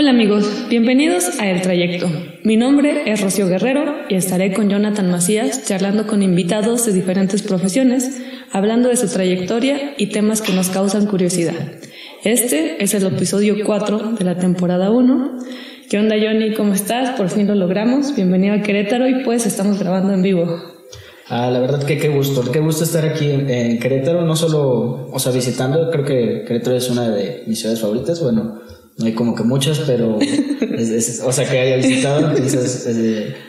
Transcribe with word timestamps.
Hola 0.00 0.12
amigos, 0.12 0.46
bienvenidos 0.70 1.38
a 1.40 1.50
El 1.50 1.60
Trayecto. 1.60 2.08
Mi 2.42 2.56
nombre 2.56 3.12
es 3.12 3.20
Rocío 3.20 3.48
Guerrero 3.48 3.96
y 4.08 4.14
estaré 4.14 4.54
con 4.54 4.70
Jonathan 4.70 5.10
Macías 5.10 5.66
charlando 5.66 6.06
con 6.06 6.22
invitados 6.22 6.86
de 6.86 6.94
diferentes 6.94 7.42
profesiones, 7.42 8.18
hablando 8.50 8.88
de 8.88 8.96
su 8.96 9.08
trayectoria 9.08 9.92
y 9.98 10.06
temas 10.06 10.40
que 10.40 10.54
nos 10.54 10.70
causan 10.70 11.04
curiosidad. 11.04 11.52
Este 12.24 12.82
es 12.82 12.94
el 12.94 13.04
episodio 13.04 13.56
4 13.62 14.12
de 14.18 14.24
la 14.24 14.38
temporada 14.38 14.90
1. 14.90 15.38
¿Qué 15.90 15.98
onda 15.98 16.16
Johnny? 16.18 16.54
¿Cómo 16.54 16.72
estás? 16.72 17.10
Por 17.18 17.28
fin 17.28 17.46
lo 17.46 17.54
logramos. 17.54 18.16
Bienvenido 18.16 18.54
a 18.54 18.62
Querétaro 18.62 19.06
y 19.06 19.22
pues 19.22 19.44
estamos 19.44 19.78
grabando 19.78 20.14
en 20.14 20.22
vivo. 20.22 20.46
Ah, 21.28 21.50
la 21.50 21.60
verdad 21.60 21.84
que 21.84 21.98
qué 21.98 22.08
gusto, 22.08 22.50
qué 22.50 22.60
gusto 22.60 22.84
estar 22.84 23.04
aquí 23.04 23.30
en, 23.30 23.78
Querétaro, 23.78 24.24
no 24.24 24.34
solo, 24.34 25.10
o 25.12 25.18
sea, 25.18 25.30
visitando, 25.30 25.90
creo 25.90 26.06
que 26.06 26.44
Querétaro 26.48 26.74
es 26.74 26.88
una 26.88 27.10
de 27.10 27.42
mis 27.46 27.58
ciudades 27.58 27.82
favoritas, 27.82 28.22
bueno, 28.22 28.62
no 29.00 29.06
hay 29.06 29.14
como 29.14 29.34
que 29.34 29.42
muchas, 29.42 29.80
pero, 29.80 30.18
o 31.24 31.32
sea, 31.32 31.48
que 31.48 31.58
haya 31.58 31.76
visitado. 31.76 32.34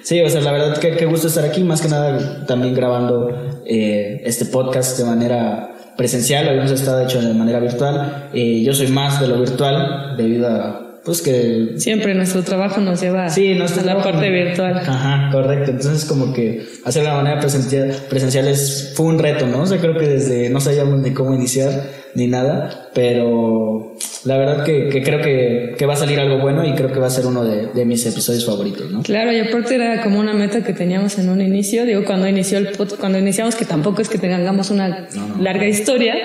sí, 0.02 0.22
o 0.22 0.30
sea, 0.30 0.42
la 0.42 0.52
verdad 0.52 0.78
que 0.78 0.96
qué 0.96 1.06
gusto 1.06 1.28
estar 1.28 1.44
aquí, 1.44 1.64
más 1.64 1.82
que 1.82 1.90
nada 1.90 2.46
también 2.46 2.74
grabando 2.74 3.62
eh, 3.66 4.22
este 4.26 4.46
podcast 4.46 4.98
de 4.98 5.06
manera 5.06 5.76
presencial, 5.98 6.48
habíamos 6.48 6.72
estado 6.72 7.02
hecho 7.02 7.22
de 7.22 7.34
manera 7.34 7.60
virtual. 7.60 8.30
Eh, 8.34 8.64
yo 8.64 8.74
soy 8.74 8.88
más 8.88 9.20
de 9.20 9.28
lo 9.28 9.40
virtual 9.40 10.16
debido 10.18 10.48
a 10.48 10.88
pues 11.04 11.24
que 11.24 11.74
siempre 11.78 12.14
nuestro 12.14 12.44
trabajo 12.44 12.80
nos 12.80 13.02
lleva 13.02 13.28
sí, 13.30 13.54
a 13.54 13.84
la 13.84 14.04
parte 14.04 14.30
virtual. 14.30 14.78
Ajá, 14.78 15.30
correcto. 15.32 15.72
Entonces 15.72 16.06
como 16.06 16.32
que 16.32 16.64
hacer 16.86 17.04
la 17.04 17.16
manera 17.16 17.40
presencial, 17.40 17.96
presencial 18.08 18.48
es, 18.48 18.94
fue 18.96 19.08
un 19.08 19.18
reto, 19.18 19.48
¿no? 19.48 19.64
O 19.64 19.66
sea, 19.66 19.80
creo 19.80 19.98
que 19.98 20.08
desde 20.08 20.50
no 20.52 20.62
sabíamos 20.62 21.00
ni 21.00 21.12
cómo 21.12 21.34
iniciar 21.34 21.72
ni 22.14 22.28
nada, 22.28 22.90
pero 22.94 23.96
la 24.26 24.38
verdad 24.38 24.64
que, 24.64 24.90
que 24.90 25.02
creo 25.02 25.22
que, 25.22 25.76
que, 25.78 25.86
va 25.86 25.94
a 25.94 25.98
salir 25.98 26.20
algo 26.20 26.38
bueno 26.38 26.64
y 26.66 26.74
creo 26.74 26.92
que 26.92 27.00
va 27.00 27.08
a 27.08 27.10
ser 27.10 27.26
uno 27.26 27.44
de, 27.44 27.68
de, 27.68 27.86
mis 27.86 28.06
episodios 28.06 28.46
favoritos, 28.46 28.90
¿no? 28.92 29.02
Claro, 29.02 29.32
y 29.32 29.40
aparte 29.40 29.76
era 29.76 30.04
como 30.04 30.20
una 30.20 30.34
meta 30.34 30.64
que 30.64 30.74
teníamos 30.74 31.18
en 31.18 31.30
un 31.30 31.42
inicio, 31.42 31.86
digo, 31.86 32.04
cuando 32.06 32.28
inició 32.28 32.60
el 32.60 32.70
cuando 33.00 33.18
iniciamos, 33.18 33.56
que 33.56 33.66
tampoco 33.66 34.02
es 34.02 34.10
que 34.10 34.18
tengamos 34.18 34.70
una 34.70 35.08
larga 35.40 35.66
historia, 35.66 36.16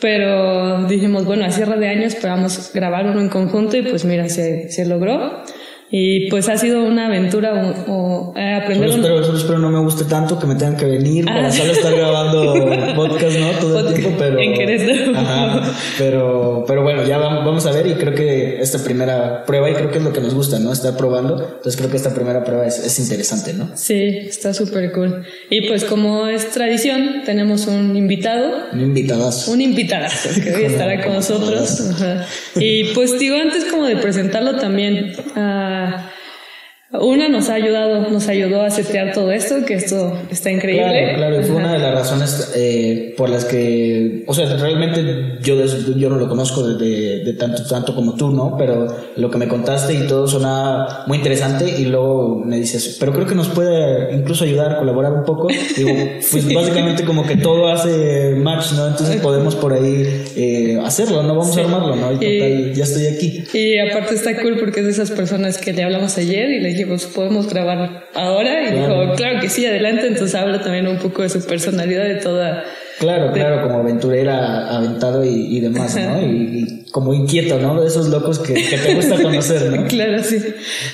pero 0.00 0.86
dijimos, 0.88 1.24
bueno, 1.24 1.44
a 1.44 1.50
cierre 1.50 1.78
de 1.78 1.88
año 1.88 2.06
esperamos 2.06 2.72
grabar 2.74 3.06
uno 3.06 3.20
en 3.20 3.28
conjunto 3.28 3.76
y 3.76 3.82
pues 3.82 4.04
mira, 4.04 4.28
se, 4.28 4.70
se 4.70 4.84
logró. 4.84 5.42
Y 5.94 6.30
pues 6.30 6.48
ha 6.48 6.56
sido 6.56 6.84
una 6.84 7.08
aventura 7.08 7.74
o, 7.86 8.32
eh, 8.34 8.54
aprender. 8.54 8.90
Solo 8.90 9.20
espero, 9.20 9.36
espero 9.36 9.58
no 9.58 9.70
me 9.70 9.78
guste 9.80 10.04
tanto 10.04 10.38
que 10.38 10.46
me 10.46 10.54
tengan 10.54 10.78
que 10.78 10.86
venir 10.86 11.26
para 11.26 11.48
ah. 11.48 11.52
solo 11.52 11.72
estar 11.72 11.94
grabando 11.94 12.54
podcast, 12.96 13.38
¿no? 13.38 13.50
Todo 13.60 13.88
el 13.88 13.94
tiempo, 13.94 14.16
pero. 14.18 14.38
En 14.40 15.16
Ajá, 15.16 15.70
pero, 15.98 16.64
pero 16.66 16.82
bueno, 16.82 17.06
ya 17.06 17.18
vamos 17.18 17.66
a 17.66 17.72
ver 17.72 17.86
y 17.88 17.92
creo 17.92 18.14
que 18.14 18.58
esta 18.62 18.78
primera 18.82 19.44
prueba, 19.44 19.68
y 19.68 19.74
creo 19.74 19.90
que 19.90 19.98
es 19.98 20.04
lo 20.04 20.14
que 20.14 20.22
nos 20.22 20.32
gusta, 20.32 20.58
¿no? 20.58 20.72
Estar 20.72 20.96
probando. 20.96 21.34
Entonces 21.36 21.76
creo 21.76 21.90
que 21.90 21.98
esta 21.98 22.14
primera 22.14 22.42
prueba 22.42 22.66
es, 22.66 22.78
es 22.78 22.98
interesante, 22.98 23.52
¿no? 23.52 23.68
Sí, 23.74 24.02
está 24.28 24.54
súper 24.54 24.92
cool. 24.92 25.26
Y 25.50 25.68
pues 25.68 25.84
como 25.84 26.26
es 26.26 26.52
tradición, 26.52 27.20
tenemos 27.26 27.66
un 27.66 27.94
invitado. 27.98 28.50
Un 28.72 28.80
invitadazo. 28.80 29.52
Un 29.52 29.60
invitadazo 29.60 30.30
que 30.42 30.54
hoy 30.54 30.64
estará 30.64 31.04
con 31.04 31.12
nosotros. 31.12 31.90
Y 32.56 32.94
pues 32.94 33.18
digo, 33.18 33.36
antes 33.36 33.66
como 33.66 33.84
de 33.84 33.96
presentarlo 33.96 34.56
también. 34.56 35.12
Uh, 35.36 35.81
uh, 35.82 36.11
una 37.00 37.28
nos 37.28 37.48
ha 37.48 37.54
ayudado, 37.54 38.10
nos 38.10 38.28
ayudó 38.28 38.62
a 38.62 38.70
setear 38.70 39.14
todo 39.14 39.32
esto, 39.32 39.64
que 39.64 39.74
esto 39.74 40.18
está 40.30 40.50
increíble. 40.50 41.14
Claro, 41.14 41.16
claro, 41.16 41.42
fue 41.42 41.56
una 41.56 41.72
de 41.72 41.78
las 41.78 41.94
razones 41.94 42.52
eh, 42.54 43.14
por 43.16 43.30
las 43.30 43.46
que, 43.46 44.24
o 44.26 44.34
sea, 44.34 44.54
realmente 44.56 45.38
yo, 45.40 45.56
yo 45.64 46.10
no 46.10 46.16
lo 46.16 46.28
conozco 46.28 46.66
de, 46.66 47.24
de, 47.24 47.32
tanto, 47.32 47.64
tanto 47.64 47.94
como 47.94 48.14
tú, 48.14 48.30
¿no? 48.30 48.56
Pero 48.58 48.94
lo 49.16 49.30
que 49.30 49.38
me 49.38 49.48
contaste 49.48 49.94
y 49.94 50.06
todo 50.06 50.26
sonaba 50.26 51.04
muy 51.06 51.16
interesante 51.16 51.64
y 51.78 51.86
luego 51.86 52.42
me 52.44 52.58
dices, 52.58 52.98
pero 53.00 53.12
creo 53.12 53.26
que 53.26 53.34
nos 53.34 53.48
puede 53.48 54.14
incluso 54.14 54.44
ayudar, 54.44 54.78
colaborar 54.78 55.12
un 55.12 55.24
poco. 55.24 55.48
Digo, 55.76 55.90
pues 56.30 56.52
básicamente 56.52 57.04
como 57.04 57.26
que 57.26 57.36
todo 57.36 57.68
hace 57.68 58.34
match, 58.36 58.72
¿no? 58.72 58.88
Entonces 58.88 59.20
podemos 59.22 59.54
por 59.54 59.72
ahí 59.72 60.24
eh, 60.36 60.78
hacerlo, 60.84 61.22
¿no? 61.22 61.36
Vamos 61.36 61.56
a 61.56 61.60
armarlo, 61.60 61.96
¿no? 61.96 62.12
Y, 62.22 62.74
ya 62.74 62.84
estoy 62.84 63.06
aquí. 63.06 63.44
Y 63.54 63.78
aparte 63.78 64.14
está 64.14 64.40
cool 64.42 64.58
porque 64.58 64.80
es 64.80 64.86
de 64.86 64.92
esas 64.92 65.10
personas 65.10 65.56
que 65.56 65.72
le 65.72 65.82
hablamos 65.84 66.18
ayer 66.18 66.50
y 66.50 66.60
le 66.60 66.68
dije, 66.68 66.81
pues 66.84 67.06
podemos 67.06 67.48
grabar 67.48 68.08
ahora. 68.14 68.68
Y 68.68 68.72
dijo, 68.72 69.14
claro 69.16 69.40
que 69.40 69.48
sí, 69.48 69.66
adelante. 69.66 70.06
Entonces 70.06 70.34
habla 70.34 70.60
también 70.62 70.86
un 70.86 70.98
poco 70.98 71.22
de 71.22 71.28
su 71.28 71.44
personalidad, 71.44 72.04
de 72.04 72.16
toda. 72.16 72.64
Claro, 72.98 73.32
claro, 73.32 73.62
como 73.62 73.80
aventurera, 73.80 74.76
aventado 74.76 75.24
y, 75.24 75.58
demás, 75.60 75.96
¿no? 75.96 76.20
Y, 76.20 76.86
como 76.92 77.14
inquieto, 77.14 77.58
¿no? 77.58 77.80
De 77.80 77.88
esos 77.88 78.08
locos 78.08 78.38
que, 78.38 78.54
te 78.54 78.94
gusta 78.94 79.20
conocer, 79.20 79.62
¿no? 79.72 79.86
claro, 79.88 80.22
sí. 80.22 80.38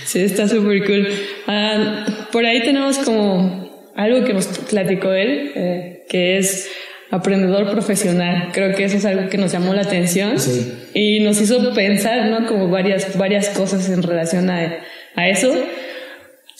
Sí, 0.04 0.20
está 0.20 0.48
súper 0.48 0.86
cool. 0.86 1.08
Ah, 1.46 2.06
por 2.32 2.46
ahí 2.46 2.62
tenemos 2.62 2.98
como 2.98 3.68
algo 3.94 4.24
que 4.24 4.32
nos 4.32 4.46
platicó 4.46 5.12
él, 5.12 5.52
eh, 5.54 6.04
que 6.08 6.38
es 6.38 6.70
aprendedor 7.10 7.70
profesional. 7.70 8.50
Creo 8.52 8.74
que 8.74 8.84
eso 8.84 8.96
es 8.96 9.04
algo 9.04 9.28
que 9.28 9.38
nos 9.38 9.52
llamó 9.52 9.74
la 9.74 9.82
atención 9.82 10.38
sí. 10.38 10.72
y 10.94 11.20
nos 11.20 11.40
hizo 11.40 11.74
pensar, 11.74 12.26
¿no? 12.26 12.46
Como 12.46 12.68
varias, 12.68 13.16
varias 13.16 13.48
cosas 13.50 13.88
en 13.90 14.02
relación 14.02 14.50
a, 14.50 14.78
a 15.14 15.28
eso. 15.28 15.52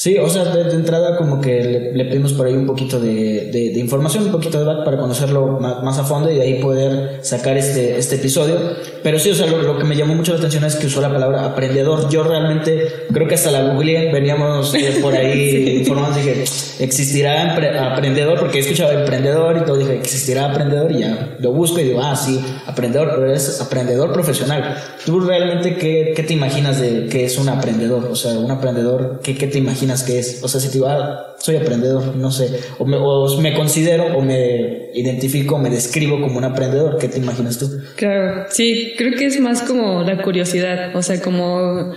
Sí, 0.01 0.17
o 0.17 0.29
sea, 0.29 0.45
de, 0.45 0.73
entrada 0.77 1.17
como 1.17 1.41
que 1.41 1.91
le, 1.93 2.05
pedimos 2.05 2.33
por 2.33 2.47
ahí 2.47 2.55
un 2.55 2.67
poquito 2.67 3.01
de, 3.01 3.51
de, 3.51 3.81
información, 3.81 4.27
un 4.27 4.31
poquito 4.31 4.61
de 4.61 4.65
back 4.65 4.85
para 4.85 4.97
conocerlo 4.97 5.59
más, 5.59 5.99
a 5.99 6.05
fondo 6.05 6.31
y 6.31 6.37
de 6.37 6.43
ahí 6.43 6.63
poder 6.63 7.19
sacar 7.23 7.57
este, 7.57 7.99
este 7.99 8.15
episodio. 8.15 8.55
Pero 9.03 9.19
sí, 9.19 9.31
o 9.31 9.35
sea, 9.35 9.49
lo, 9.49 9.77
que 9.77 9.83
me 9.83 9.97
llamó 9.97 10.15
mucho 10.15 10.31
la 10.31 10.39
atención 10.39 10.63
es 10.63 10.77
que 10.77 10.87
usó 10.87 11.01
la 11.01 11.11
palabra 11.11 11.45
aprendedor. 11.45 12.09
Yo 12.11 12.23
realmente 12.23 13.07
creo 13.13 13.27
que 13.27 13.35
hasta 13.35 13.51
la 13.51 13.73
googleé, 13.73 14.13
veníamos 14.13 14.73
eh, 14.77 15.01
por 15.03 15.17
ahí 15.17 15.79
informando, 15.81 16.17
dije, 16.17 16.45
¿existirá 16.79 17.57
aprendedor? 17.93 18.39
Porque 18.39 18.59
he 18.59 18.61
escuchado 18.61 18.93
emprendedor 18.93 19.57
y 19.57 19.65
todo, 19.65 19.79
dije, 19.79 19.97
¿existirá 19.97 20.53
aprendedor? 20.53 20.93
Y 20.93 21.01
ya 21.01 21.37
lo 21.41 21.51
busco 21.51 21.81
y 21.81 21.85
digo, 21.85 22.01
ah, 22.01 22.15
sí, 22.15 22.39
aprendedor, 22.67 23.15
pero 23.17 23.35
es 23.35 23.61
aprendedor 23.61 24.13
profesional. 24.13 24.77
¿Tú 25.05 25.19
realmente 25.19 25.75
qué, 25.75 26.13
qué 26.15 26.23
te 26.23 26.35
imaginas 26.35 26.81
de 26.81 27.07
que 27.07 27.25
es 27.25 27.37
un 27.37 27.49
aprendedor? 27.49 28.05
O 28.05 28.15
sea, 28.15 28.39
un 28.39 28.53
aprendedor, 28.53 29.19
¿qué, 29.25 29.37
qué 29.37 29.49
te 29.49 29.59
imaginas? 29.59 29.88
Que 29.97 30.19
es? 30.19 30.43
O 30.43 30.49
sea, 30.49 30.61
si 30.61 30.69
te 30.69 30.75
digo, 30.75 30.87
ah, 30.87 31.37
soy 31.39 31.57
aprendedor, 31.57 32.17
no 32.17 32.31
sé, 32.31 32.51
o 32.79 32.85
me, 32.85 32.97
o 32.97 33.41
me 33.41 33.55
considero 33.55 34.17
o 34.17 34.23
me 34.23 34.91
identifico, 34.95 35.59
me 35.59 35.71
describo 35.71 36.21
como 36.21 36.39
un 36.39 36.45
aprendedor, 36.45 36.99
¿qué 36.99 37.09
te 37.09 37.19
imaginas 37.19 37.59
tú? 37.59 37.71
Claro, 37.97 38.47
sí, 38.51 38.95
creo 38.97 39.17
que 39.17 39.27
es 39.27 39.41
más 39.41 39.63
como 39.63 40.03
la 40.03 40.23
curiosidad, 40.23 40.95
o 40.95 41.03
sea, 41.03 41.21
como 41.21 41.93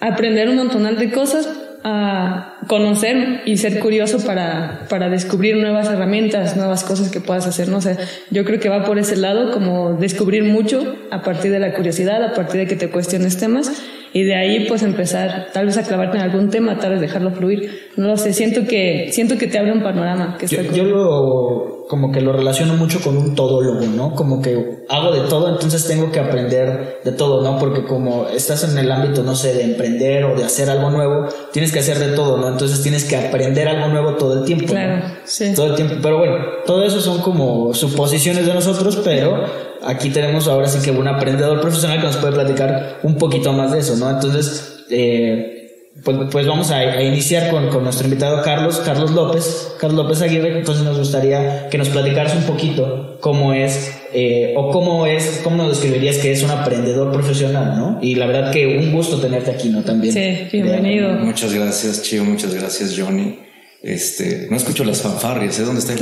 aprender 0.00 0.48
un 0.48 0.56
montón 0.56 0.96
de 0.96 1.10
cosas, 1.10 1.48
a 1.82 2.58
conocer 2.68 3.42
y 3.46 3.56
ser 3.56 3.80
curioso 3.80 4.18
para, 4.24 4.86
para 4.88 5.08
descubrir 5.08 5.56
nuevas 5.56 5.88
herramientas, 5.88 6.56
nuevas 6.56 6.84
cosas 6.84 7.10
que 7.10 7.20
puedas 7.20 7.46
hacer. 7.46 7.68
No 7.68 7.80
sé, 7.80 7.96
yo 8.30 8.44
creo 8.44 8.60
que 8.60 8.68
va 8.68 8.84
por 8.84 8.98
ese 8.98 9.16
lado, 9.16 9.50
como 9.50 9.94
descubrir 9.94 10.44
mucho 10.44 10.96
a 11.10 11.22
partir 11.22 11.50
de 11.50 11.58
la 11.58 11.72
curiosidad, 11.72 12.22
a 12.22 12.34
partir 12.34 12.60
de 12.60 12.66
que 12.66 12.76
te 12.76 12.90
cuestiones 12.90 13.38
temas 13.38 13.72
y 14.12 14.24
de 14.24 14.34
ahí 14.34 14.66
pues 14.68 14.82
empezar 14.82 15.48
tal 15.52 15.66
vez 15.66 15.76
a 15.76 15.82
clavarte 15.82 16.16
en 16.16 16.24
algún 16.24 16.50
tema, 16.50 16.78
tal 16.78 16.92
vez 16.92 17.00
dejarlo 17.00 17.30
fluir. 17.30 17.90
No 17.96 18.08
lo 18.08 18.16
sé, 18.16 18.32
siento 18.32 18.66
que, 18.66 19.10
siento 19.12 19.38
que 19.38 19.46
te 19.46 19.58
abre 19.58 19.72
un 19.72 19.82
panorama. 19.82 20.36
Que 20.38 20.46
yo, 20.46 20.62
yo 20.62 20.84
lo, 20.84 21.86
como 21.88 22.10
que 22.10 22.20
lo 22.20 22.32
relaciono 22.32 22.74
mucho 22.74 23.00
con 23.00 23.16
un 23.16 23.34
todólogo, 23.34 23.86
¿no? 23.86 24.14
Como 24.14 24.40
que 24.40 24.84
hago 24.88 25.12
de 25.12 25.28
todo, 25.28 25.48
entonces 25.48 25.86
tengo 25.86 26.10
que 26.10 26.18
aprender 26.18 27.00
de 27.04 27.12
todo, 27.12 27.42
¿no? 27.42 27.58
Porque 27.58 27.84
como 27.84 28.28
estás 28.28 28.64
en 28.64 28.78
el 28.78 28.90
ámbito, 28.90 29.22
no 29.22 29.34
sé, 29.34 29.54
de 29.54 29.64
emprender 29.64 30.24
o 30.24 30.36
de 30.36 30.44
hacer 30.44 30.70
algo 30.70 30.90
nuevo, 30.90 31.26
tienes 31.52 31.72
que 31.72 31.80
hacer 31.80 31.98
de 31.98 32.14
todo, 32.16 32.38
¿no? 32.38 32.48
Entonces 32.48 32.82
tienes 32.82 33.04
que 33.04 33.16
aprender 33.16 33.68
algo 33.68 33.88
nuevo 33.88 34.14
todo 34.14 34.40
el 34.40 34.44
tiempo. 34.44 34.66
Claro, 34.72 35.04
sí. 35.24 35.52
Todo 35.54 35.66
el 35.66 35.74
tiempo. 35.74 35.96
Pero 36.02 36.18
bueno, 36.18 36.36
todo 36.64 36.84
eso 36.84 37.00
son 37.00 37.22
como 37.22 37.74
suposiciones 37.74 38.46
de 38.46 38.54
nosotros, 38.54 39.00
pero 39.04 39.69
aquí 39.84 40.10
tenemos 40.10 40.48
ahora 40.48 40.68
sí 40.68 40.80
que 40.82 40.90
un 40.90 41.08
aprendedor 41.08 41.60
profesional 41.60 42.00
que 42.00 42.06
nos 42.06 42.16
puede 42.16 42.34
platicar 42.34 42.98
un 43.02 43.16
poquito 43.16 43.52
más 43.52 43.72
de 43.72 43.80
eso, 43.80 43.96
¿no? 43.96 44.10
Entonces, 44.10 44.84
eh, 44.90 45.60
pues, 46.04 46.16
pues, 46.30 46.46
vamos 46.46 46.70
a, 46.70 47.02
iniciar 47.02 47.50
con, 47.50 47.68
con, 47.68 47.84
nuestro 47.84 48.06
invitado 48.06 48.42
Carlos, 48.42 48.80
Carlos 48.84 49.10
López, 49.10 49.74
Carlos 49.78 50.04
López 50.04 50.22
Aguirre, 50.22 50.56
entonces 50.56 50.84
nos 50.84 50.98
gustaría 50.98 51.68
que 51.68 51.78
nos 51.78 51.88
platicaras 51.88 52.34
un 52.34 52.44
poquito 52.44 53.18
cómo 53.20 53.52
es, 53.52 54.00
eh, 54.14 54.54
o 54.56 54.70
cómo 54.70 55.06
es, 55.06 55.40
cómo 55.42 55.56
nos 55.56 55.70
describirías 55.70 56.18
que 56.18 56.32
es 56.32 56.42
un 56.42 56.50
aprendedor 56.50 57.12
profesional, 57.12 57.76
¿no? 57.76 57.98
Y 58.00 58.14
la 58.14 58.26
verdad 58.26 58.52
que 58.52 58.66
un 58.78 58.92
gusto 58.92 59.20
tenerte 59.20 59.50
aquí, 59.50 59.68
¿no? 59.68 59.82
También. 59.82 60.14
Sí, 60.14 60.48
bienvenido. 60.52 61.10
Muchas 61.14 61.52
gracias, 61.52 62.02
Chio, 62.02 62.24
muchas 62.24 62.54
gracias, 62.54 62.94
Johnny. 62.96 63.49
Este, 63.82 64.46
no 64.50 64.56
escucho 64.56 64.84
las 64.84 65.00
fanfarrias, 65.00 65.58
¿eh? 65.58 65.62
¿Dónde 65.62 65.80
está? 65.80 65.94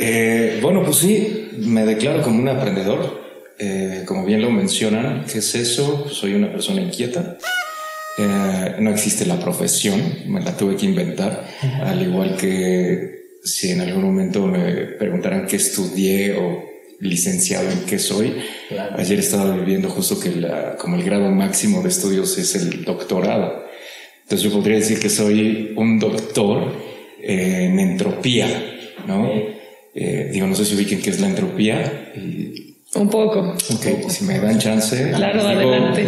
eh, 0.00 0.58
bueno, 0.60 0.82
pues 0.84 0.98
sí, 0.98 1.50
me 1.58 1.86
declaro 1.86 2.22
como 2.22 2.40
un 2.40 2.48
aprendedor. 2.48 3.26
Eh, 3.58 4.04
como 4.06 4.24
bien 4.24 4.42
lo 4.42 4.50
mencionan, 4.50 5.24
¿qué 5.24 5.38
es 5.38 5.54
eso? 5.54 6.02
Pues 6.04 6.14
soy 6.14 6.34
una 6.34 6.52
persona 6.52 6.82
inquieta. 6.82 7.38
Eh, 8.18 8.76
no 8.78 8.90
existe 8.90 9.24
la 9.26 9.40
profesión, 9.40 10.00
me 10.26 10.40
la 10.40 10.56
tuve 10.56 10.76
que 10.76 10.86
inventar, 10.86 11.44
al 11.82 12.02
igual 12.02 12.36
que 12.36 13.38
si 13.42 13.70
en 13.70 13.80
algún 13.80 14.02
momento 14.02 14.46
me 14.46 14.86
preguntaran 14.98 15.46
qué 15.46 15.56
estudié 15.56 16.36
o 16.36 16.64
licenciado 17.00 17.70
en 17.70 17.80
qué 17.80 17.98
soy. 17.98 18.36
Ayer 18.96 19.18
estaba 19.20 19.56
viviendo 19.56 19.88
justo 19.88 20.18
que 20.20 20.30
la, 20.30 20.76
como 20.76 20.96
el 20.96 21.04
grado 21.04 21.30
máximo 21.30 21.80
de 21.82 21.88
estudios 21.88 22.36
es 22.38 22.54
el 22.56 22.84
doctorado. 22.84 23.67
Entonces 24.28 24.42
yo 24.50 24.54
podría 24.54 24.76
decir 24.76 24.98
que 25.00 25.08
soy 25.08 25.72
un 25.74 25.98
doctor 25.98 26.70
en 27.22 27.78
entropía, 27.78 28.46
¿no? 29.06 29.30
Eh, 29.94 30.28
digo, 30.30 30.46
no 30.46 30.54
sé 30.54 30.66
si 30.66 30.74
ubiquen 30.74 31.00
qué 31.00 31.08
es 31.08 31.18
la 31.18 31.28
entropía. 31.28 32.12
Y, 32.14 32.76
Un 32.94 33.08
poco. 33.08 33.40
ok, 33.70 34.10
si 34.10 34.24
me 34.26 34.38
dan 34.38 34.58
chance. 34.58 35.12
Claro, 35.16 35.36
les 35.36 35.44
adelante. 35.46 36.02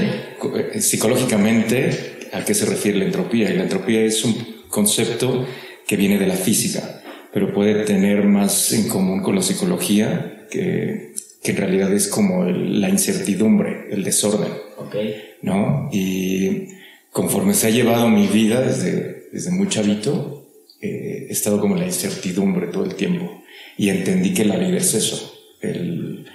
eh, 0.75 0.81
Psicológicamente, 0.83 1.91
¿a 2.33 2.45
qué 2.45 2.53
se 2.53 2.67
refiere 2.67 2.99
la 2.99 3.07
entropía? 3.07 3.51
Y 3.51 3.57
la 3.57 3.63
entropía 3.63 4.03
es 4.03 4.23
un 4.23 4.37
concepto 4.69 5.47
que 5.87 5.97
viene 5.97 6.19
de 6.19 6.27
la 6.27 6.35
física, 6.37 7.01
pero 7.33 7.55
puede 7.55 7.85
tener 7.85 8.25
más 8.25 8.73
en 8.75 8.87
común 8.89 9.23
con 9.23 9.35
la 9.35 9.41
psicología, 9.43 10.47
que, 10.51 11.15
que 11.43 11.53
en 11.53 11.57
realidad 11.57 11.91
es 11.93 12.07
como 12.09 12.45
el- 12.45 12.83
la 12.83 12.91
incertidumbre, 12.91 13.87
el 13.91 14.05
desorden. 14.05 14.53
Ok. 14.77 14.95
¿no? 15.43 15.89
Y 15.91 16.69
conforme 17.11 17.55
se 17.55 17.67
ha 17.67 17.71
llevado 17.71 18.09
mi 18.09 18.27
vida 18.27 18.61
desde, 18.61 19.29
desde 19.33 19.51
muy 19.51 19.69
chavito, 19.69 20.47
eh, 20.81 21.27
he 21.29 21.33
estado 21.33 21.61
como 21.61 21.75
en 21.75 21.81
la 21.81 21.87
incertidumbre 21.87 22.69
todo 22.69 22.85
el 22.85 22.95
tiempo. 22.95 23.43
Y 23.77 23.89
entendí 23.89 24.33
que 24.35 24.45
la 24.45 24.57
vida 24.57 24.79
es 24.79 24.95
eso, 24.95 25.33
el 25.61 26.27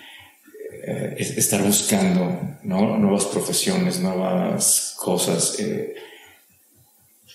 eh, 0.87 1.15
es- 1.17 1.37
estar 1.37 1.63
buscando 1.63 2.57
¿no? 2.63 2.97
nuevas 2.97 3.25
profesiones, 3.25 3.99
nuevas 3.99 4.95
cosas. 4.97 5.59
eh. 5.59 5.95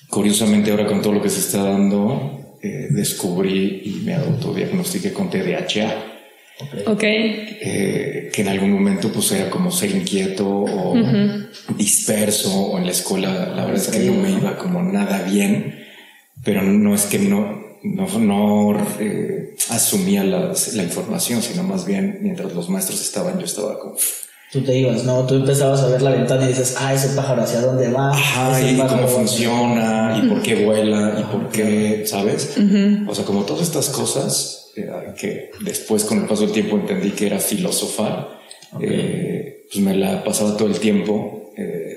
curiosamente 0.09 0.71
ahora 0.71 0.87
con 0.87 1.01
todo 1.03 1.13
lo 1.15 1.23
que 1.23 1.31
se 1.31 1.41
está 1.41 1.63
dando, 1.65 2.59
descubrí 2.91 3.83
y 3.85 4.03
me 4.05 4.15
autodiagnostiqué 4.15 5.13
con 5.13 5.31
TDAH 5.31 6.20
Ok. 6.87 7.03
eh, 7.03 8.31
que 8.33 8.43
en 8.43 8.49
algún 8.49 8.71
momento 8.73 9.11
pues 9.13 9.33
era 9.33 9.49
como 9.51 9.71
ser 9.71 9.91
inquieto 9.91 10.47
o 10.49 10.95
disperso 11.77 12.53
o 12.55 12.79
en 12.79 12.85
la 12.87 12.93
escuela 12.93 13.31
la 13.55 13.65
verdad 13.67 13.83
es 13.83 13.89
que 13.89 14.01
no 14.01 14.15
me 14.15 14.31
iba 14.31 14.57
como 14.57 14.83
nada 14.83 15.23
bien 15.23 15.85
pero 16.45 16.63
no 16.63 16.95
es 16.95 17.03
que 17.07 17.19
no 17.19 17.61
no, 17.83 18.07
no 18.19 18.87
eh, 19.01 19.55
asumía 19.71 20.23
las- 20.25 20.75
la 20.75 20.83
información 20.83 21.41
sino 21.43 21.63
más 21.63 21.87
bien 21.87 22.19
mientras 22.23 22.53
los 22.53 22.69
maestros 22.69 23.01
estaban 23.01 23.39
yo 23.39 23.45
estaba 23.47 23.79
como 23.79 23.95
Tú 24.53 24.61
te 24.63 24.77
ibas, 24.77 25.05
¿no? 25.05 25.25
Tú 25.29 25.37
empezabas 25.37 25.81
a 25.83 25.87
ver 25.87 26.03
la 26.03 26.11
ventana 26.11 26.45
y 26.45 26.49
dices, 26.49 26.75
ah, 26.77 26.93
ese 26.93 27.11
pájaro 27.11 27.43
hacia 27.45 27.61
dónde 27.61 27.89
va. 27.93 28.11
ajá 28.11 28.61
y 28.61 28.77
cómo 28.79 29.07
funciona 29.07 30.21
y 30.21 30.29
por 30.29 30.43
qué 30.43 30.65
vuela 30.65 31.19
y 31.21 31.23
por 31.33 31.49
qué 31.51 32.03
sabes 32.05 32.57
o 33.07 33.15
sea 33.15 33.25
como 33.25 33.45
todas 33.45 33.63
estas 33.63 33.89
cosas 33.91 34.60
que 35.19 35.51
después 35.65 36.05
con 36.05 36.19
el 36.23 36.27
paso 36.27 36.43
del 36.43 36.53
tiempo 36.53 36.77
entendí 36.77 37.11
que 37.11 37.27
era 37.27 37.39
filosofar. 37.39 38.41
Eh, 38.81 39.67
pues 39.73 39.85
me 39.85 39.97
la 39.97 40.23
pasaba 40.23 40.57
todo 40.57 40.69
el 40.69 40.79
tiempo 40.79 41.53
eh, 41.57 41.97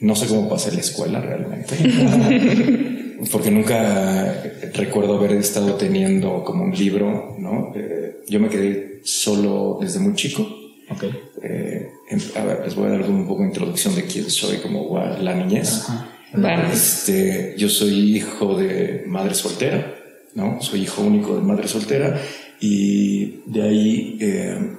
no 0.00 0.14
sé 0.16 0.26
cómo 0.26 0.48
pasé 0.48 0.72
la 0.72 0.80
escuela 0.80 1.20
realmente. 1.20 1.76
Porque 3.32 3.50
nunca 3.50 4.42
recuerdo 4.74 5.16
haber 5.16 5.32
estado 5.32 5.74
teniendo 5.74 6.44
como 6.44 6.64
un 6.64 6.72
libro 6.72 7.34
no 7.38 7.72
Eh, 7.74 8.16
yo 8.28 8.40
me 8.40 8.48
quedé 8.48 9.00
solo 9.04 9.78
desde 9.80 10.00
muy 10.00 10.14
chico. 10.14 10.42
Ok. 10.90 11.04
eh, 11.42 11.88
a 12.36 12.44
ver, 12.44 12.60
les 12.64 12.74
voy 12.74 12.86
a 12.86 12.90
dar 12.90 13.02
un 13.08 13.26
poco 13.26 13.42
de 13.42 13.48
introducción 13.48 13.94
de 13.94 14.04
quién 14.04 14.30
soy 14.30 14.58
como 14.58 14.88
gua- 14.88 15.18
la 15.18 15.34
niñez. 15.34 15.86
Vale. 16.32 16.72
Este, 16.72 17.54
yo 17.56 17.68
soy 17.68 18.16
hijo 18.16 18.56
de 18.56 19.04
madre 19.06 19.34
soltera, 19.34 19.95
¿no? 20.36 20.60
Soy 20.60 20.82
hijo 20.82 21.02
único 21.02 21.34
de 21.34 21.42
madre 21.42 21.66
soltera 21.66 22.20
y 22.60 23.40
de 23.46 23.62
ahí 23.62 24.18
eh, 24.20 24.76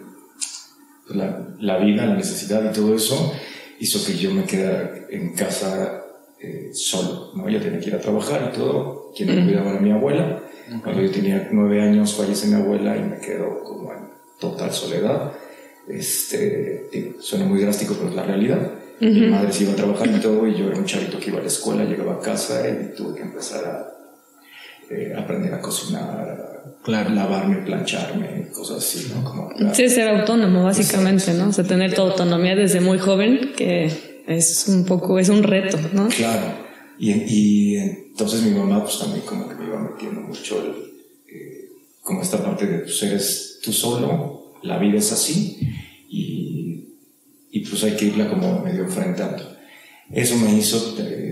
la, 1.10 1.48
la 1.60 1.78
vida, 1.80 2.06
la 2.06 2.16
necesidad 2.16 2.64
y 2.70 2.74
todo 2.74 2.96
eso 2.96 3.34
hizo 3.80 4.06
que 4.06 4.18
yo 4.18 4.32
me 4.32 4.44
quedara 4.44 5.08
en 5.10 5.34
casa 5.34 6.04
eh, 6.40 6.70
solo, 6.74 7.32
¿no? 7.36 7.50
Yo 7.50 7.60
tenía 7.60 7.80
que 7.80 7.90
ir 7.90 7.96
a 7.96 8.00
trabajar 8.02 8.52
y 8.54 8.58
todo. 8.58 9.12
Quien 9.16 9.36
me 9.36 9.44
cuidaba 9.46 9.72
era 9.72 9.80
mi 9.80 9.92
abuela. 9.92 10.44
Cuando 10.84 11.02
yo 11.02 11.10
tenía 11.10 11.50
nueve 11.52 11.82
años 11.82 12.14
fallece 12.14 12.48
mi 12.48 12.56
abuela 12.56 12.96
y 12.96 13.02
me 13.02 13.18
quedo 13.18 13.64
como 13.64 13.92
en 13.94 14.10
total 14.40 14.72
soledad. 14.72 15.34
Este, 15.88 16.88
digo, 16.92 17.22
suena 17.22 17.46
muy 17.46 17.62
drástico, 17.62 17.96
pero 17.96 18.10
es 18.10 18.16
la 18.16 18.24
realidad. 18.24 18.74
Mi 19.00 19.28
madre 19.28 19.52
se 19.52 19.64
iba 19.64 19.74
a 19.74 19.76
trabajar 19.76 20.08
y 20.08 20.20
todo, 20.20 20.46
y 20.48 20.56
yo 20.56 20.68
era 20.68 20.78
un 20.78 20.86
chavito 20.86 21.20
que 21.20 21.30
iba 21.30 21.40
a 21.40 21.42
la 21.42 21.48
escuela, 21.48 21.86
llegaba 21.86 22.16
a 22.16 22.20
casa 22.20 22.68
y 22.68 22.96
tuve 22.96 23.16
que 23.16 23.22
empezar 23.22 23.64
a 23.66 23.97
eh, 24.90 25.14
aprender 25.18 25.54
a 25.54 25.60
cocinar, 25.62 26.46
Claro. 26.84 27.10
lavarme, 27.10 27.58
plancharme, 27.66 28.48
cosas 28.54 28.78
así, 28.78 29.12
¿no? 29.14 29.24
Como 29.24 29.50
a- 29.50 29.74
Sí, 29.74 29.90
ser 29.90 30.08
autónomo, 30.10 30.64
básicamente, 30.64 31.34
¿no? 31.34 31.50
O 31.50 31.54
sea, 31.54 31.66
tener 31.66 31.94
tu 31.94 32.02
autonomía 32.02 32.56
desde 32.56 32.80
muy 32.80 32.98
joven, 32.98 33.52
que 33.58 33.92
es 34.28 34.68
un 34.70 34.86
poco, 34.86 35.20
es 35.20 35.30
un 35.30 35.44
reto, 35.44 35.78
¿no? 35.94 36.08
Claro. 36.10 36.54
Y, 37.00 37.12
y 37.12 37.76
entonces 37.78 38.42
mi 38.44 38.52
mamá 38.52 38.84
pues 38.84 39.00
también 39.00 39.22
como 39.26 39.48
que 39.48 39.56
me 39.56 39.66
iba 39.66 39.80
metiendo 39.80 40.22
mucho 40.22 40.60
el, 40.64 40.72
eh, 41.32 41.70
como 42.02 42.22
esta 42.22 42.42
parte 42.44 42.66
de 42.66 42.80
pues 42.80 43.04
eres 43.04 43.60
tú 43.62 43.72
solo, 43.74 44.54
la 44.64 44.78
vida 44.80 44.98
es 44.98 45.12
así 45.12 45.60
y, 46.10 46.86
y 47.52 47.60
pues 47.70 47.84
hay 47.84 47.96
que 47.96 48.06
irla 48.06 48.30
como 48.30 48.62
medio 48.64 48.84
enfrentando. 48.84 49.44
Eso 50.12 50.38
me 50.38 50.54
hizo 50.58 50.96
eh, 51.00 51.27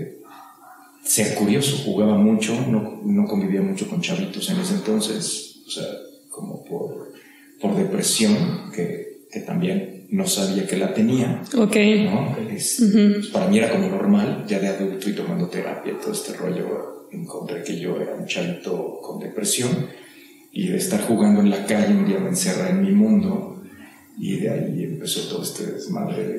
ser 1.06 1.34
curioso, 1.34 1.76
jugaba 1.84 2.16
mucho, 2.18 2.52
no, 2.68 3.00
no 3.04 3.26
convivía 3.26 3.62
mucho 3.62 3.88
con 3.88 4.00
chavitos 4.00 4.50
en 4.50 4.58
ese 4.60 4.74
entonces, 4.74 5.62
o 5.66 5.70
sea, 5.70 5.84
como 6.30 6.64
por, 6.64 7.12
por 7.60 7.76
depresión, 7.76 8.70
que, 8.74 9.26
que 9.30 9.40
también 9.40 10.06
no 10.10 10.26
sabía 10.26 10.66
que 10.66 10.76
la 10.76 10.92
tenía. 10.92 11.42
Ok. 11.56 11.76
¿no? 11.76 12.36
Es- 12.50 12.82
pues, 12.92 13.28
para 13.28 13.48
mí 13.48 13.58
era 13.58 13.70
como 13.70 13.88
normal, 13.88 14.44
ya 14.46 14.58
de 14.58 14.68
adulto 14.68 15.08
y 15.08 15.14
tomando 15.14 15.48
terapia 15.48 15.94
todo 16.00 16.12
este 16.12 16.32
rollo, 16.34 17.08
encontré 17.12 17.62
que 17.62 17.78
yo 17.78 18.00
era 18.00 18.14
un 18.14 18.26
chavito 18.26 18.98
con 19.02 19.20
depresión 19.20 19.70
y 20.52 20.68
de 20.68 20.76
estar 20.76 21.00
jugando 21.06 21.40
en 21.40 21.50
la 21.50 21.64
calle 21.66 21.94
un 21.94 22.06
día 22.06 22.18
me 22.18 22.30
encerré 22.30 22.70
en 22.70 22.82
mi 22.82 22.90
mundo 22.92 23.62
y 24.18 24.36
de 24.40 24.50
ahí 24.50 24.82
empezó 24.84 25.20
todo 25.28 25.42
este 25.42 25.66
desmadre 25.66 26.26
de, 26.26 26.36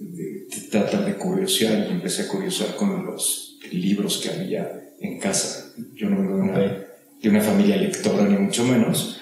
de- 0.00 0.46
de 0.48 0.60
tratar 0.70 1.04
de 1.04 1.14
curiosear 1.14 1.88
y 1.88 1.92
empecé 1.94 2.22
a 2.22 2.28
curiosear 2.28 2.74
con 2.76 3.04
los 3.06 3.47
libros 3.72 4.18
que 4.18 4.30
había 4.30 4.70
en 5.00 5.18
casa. 5.18 5.72
Yo 5.94 6.08
no 6.10 6.18
vengo 6.18 6.36
de 6.36 6.42
una, 6.42 6.58
de 6.58 7.28
una 7.28 7.40
familia 7.40 7.76
lectora 7.76 8.24
ni 8.24 8.36
mucho 8.36 8.64
menos, 8.64 9.20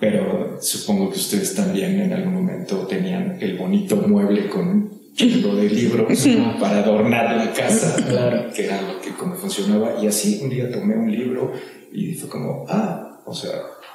pero 0.00 0.58
supongo 0.60 1.10
que 1.10 1.18
ustedes 1.18 1.54
también 1.54 2.00
en 2.00 2.12
algún 2.12 2.34
momento 2.34 2.86
tenían 2.86 3.38
el 3.40 3.56
bonito 3.56 3.96
mueble 3.96 4.48
con 4.48 4.90
chingo 5.14 5.54
de 5.56 5.68
libros 5.68 6.26
para 6.58 6.78
adornar 6.78 7.36
la 7.36 7.52
casa, 7.52 7.94
Claro. 8.08 8.50
que 8.54 8.64
era 8.64 8.80
lo 8.82 9.00
que 9.00 9.10
como 9.10 9.34
funcionaba. 9.34 10.02
Y 10.02 10.06
así 10.06 10.40
un 10.42 10.48
día 10.50 10.70
tomé 10.70 10.96
un 10.96 11.10
libro 11.12 11.52
y 11.92 12.14
fue 12.14 12.28
como, 12.30 12.64
ah, 12.68 13.20
o 13.26 13.34
sea, 13.34 13.52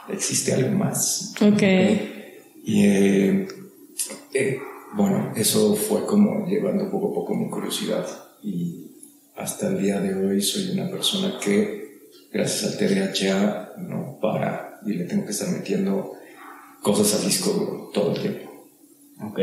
existe 0.10 0.54
algo 0.54 0.78
más. 0.78 1.34
Ok. 1.42 1.64
Y 2.64 2.84
eh, 2.86 3.48
eh, 4.34 4.60
bueno, 4.94 5.34
eso 5.36 5.76
fue 5.76 6.06
como 6.06 6.46
llevando 6.48 6.90
poco 6.92 7.12
a 7.12 7.14
poco 7.16 7.36
mi 7.36 7.50
curiosidad 7.50 8.06
y 8.44 8.87
hasta 9.38 9.68
el 9.68 9.82
día 9.82 10.00
de 10.00 10.16
hoy 10.16 10.42
soy 10.42 10.72
una 10.72 10.90
persona 10.90 11.36
que 11.40 12.00
gracias 12.32 12.72
al 12.72 12.78
TDAH 12.78 13.78
no 13.78 14.18
para 14.22 14.80
y 14.86 14.94
le 14.94 15.06
tengo 15.06 15.26
que 15.26 15.32
estar 15.32 15.50
metiendo 15.50 16.14
cosas 16.82 17.20
al 17.20 17.28
disco 17.28 17.92
todo 17.94 18.14
el 18.16 18.22
tiempo. 18.22 18.52
Ok. 19.24 19.40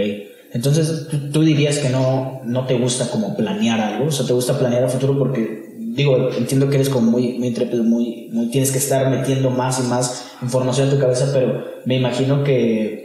Entonces, 0.53 1.09
¿tú, 1.11 1.31
tú 1.33 1.43
dirías 1.43 1.79
que 1.79 1.89
no, 1.89 2.41
no 2.45 2.67
te 2.67 2.79
gusta 2.79 3.11
como 3.11 3.37
planear 3.37 3.81
algo, 3.81 4.07
o 4.07 4.11
sea, 4.11 4.25
te 4.25 4.33
gusta 4.33 4.59
planear 4.59 4.85
a 4.85 4.89
futuro 4.89 5.19
porque, 5.19 5.75
digo, 5.79 6.31
entiendo 6.31 6.69
que 6.69 6.77
eres 6.77 6.89
como 6.89 7.11
muy, 7.11 7.39
muy 7.39 7.49
intrépido, 7.49 7.83
muy, 7.83 8.29
muy, 8.33 8.51
tienes 8.51 8.71
que 8.71 8.79
estar 8.79 9.11
metiendo 9.11 9.51
más 9.51 9.81
y 9.81 9.83
más 9.89 10.33
información 10.43 10.89
en 10.89 10.95
tu 10.95 11.01
cabeza, 11.01 11.31
pero 11.33 11.65
me 11.87 11.97
imagino 11.97 12.45
que, 12.45 13.04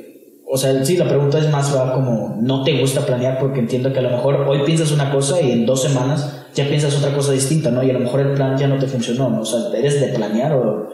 o 0.52 0.58
sea, 0.58 0.84
sí, 0.84 0.98
la 0.98 1.08
pregunta 1.08 1.38
es 1.38 1.48
más, 1.52 1.76
va 1.76 1.94
como, 1.94 2.36
no 2.42 2.64
te 2.64 2.80
gusta 2.80 3.06
planear 3.06 3.38
porque 3.38 3.60
entiendo 3.60 3.94
que 3.94 4.00
a 4.00 4.02
lo 4.02 4.10
mejor 4.10 4.48
hoy 4.48 4.64
piensas 4.66 4.92
una 4.92 5.12
cosa 5.12 5.40
y 5.40 5.52
en 5.52 5.68
dos 5.68 5.84
semanas 5.84 6.48
ya 6.56 6.68
piensas 6.68 6.98
otra 6.98 7.14
cosa 7.14 7.34
distinta, 7.34 7.70
¿no? 7.70 7.84
Y 7.84 7.92
a 7.92 7.94
lo 7.94 8.00
mejor 8.00 8.22
el 8.22 8.34
plan 8.34 8.58
ya 8.58 8.68
no 8.68 8.80
te 8.80 8.88
funcionó, 8.88 9.30
¿no? 9.30 9.42
O 9.42 9.46
sea, 9.46 9.60
¿eres 9.78 10.02
de 10.02 10.08
planear 10.08 10.54
o 10.54 10.90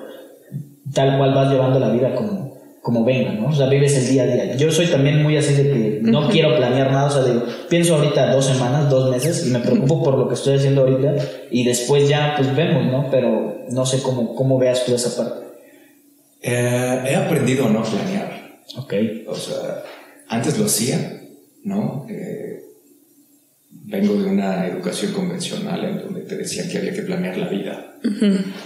tal 0.94 1.18
cual 1.18 1.34
vas 1.34 1.50
llevando 1.50 1.80
la 1.80 1.88
vida 1.88 2.14
como, 2.16 2.54
como 2.82 3.06
venga, 3.06 3.32
¿no? 3.32 3.48
O 3.48 3.54
sea, 3.54 3.68
vives 3.68 3.98
el 3.98 4.10
día 4.10 4.24
a 4.24 4.28
día. 4.28 4.56
Yo 4.58 4.70
soy 4.72 4.88
también 4.88 5.24
muy 5.24 5.38
así 5.38 5.54
de 5.54 5.64
que 5.72 6.00
no 6.02 6.28
quiero 6.28 6.58
planear 6.58 6.92
nada, 6.92 7.06
o 7.06 7.12
sea, 7.12 7.24
digo, 7.24 7.44
pienso 7.70 7.96
ahorita 7.96 8.34
dos 8.34 8.44
semanas, 8.44 8.90
dos 8.90 9.10
meses 9.10 9.48
y 9.48 9.52
me 9.52 9.60
preocupo 9.60 10.04
por 10.04 10.18
lo 10.18 10.28
que 10.28 10.34
estoy 10.34 10.56
haciendo 10.56 10.82
ahorita 10.82 11.16
y 11.50 11.64
después 11.64 12.10
ya 12.10 12.34
pues 12.36 12.54
vemos, 12.54 12.92
¿no? 12.92 13.08
Pero 13.10 13.64
no 13.70 13.86
sé 13.86 14.02
cómo, 14.02 14.36
cómo 14.36 14.60
veas 14.60 14.84
tú 14.84 14.94
esa 14.94 15.16
parte. 15.16 15.46
Eh, 16.42 17.04
he 17.08 17.16
aprendido 17.16 17.68
a 17.68 17.70
no 17.70 17.84
planear. 17.84 18.35
Ok. 18.78 18.94
O 19.28 19.36
sea, 19.36 19.84
antes 20.28 20.58
lo 20.58 20.66
hacía, 20.66 21.22
¿no? 21.64 22.06
Eh, 22.10 22.64
vengo 23.70 24.16
de 24.16 24.30
una 24.30 24.68
educación 24.68 25.14
convencional 25.14 25.86
en 25.86 25.98
donde 26.00 26.22
te 26.22 26.38
decían 26.38 26.70
que 26.70 26.80
había 26.80 26.94
que 26.94 27.04
planear 27.04 27.38
la 27.38 27.50
vida 27.50 28.00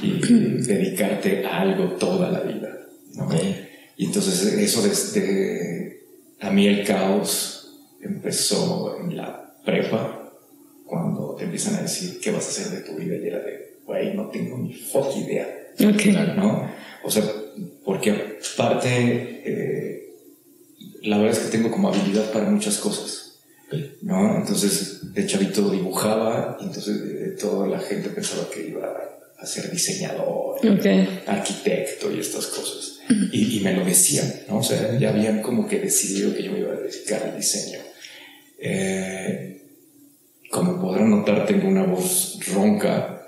y 0.01 0.19
dedicarte 0.19 1.45
a 1.45 1.61
algo 1.61 1.95
toda 1.97 2.31
la 2.31 2.41
vida, 2.41 2.77
¿no? 3.15 3.25
Ok. 3.25 3.35
Y 3.97 4.05
entonces 4.05 4.53
eso 4.53 4.81
desde, 4.81 6.03
a 6.39 6.49
mí 6.51 6.67
el 6.67 6.85
caos 6.85 7.77
empezó 8.01 8.97
en 9.01 9.17
la 9.17 9.55
prepa, 9.65 10.31
cuando 10.85 11.35
te 11.35 11.43
empiezan 11.43 11.75
a 11.75 11.81
decir 11.81 12.19
qué 12.19 12.31
vas 12.31 12.45
a 12.45 12.49
hacer 12.49 12.77
de 12.79 12.89
tu 12.89 12.97
vida 12.97 13.15
y 13.15 13.27
era 13.27 13.39
de, 13.39 13.79
güey, 13.85 14.15
no 14.15 14.29
tengo 14.29 14.57
ni 14.57 14.73
fuck 14.73 15.15
idea. 15.17 15.47
Okay. 15.73 16.13
¿no? 16.35 16.69
O 17.03 17.11
sea, 17.11 17.23
porque 17.89 18.11
aparte, 18.11 19.41
eh, 19.45 20.13
la 21.01 21.17
verdad 21.17 21.39
es 21.39 21.45
que 21.45 21.57
tengo 21.57 21.71
como 21.71 21.89
habilidad 21.89 22.31
para 22.31 22.47
muchas 22.47 22.77
cosas, 22.77 23.39
¿no? 24.03 24.37
Entonces, 24.37 25.11
de 25.11 25.25
chavito 25.25 25.71
dibujaba 25.71 26.59
y 26.61 26.65
entonces 26.65 27.03
de, 27.03 27.31
toda 27.31 27.67
la 27.67 27.79
gente 27.79 28.09
pensaba 28.09 28.47
que 28.53 28.67
iba 28.67 28.95
a 29.39 29.43
ser 29.43 29.71
diseñador, 29.71 30.59
arquitecto 31.25 32.11
y 32.11 32.19
estas 32.19 32.45
cosas. 32.45 32.99
Y, 33.31 33.57
y, 33.57 33.61
me 33.61 33.73
lo 33.73 33.83
decían, 33.83 34.31
¿no? 34.47 34.59
O 34.59 34.63
sea, 34.63 34.95
ya 34.99 35.09
habían 35.09 35.41
como 35.41 35.67
que 35.67 35.79
decidido 35.79 36.35
que 36.35 36.43
yo 36.43 36.51
me 36.51 36.59
iba 36.59 36.71
a 36.71 36.75
dedicar 36.75 37.23
al 37.23 37.37
diseño. 37.37 37.79
Eh, 38.59 39.63
como 40.49 40.81
podrán 40.81 41.09
notar, 41.11 41.45
tengo 41.45 41.67
una 41.67 41.83
voz 41.83 42.39
ronca 42.53 43.27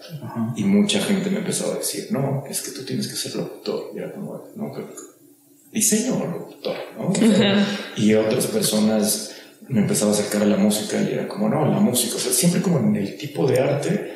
y 0.55 0.63
mucha 0.63 0.99
gente 1.01 1.29
me 1.29 1.39
empezó 1.39 1.71
a 1.71 1.77
decir, 1.77 2.07
no, 2.09 2.43
es 2.49 2.61
que 2.61 2.71
tú 2.71 2.83
tienes 2.83 3.07
que 3.07 3.15
ser 3.15 3.35
locutor. 3.35 3.91
Y 3.95 3.99
era 3.99 4.11
como, 4.11 4.47
no, 4.55 4.73
diseño 5.71 6.17
o 6.17 6.25
locutor, 6.25 6.75
¿no? 6.97 7.13
y 7.95 8.13
otras 8.13 8.47
personas 8.47 9.35
me 9.67 9.81
empezaban 9.81 10.13
a 10.13 10.17
acercar 10.17 10.41
a 10.41 10.45
la 10.45 10.57
música 10.57 11.01
y 11.01 11.13
era 11.13 11.27
como, 11.27 11.47
no, 11.47 11.65
la 11.65 11.79
música, 11.79 12.15
o 12.15 12.19
sea, 12.19 12.31
siempre 12.31 12.61
como 12.61 12.79
en 12.79 12.95
el 12.95 13.17
tipo 13.17 13.47
de 13.47 13.59
arte, 13.59 14.13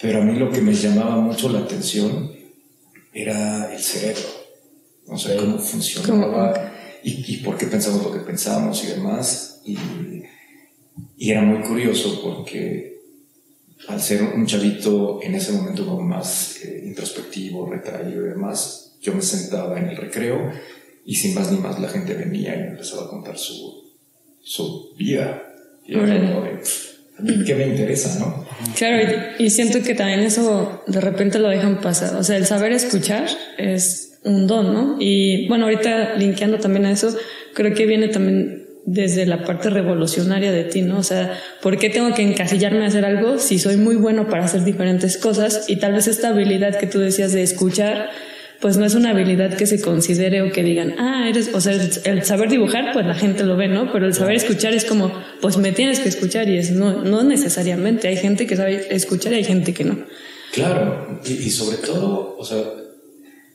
pero 0.00 0.22
a 0.22 0.24
mí 0.24 0.38
lo 0.38 0.50
que 0.50 0.60
me 0.60 0.72
llamaba 0.72 1.16
mucho 1.16 1.48
la 1.48 1.58
atención 1.60 2.32
era 3.12 3.72
el 3.74 3.80
cerebro, 3.80 4.28
o 5.08 5.18
sea, 5.18 5.36
cómo 5.36 5.58
funcionaba 5.58 6.72
y, 7.02 7.34
y 7.34 7.36
por 7.38 7.58
qué 7.58 7.66
pensamos 7.66 8.02
lo 8.02 8.12
que 8.12 8.20
pensamos 8.20 8.82
y 8.84 8.86
demás. 8.88 9.60
Y, 9.64 9.76
y 11.16 11.30
era 11.30 11.42
muy 11.42 11.62
curioso 11.66 12.20
porque 12.22 12.98
al 13.88 14.00
ser 14.00 14.22
un 14.22 14.46
chavito 14.46 15.20
en 15.22 15.34
ese 15.34 15.52
momento 15.52 15.84
como 15.86 16.02
más 16.02 16.62
eh, 16.64 16.84
introspectivo, 16.86 17.70
retraído 17.70 18.26
y 18.26 18.30
demás, 18.30 18.96
yo 19.00 19.14
me 19.14 19.22
sentaba 19.22 19.78
en 19.78 19.88
el 19.88 19.96
recreo 19.96 20.52
y 21.04 21.14
sin 21.14 21.34
más 21.34 21.50
ni 21.50 21.58
más 21.58 21.80
la 21.80 21.88
gente 21.88 22.14
venía 22.14 22.54
y 22.54 22.58
me 22.58 22.68
empezaba 22.68 23.04
a 23.04 23.08
contar 23.08 23.38
su, 23.38 23.92
su 24.42 24.94
vida. 24.96 25.42
Y 25.86 25.94
era 25.94 26.20
como 26.20 26.42
de, 26.42 26.60
a 27.18 27.22
mí 27.22 27.44
qué 27.44 27.54
me 27.54 27.66
interesa, 27.66 28.18
¿no? 28.18 28.46
Claro, 28.76 29.32
y, 29.38 29.44
y, 29.44 29.50
siento 29.50 29.82
que 29.82 29.94
también 29.94 30.20
eso 30.20 30.82
de 30.86 31.00
repente 31.00 31.38
lo 31.38 31.48
dejan 31.48 31.80
pasar. 31.80 32.16
O 32.16 32.22
sea, 32.22 32.36
el 32.36 32.44
saber 32.44 32.72
escuchar 32.72 33.28
es 33.56 34.18
un 34.24 34.46
don, 34.46 34.74
¿no? 34.74 34.96
Y 35.00 35.48
bueno, 35.48 35.64
ahorita 35.64 36.16
linkeando 36.16 36.58
también 36.58 36.86
a 36.86 36.92
eso, 36.92 37.16
creo 37.54 37.74
que 37.74 37.86
viene 37.86 38.08
también 38.08 38.67
desde 38.90 39.26
la 39.26 39.44
parte 39.44 39.68
revolucionaria 39.68 40.50
de 40.50 40.64
ti, 40.64 40.80
¿no? 40.82 40.98
O 40.98 41.02
sea, 41.02 41.38
¿por 41.60 41.76
qué 41.78 41.90
tengo 41.90 42.14
que 42.14 42.22
encasillarme 42.22 42.84
a 42.84 42.88
hacer 42.88 43.04
algo 43.04 43.38
si 43.38 43.58
soy 43.58 43.76
muy 43.76 43.96
bueno 43.96 44.28
para 44.28 44.44
hacer 44.44 44.64
diferentes 44.64 45.18
cosas? 45.18 45.68
Y 45.68 45.76
tal 45.76 45.92
vez 45.92 46.08
esta 46.08 46.28
habilidad 46.28 46.78
que 46.78 46.86
tú 46.86 46.98
decías 46.98 47.32
de 47.32 47.42
escuchar, 47.42 48.08
pues 48.60 48.78
no 48.78 48.86
es 48.86 48.94
una 48.94 49.10
habilidad 49.10 49.54
que 49.56 49.66
se 49.66 49.80
considere 49.80 50.40
o 50.40 50.50
que 50.50 50.62
digan, 50.62 50.94
ah, 50.98 51.28
eres, 51.28 51.50
o 51.52 51.60
sea, 51.60 51.74
el 52.04 52.24
saber 52.24 52.48
dibujar, 52.48 52.92
pues 52.94 53.04
la 53.04 53.14
gente 53.14 53.44
lo 53.44 53.56
ve, 53.56 53.68
¿no? 53.68 53.92
Pero 53.92 54.06
el 54.06 54.14
saber 54.14 54.36
escuchar 54.36 54.72
es 54.72 54.86
como, 54.86 55.12
pues 55.42 55.58
me 55.58 55.72
tienes 55.72 56.00
que 56.00 56.08
escuchar 56.08 56.48
y 56.48 56.56
es 56.56 56.70
no, 56.70 57.04
no 57.04 57.22
necesariamente. 57.22 58.08
Hay 58.08 58.16
gente 58.16 58.46
que 58.46 58.56
sabe 58.56 58.94
escuchar 58.94 59.34
y 59.34 59.36
hay 59.36 59.44
gente 59.44 59.74
que 59.74 59.84
no. 59.84 59.98
Claro, 60.52 61.20
y, 61.26 61.34
y 61.34 61.50
sobre 61.50 61.76
todo, 61.76 62.36
o 62.38 62.44
sea, 62.44 62.62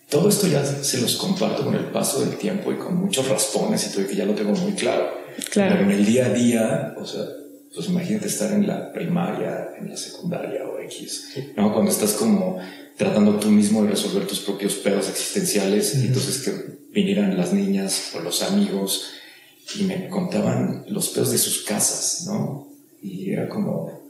todo 0.09 0.29
esto 0.29 0.45
ya 0.45 0.63
se 0.63 1.01
los 1.01 1.15
comparto 1.15 1.65
con 1.65 1.73
el 1.73 1.85
paso 1.85 2.23
del 2.23 2.37
tiempo 2.37 2.71
y 2.71 2.75
con 2.75 2.95
muchos 2.95 3.27
raspones 3.27 3.87
y 3.87 3.95
todo, 3.95 4.07
que 4.07 4.15
ya 4.15 4.25
lo 4.25 4.33
tengo 4.33 4.51
muy 4.51 4.73
claro. 4.73 5.22
Claro. 5.51 5.75
Pero 5.77 5.91
en 5.91 5.97
el 5.97 6.05
día 6.05 6.25
a 6.27 6.29
día, 6.29 6.95
o 6.97 7.05
sea, 7.05 7.25
pues 7.73 7.87
imagínate 7.87 8.27
estar 8.27 8.51
en 8.51 8.67
la 8.67 8.93
primaria, 8.93 9.69
en 9.79 9.89
la 9.89 9.97
secundaria 9.97 10.63
o 10.65 10.79
X, 10.79 11.33
¿no? 11.57 11.73
Cuando 11.73 11.91
estás 11.91 12.13
como 12.13 12.59
tratando 12.97 13.39
tú 13.39 13.49
mismo 13.49 13.83
de 13.83 13.89
resolver 13.89 14.27
tus 14.27 14.39
propios 14.39 14.75
pedos 14.75 15.09
existenciales, 15.09 15.95
y 15.95 16.07
entonces 16.07 16.43
que 16.43 16.51
vinieran 16.93 17.35
las 17.35 17.53
niñas 17.53 18.11
o 18.15 18.19
los 18.19 18.43
amigos 18.43 19.09
y 19.75 19.83
me 19.83 20.07
contaban 20.09 20.85
los 20.87 21.09
pedos 21.09 21.31
de 21.31 21.39
sus 21.39 21.63
casas, 21.63 22.27
¿no? 22.27 22.67
Y 23.01 23.31
era 23.31 23.49
como, 23.49 24.03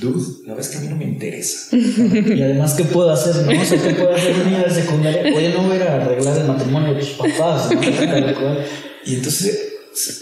dude, 0.00 0.46
la 0.46 0.54
verdad 0.54 0.60
es 0.60 0.68
que 0.68 0.78
a 0.78 0.80
mí 0.80 0.88
no 0.88 0.96
me 0.96 1.04
interesa. 1.04 1.76
y 1.76 2.42
además, 2.42 2.74
¿qué 2.74 2.84
puedo 2.84 3.10
hacer? 3.10 3.36
No 3.36 3.64
sé 3.64 3.78
qué 3.78 3.94
puede 3.94 4.14
hacer 4.14 4.46
niña 4.46 4.64
de 4.64 4.70
secundaria. 4.70 5.22
Oye, 5.36 5.52
no 5.52 5.68
voy 5.68 5.76
a 5.76 5.94
arreglar 5.94 6.38
el 6.38 6.46
matrimonio 6.46 6.94
de 6.94 7.00
tus 7.00 7.10
papás. 7.10 7.70
¿no? 7.70 7.80
y 9.04 9.14
entonces 9.14 9.73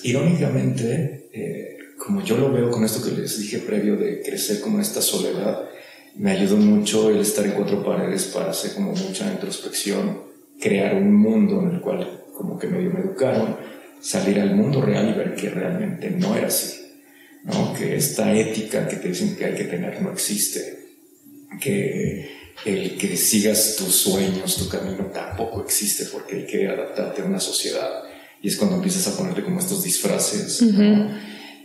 irónicamente, 0.03 1.29
eh, 1.33 1.79
como 1.99 2.23
yo 2.23 2.37
lo 2.37 2.53
veo 2.53 2.71
con 2.71 2.85
esto 2.85 3.03
que 3.03 3.17
les 3.17 3.39
dije 3.39 3.59
previo 3.59 3.97
de 3.97 4.23
crecer 4.23 4.61
como 4.61 4.81
esta 4.81 5.01
soledad, 5.01 5.69
me 6.17 6.33
ayudó 6.33 6.57
mucho 6.57 7.11
el 7.11 7.21
estar 7.21 7.45
en 7.47 7.53
cuatro 7.53 7.83
paredes 7.85 8.25
para 8.25 8.51
hacer 8.51 8.75
como 8.75 8.93
mucha 8.93 9.31
introspección, 9.33 10.23
crear 10.61 10.95
un 10.95 11.15
mundo 11.15 11.63
en 11.63 11.77
el 11.77 11.81
cual 11.81 12.25
como 12.37 12.59
que 12.59 12.67
medio 12.67 12.91
me 12.91 13.01
educaron, 13.01 13.57
salir 14.01 14.41
al 14.41 14.55
mundo 14.55 14.83
real 14.83 15.09
y 15.09 15.19
ver 15.19 15.35
que 15.35 15.49
realmente 15.49 16.11
no 16.11 16.37
era 16.37 16.49
así, 16.49 16.81
¿no? 17.45 17.73
que 17.73 17.97
esta 17.97 18.35
ética 18.35 18.87
que 18.89 18.97
te 18.97 19.09
dicen 19.09 19.37
que 19.37 19.45
hay 19.45 19.55
que 19.55 19.65
tener 19.65 20.03
no 20.03 20.13
existe, 20.13 20.81
que 21.61 22.29
el 22.65 22.97
que 22.99 23.17
sigas 23.17 23.77
tus 23.77 23.95
sueños, 23.95 24.57
tu 24.57 24.69
camino 24.69 25.07
tampoco 25.07 25.63
existe 25.63 26.07
porque 26.07 26.37
hay 26.37 26.47
que 26.47 26.69
adaptarte 26.69 27.23
a 27.23 27.25
una 27.25 27.41
sociedad 27.41 28.03
y 28.43 28.49
es 28.49 28.57
cuando 28.57 28.77
empiezas 28.77 29.07
a 29.07 29.17
ponerte 29.17 29.43
como 29.43 29.61
estos 29.61 29.85
disfraces. 29.85 30.63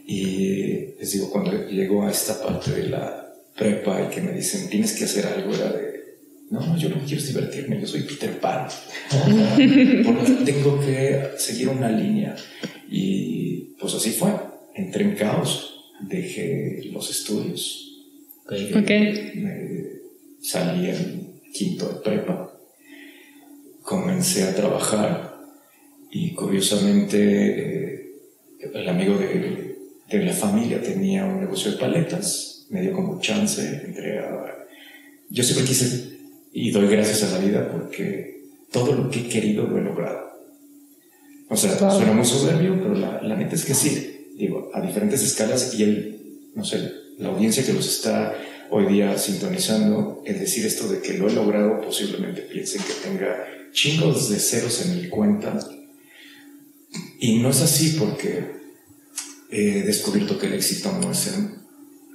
Y 0.05 0.95
les 0.99 1.11
digo, 1.11 1.29
cuando 1.31 1.67
llego 1.67 2.05
a 2.05 2.11
esta 2.11 2.41
parte 2.41 2.71
de 2.71 2.89
la 2.89 3.33
prepa 3.57 4.01
y 4.03 4.13
que 4.13 4.21
me 4.21 4.31
dicen, 4.31 4.69
tienes 4.69 4.93
que 4.93 5.05
hacer 5.05 5.25
algo, 5.25 5.53
era 5.53 5.71
de, 5.71 5.97
no, 6.51 6.77
yo 6.77 6.89
no 6.89 7.03
quiero 7.05 7.23
divertirme, 7.23 7.81
yo 7.81 7.87
soy 7.87 8.03
Peter 8.03 8.39
Pan. 8.39 8.67
Porque 10.05 10.31
tengo 10.45 10.79
que 10.79 11.31
seguir 11.37 11.69
una 11.69 11.89
línea. 11.89 12.35
Y 12.89 13.75
pues 13.79 13.95
así 13.95 14.11
fue. 14.11 14.31
Entré 14.75 15.03
en 15.03 15.15
caos, 15.15 15.91
dejé 15.99 16.83
los 16.91 17.09
estudios. 17.09 17.83
Okay. 18.45 19.33
salí 20.41 20.89
en 20.89 21.41
quinto 21.51 21.89
de 21.89 21.99
prepa. 21.99 22.53
Comencé 23.81 24.43
a 24.43 24.55
trabajar 24.55 25.26
y 26.11 26.33
curiosamente 26.33 27.17
eh, 27.19 28.11
el 28.73 28.89
amigo 28.89 29.17
de, 29.17 29.75
de, 30.09 30.23
la 30.23 30.33
familia 30.33 30.81
tenía 30.81 31.25
un 31.25 31.39
negocio 31.39 31.71
de 31.71 31.77
paletas, 31.77 32.65
me 32.69 32.81
dio 32.81 32.93
como 32.93 33.19
chance, 33.19 33.81
entré 33.85 34.19
a... 34.19 34.67
Yo 35.29 35.43
siempre 35.43 35.65
quise 35.65 36.17
y 36.53 36.71
doy 36.71 36.87
gracias 36.87 37.23
a 37.23 37.37
la 37.37 37.45
vida 37.45 37.69
porque 37.71 38.41
todo 38.71 38.93
lo 38.93 39.09
que 39.09 39.19
he 39.19 39.29
querido 39.29 39.67
lo 39.67 39.77
he 39.77 39.81
logrado. 39.81 40.27
O 41.49 41.55
sea, 41.55 41.77
suena 41.77 42.13
muy 42.13 42.25
soberbio, 42.25 42.75
pero 42.81 42.95
la, 42.95 43.21
la 43.21 43.35
neta 43.35 43.55
es 43.55 43.63
que 43.63 43.73
sí, 43.73 44.31
digo, 44.37 44.69
a 44.73 44.81
diferentes 44.81 45.23
escalas 45.23 45.73
y 45.75 45.83
él, 45.83 46.49
no 46.55 46.65
sé, 46.65 46.91
la 47.19 47.29
audiencia 47.29 47.65
que 47.65 47.73
los 47.73 47.87
está 47.87 48.35
hoy 48.69 48.85
día 48.85 49.17
sintonizando, 49.17 50.23
el 50.25 50.39
decir 50.39 50.65
esto 50.65 50.87
de 50.87 51.01
que 51.01 51.13
lo 51.13 51.29
he 51.29 51.33
logrado, 51.33 51.81
posiblemente 51.81 52.41
piensen 52.41 52.81
que 52.81 53.07
tenga 53.07 53.45
chingos 53.71 54.29
de 54.29 54.39
ceros 54.39 54.85
en 54.85 55.01
mi 55.01 55.07
cuenta 55.07 55.57
y 57.19 57.39
no 57.39 57.49
es 57.49 57.61
así 57.61 57.95
porque 57.99 58.57
he 59.49 59.83
descubierto 59.83 60.37
que 60.37 60.47
el 60.47 60.53
éxito 60.53 60.91
no 61.01 61.11
es 61.11 61.17
ser 61.17 61.33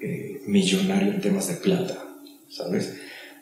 eh, 0.02 0.42
millonario 0.46 1.12
en 1.12 1.20
temas 1.20 1.48
de 1.48 1.54
plata, 1.54 2.04
¿sabes? 2.48 2.94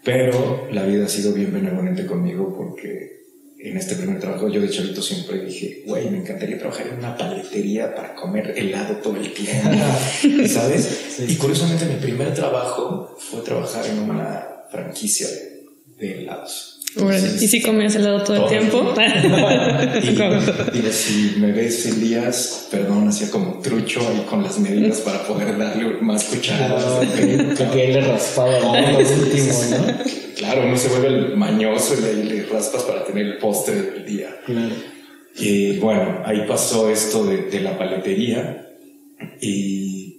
Pero 0.04 0.68
la 0.72 0.84
vida 0.86 1.06
ha 1.06 1.08
sido 1.08 1.32
bien 1.32 1.52
benevolente 1.52 2.06
conmigo 2.06 2.54
porque 2.56 3.20
en 3.58 3.76
este 3.76 3.94
primer 3.94 4.18
trabajo 4.18 4.48
yo 4.48 4.62
de 4.62 4.70
chavito 4.70 5.02
siempre 5.02 5.44
dije, 5.44 5.82
güey, 5.86 6.08
me 6.08 6.18
encantaría 6.18 6.58
trabajar 6.58 6.86
en 6.86 6.98
una 6.98 7.16
paletería 7.16 7.94
para 7.94 8.14
comer 8.14 8.54
helado 8.56 8.96
todo 8.96 9.16
el 9.16 9.32
tiempo, 9.34 9.68
¿sabes? 10.48 11.20
Y 11.28 11.36
curiosamente 11.36 11.84
mi 11.84 11.96
primer 11.96 12.32
trabajo 12.32 13.14
fue 13.18 13.42
trabajar 13.42 13.84
en 13.86 13.98
una 13.98 14.46
franquicia 14.70 15.28
de, 15.28 15.66
de 15.98 16.24
¿Y 16.96 17.46
si 17.46 17.62
comías 17.62 17.94
helado 17.94 18.24
todo, 18.24 18.48
el 18.48 18.48
tiempo? 18.48 18.92
y, 20.74 20.92
si 20.92 21.34
me 21.38 21.52
ves 21.52 21.86
Elías, 21.86 22.66
perdón, 22.70 23.08
hacía 23.08 23.30
como 23.30 23.60
trucho 23.60 24.00
ahí 24.00 24.26
con 24.28 24.42
las 24.42 24.58
medidas 24.58 25.00
para 25.00 25.24
poder 25.24 25.56
darle 25.56 26.00
más 26.00 26.24
cucharadas. 26.24 27.06
Que 27.16 27.84
él 27.84 27.92
le 27.92 28.00
raspaba 28.00 28.58
lo 28.58 28.72
último, 28.72 29.52
¿no? 29.70 30.20
Claro, 30.40 30.62
uno 30.66 30.76
se 30.76 30.88
vuelve 30.88 31.36
mañoso 31.36 31.94
y 32.00 32.04
ahí 32.04 32.22
le 32.22 32.46
raspas 32.46 32.84
para 32.84 33.04
tener 33.04 33.26
el 33.26 33.36
postre 33.36 33.82
del 33.82 34.06
día. 34.06 34.40
Y 35.36 35.76
bueno, 35.78 36.22
ahí 36.24 36.46
pasó 36.48 36.88
esto 36.88 37.26
de, 37.26 37.42
de 37.42 37.60
la 37.60 37.76
paletería 37.76 38.66
y 39.38 40.16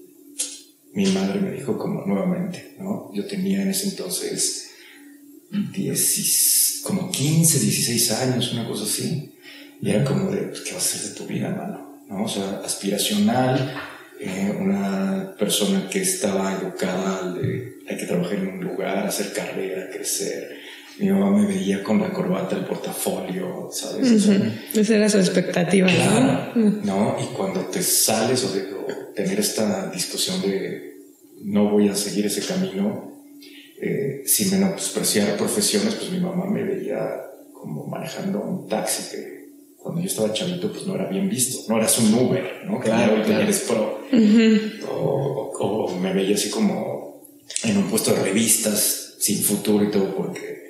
mi 0.93 1.07
madre 1.07 1.39
me 1.41 1.51
dijo 1.51 1.75
como 1.75 2.05
nuevamente, 2.05 2.75
¿no? 2.79 3.09
Yo 3.15 3.25
tenía 3.25 3.63
en 3.63 3.69
ese 3.71 3.89
entonces 3.89 4.70
16 5.51 6.81
como 6.83 7.11
15, 7.11 7.59
16 7.59 8.11
años, 8.11 8.53
una 8.53 8.67
cosa 8.67 8.85
así. 8.85 9.33
Y 9.81 9.89
era 9.89 10.03
como 10.03 10.31
de, 10.31 10.43
pues, 10.43 10.61
¿qué 10.61 10.73
vas 10.73 10.83
a 10.83 10.97
hacer 10.97 11.09
de 11.09 11.15
tu 11.15 11.25
vida, 11.25 11.49
mano? 11.49 12.01
¿No? 12.07 12.23
O 12.23 12.27
sea, 12.27 12.61
aspiracional, 12.63 13.73
eh, 14.19 14.55
una 14.59 15.33
persona 15.37 15.89
que 15.89 16.01
estaba 16.01 16.53
educada 16.53 17.33
de 17.33 17.71
hay 17.87 17.97
que 17.97 18.05
trabajar 18.05 18.35
en 18.35 18.47
un 18.47 18.63
lugar, 18.63 19.05
hacer 19.05 19.33
carrera, 19.33 19.89
crecer. 19.91 20.59
Mi 20.99 21.09
mamá 21.09 21.31
me 21.31 21.47
veía 21.47 21.83
con 21.83 21.99
la 21.99 22.11
corbata, 22.11 22.55
el 22.55 22.65
portafolio, 22.65 23.69
¿sabes? 23.71 24.27
Esa 24.73 24.95
era 24.95 25.09
su 25.09 25.17
expectativa, 25.17 25.87
claro, 25.87 26.51
¿no? 26.83 27.17
Y 27.21 27.33
cuando 27.35 27.61
te 27.61 27.81
sales 27.81 28.43
o, 28.43 28.53
de, 28.53 28.67
tener 29.15 29.39
esta 29.39 29.89
discusión 29.89 30.41
de 30.41 30.91
no 31.43 31.71
voy 31.71 31.87
a 31.89 31.95
seguir 31.95 32.27
ese 32.27 32.45
camino, 32.45 33.10
eh, 33.81 34.23
sin 34.27 34.51
menospreciar 34.51 35.35
profesiones, 35.37 35.95
pues 35.95 36.11
mi 36.11 36.19
mamá 36.19 36.45
me 36.45 36.63
veía 36.63 37.19
como 37.51 37.87
manejando 37.87 38.39
un 38.39 38.67
taxi 38.67 39.09
que 39.11 39.41
cuando 39.77 40.01
yo 40.01 40.07
estaba 40.07 40.31
chavito 40.31 40.71
pues 40.71 40.85
no 40.85 40.93
era 40.93 41.07
bien 41.07 41.27
visto, 41.27 41.63
no 41.67 41.77
eras 41.77 41.97
un 41.97 42.13
Uber, 42.13 42.61
¿no? 42.65 42.79
Claro, 42.79 43.25
que 43.25 43.33
eres 43.33 43.61
pro. 43.61 44.01
o, 44.87 45.97
me 45.99 46.13
veía 46.13 46.35
así 46.35 46.51
como 46.51 47.23
en 47.63 47.77
un 47.77 47.89
puesto 47.89 48.13
de 48.13 48.21
revistas 48.21 49.15
sin 49.19 49.41
futuro 49.41 49.83
y 49.83 49.89
todo 49.89 50.15
porque 50.15 50.69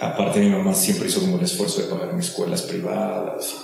aparte 0.00 0.40
mi 0.40 0.48
mamá 0.48 0.72
siempre 0.72 1.08
hizo 1.08 1.20
como 1.20 1.38
el 1.38 1.44
esfuerzo 1.44 1.82
de 1.82 1.88
pagar 1.88 2.14
mis 2.14 2.26
escuelas 2.26 2.62
privadas 2.62 3.54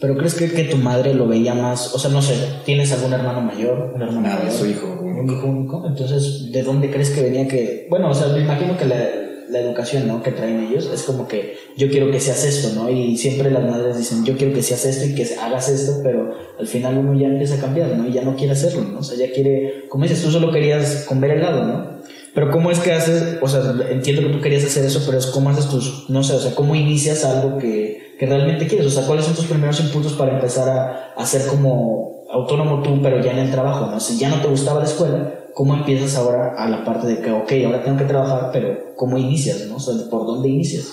pero, 0.00 0.16
crees 0.16 0.34
que, 0.34 0.50
que, 0.50 0.64
tu 0.64 0.76
madre 0.76 1.14
lo 1.14 1.26
veía 1.26 1.54
más, 1.54 1.94
o 1.94 1.98
sea, 1.98 2.10
no 2.10 2.20
sé, 2.22 2.34
¿tienes 2.64 2.92
algún 2.92 3.12
hermano 3.12 3.40
mayor? 3.40 3.92
Un 3.94 4.02
hermano 4.02 4.22
Nada, 4.22 4.38
mayor? 4.38 4.52
soy 4.52 4.70
hijo 4.70 4.86
único. 5.00 5.20
Un 5.20 5.30
hijo 5.30 5.46
único. 5.46 5.86
Entonces, 5.86 6.52
¿de 6.52 6.62
dónde 6.62 6.90
crees 6.90 7.10
que 7.10 7.22
venía 7.22 7.46
que, 7.46 7.86
bueno, 7.88 8.10
o 8.10 8.14
sea, 8.14 8.28
me 8.28 8.40
imagino 8.40 8.76
que 8.76 8.84
la, 8.86 9.08
la 9.48 9.60
educación, 9.60 10.08
¿no? 10.08 10.22
Que 10.22 10.32
traen 10.32 10.64
ellos 10.64 10.90
es 10.92 11.02
como 11.04 11.28
que 11.28 11.56
yo 11.76 11.88
quiero 11.88 12.10
que 12.10 12.20
seas 12.20 12.44
esto, 12.44 12.74
¿no? 12.74 12.90
Y 12.90 13.16
siempre 13.16 13.50
las 13.50 13.62
madres 13.62 13.96
dicen, 13.96 14.24
yo 14.24 14.36
quiero 14.36 14.52
que 14.52 14.62
seas 14.62 14.84
esto 14.84 15.06
y 15.06 15.14
que 15.14 15.34
hagas 15.36 15.68
esto, 15.68 16.00
pero 16.02 16.34
al 16.58 16.66
final 16.66 16.98
uno 16.98 17.18
ya 17.18 17.28
empieza 17.28 17.54
a 17.56 17.60
cambiar, 17.60 17.90
¿no? 17.96 18.08
Y 18.08 18.12
ya 18.12 18.22
no 18.22 18.36
quiere 18.36 18.52
hacerlo, 18.52 18.82
¿no? 18.82 18.98
O 18.98 19.02
sea, 19.02 19.16
ya 19.16 19.32
quiere, 19.32 19.84
como 19.88 20.04
dices, 20.04 20.22
tú 20.22 20.30
solo 20.30 20.50
querías 20.50 21.04
comer 21.06 21.32
helado, 21.32 21.64
¿no? 21.64 21.95
Pero 22.36 22.50
¿cómo 22.50 22.70
es 22.70 22.80
que 22.80 22.92
haces, 22.92 23.38
o 23.40 23.48
sea, 23.48 23.62
entiendo 23.88 24.20
que 24.20 24.28
tú 24.28 24.42
querías 24.42 24.62
hacer 24.62 24.84
eso, 24.84 25.00
pero 25.06 25.16
es 25.16 25.24
cómo 25.28 25.48
haces 25.48 25.70
tus, 25.70 26.04
no 26.10 26.22
sé, 26.22 26.34
o 26.34 26.38
sea, 26.38 26.54
cómo 26.54 26.74
inicias 26.74 27.24
algo 27.24 27.56
que, 27.56 28.12
que 28.18 28.26
realmente 28.26 28.66
quieres? 28.66 28.88
O 28.88 28.90
sea, 28.90 29.06
¿cuáles 29.06 29.24
son 29.24 29.34
tus 29.34 29.46
primeros 29.46 29.80
impulsos 29.80 30.12
para 30.12 30.34
empezar 30.34 30.68
a, 30.68 31.14
a 31.16 31.24
ser 31.24 31.46
como 31.46 32.26
autónomo 32.30 32.82
tú, 32.82 33.00
pero 33.02 33.24
ya 33.24 33.32
en 33.32 33.38
el 33.38 33.50
trabajo, 33.50 33.86
¿no? 33.86 33.98
Si 34.00 34.18
ya 34.18 34.28
no 34.28 34.42
te 34.42 34.48
gustaba 34.48 34.80
la 34.80 34.84
escuela, 34.84 35.46
¿cómo 35.54 35.76
empiezas 35.76 36.14
ahora 36.18 36.52
a 36.58 36.68
la 36.68 36.84
parte 36.84 37.06
de 37.06 37.22
que, 37.22 37.30
ok, 37.30 37.50
ahora 37.64 37.82
tengo 37.82 37.96
que 37.96 38.04
trabajar, 38.04 38.50
pero 38.52 38.94
¿cómo 38.96 39.16
inicias, 39.16 39.66
no? 39.66 39.76
O 39.76 39.80
sea, 39.80 39.94
¿por 40.10 40.26
dónde 40.26 40.50
inicias? 40.50 40.92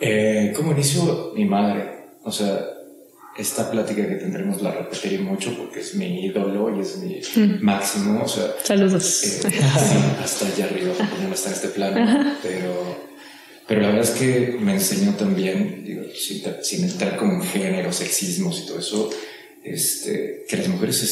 Eh, 0.00 0.52
¿Cómo 0.54 0.70
inicio? 0.70 1.32
Mi 1.34 1.44
madre. 1.44 2.04
O 2.22 2.30
sea, 2.30 2.56
esta 3.36 3.70
plática 3.70 4.06
que 4.06 4.14
tendremos 4.14 4.62
la 4.62 4.70
repetiré 4.70 5.18
mucho 5.18 5.56
porque 5.56 5.80
es 5.80 5.94
mi 5.94 6.26
ídolo 6.26 6.76
y 6.76 6.80
es 6.80 6.98
mi 6.98 7.20
máximo. 7.60 8.22
O 8.22 8.28
sea, 8.28 8.54
Saludos. 8.62 9.24
Eh, 9.24 9.60
hasta 10.22 10.46
allá 10.46 10.66
arriba, 10.66 10.92
porque 10.96 11.14
ya 11.20 11.28
no 11.28 11.34
está 11.34 11.48
en 11.48 11.54
este 11.54 11.68
plano. 11.68 12.36
Pero, 12.42 12.96
pero 13.66 13.80
la 13.80 13.88
verdad 13.88 14.04
es 14.04 14.10
que 14.10 14.56
me 14.60 14.74
enseñó 14.74 15.14
también, 15.14 15.84
digo, 15.84 16.02
sin, 16.62 16.84
entrar 16.84 17.16
como 17.16 17.34
en 17.34 17.42
género, 17.42 17.92
sexismos 17.92 18.60
y 18.60 18.66
todo 18.66 18.78
eso, 18.78 19.10
este, 19.64 20.44
que 20.48 20.56
las 20.56 20.68
mujeres 20.68 21.02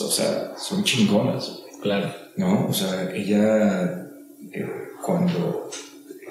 o 0.00 0.10
sea, 0.10 0.54
son 0.58 0.84
chingonas. 0.84 1.62
Claro. 1.80 2.12
¿No? 2.36 2.66
O 2.68 2.72
sea, 2.72 3.10
ella 3.14 4.08
eh, 4.52 4.66
cuando 5.02 5.70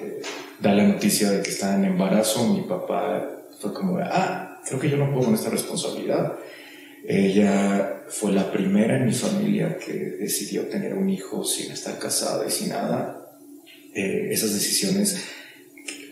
eh, 0.00 0.22
da 0.60 0.74
la 0.74 0.84
noticia 0.84 1.30
de 1.30 1.42
que 1.42 1.50
está 1.50 1.74
en 1.74 1.84
embarazo, 1.84 2.46
mi 2.48 2.62
papá 2.62 3.28
fue 3.60 3.72
como, 3.72 3.98
ah, 3.98 4.47
creo 4.68 4.80
que 4.80 4.90
yo 4.90 4.96
no 4.96 5.10
puedo 5.10 5.26
con 5.26 5.34
esta 5.34 5.50
responsabilidad. 5.50 6.38
Ella 7.06 8.04
fue 8.08 8.32
la 8.32 8.52
primera 8.52 8.96
en 8.96 9.06
mi 9.06 9.12
familia 9.12 9.78
que 9.78 9.92
decidió 9.92 10.66
tener 10.66 10.94
un 10.94 11.08
hijo 11.08 11.44
sin 11.44 11.72
estar 11.72 11.98
casada 11.98 12.46
y 12.46 12.50
sin 12.50 12.70
nada. 12.70 13.38
Eh, 13.94 14.28
esas 14.30 14.52
decisiones, 14.52 15.24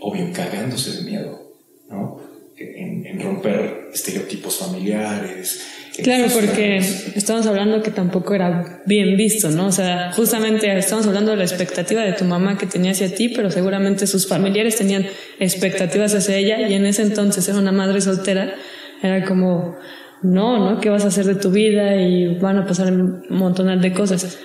obvio, 0.01 0.33
cagándose 0.33 0.97
de 0.97 1.03
miedo, 1.03 1.53
¿no? 1.89 2.21
En, 2.57 3.07
en 3.07 3.21
romper 3.21 3.91
estereotipos 3.93 4.57
familiares, 4.57 5.61
Claro, 6.03 6.27
porque 6.33 6.79
estamos 6.79 7.47
hablando 7.47 7.83
que 7.83 7.91
tampoco 7.91 8.35
era 8.35 8.83
bien 8.87 9.17
visto, 9.17 9.51
¿no? 9.51 9.67
O 9.67 9.73
sea, 9.73 10.13
justamente 10.13 10.77
estamos 10.77 11.07
hablando 11.07 11.31
de 11.31 11.39
la 11.39 11.45
expectativa 11.45 12.03
de 12.03 12.13
tu 12.13 12.25
mamá 12.25 12.59
que 12.59 12.67
tenía 12.67 12.93
hacia 12.93 13.15
ti, 13.15 13.29
pero 13.31 13.51
seguramente 13.51 14.07
sus 14.07 14.29
familiares 14.29 14.77
tenían 14.77 15.07
expectativas 15.39 16.15
hacia 16.15 16.37
ella 16.37 16.69
y 16.69 16.75
en 16.75 16.87
ese 16.87 17.03
entonces 17.03 17.49
era 17.49 17.59
una 17.59 17.73
madre 17.73 18.01
soltera, 18.01 18.55
era 19.03 19.25
como, 19.25 19.77
no, 20.23 20.59
¿no? 20.59 20.81
¿Qué 20.81 20.91
vas 20.91 21.05
a 21.05 21.09
hacer 21.09 21.25
de 21.25 21.37
tu 21.37 21.51
vida? 21.51 21.97
Y 21.97 22.37
van 22.39 22.59
a 22.59 22.67
pasar 22.67 22.93
un 22.93 23.25
montón 23.31 23.81
de 23.81 23.93
cosas. 23.93 24.39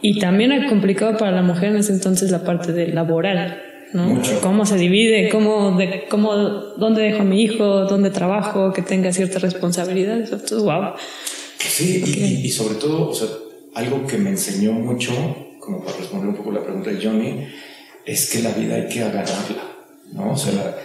Y 0.00 0.18
también 0.18 0.52
era 0.52 0.68
complicado 0.68 1.16
para 1.16 1.32
la 1.32 1.42
mujer 1.42 1.70
en 1.70 1.76
ese 1.76 1.92
entonces 1.92 2.30
la 2.30 2.44
parte 2.44 2.72
de 2.72 2.88
laboral. 2.88 3.71
¿No? 3.92 4.20
¿Cómo 4.40 4.66
se 4.66 4.76
divide? 4.76 5.28
¿Cómo, 5.28 5.76
de, 5.76 6.04
cómo, 6.08 6.34
¿Dónde 6.34 7.02
dejo 7.02 7.22
a 7.22 7.24
mi 7.24 7.42
hijo? 7.42 7.84
¿Dónde 7.84 8.10
trabajo? 8.10 8.72
Que 8.72 8.82
tenga 8.82 9.12
ciertas 9.12 9.42
responsabilidades. 9.42 10.32
Eso 10.32 10.64
wow. 10.64 10.92
Sí, 11.58 12.02
y, 12.04 12.46
y, 12.46 12.50
sobre 12.50 12.74
todo, 12.76 13.08
o 13.08 13.14
sea, 13.14 13.28
algo 13.74 14.06
que 14.06 14.18
me 14.18 14.30
enseñó 14.30 14.72
mucho, 14.72 15.12
como 15.60 15.84
para 15.84 15.96
responder 15.98 16.28
un 16.28 16.36
poco 16.36 16.50
la 16.50 16.62
pregunta 16.62 16.90
de 16.90 17.04
Johnny, 17.04 17.46
es 18.04 18.30
que 18.30 18.42
la 18.42 18.50
vida 18.50 18.74
hay 18.76 18.88
que 18.88 19.02
agarrarla, 19.02 19.62
¿no? 20.12 20.32
O 20.32 20.36
sea, 20.36 20.76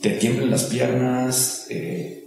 te 0.00 0.10
tiemblen 0.10 0.50
las 0.50 0.64
piernas, 0.64 1.66
eh, 1.68 2.24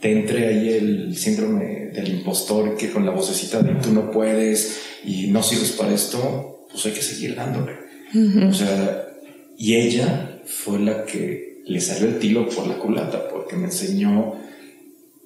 te 0.00 0.12
entre 0.12 0.48
ahí 0.48 0.68
el 0.70 1.16
síndrome 1.16 1.90
del 1.92 2.08
impostor 2.08 2.76
que 2.76 2.90
con 2.90 3.04
la 3.04 3.12
vocecita 3.12 3.62
de 3.62 3.74
tú 3.74 3.92
no 3.92 4.10
puedes 4.10 4.80
y 5.04 5.28
no 5.28 5.42
sirves 5.42 5.72
para 5.72 5.94
esto, 5.94 6.66
pues 6.70 6.84
hay 6.86 6.92
que 6.92 7.02
seguir 7.02 7.34
dándole. 7.34 7.72
O 8.48 8.52
sea, 8.52 9.09
y 9.60 9.76
ella 9.76 10.40
fue 10.46 10.78
la 10.78 11.04
que 11.04 11.62
le 11.66 11.82
salió 11.82 12.08
el 12.08 12.18
tiro 12.18 12.48
por 12.48 12.66
la 12.66 12.78
culata, 12.78 13.28
porque 13.28 13.56
me 13.56 13.66
enseñó 13.66 14.32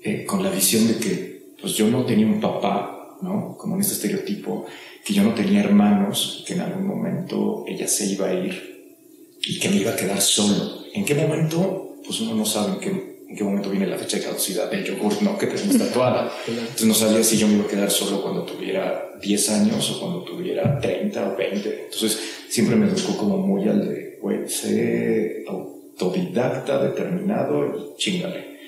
eh, 0.03 0.25
con 0.27 0.43
la 0.43 0.51
visión 0.51 0.89
de 0.89 0.97
que 0.97 1.55
pues 1.61 1.75
yo 1.75 1.87
no 1.87 2.05
tenía 2.05 2.27
un 2.27 2.41
papá, 2.41 3.17
¿no? 3.23 3.57
Como 3.57 3.77
en 3.77 3.83
este 3.83 3.95
estereotipo, 3.95 4.67
que 5.05 5.15
yo 5.15 5.23
no 5.23 5.35
tenía 5.35 5.61
hermanos, 5.61 6.43
que 6.45 6.55
en 6.55 6.63
algún 6.63 6.85
momento 6.85 7.65
ella 7.69 7.87
se 7.87 8.07
iba 8.07 8.27
a 8.27 8.35
ir 8.35 8.97
y 9.41 9.61
que 9.61 9.69
me 9.69 9.77
iba 9.77 9.93
a 9.93 9.97
quedar 9.97 10.21
solo. 10.21 10.83
¿En 10.93 11.05
qué 11.05 11.15
momento? 11.15 11.99
Pues 12.05 12.21
uno 12.21 12.35
no 12.35 12.45
sabe 12.45 12.73
en 12.73 12.81
qué, 12.81 12.89
en 13.29 13.37
qué 13.37 13.45
momento 13.45 13.71
viene 13.71 13.87
la 13.87 13.99
fecha 13.99 14.17
de 14.17 14.25
caducidad 14.25 14.69
del 14.69 14.85
yogur, 14.85 15.23
¿no? 15.23 15.39
Que 15.39 15.47
tenemos 15.47 15.79
tatuada. 15.79 16.33
Entonces 16.49 16.87
no 16.89 16.95
sabía 16.95 17.23
si 17.23 17.39
yo 17.39 17.47
me 17.47 17.55
iba 17.55 17.67
a 17.67 17.69
quedar 17.69 17.91
solo 17.93 18.21
cuando 18.21 18.43
tuviera 18.43 19.13
10 19.23 19.51
años 19.51 19.93
o 19.93 20.01
cuando 20.01 20.25
tuviera 20.25 20.81
30 20.81 21.35
o 21.35 21.37
20. 21.37 21.85
Entonces 21.85 22.19
siempre 22.49 22.75
me 22.75 22.89
educó 22.89 23.17
como 23.17 23.39
muy 23.39 23.69
al 23.69 23.89
de 23.89 24.04
güey, 24.25 24.49
sé 24.49 25.45
autodidacta, 25.47 26.83
determinado 26.83 27.95
y 27.95 27.99
chingale. 27.99 28.59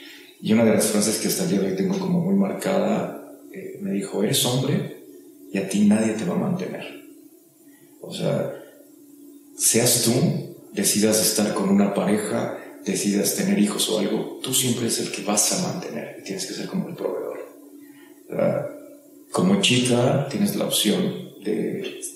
Y 0.43 0.53
una 0.53 0.67
de 0.67 0.75
las 0.75 0.89
frases 0.89 1.17
que 1.17 1.29
hasta 1.29 1.45
el 1.45 1.51
día 1.51 1.61
de 1.61 1.67
hoy 1.69 1.77
tengo 1.77 1.99
como 1.99 2.21
muy 2.21 2.35
marcada, 2.35 3.33
eh, 3.55 3.79
me 3.81 3.93
dijo, 3.93 4.23
eres 4.23 4.45
hombre 4.45 4.99
y 5.51 5.57
a 5.57 5.67
ti 5.67 5.87
nadie 5.87 6.13
te 6.13 6.27
va 6.27 6.35
a 6.35 6.39
mantener. 6.39 6.85
O 8.03 8.13
sea, 8.13 8.53
seas 9.57 10.03
tú, 10.03 10.13
decidas 10.75 11.27
estar 11.27 11.55
con 11.55 11.71
una 11.71 11.95
pareja, 11.95 12.59
decidas 12.85 13.35
tener 13.35 13.59
hijos 13.59 13.89
o 13.89 14.01
algo, 14.01 14.39
tú 14.43 14.53
siempre 14.53 14.83
eres 14.83 14.99
el 15.01 15.11
que 15.11 15.23
vas 15.23 15.55
a 15.55 15.73
mantener 15.73 16.19
y 16.21 16.23
tienes 16.23 16.45
que 16.45 16.53
ser 16.53 16.67
como 16.67 16.91
el 16.91 16.95
proveedor. 16.95 17.39
como 19.33 19.63
chica 19.63 20.29
tienes 20.31 20.55
la 20.55 20.67
opción 20.67 21.26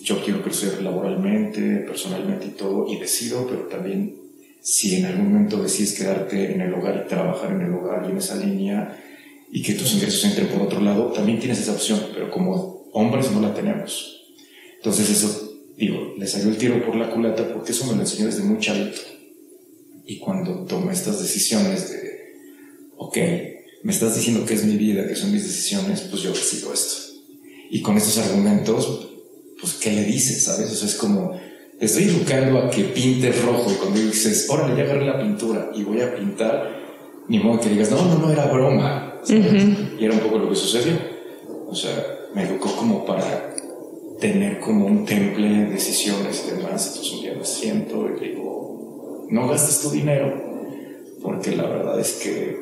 yo 0.02 0.22
quiero 0.24 0.42
crecer 0.42 0.82
laboralmente, 0.82 1.78
personalmente 1.78 2.46
y 2.46 2.50
todo, 2.50 2.90
y 2.92 2.98
decido, 2.98 3.46
pero 3.46 3.62
también 3.62 4.16
si 4.60 4.96
en 4.96 5.06
algún 5.06 5.32
momento 5.32 5.62
decides 5.62 5.94
quedarte 5.94 6.52
en 6.52 6.60
el 6.60 6.74
hogar 6.74 7.04
y 7.04 7.08
trabajar 7.08 7.52
en 7.52 7.62
el 7.62 7.72
hogar 7.72 8.04
y 8.06 8.10
en 8.10 8.18
esa 8.18 8.36
línea 8.36 9.02
y 9.50 9.62
que 9.62 9.74
tus 9.74 9.94
ingresos 9.94 10.24
entren 10.24 10.48
por 10.48 10.62
otro 10.62 10.80
lado, 10.80 11.06
también 11.12 11.38
tienes 11.38 11.60
esa 11.60 11.72
opción, 11.72 12.00
pero 12.12 12.30
como 12.30 12.88
hombres 12.92 13.30
no 13.32 13.40
la 13.40 13.54
tenemos. 13.54 14.26
Entonces 14.76 15.10
eso, 15.10 15.54
digo, 15.76 16.14
le 16.16 16.26
salió 16.26 16.50
el 16.50 16.56
tiro 16.56 16.84
por 16.84 16.96
la 16.96 17.10
culata 17.10 17.52
porque 17.52 17.72
eso 17.72 17.86
me 17.86 17.94
lo 17.94 18.00
enseñó 18.00 18.26
desde 18.26 18.42
muy 18.42 18.58
chavito. 18.58 19.00
Y 20.06 20.18
cuando 20.18 20.64
tomé 20.66 20.92
estas 20.92 21.20
decisiones 21.20 21.90
de, 21.90 22.34
ok, 22.96 23.16
me 23.82 23.92
estás 23.92 24.16
diciendo 24.16 24.44
que 24.44 24.54
es 24.54 24.64
mi 24.64 24.76
vida, 24.76 25.06
que 25.06 25.14
son 25.14 25.32
mis 25.32 25.44
decisiones, 25.44 26.02
pues 26.02 26.22
yo 26.22 26.30
decido 26.32 26.72
esto. 26.72 27.12
Y 27.70 27.82
con 27.82 27.96
estos 27.96 28.18
argumentos, 28.18 29.09
pues, 29.60 29.74
¿qué 29.74 29.92
le 29.92 30.04
dices? 30.04 30.44
¿Sabes? 30.44 30.70
O 30.70 30.74
sea, 30.74 30.88
es 30.88 30.94
como, 30.96 31.38
estoy 31.78 32.04
educando 32.04 32.58
a 32.58 32.70
que 32.70 32.84
pinte 32.84 33.32
rojo 33.32 33.70
y 33.70 33.74
cuando 33.74 34.00
dices, 34.00 34.48
órale, 34.48 34.76
ya 34.76 34.84
agarré 34.84 35.06
la 35.06 35.18
pintura 35.18 35.70
y 35.74 35.82
voy 35.82 36.00
a 36.00 36.14
pintar, 36.14 36.80
ni 37.28 37.38
modo 37.38 37.60
que 37.60 37.68
digas, 37.70 37.90
no, 37.90 38.04
no, 38.04 38.18
no, 38.18 38.30
era 38.30 38.46
broma. 38.46 39.20
Y 39.28 40.04
era 40.04 40.14
un 40.14 40.20
poco 40.20 40.38
lo 40.38 40.48
que 40.48 40.56
sucedió. 40.56 40.94
O 41.66 41.74
sea, 41.74 41.92
me 42.34 42.42
educó 42.42 42.74
como 42.76 43.04
para 43.04 43.54
tener 44.20 44.60
como 44.60 44.86
un 44.86 45.04
temple 45.04 45.48
de 45.48 45.66
decisiones 45.66 46.44
y 46.46 46.56
demás. 46.56 46.88
Entonces 46.88 47.12
un 47.12 47.20
día 47.22 47.34
me 47.34 47.44
siento 47.44 48.08
y 48.16 48.28
digo, 48.28 49.26
no 49.30 49.48
gastes 49.48 49.80
tu 49.80 49.90
dinero, 49.90 50.32
porque 51.22 51.56
la 51.56 51.66
verdad 51.66 51.98
es 51.98 52.12
que 52.14 52.60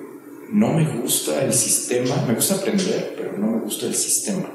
no 0.53 0.73
me 0.73 1.01
gusta 1.01 1.45
el 1.45 1.53
sistema, 1.53 2.25
me 2.27 2.35
gusta 2.35 2.55
aprender, 2.55 3.15
pero 3.17 3.37
no 3.37 3.49
me 3.49 3.61
gusta 3.61 3.87
el 3.87 3.95
sistema. 3.95 4.51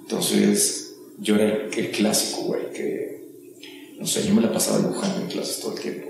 Entonces, 0.00 0.89
yo 1.20 1.36
era 1.36 1.68
el, 1.70 1.90
clásico, 1.90 2.42
güey, 2.42 2.70
que, 2.72 3.20
no 3.98 4.06
sé, 4.06 4.26
yo 4.26 4.34
me 4.34 4.40
la 4.40 4.52
pasaba 4.52 4.78
dibujando 4.78 5.20
en 5.20 5.28
clases 5.28 5.60
todo 5.60 5.74
el 5.76 5.80
tiempo. 5.80 6.06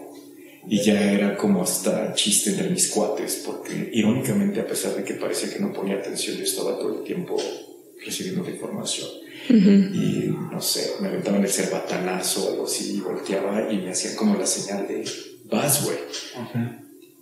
Y 0.68 0.82
ya 0.82 1.12
era 1.12 1.36
como 1.36 1.62
hasta 1.62 2.14
chiste 2.14 2.50
entre 2.50 2.70
mis 2.70 2.88
cuates, 2.88 3.42
porque 3.44 3.90
irónicamente, 3.92 4.60
a 4.60 4.66
pesar 4.66 4.94
de 4.94 5.04
que 5.04 5.14
parecía 5.14 5.52
que 5.52 5.58
no 5.58 5.72
ponía 5.72 5.96
atención, 5.96 6.36
yo 6.36 6.44
estaba 6.44 6.78
todo 6.78 6.98
el 6.98 7.04
tiempo 7.04 7.36
recibiendo 8.04 8.44
la 8.44 8.50
información. 8.50 9.08
Y 9.48 10.28
no 10.52 10.60
sé, 10.60 10.92
me 11.00 11.08
aventaban 11.08 11.42
el 11.42 11.50
cerbatanazo 11.50 12.46
o 12.46 12.50
algo 12.50 12.64
así, 12.66 12.96
y 12.96 13.00
volteaba 13.00 13.72
y 13.72 13.78
me 13.78 13.90
hacían 13.90 14.14
como 14.14 14.36
la 14.36 14.46
señal 14.46 14.86
de 14.86 15.04
vas, 15.50 15.84
güey. 15.84 15.96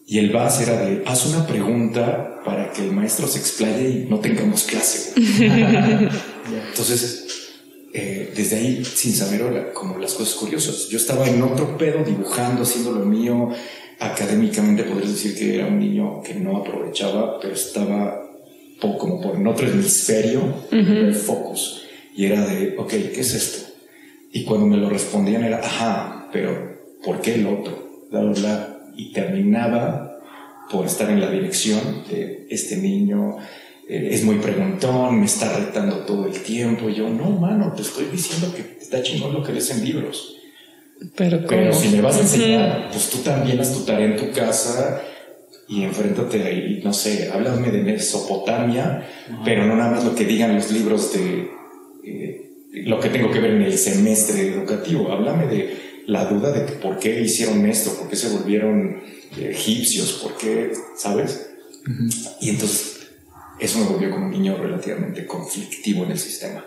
Y 0.07 0.18
el 0.18 0.31
vas 0.31 0.61
era 0.61 0.85
de 0.85 1.03
haz 1.07 1.27
una 1.27 1.46
pregunta 1.46 2.40
para 2.44 2.72
que 2.72 2.83
el 2.83 2.92
maestro 2.92 3.27
se 3.27 3.38
explaye 3.38 3.88
y 3.88 4.07
no 4.11 4.20
tengamos 4.20 4.64
clase. 4.64 5.12
Entonces, 6.70 7.29
eh, 8.00 8.32
desde 8.34 8.56
ahí, 8.56 8.84
sin 8.84 9.12
saber 9.12 9.72
como 9.72 9.98
las 9.98 10.14
cosas 10.14 10.34
curiosas, 10.34 10.88
yo 10.88 10.98
estaba 10.98 11.28
en 11.28 11.42
otro 11.42 11.76
pedo 11.76 12.04
dibujando, 12.04 12.62
haciendo 12.62 12.92
lo 12.92 13.04
mío. 13.04 13.50
Académicamente 13.98 14.84
podrías 14.84 15.12
decir 15.12 15.37
que 15.37 15.56
era 15.56 15.66
un 15.66 15.80
niño 15.80 16.22
que 16.22 16.34
no 16.34 16.58
aprovechaba, 16.58 17.40
pero 17.40 17.54
estaba 17.54 18.24
como 18.80 19.20
por 19.20 19.34
en 19.34 19.46
otro 19.48 19.66
hemisferio 19.66 20.42
el 20.70 21.12
focus. 21.14 21.82
Y 22.14 22.26
era 22.26 22.46
de, 22.46 22.76
ok, 22.78 22.90
¿qué 22.90 23.20
es 23.20 23.34
esto? 23.34 23.72
Y 24.32 24.44
cuando 24.44 24.66
me 24.66 24.76
lo 24.76 24.88
respondían 24.88 25.42
era, 25.42 25.58
ajá, 25.58 26.28
pero 26.32 26.78
¿por 27.04 27.20
qué 27.20 27.34
el 27.34 27.46
otro? 27.46 28.06
Bla, 28.11 28.20
bla, 28.20 28.32
bla 28.32 28.78
y 28.96 29.12
terminaba 29.12 30.20
por 30.70 30.87
estar 30.87 31.08
en 31.11 31.20
la 31.20 31.30
dirección 31.30 32.04
de 32.08 32.46
este 32.50 32.76
niño. 32.76 33.38
Eh, 33.88 34.11
es 34.12 34.22
muy 34.22 34.37
preguntón, 34.37 35.20
me 35.20 35.27
está 35.27 35.57
retando 35.57 36.01
todo 36.01 36.27
el 36.27 36.42
tiempo. 36.42 36.90
yo, 36.90 37.09
no, 37.09 37.31
mano, 37.31 37.72
te 37.72 37.83
estoy 37.83 38.07
diciendo 38.12 38.55
que 38.55 38.77
está 38.81 39.03
chingón 39.03 39.33
lo 39.33 39.42
que 39.42 39.53
lees 39.53 39.70
en 39.70 39.85
libros. 39.85 40.37
Pero, 41.16 41.46
Pero 41.46 41.72
si 41.72 41.88
me 41.88 42.01
vas 42.01 42.16
a 42.16 42.20
enseñar, 42.20 42.90
pues 42.90 43.09
tú 43.09 43.18
también 43.18 43.59
haz 43.61 43.72
tu 43.72 43.85
tarea 43.85 44.07
en 44.07 44.16
tu 44.16 44.31
casa 44.33 45.01
y 45.68 45.85
enfréntate 45.85 46.42
ahí, 46.42 46.81
no 46.83 46.92
sé, 46.92 47.31
háblame 47.33 47.70
de 47.70 47.83
Mesopotamia, 47.83 49.07
pero 49.44 49.64
no 49.64 49.77
nada 49.77 49.92
más 49.92 50.05
lo 50.05 50.14
que 50.14 50.24
digan 50.24 50.55
los 50.55 50.72
libros 50.72 51.12
de 51.12 51.51
eh, 52.05 52.51
lo 52.72 52.98
que 52.98 53.11
tengo 53.11 53.31
que 53.31 53.38
ver 53.38 53.53
en 53.53 53.62
el 53.62 53.79
semestre 53.79 54.48
educativo, 54.48 55.12
háblame 55.12 55.46
de 55.46 56.03
la 56.07 56.24
duda 56.24 56.53
de 56.53 56.61
por 56.72 56.98
qué 56.98 57.20
hicieron 57.20 57.64
esto, 57.66 57.94
por 57.98 58.09
qué 58.09 58.16
se 58.16 58.31
volvieron 58.31 59.03
eh, 59.37 59.51
egipcios, 59.51 60.20
por 60.22 60.37
qué, 60.37 60.72
¿sabes? 60.96 61.51
Y 62.40 62.51
entonces 62.51 62.97
eso 63.58 63.78
me 63.80 63.86
volvió 63.86 64.10
como 64.10 64.26
un 64.26 64.32
niño 64.32 64.56
relativamente 64.56 65.26
conflictivo 65.26 66.04
en 66.04 66.12
el 66.12 66.18
sistema. 66.18 66.64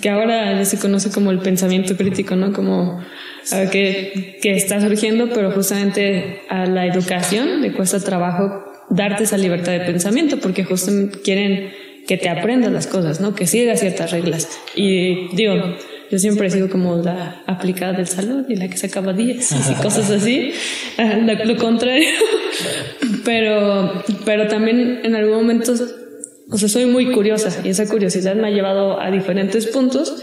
Que 0.00 0.08
ahora 0.08 0.64
se 0.64 0.78
conoce 0.78 1.10
como 1.10 1.30
el 1.30 1.40
pensamiento 1.40 1.94
crítico, 1.96 2.36
¿no? 2.36 2.54
Como 2.54 3.02
que, 3.70 4.38
que 4.40 4.56
está 4.56 4.80
surgiendo, 4.80 5.28
pero 5.34 5.50
justamente 5.50 6.40
a 6.48 6.64
la 6.64 6.86
educación 6.86 7.60
le 7.60 7.72
cuesta 7.72 8.00
trabajo 8.00 8.64
darte 8.88 9.24
esa 9.24 9.36
libertad 9.36 9.72
de 9.72 9.80
pensamiento 9.80 10.38
porque 10.38 10.64
justamente 10.64 11.20
quieren 11.20 11.70
que 12.06 12.16
te 12.16 12.28
aprendas 12.28 12.72
las 12.72 12.86
cosas, 12.86 13.20
¿no? 13.20 13.34
Que 13.34 13.46
sigas 13.46 13.80
ciertas 13.80 14.10
reglas. 14.10 14.48
Y 14.74 15.34
digo, 15.36 15.54
yo 16.10 16.18
siempre 16.18 16.46
he 16.46 16.50
sido 16.50 16.68
como 16.70 16.96
la 16.96 17.42
aplicada 17.46 17.92
del 17.92 18.06
salón 18.06 18.46
y 18.48 18.56
la 18.56 18.68
que 18.68 18.76
sacaba 18.76 19.12
10 19.12 19.52
y 19.52 19.74
cosas 19.82 20.10
así, 20.10 20.52
lo, 21.44 21.56
contrario. 21.56 22.08
pero, 23.24 24.04
pero 24.24 24.48
también 24.48 25.00
en 25.02 25.14
algún 25.14 25.36
momento, 25.36 25.72
o 26.50 26.58
sea, 26.58 26.68
soy 26.68 26.86
muy 26.86 27.12
curiosa 27.12 27.60
y 27.64 27.70
esa 27.70 27.86
curiosidad 27.88 28.34
me 28.36 28.48
ha 28.48 28.50
llevado 28.50 29.00
a 29.00 29.10
diferentes 29.10 29.66
puntos. 29.66 30.22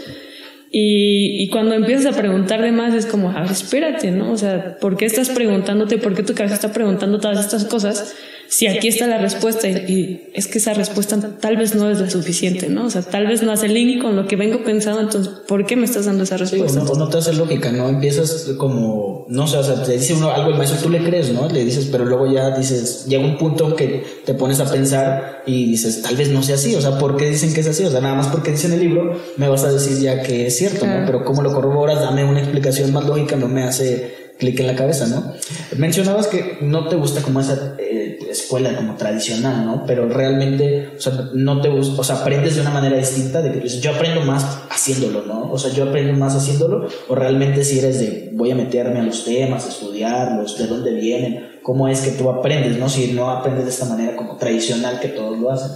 Y, 0.76 1.44
y, 1.44 1.50
cuando 1.50 1.76
empiezas 1.76 2.12
a 2.12 2.18
preguntar 2.18 2.60
de 2.60 2.72
más 2.72 2.94
es 2.94 3.06
como, 3.06 3.30
a 3.30 3.42
ver, 3.42 3.52
espérate, 3.52 4.10
¿no? 4.10 4.32
O 4.32 4.36
sea, 4.36 4.76
¿por 4.80 4.96
qué 4.96 5.04
estás 5.04 5.30
preguntándote? 5.30 5.98
¿Por 5.98 6.16
qué 6.16 6.24
tu 6.24 6.34
cabeza 6.34 6.56
está 6.56 6.72
preguntando 6.72 7.20
todas 7.20 7.38
estas 7.38 7.64
cosas? 7.66 8.16
Si 8.48 8.66
aquí 8.66 8.88
está 8.88 9.06
la 9.06 9.18
respuesta 9.18 9.68
y, 9.68 10.30
es 10.34 10.46
que 10.46 10.58
esa 10.58 10.74
respuesta 10.74 11.18
tal 11.40 11.56
vez 11.56 11.74
no 11.74 11.90
es 11.90 12.00
la 12.00 12.10
suficiente, 12.10 12.68
¿no? 12.68 12.86
O 12.86 12.90
sea, 12.90 13.02
tal 13.02 13.26
vez 13.26 13.42
no 13.42 13.52
hace 13.52 13.68
link 13.68 14.02
con 14.02 14.16
lo 14.16 14.26
que 14.26 14.36
vengo 14.36 14.62
pensando, 14.62 15.00
entonces, 15.00 15.32
¿por 15.46 15.66
qué 15.66 15.76
me 15.76 15.84
estás 15.84 16.06
dando 16.06 16.24
esa 16.24 16.36
respuesta? 16.36 16.80
Sí, 16.80 16.92
no, 16.96 17.08
te 17.08 17.18
hace 17.18 17.32
lógica, 17.32 17.72
¿no? 17.72 17.88
Empiezas 17.88 18.50
como, 18.58 19.26
no 19.28 19.46
sé, 19.46 19.56
o 19.58 19.62
sea, 19.64 19.82
te 19.82 19.92
dice 19.92 20.14
uno 20.14 20.30
algo 20.30 20.50
el 20.50 20.56
maestro, 20.56 20.78
tú 20.80 20.90
le 20.90 21.02
crees, 21.02 21.32
¿no? 21.32 21.48
Le 21.48 21.64
dices, 21.64 21.88
pero 21.90 22.04
luego 22.04 22.32
ya 22.32 22.56
dices, 22.56 23.06
llega 23.06 23.24
un 23.24 23.38
punto 23.38 23.74
que 23.74 24.04
te 24.24 24.34
pones 24.34 24.60
a 24.60 24.70
pensar 24.70 25.42
y 25.46 25.66
dices, 25.66 26.02
tal 26.02 26.16
vez 26.16 26.30
no 26.30 26.42
sea 26.42 26.56
así, 26.56 26.74
o 26.74 26.80
sea, 26.80 26.98
¿por 26.98 27.16
qué 27.16 27.30
dicen 27.30 27.52
que 27.54 27.60
es 27.60 27.66
así? 27.66 27.84
O 27.84 27.90
sea, 27.90 28.00
nada 28.00 28.14
más 28.14 28.28
porque 28.28 28.50
dicen 28.50 28.72
el 28.72 28.80
libro, 28.80 29.18
me 29.36 29.48
vas 29.48 29.64
a 29.64 29.72
decir 29.72 29.98
ya 29.98 30.22
que 30.22 30.46
es 30.46 30.56
cierto, 30.56 30.86
¿no? 30.86 31.04
Pero 31.06 31.24
¿cómo 31.24 31.42
lo 31.42 31.52
corroboras? 31.52 32.00
Dame 32.00 32.24
una 32.24 32.40
explicación 32.40 32.92
más 32.92 33.04
lógica, 33.04 33.36
no 33.36 33.48
me 33.48 33.62
hace 33.62 34.24
clic 34.38 34.58
en 34.60 34.66
la 34.66 34.74
cabeza, 34.74 35.06
¿no? 35.06 35.32
Mencionabas 35.76 36.26
que 36.26 36.58
no 36.60 36.88
te 36.88 36.96
gusta 36.96 37.22
como 37.22 37.40
esa 37.40 37.76
eh, 37.78 38.03
escuela 38.34 38.76
como 38.76 38.96
tradicional, 38.96 39.64
¿no? 39.64 39.84
Pero 39.86 40.08
realmente, 40.08 40.90
o 40.96 41.00
sea, 41.00 41.30
no 41.32 41.60
te 41.60 41.68
gusta, 41.68 42.00
o 42.00 42.04
sea, 42.04 42.16
aprendes 42.16 42.56
de 42.56 42.60
una 42.60 42.70
manera 42.70 42.96
distinta 42.96 43.40
de 43.40 43.52
que 43.52 43.60
dices, 43.60 43.80
yo 43.80 43.92
aprendo 43.92 44.20
más 44.20 44.62
haciéndolo, 44.70 45.22
¿no? 45.22 45.50
O 45.50 45.58
sea, 45.58 45.72
yo 45.72 45.84
aprendo 45.84 46.12
más 46.14 46.34
haciéndolo, 46.34 46.88
o 47.08 47.14
realmente 47.14 47.64
si 47.64 47.78
eres 47.78 48.00
de, 48.00 48.30
voy 48.32 48.50
a 48.50 48.54
meterme 48.54 49.00
a 49.00 49.02
los 49.02 49.24
temas, 49.24 49.66
estudiarlos, 49.66 50.58
de 50.58 50.66
dónde 50.66 50.92
vienen, 50.92 51.58
cómo 51.62 51.88
es 51.88 52.00
que 52.00 52.10
tú 52.10 52.28
aprendes, 52.30 52.78
¿no? 52.78 52.88
Si 52.88 53.12
no 53.12 53.30
aprendes 53.30 53.64
de 53.64 53.70
esta 53.70 53.86
manera 53.86 54.14
como 54.16 54.36
tradicional 54.36 55.00
que 55.00 55.08
todos 55.08 55.38
lo 55.38 55.50
hacen. 55.50 55.70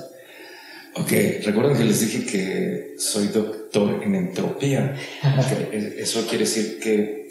Ok, 0.94 1.12
recuerden 1.44 1.76
que 1.76 1.84
les 1.84 2.00
dije 2.00 2.26
que 2.26 2.94
soy 2.98 3.28
doctor 3.28 4.02
en 4.02 4.14
entropía. 4.14 4.96
Eso 5.72 6.26
quiere 6.26 6.44
decir 6.44 6.78
que 6.80 7.28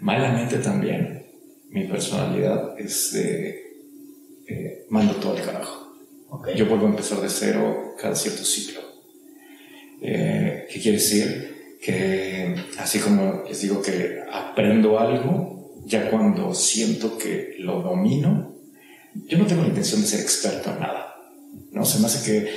malamente 0.00 0.58
también, 0.58 1.26
mi 1.70 1.84
personalidad 1.84 2.78
es 2.78 3.12
de 3.12 3.67
eh, 4.48 4.86
mando 4.88 5.14
todo 5.16 5.36
el 5.36 5.44
carajo. 5.44 5.94
Yo 6.56 6.66
vuelvo 6.66 6.86
a 6.86 6.90
empezar 6.90 7.20
de 7.20 7.28
cero 7.28 7.94
cada 8.00 8.14
cierto 8.14 8.44
ciclo. 8.44 8.80
Eh, 10.00 10.66
¿Qué 10.70 10.80
quiere 10.80 10.98
decir? 10.98 11.76
Que 11.80 12.54
así 12.78 12.98
como 12.98 13.44
les 13.46 13.60
digo 13.62 13.82
que 13.82 14.20
aprendo 14.30 14.98
algo, 14.98 15.74
ya 15.84 16.10
cuando 16.10 16.54
siento 16.54 17.16
que 17.18 17.56
lo 17.58 17.82
domino, 17.82 18.56
yo 19.26 19.38
no 19.38 19.46
tengo 19.46 19.62
la 19.62 19.68
intención 19.68 20.00
de 20.00 20.06
ser 20.06 20.20
experto 20.20 20.70
en 20.70 20.80
nada. 20.80 21.14
¿no? 21.72 21.84
Se 21.84 21.98
me 21.98 22.06
hace 22.06 22.30
que 22.30 22.50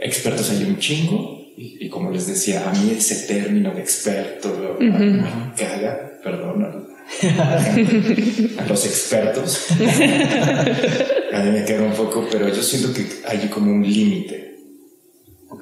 expertos 0.00 0.50
hay 0.50 0.64
un 0.64 0.78
chingo 0.78 1.40
y, 1.56 1.88
como 1.88 2.10
les 2.10 2.26
decía, 2.26 2.68
a 2.68 2.72
mí 2.72 2.94
ese 2.96 3.26
término 3.26 3.72
de 3.72 3.80
experto 3.80 4.76
me 4.80 5.52
caga, 5.56 6.18
perdón, 6.22 6.81
a 8.58 8.66
los 8.66 8.86
expertos. 8.86 9.66
a 11.32 11.42
mí 11.42 11.50
me 11.50 11.64
queda 11.64 11.82
un 11.82 11.94
poco, 11.94 12.26
pero 12.30 12.48
yo 12.48 12.62
siento 12.62 12.92
que 12.92 13.06
hay 13.26 13.48
como 13.48 13.72
un 13.72 13.82
límite. 13.82 14.52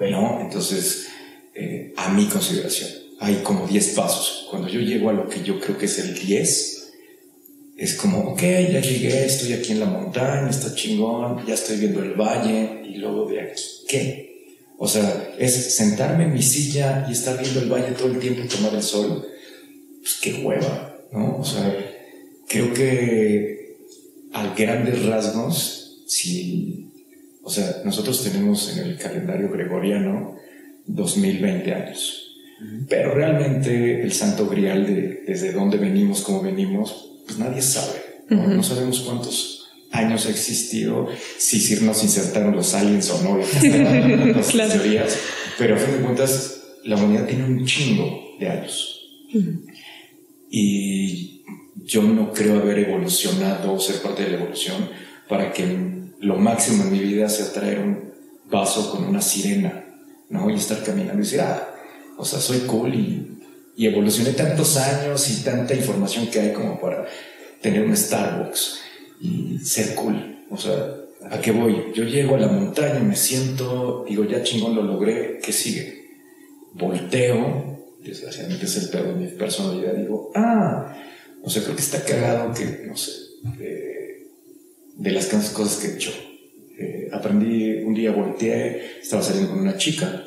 ¿No? 0.00 0.40
Entonces, 0.40 1.08
eh, 1.54 1.92
a 1.96 2.08
mi 2.10 2.24
consideración, 2.26 2.88
hay 3.18 3.36
como 3.42 3.66
10 3.66 3.88
pasos. 3.90 4.46
Cuando 4.50 4.68
yo 4.68 4.80
llego 4.80 5.10
a 5.10 5.12
lo 5.12 5.28
que 5.28 5.42
yo 5.42 5.60
creo 5.60 5.76
que 5.76 5.84
es 5.84 5.98
el 5.98 6.14
10, 6.14 6.92
es 7.76 7.94
como, 7.94 8.32
ok, 8.32 8.40
ya 8.40 8.80
llegué, 8.80 9.26
estoy 9.26 9.52
aquí 9.52 9.72
en 9.72 9.80
la 9.80 9.86
montaña, 9.86 10.48
está 10.48 10.74
chingón, 10.74 11.46
ya 11.46 11.54
estoy 11.54 11.78
viendo 11.78 12.02
el 12.02 12.12
valle, 12.12 12.82
y 12.84 12.96
luego 12.96 13.26
de 13.26 13.40
aquí, 13.40 13.62
¿qué? 13.88 14.30
O 14.78 14.88
sea, 14.88 15.34
es 15.38 15.74
sentarme 15.74 16.24
en 16.24 16.32
mi 16.32 16.42
silla 16.42 17.06
y 17.08 17.12
estar 17.12 17.38
viendo 17.38 17.60
el 17.60 17.70
valle 17.70 17.92
todo 17.92 18.08
el 18.08 18.18
tiempo 18.18 18.42
y 18.42 18.48
tomar 18.48 18.74
el 18.74 18.82
sol. 18.82 19.26
Pues 20.00 20.18
qué 20.22 20.42
hueva, 20.42 20.89
¿no? 21.12 21.38
O 21.38 21.44
sea, 21.44 21.74
creo 22.48 22.72
que 22.72 23.76
a 24.32 24.54
grandes 24.54 25.04
rasgos, 25.06 26.04
si, 26.06 26.90
o 27.42 27.50
sea, 27.50 27.82
nosotros 27.84 28.22
tenemos 28.22 28.76
en 28.76 28.84
el 28.86 28.98
calendario 28.98 29.50
gregoriano 29.50 30.36
2020 30.86 31.74
años. 31.74 32.26
Pero 32.88 33.14
realmente 33.14 34.02
el 34.02 34.12
santo 34.12 34.46
grial 34.46 34.86
de 34.86 35.22
desde 35.26 35.52
dónde 35.52 35.78
venimos, 35.78 36.20
cómo 36.20 36.42
venimos, 36.42 37.20
pues 37.26 37.38
nadie 37.38 37.62
sabe. 37.62 37.98
No, 38.28 38.46
no 38.46 38.62
sabemos 38.62 39.00
cuántos 39.00 39.60
años 39.90 40.26
ha 40.26 40.30
existido, 40.30 41.08
si 41.38 41.84
nos 41.84 42.02
insertaron 42.04 42.54
los 42.54 42.74
aliens 42.74 43.10
o 43.10 43.22
no, 43.22 43.38
las 43.38 44.72
teorías, 44.72 45.18
pero 45.58 45.74
a 45.74 45.78
fin 45.78 45.96
de 45.96 46.00
cuentas 46.02 46.60
la 46.84 46.96
humanidad 46.96 47.26
tiene 47.26 47.44
un 47.44 47.66
chingo 47.66 48.36
de 48.38 48.48
años. 48.48 48.96
Y 50.50 51.44
yo 51.76 52.02
no 52.02 52.32
creo 52.32 52.58
haber 52.58 52.80
evolucionado 52.80 53.78
ser 53.78 54.02
parte 54.02 54.24
de 54.24 54.30
la 54.30 54.38
evolución 54.38 54.88
para 55.28 55.52
que 55.52 55.64
lo 56.18 56.36
máximo 56.36 56.82
en 56.82 56.92
mi 56.92 56.98
vida 56.98 57.28
sea 57.28 57.52
traer 57.52 57.78
un 57.78 58.10
vaso 58.50 58.90
con 58.90 59.04
una 59.04 59.22
sirena, 59.22 59.84
¿no? 60.28 60.50
Y 60.50 60.56
estar 60.56 60.82
caminando 60.82 61.22
y 61.22 61.24
decir, 61.24 61.40
ah, 61.40 61.74
o 62.18 62.24
sea, 62.24 62.40
soy 62.40 62.60
cool 62.60 62.94
y, 62.94 63.38
y 63.76 63.86
evolucioné 63.86 64.32
tantos 64.32 64.76
años 64.76 65.30
y 65.30 65.42
tanta 65.42 65.74
información 65.74 66.26
que 66.26 66.40
hay 66.40 66.52
como 66.52 66.80
para 66.80 67.06
tener 67.62 67.82
un 67.82 67.96
Starbucks 67.96 68.80
y 69.20 69.58
ser 69.60 69.94
cool. 69.94 70.44
O 70.50 70.56
sea, 70.56 70.96
¿a 71.30 71.40
qué 71.40 71.52
voy? 71.52 71.92
Yo 71.94 72.04
llego 72.04 72.34
a 72.34 72.40
la 72.40 72.48
montaña, 72.48 73.00
me 73.00 73.16
siento, 73.16 74.04
digo, 74.08 74.24
ya 74.24 74.42
chingón 74.42 74.74
lo 74.74 74.82
logré, 74.82 75.38
¿qué 75.42 75.52
sigue? 75.52 76.10
Volteo, 76.74 77.79
desgraciadamente 78.02 78.66
es 78.66 78.76
el 78.76 78.88
pedo 78.88 79.14
de 79.14 79.14
mi 79.14 79.26
personalidad, 79.28 79.94
digo, 79.94 80.30
ah, 80.34 80.96
o 81.42 81.50
sea, 81.50 81.62
creo 81.62 81.74
que 81.74 81.82
está 81.82 82.04
cagado 82.04 82.52
que, 82.54 82.86
no 82.86 82.96
sé, 82.96 83.12
de 84.96 85.12
las 85.12 85.26
cosas 85.26 85.78
que 85.78 85.88
he 85.88 85.94
hecho. 85.94 86.12
Eh, 86.78 87.08
aprendí, 87.12 87.82
un 87.82 87.94
día 87.94 88.12
volteé, 88.12 89.00
estaba 89.00 89.22
saliendo 89.22 89.50
con 89.50 89.60
una 89.60 89.76
chica 89.76 90.24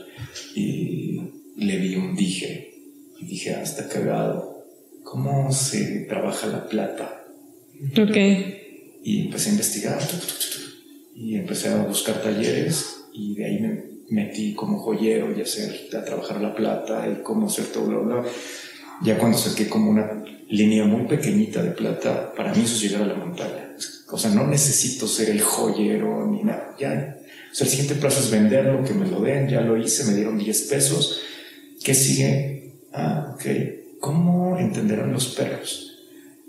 y 0.55 1.19
le 1.57 1.77
vi 1.77 1.95
un 1.95 2.15
dije, 2.15 2.73
y 3.19 3.25
dije, 3.25 3.55
ah, 3.55 3.61
está 3.61 3.87
cagado, 3.87 4.65
¿cómo 5.03 5.51
se 5.51 6.05
trabaja 6.09 6.47
la 6.47 6.67
plata? 6.67 7.25
Ok. 7.91 8.17
Y 9.03 9.25
empecé 9.25 9.49
a 9.49 9.53
investigar 9.53 10.01
y 11.15 11.35
empecé 11.35 11.69
a 11.69 11.83
buscar 11.83 12.21
talleres 12.21 12.97
y 13.13 13.35
de 13.35 13.45
ahí 13.45 13.59
me 13.59 13.92
metí 14.13 14.53
como 14.53 14.77
joyero 14.79 15.35
y 15.35 15.41
hacer, 15.41 15.89
a 15.97 16.05
trabajar 16.05 16.39
la 16.39 16.53
plata 16.53 17.07
y 17.09 17.23
cómo 17.23 17.47
hacer 17.47 17.65
todo, 17.65 17.87
bla, 17.87 17.99
bla. 17.99 18.23
Ya 19.01 19.17
cuando 19.17 19.37
saqué 19.37 19.67
como 19.67 19.89
una 19.89 20.23
línea 20.49 20.85
muy 20.85 21.07
pequeñita 21.07 21.63
de 21.63 21.71
plata, 21.71 22.31
para 22.35 22.53
mí 22.53 22.63
eso 22.63 22.75
es 22.75 22.81
llegar 22.81 23.01
a 23.01 23.07
la 23.07 23.15
montaña. 23.15 23.75
O 24.11 24.17
sea, 24.17 24.29
no 24.29 24.45
necesito 24.45 25.07
ser 25.07 25.31
el 25.31 25.41
joyero 25.41 26.27
ni 26.27 26.43
nada. 26.43 26.75
Ya. 26.79 27.17
O 27.51 27.55
sea, 27.55 27.65
el 27.65 27.71
siguiente 27.71 27.95
paso 27.95 28.19
es 28.19 28.29
venderlo, 28.29 28.83
que 28.83 28.93
me 28.93 29.07
lo 29.07 29.19
den, 29.19 29.49
ya 29.49 29.61
lo 29.61 29.75
hice, 29.77 30.05
me 30.05 30.13
dieron 30.13 30.37
10 30.37 30.61
pesos. 30.63 31.19
¿Qué 31.83 31.95
sigue? 31.95 32.75
Ah, 32.93 33.33
ok. 33.33 33.45
¿Cómo 33.99 34.57
entenderán 34.59 35.11
los 35.11 35.29
perros? 35.29 35.89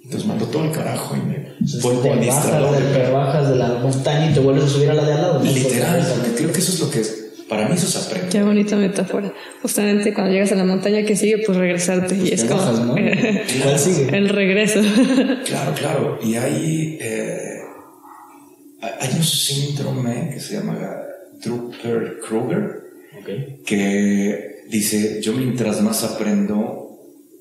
Entonces 0.03 0.29
mando 0.29 0.45
todo 0.47 0.65
el 0.65 0.71
carajo 0.71 1.17
y 1.17 1.21
me 1.27 1.55
vuelvo 1.81 2.13
a 2.13 2.17
distraer. 2.17 3.11
bajas 3.11 3.49
de 3.49 3.57
la 3.57 3.69
montaña 3.79 4.31
y 4.31 4.35
te 4.35 4.41
vuelves 4.41 4.65
a 4.65 4.69
subir 4.69 4.91
a 4.91 4.95
la 4.95 5.05
de 5.05 5.13
al 5.15 5.23
lado. 5.23 5.43
Literal, 5.43 6.33
creo 6.37 6.53
que 6.53 6.59
eso 6.59 6.73
es 6.73 6.81
lo 6.81 6.91
que 6.91 7.01
es. 7.01 7.24
Para 7.49 7.69
mí 7.69 7.75
eso 7.75 7.87
se 7.87 7.99
aprende. 7.99 8.31
Qué 8.31 8.43
bonita 8.43 8.77
metáfora. 8.77 9.33
Justamente 9.61 10.15
cuando 10.15 10.33
llegas 10.33 10.53
a 10.53 10.55
la 10.55 10.65
montaña 10.65 11.05
que 11.05 11.15
sigue, 11.15 11.43
pues 11.45 11.59
regresarte. 11.59 12.17
y 12.17 12.33
es 12.33 12.45
como 12.45 12.97
sigue? 13.79 14.17
el 14.17 14.29
regreso. 14.31 14.81
claro, 15.45 15.75
claro. 15.75 16.19
Y 16.23 16.37
hay, 16.37 16.99
eh, 17.01 17.61
hay 18.81 19.11
un 19.15 19.23
síndrome 19.23 20.31
que 20.33 20.41
se 20.41 20.55
llama 20.55 20.79
Druper-Kruger, 21.43 22.83
que 23.65 24.65
dice, 24.69 25.21
yo 25.21 25.33
mientras 25.35 25.81
más 25.83 26.03
aprendo, 26.05 26.99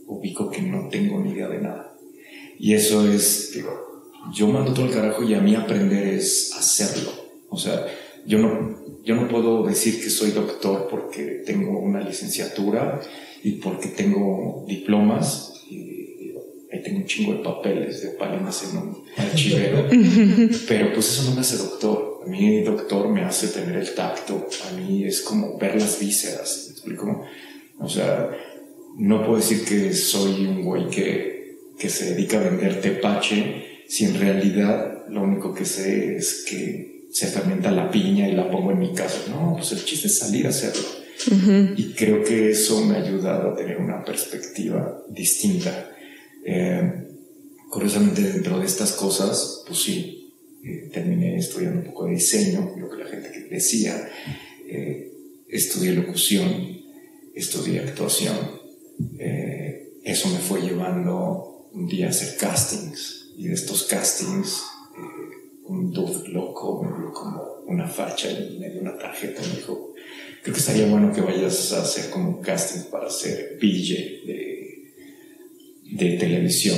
ubico 0.08 0.50
que 0.50 0.62
no 0.62 0.90
tengo 0.90 1.20
ni 1.20 1.32
idea 1.32 1.48
de 1.48 1.62
nada. 1.62 1.96
Y 2.60 2.74
eso 2.74 3.08
es, 3.08 3.52
digo, 3.54 4.04
yo 4.34 4.48
mando 4.48 4.74
todo 4.74 4.86
el 4.86 4.94
carajo 4.94 5.24
y 5.24 5.34
a 5.34 5.42
mí 5.42 5.56
aprender 5.56 6.08
es 6.08 6.54
hacerlo. 6.58 7.12
O 7.50 7.58
sea, 7.58 7.86
yo 8.26 8.40
no, 8.40 8.78
yo 9.04 9.16
no 9.16 9.28
puedo 9.28 9.64
decir 9.64 10.02
que 10.02 10.10
soy 10.10 10.32
doctor 10.32 10.88
porque 10.90 11.44
tengo 11.46 11.78
una 11.80 12.00
licenciatura 12.00 13.02
y 13.44 13.54
porque 13.54 13.90
tengo 13.90 14.64
diplomas 14.68 15.66
y, 15.70 16.32
ahí 16.72 16.82
tengo 16.82 17.00
un 17.00 17.06
chingo 17.06 17.34
de 17.34 17.44
papeles 17.44 18.02
de 18.02 18.10
opalinas 18.10 18.64
en 18.64 18.78
un 18.78 19.04
archivero, 19.18 19.90
pero 20.68 20.94
pues 20.94 21.12
eso 21.12 21.30
no 21.30 21.36
me 21.36 21.42
hace 21.42 21.58
doctor. 21.58 22.22
A 22.26 22.30
mí 22.30 22.62
doctor 22.62 23.10
me 23.10 23.24
hace 23.24 23.50
tener 23.50 23.76
el 23.76 23.94
tacto, 23.94 24.48
a 24.70 24.78
mí 24.78 25.04
es 25.04 25.22
como 25.22 25.58
ver 25.58 25.76
las 25.76 26.00
vísceras, 26.00 26.68
¿me 26.68 26.72
explico? 26.72 27.26
O 27.80 27.90
sea, 27.90 28.30
no 28.98 29.26
puedo 29.26 29.38
decir 29.38 29.66
que 29.66 29.94
soy 29.94 30.46
un 30.46 30.64
güey 30.64 30.90
que, 30.90 31.58
que 31.78 31.90
se 31.90 32.14
dedica 32.14 32.40
a 32.40 32.44
vender 32.44 32.80
tepache 32.80 33.84
si 33.88 34.06
en 34.06 34.18
realidad 34.18 35.06
lo 35.10 35.24
único 35.24 35.54
que 35.54 35.66
sé 35.66 36.16
es 36.16 36.46
que 36.48 36.93
se 37.14 37.28
fermenta 37.28 37.70
la 37.70 37.92
piña 37.92 38.28
y 38.28 38.32
la 38.32 38.50
pongo 38.50 38.72
en 38.72 38.80
mi 38.80 38.92
casa. 38.92 39.20
No, 39.30 39.54
pues 39.56 39.72
el 39.72 39.86
chiste 39.86 40.08
es 40.08 40.18
salir 40.18 40.48
a 40.48 40.50
hacerlo. 40.50 40.84
Y 41.78 41.94
creo 41.94 42.24
que 42.24 42.50
eso 42.50 42.84
me 42.84 42.96
ha 42.96 43.02
ayudado 43.02 43.52
a 43.52 43.56
tener 43.56 43.78
una 43.78 44.04
perspectiva 44.04 45.00
distinta. 45.10 45.92
Eh, 46.44 46.92
curiosamente, 47.70 48.24
dentro 48.24 48.60
de 48.60 48.66
estas 48.66 48.94
cosas, 48.94 49.64
pues 49.68 49.80
sí, 49.80 50.34
eh, 50.66 50.90
terminé 50.92 51.38
estudiando 51.38 51.82
un 51.82 51.86
poco 51.86 52.08
de 52.08 52.14
diseño, 52.14 52.74
lo 52.78 52.90
que 52.90 53.04
la 53.04 53.10
gente 53.10 53.48
decía. 53.50 54.10
Eh, 54.68 55.12
estudié 55.48 55.94
locución, 55.94 56.82
estudié 57.36 57.82
actuación. 57.82 58.64
eso 60.04 60.30
me 60.30 60.40
fue 60.40 60.62
llevando 60.62 61.70
un 61.74 61.88
día 61.88 62.08
a 62.08 62.10
hacer 62.10 62.38
castings. 62.38 63.30
Y 63.38 63.48
de 63.48 63.54
estos 63.54 63.84
castings 63.84 64.64
un 65.66 65.92
dude 65.92 66.30
loco, 66.30 66.84
me 66.84 66.98
dio 66.98 67.14
como 67.14 67.64
una 67.68 67.88
facha 67.88 68.30
me 68.60 68.70
dio 68.70 68.82
una 68.82 68.98
tarjeta 68.98 69.42
me 69.42 69.56
dijo, 69.56 69.94
creo 70.42 70.54
que 70.54 70.60
estaría 70.60 70.88
bueno 70.88 71.14
que 71.14 71.22
vayas 71.22 71.72
a 71.74 71.82
hacer 71.82 72.10
como 72.10 72.30
un 72.30 72.42
casting 72.42 72.90
para 72.92 73.10
ser 73.10 73.58
VJ 73.62 74.26
de, 74.26 74.94
de 75.92 76.18
televisión. 76.18 76.78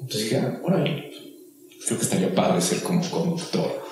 Entonces 0.00 0.24
dije, 0.24 0.36
ah, 0.36 0.60
creo 0.62 1.98
que 1.98 2.04
estaría 2.04 2.34
padre 2.34 2.60
ser 2.60 2.82
como 2.82 3.02
conductor. 3.10 3.82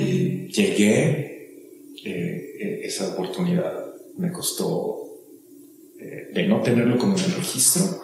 Y 0.00 0.48
llegué, 0.48 1.48
eh, 2.04 2.56
eh, 2.60 2.80
esa 2.84 3.08
oportunidad 3.08 3.72
me 4.16 4.30
costó 4.30 5.20
eh, 5.98 6.28
de 6.32 6.46
no 6.46 6.62
tenerlo 6.62 6.96
como 6.98 7.16
en 7.16 7.24
el 7.24 7.34
registro, 7.34 8.02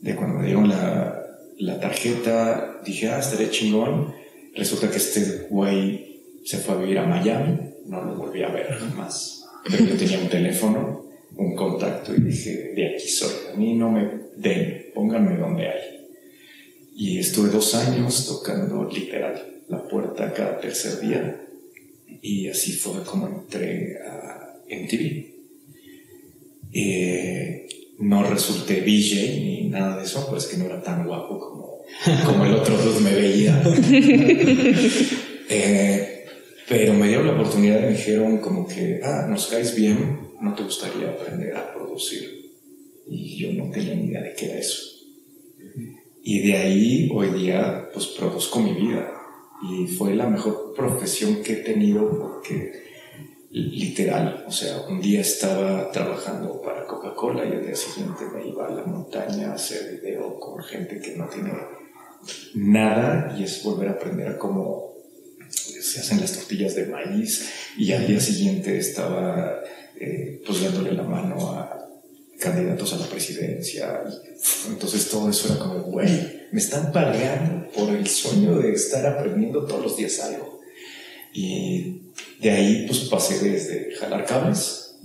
de 0.00 0.14
cuando 0.14 0.38
me 0.38 0.46
dieron 0.46 0.68
la, 0.68 1.20
la 1.58 1.80
tarjeta, 1.80 2.80
dije, 2.84 3.08
ah, 3.08 3.18
estaré 3.18 3.50
chingón 3.50 4.21
Resulta 4.54 4.90
que 4.90 4.98
este 4.98 5.46
güey 5.48 6.20
se 6.44 6.58
fue 6.58 6.74
a 6.74 6.78
vivir 6.78 6.98
a 6.98 7.06
Miami, 7.06 7.58
no 7.86 8.04
lo 8.04 8.16
volví 8.16 8.42
a 8.42 8.48
ver 8.48 8.66
jamás. 8.66 9.44
Pero 9.64 9.84
yo 9.84 9.96
tenía 9.96 10.18
un 10.18 10.28
teléfono, 10.28 11.06
un 11.36 11.54
contacto 11.54 12.14
y 12.14 12.20
dije, 12.20 12.72
de 12.74 12.94
aquí 12.94 13.08
soy. 13.08 13.32
A 13.52 13.56
mí 13.56 13.74
no 13.74 13.90
me 13.90 14.10
den, 14.36 14.86
pónganme 14.94 15.36
donde 15.36 15.68
hay. 15.68 15.80
Y 16.94 17.18
estuve 17.18 17.48
dos 17.48 17.74
años 17.74 18.26
tocando 18.26 18.88
literal 18.90 19.62
la 19.68 19.82
puerta 19.88 20.32
cada 20.32 20.60
tercer 20.60 21.00
día. 21.00 21.40
Y 22.20 22.48
así 22.48 22.72
fue 22.72 23.02
como 23.04 23.28
entré 23.28 23.96
a 24.06 24.56
MTV. 24.68 25.32
Eh, 26.74 27.68
no 27.98 28.24
resulté 28.24 28.80
VJ 28.80 29.40
ni 29.40 29.61
nada 29.72 29.96
de 29.96 30.04
eso, 30.04 30.26
pues 30.30 30.46
que 30.46 30.58
no 30.58 30.66
era 30.66 30.82
tan 30.82 31.06
guapo 31.06 31.38
como 31.38 31.72
como 32.26 32.44
el 32.44 32.54
otro 32.54 32.76
dos 32.76 33.00
me 33.00 33.14
veía. 33.14 33.62
Eh, 35.54 36.24
pero 36.66 36.94
me 36.94 37.08
dieron 37.08 37.26
la 37.26 37.34
oportunidad 37.34 37.80
y 37.80 37.82
me 37.82 37.90
dijeron 37.90 38.38
como 38.38 38.66
que, 38.66 39.00
ah, 39.04 39.26
nos 39.28 39.48
caes 39.48 39.74
bien, 39.74 40.30
¿no 40.40 40.54
te 40.54 40.62
gustaría 40.62 41.10
aprender 41.10 41.54
a 41.54 41.74
producir? 41.74 42.52
Y 43.06 43.36
yo 43.36 43.52
no 43.52 43.70
tenía 43.70 43.94
ni 43.94 44.06
idea 44.06 44.22
de 44.22 44.34
qué 44.34 44.46
era 44.46 44.58
eso. 44.58 44.82
Y 46.22 46.40
de 46.40 46.56
ahí 46.56 47.10
hoy 47.12 47.38
día 47.38 47.90
pues 47.92 48.06
produzco 48.06 48.60
mi 48.60 48.72
vida. 48.72 49.12
Y 49.68 49.88
fue 49.88 50.14
la 50.14 50.26
mejor 50.30 50.72
profesión 50.74 51.42
que 51.42 51.52
he 51.52 51.56
tenido 51.56 52.08
porque 52.18 52.72
literal, 53.52 54.44
o 54.48 54.50
sea, 54.50 54.78
un 54.88 55.00
día 55.00 55.20
estaba 55.20 55.90
trabajando 55.90 56.60
para 56.62 56.86
Coca-Cola 56.86 57.44
y 57.44 57.52
al 57.52 57.66
día 57.66 57.76
siguiente 57.76 58.24
me 58.34 58.48
iba 58.48 58.66
a 58.66 58.70
la 58.70 58.84
montaña 58.84 59.50
a 59.50 59.54
hacer 59.54 60.00
video 60.00 60.40
con 60.40 60.62
gente 60.64 60.98
que 61.00 61.16
no 61.16 61.28
tiene 61.28 61.52
nada 62.54 63.36
y 63.38 63.44
es 63.44 63.62
volver 63.62 63.88
a 63.88 63.92
aprender 63.92 64.28
a 64.28 64.38
cómo 64.38 64.94
se 65.50 66.00
hacen 66.00 66.20
las 66.20 66.32
tortillas 66.32 66.74
de 66.74 66.86
maíz 66.86 67.50
y 67.76 67.92
al 67.92 68.06
día 68.06 68.20
siguiente 68.20 68.78
estaba 68.78 69.60
eh, 70.00 70.40
pues 70.46 70.62
dándole 70.62 70.92
la 70.92 71.02
mano 71.02 71.52
a 71.52 71.78
candidatos 72.40 72.94
a 72.94 72.96
la 72.96 73.06
presidencia. 73.06 74.02
Entonces 74.68 75.08
todo 75.10 75.28
eso 75.28 75.48
era 75.48 75.58
como, 75.58 75.80
güey, 75.80 76.48
me 76.52 76.58
están 76.58 76.90
pagando 76.90 77.70
por 77.70 77.90
el 77.90 78.06
sueño 78.06 78.58
de 78.58 78.72
estar 78.72 79.06
aprendiendo 79.06 79.66
todos 79.66 79.82
los 79.82 79.96
días 79.96 80.18
algo. 80.20 80.51
Y 81.32 82.02
de 82.40 82.50
ahí 82.50 82.86
pues 82.86 83.00
pasé 83.00 83.38
desde 83.38 83.94
jalar 83.94 84.26
cables 84.26 84.96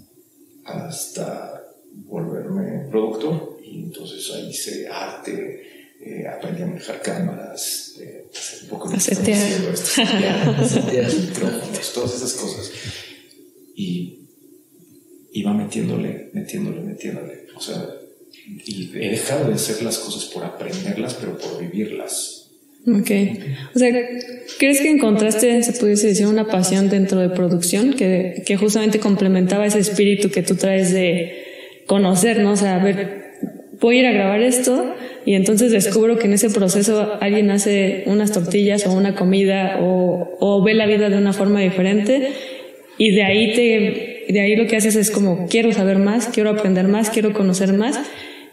hasta 0.65 1.63
volverme 1.91 2.89
productor 2.89 3.59
y 3.63 3.83
entonces 3.83 4.29
ahí 4.31 4.49
hice 4.49 4.87
arte, 4.87 5.93
eh, 5.99 6.27
aprendí 6.27 6.61
a 6.61 6.67
manejar 6.67 7.01
cámaras, 7.01 7.95
eh, 7.99 8.27
hacer 8.31 8.63
un 8.63 8.69
poco 8.69 8.89
de 8.89 8.97
micrófonos, 11.27 11.93
todas 11.93 12.15
esas 12.15 12.33
cosas. 12.33 12.71
Y 13.75 14.19
iba 15.33 15.53
metiéndole, 15.53 16.29
metiéndole, 16.33 16.81
metiéndole. 16.81 17.47
O 17.55 17.61
sea, 17.61 17.87
y 18.65 18.91
he 18.95 19.11
dejado 19.11 19.47
de 19.47 19.55
hacer 19.55 19.81
las 19.83 19.97
cosas 19.97 20.25
por 20.25 20.43
aprenderlas, 20.43 21.15
pero 21.15 21.37
por 21.37 21.59
vivirlas. 21.59 22.36
Ok. 22.87 23.11
O 23.75 23.79
sea, 23.79 23.91
¿crees 24.57 24.79
que 24.79 24.89
encontraste, 24.89 25.61
se 25.61 25.73
pudiese 25.73 26.07
decir, 26.07 26.25
una 26.25 26.47
pasión 26.47 26.89
dentro 26.89 27.19
de 27.19 27.29
producción 27.29 27.93
que, 27.93 28.43
que 28.45 28.55
justamente 28.55 28.99
complementaba 28.99 29.65
ese 29.65 29.79
espíritu 29.79 30.31
que 30.31 30.41
tú 30.41 30.55
traes 30.55 30.93
de 30.93 31.43
conocer, 31.85 32.39
¿no? 32.39 32.53
O 32.53 32.55
sea, 32.55 32.77
ver 32.79 33.27
voy 33.79 33.97
a 33.97 33.99
ir 33.99 34.05
a 34.07 34.11
grabar 34.11 34.41
esto 34.41 34.95
y 35.25 35.35
entonces 35.35 35.71
descubro 35.71 36.17
que 36.17 36.25
en 36.25 36.33
ese 36.33 36.49
proceso 36.49 37.17
alguien 37.21 37.51
hace 37.51 38.03
unas 38.07 38.31
tortillas 38.31 38.87
o 38.87 38.93
una 38.93 39.15
comida 39.15 39.79
o, 39.81 40.37
o 40.39 40.63
ve 40.63 40.73
la 40.73 40.87
vida 40.87 41.09
de 41.09 41.17
una 41.17 41.33
forma 41.33 41.59
diferente 41.59 42.29
y 42.97 43.11
de 43.11 43.23
ahí 43.23 43.53
te, 43.53 44.33
de 44.33 44.39
ahí 44.39 44.55
lo 44.55 44.67
que 44.67 44.77
haces 44.77 44.95
es 44.95 45.11
como 45.11 45.47
quiero 45.47 45.71
saber 45.73 45.99
más, 45.99 46.27
quiero 46.27 46.49
aprender 46.49 46.87
más, 46.87 47.09
quiero 47.09 47.33
conocer 47.33 47.73
más 47.73 47.99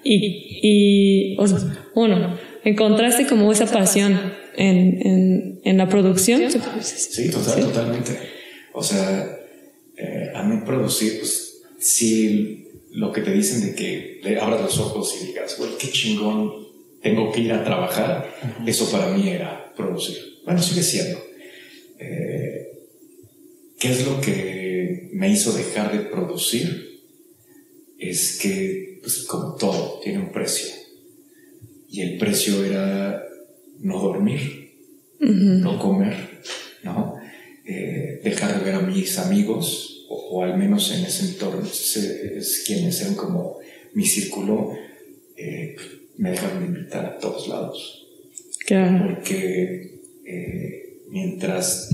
y, 0.03 0.59
y 0.62 1.37
o 1.38 1.47
sea, 1.47 1.59
uno, 1.94 2.37
encontraste 2.64 3.27
como 3.27 3.53
esa 3.53 3.66
pasión 3.66 4.33
en, 4.57 5.07
en, 5.07 5.61
en 5.64 5.77
la 5.77 5.88
producción. 5.88 6.42
Sí, 6.83 7.31
total, 7.31 7.61
totalmente. 7.61 8.18
O 8.72 8.83
sea, 8.83 9.38
eh, 9.96 10.33
a 10.35 10.42
mí 10.42 10.64
producir, 10.64 11.18
pues 11.18 11.62
sí 11.79 12.68
lo 12.90 13.12
que 13.12 13.20
te 13.20 13.33
dicen 13.33 13.61
de 13.61 13.74
que 13.74 14.20
le 14.22 14.38
abras 14.38 14.62
los 14.62 14.79
ojos 14.79 15.16
y 15.20 15.27
digas, 15.27 15.57
güey, 15.59 15.77
qué 15.79 15.90
chingón, 15.90 16.68
tengo 17.03 17.33
que 17.33 17.40
ir 17.40 17.53
a 17.53 17.64
trabajar, 17.64 18.35
eso 18.66 18.90
para 18.90 19.09
mí 19.09 19.29
era 19.29 19.72
producir. 19.77 20.16
Bueno, 20.44 20.62
sigue 20.62 20.83
siendo. 20.83 21.18
Eh, 21.98 22.68
¿Qué 23.79 23.90
es 23.90 24.07
lo 24.07 24.20
que 24.20 25.11
me 25.12 25.29
hizo 25.29 25.53
dejar 25.53 25.92
de 25.92 26.09
producir? 26.09 27.03
Es 27.98 28.38
que, 28.40 28.98
pues 29.03 29.24
como 29.24 29.55
todo, 29.57 30.00
tiene 30.03 30.20
un 30.20 30.33
precio. 30.33 30.74
Y 31.95 32.01
el 32.01 32.19
precio 32.19 32.65
era 32.65 33.25
no 33.79 34.01
dormir, 34.01 34.73
no 35.21 35.79
comer, 35.79 36.41
¿no? 36.83 37.15
Eh, 37.65 38.21
dejar 38.25 38.59
de 38.59 38.65
ver 38.65 38.75
a 38.75 38.81
mis 38.81 39.17
amigos, 39.17 40.05
o, 40.09 40.43
al 40.43 40.59
menos 40.59 40.91
en 40.91 41.05
ese 41.05 41.27
entorno, 41.27 41.65
es, 41.65 42.65
quienes 42.67 43.01
eran 43.01 43.15
como 43.15 43.59
mi 43.93 44.05
círculo, 44.05 44.73
eh, 45.37 45.77
me 46.17 46.33
dejaron 46.33 46.63
de 46.63 46.67
invitar 46.67 47.07
a 47.07 47.19
todos 47.19 47.47
lados. 47.47 48.09
Porque 48.67 50.01
eh, 50.27 50.99
mientras 51.11 51.91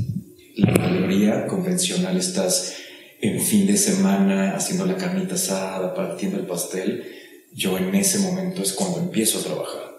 la 0.57 0.73
mayoría 0.73 1.47
convencional 1.47 2.17
estás 2.17 2.79
en 3.21 3.39
fin 3.39 3.67
de 3.67 3.77
semana 3.77 4.57
haciendo 4.57 4.87
la 4.87 4.97
carnita 4.97 5.35
asada, 5.35 5.95
partiendo 5.95 6.39
el 6.39 6.47
pastel, 6.47 7.05
yo 7.53 7.77
en 7.77 7.95
ese 7.95 8.21
momento 8.21 8.63
es 8.63 8.73
cuando 8.73 8.99
empiezo 9.01 9.41
a 9.41 9.43
trabajar, 9.43 9.89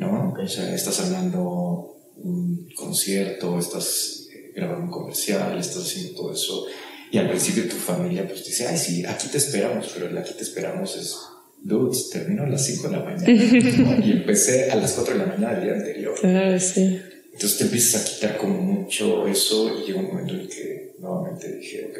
¿no? 0.00 0.34
O 0.36 0.48
sea, 0.48 0.74
estás 0.74 1.00
hablando 1.00 1.96
un 2.16 2.68
concierto, 2.74 3.58
estás 3.58 4.28
eh, 4.34 4.52
grabando 4.54 4.86
un 4.86 4.90
comercial, 4.90 5.58
estás 5.58 5.84
haciendo 5.84 6.14
todo 6.14 6.32
eso 6.32 6.66
y 7.12 7.18
al 7.18 7.28
principio 7.28 7.68
tu 7.68 7.76
familia 7.76 8.26
pues 8.26 8.44
dice, 8.44 8.66
ay, 8.66 8.78
sí, 8.78 9.04
aquí 9.04 9.28
te 9.28 9.38
esperamos, 9.38 9.90
pero 9.92 10.08
el 10.08 10.16
aquí 10.16 10.32
te 10.34 10.42
esperamos 10.42 10.96
es, 10.96 11.16
dudes, 11.62 12.08
termino 12.10 12.44
a 12.44 12.48
las 12.48 12.64
5 12.64 12.88
de 12.88 12.96
la 12.96 13.04
mañana. 13.04 14.04
Y 14.04 14.12
empecé 14.12 14.70
a 14.70 14.76
las 14.76 14.92
4 14.92 15.14
de 15.14 15.18
la 15.18 15.26
mañana 15.26 15.54
del 15.54 15.64
día 15.64 15.72
anterior. 15.74 16.14
Claro, 16.18 16.60
sí. 16.60 17.00
Entonces 17.32 17.58
te 17.58 17.64
empiezas 17.64 18.00
a 18.00 18.04
quitar 18.04 18.36
como 18.36 18.60
mucho 18.60 19.26
eso 19.26 19.78
y 19.78 19.86
llega 19.86 20.00
un 20.00 20.06
momento 20.06 20.34
en 20.34 20.48
que 20.48 20.94
nuevamente 20.98 21.56
dije, 21.56 21.88
ok, 21.90 21.98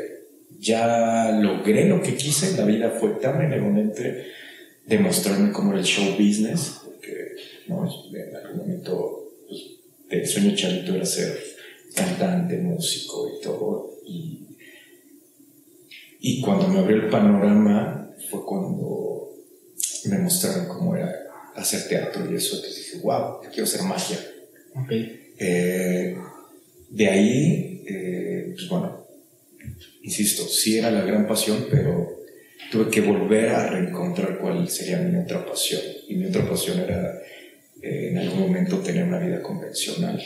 ya 0.60 1.32
logré 1.32 1.86
lo 1.86 2.00
que 2.02 2.14
quise, 2.14 2.56
la 2.56 2.64
vida 2.64 2.90
fue 2.90 3.10
tan 3.20 3.38
benevolente 3.38 4.26
demostrarme 4.86 5.52
cómo 5.52 5.70
era 5.70 5.80
el 5.80 5.86
show 5.86 6.12
business, 6.18 6.79
¿no? 7.70 7.88
en 8.12 8.36
algún 8.36 8.58
momento 8.58 9.32
pues, 9.48 9.60
el 10.10 10.26
sueño 10.26 10.54
chavito 10.54 10.94
era 10.94 11.06
ser 11.06 11.38
cantante, 11.94 12.58
músico 12.58 13.30
y 13.38 13.42
todo, 13.42 13.94
y 14.04 14.40
y 16.20 16.40
cuando 16.42 16.68
me 16.68 16.80
abrió 16.80 16.96
el 16.96 17.08
panorama 17.08 18.10
fue 18.28 18.44
cuando 18.44 19.30
me 20.04 20.18
mostraron 20.18 20.68
cómo 20.68 20.94
era 20.94 21.10
hacer 21.54 21.88
teatro 21.88 22.30
y 22.30 22.36
eso. 22.36 22.56
Entonces 22.56 22.76
dije, 22.76 22.98
wow, 23.02 23.42
yo 23.42 23.48
quiero 23.48 23.64
hacer 23.64 23.82
magia. 23.82 24.18
Eh, 25.38 26.16
de 26.90 27.08
ahí, 27.08 27.84
eh, 27.86 28.52
pues 28.54 28.68
bueno, 28.68 29.06
insisto, 30.02 30.46
sí 30.46 30.76
era 30.76 30.90
la 30.90 31.02
gran 31.02 31.26
pasión, 31.26 31.66
pero 31.70 32.20
tuve 32.70 32.90
que 32.90 33.00
volver 33.00 33.48
a 33.48 33.68
reencontrar 33.68 34.38
cuál 34.38 34.68
sería 34.68 34.98
mi 34.98 35.16
otra 35.18 35.46
pasión. 35.46 35.80
Y 36.06 36.16
mi 36.16 36.26
otra 36.26 36.46
pasión 36.46 36.80
era 36.80 37.18
en 37.82 38.18
algún 38.18 38.40
momento 38.40 38.78
tener 38.78 39.04
una 39.04 39.18
vida 39.18 39.42
convencional. 39.42 40.22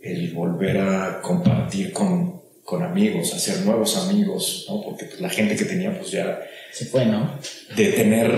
El 0.00 0.32
volver 0.32 0.78
a 0.78 1.20
compartir 1.22 1.92
con 1.92 2.42
con 2.64 2.82
amigos, 2.82 3.34
hacer 3.34 3.60
nuevos 3.66 3.96
amigos, 3.96 4.66
¿no? 4.68 4.82
Porque 4.82 5.06
pues, 5.06 5.20
la 5.20 5.28
gente 5.28 5.56
que 5.56 5.64
tenía 5.64 5.96
pues 5.98 6.10
ya... 6.10 6.40
Se 6.72 6.86
fue, 6.86 7.04
¿no? 7.04 7.38
De 7.76 7.92
tener 7.92 8.32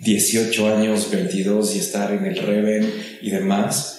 18 0.00 0.76
años, 0.76 1.10
22 1.10 1.74
y 1.74 1.78
estar 1.78 2.12
en 2.12 2.26
el 2.26 2.36
Reven 2.38 2.92
y 3.22 3.30
demás, 3.30 3.95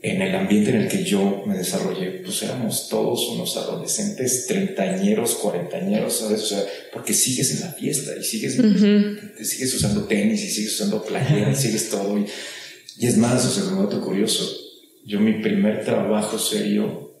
en 0.00 0.22
el 0.22 0.34
ambiente 0.34 0.70
en 0.70 0.82
el 0.82 0.88
que 0.88 1.02
yo 1.02 1.42
me 1.46 1.56
desarrollé, 1.56 2.20
pues 2.24 2.42
éramos 2.42 2.88
todos 2.88 3.28
unos 3.30 3.56
adolescentes, 3.56 4.46
treintañeros, 4.46 5.34
cuarentañeros, 5.34 6.18
¿sabes? 6.18 6.42
O 6.42 6.46
sea, 6.46 6.64
porque 6.92 7.12
sigues 7.12 7.52
en 7.54 7.60
la 7.60 7.72
fiesta 7.72 8.12
y 8.16 8.22
sigues, 8.22 8.54
sigues 8.54 9.74
usando 9.74 10.04
tenis 10.04 10.44
y 10.44 10.50
sigues 10.50 10.74
usando 10.74 11.02
playera 11.02 11.50
y 11.50 11.56
sigues 11.56 11.90
todo. 11.90 12.16
Y, 12.16 12.26
y, 12.98 13.06
es 13.06 13.16
más, 13.16 13.44
o 13.44 13.50
sea, 13.50 13.64
como 13.64 13.82
dato 13.82 14.00
curioso, 14.00 14.48
yo 15.04 15.18
mi 15.18 15.42
primer 15.42 15.84
trabajo 15.84 16.38
serio 16.38 17.20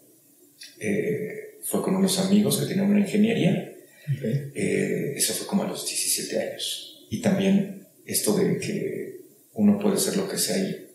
eh, 0.78 1.58
fue 1.62 1.82
con 1.82 1.96
unos 1.96 2.18
amigos 2.20 2.58
que 2.58 2.66
tenían 2.66 2.90
una 2.90 3.00
ingeniería. 3.00 3.74
Eh, 4.22 5.14
eso 5.16 5.34
fue 5.34 5.48
como 5.48 5.64
a 5.64 5.68
los 5.68 5.84
17 5.84 6.40
años. 6.40 7.06
Y 7.10 7.20
también 7.20 7.86
esto 8.06 8.36
de 8.36 8.58
que 8.58 9.20
uno 9.54 9.78
puede 9.78 9.98
ser 9.98 10.16
lo 10.16 10.28
que 10.28 10.38
sea 10.38 10.56
y 10.56 10.87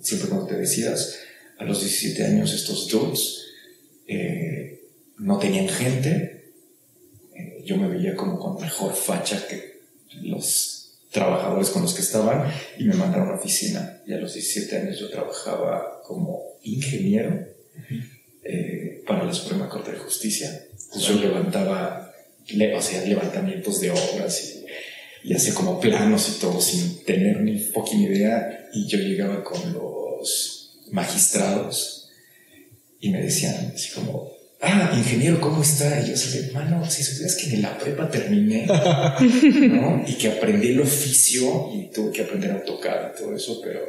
siempre 0.00 0.28
cuando 0.28 0.46
te 0.46 0.56
decidas, 0.56 1.18
a 1.58 1.64
los 1.64 1.80
17 1.80 2.24
años 2.24 2.52
estos 2.52 2.88
dudes 2.88 3.46
eh, 4.06 4.80
no 5.18 5.38
tenían 5.38 5.68
gente. 5.68 6.52
yo 7.64 7.76
me 7.76 7.88
veía 7.88 8.16
como 8.16 8.38
con 8.38 8.60
mejor 8.60 8.94
facha 8.94 9.46
que 9.46 9.80
los 10.22 10.78
trabajadores 11.10 11.70
con 11.70 11.82
los 11.82 11.94
que 11.94 12.02
estaban 12.02 12.50
y 12.78 12.84
me 12.84 12.94
mandaron 12.94 13.28
a 13.28 13.30
una 13.32 13.40
oficina. 13.40 14.00
Y 14.06 14.12
a 14.12 14.18
los 14.18 14.34
17 14.34 14.76
años 14.76 14.98
yo 14.98 15.10
trabajaba 15.10 16.02
como 16.04 16.42
ingeniero 16.62 17.46
eh, 18.44 19.02
para 19.06 19.24
la 19.24 19.32
Suprema 19.32 19.68
Corte 19.68 19.92
de 19.92 19.98
Justicia. 19.98 20.66
yo 20.98 21.14
levantaba, 21.14 22.12
o 22.76 22.82
sea, 22.82 23.04
levantamientos 23.04 23.80
de 23.80 23.90
obras 23.90 24.54
y, 25.24 25.34
hacía 25.34 25.52
como 25.52 25.78
planos 25.78 26.28
y 26.28 26.40
todo 26.40 26.60
sin 26.60 27.04
tener 27.04 27.40
ni 27.42 27.58
fucking 27.58 28.00
idea. 28.00 28.57
Y 28.72 28.86
yo 28.86 28.98
llegaba 28.98 29.42
con 29.42 29.72
los 29.72 30.78
magistrados 30.90 32.10
y 33.00 33.10
me 33.10 33.22
decían 33.22 33.72
así 33.74 33.90
como, 33.94 34.30
ah, 34.60 34.92
ingeniero, 34.96 35.40
¿cómo 35.40 35.62
está? 35.62 36.00
Y 36.00 36.08
yo 36.08 36.14
así, 36.14 36.38
hermano, 36.38 36.88
si 36.90 37.02
supieras 37.02 37.36
que 37.36 37.54
en 37.54 37.62
la 37.62 37.78
prepa 37.78 38.10
terminé, 38.10 38.66
¿no? 39.68 40.04
Y 40.06 40.14
que 40.14 40.28
aprendí 40.28 40.68
el 40.68 40.80
oficio 40.80 41.70
y 41.74 41.90
tuve 41.92 42.12
que 42.12 42.22
aprender 42.22 42.52
a 42.52 42.64
tocar 42.64 43.14
y 43.14 43.18
todo 43.18 43.34
eso, 43.34 43.60
pero 43.62 43.80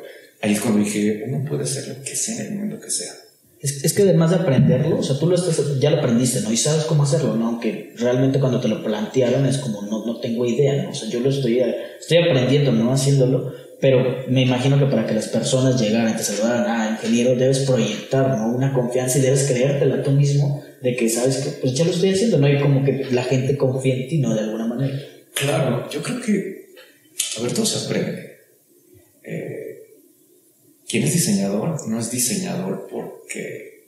ahí 0.41 0.53
es 0.53 0.61
cuando 0.61 0.83
dije, 0.83 1.23
uno 1.27 1.43
puede 1.47 1.63
hacer 1.63 1.87
lo 1.87 2.03
que 2.03 2.15
sea 2.15 2.45
en 2.45 2.53
el 2.53 2.59
mundo 2.59 2.79
que 2.79 2.91
sea. 2.91 3.13
Es, 3.61 3.83
es, 3.83 3.91
que 3.91 4.03
además 4.03 4.29
de 4.29 4.37
aprenderlo, 4.37 4.99
o 4.99 5.03
sea, 5.03 5.19
tú 5.19 5.27
lo 5.27 5.35
estás, 5.35 5.59
ya 5.81 5.91
lo 5.91 5.97
aprendiste, 5.97 6.39
¿no? 6.41 6.51
Y 6.51 6.55
sabes 6.55 6.85
cómo 6.85 7.03
hacerlo, 7.03 7.35
¿no? 7.35 7.47
Aunque 7.47 7.93
realmente 7.97 8.39
cuando 8.39 8.61
te 8.61 8.69
lo 8.69 8.81
plantearon 8.81 9.45
es 9.45 9.57
como, 9.57 9.81
no, 9.81 10.05
no 10.05 10.21
tengo 10.21 10.45
idea, 10.45 10.81
¿no? 10.81 10.91
O 10.91 10.93
sea, 10.93 11.09
yo 11.09 11.19
lo 11.19 11.29
estoy, 11.29 11.59
estoy 11.99 12.17
aprendiendo, 12.19 12.71
¿no? 12.71 12.93
Haciéndolo, 12.93 13.53
pero 13.81 14.25
me 14.27 14.41
imagino 14.41 14.77
que 14.77 14.85
para 14.85 15.05
que 15.05 15.13
las 15.13 15.29
personas 15.29 15.79
llegaran 15.79 16.13
y 16.13 16.17
te 16.17 16.23
saludaran, 16.23 16.65
ah, 16.67 16.97
ingeniero, 16.99 17.35
debes 17.35 17.59
proyectar, 17.59 18.37
¿no? 18.37 18.49
Una 18.49 18.73
confianza 18.73 19.19
y 19.19 19.21
debes 19.21 19.47
creértela 19.47 20.03
tú 20.03 20.11
mismo 20.11 20.63
de 20.81 20.95
que 20.95 21.09
sabes 21.09 21.37
que, 21.37 21.49
pues 21.61 21.73
ya 21.73 21.85
lo 21.85 21.91
estoy 21.91 22.11
haciendo, 22.11 22.37
¿no? 22.37 22.49
Y 22.49 22.59
como 22.59 22.83
que 22.83 23.05
la 23.11 23.23
gente 23.23 23.57
confía 23.57 23.95
en 23.95 24.07
ti, 24.07 24.17
¿no? 24.17 24.33
De 24.33 24.41
alguna 24.41 24.67
manera. 24.67 24.97
Claro, 25.33 25.89
yo 25.89 26.01
creo 26.01 26.21
que, 26.21 26.73
a 27.37 27.41
ver, 27.41 27.53
todo 27.53 27.65
se 27.65 27.85
aprende. 27.85 28.37
Eh, 29.23 29.69
quien 30.87 31.03
es 31.03 31.13
diseñador 31.13 31.87
no 31.87 31.99
es 31.99 32.11
diseñador 32.11 32.87
porque 32.91 33.87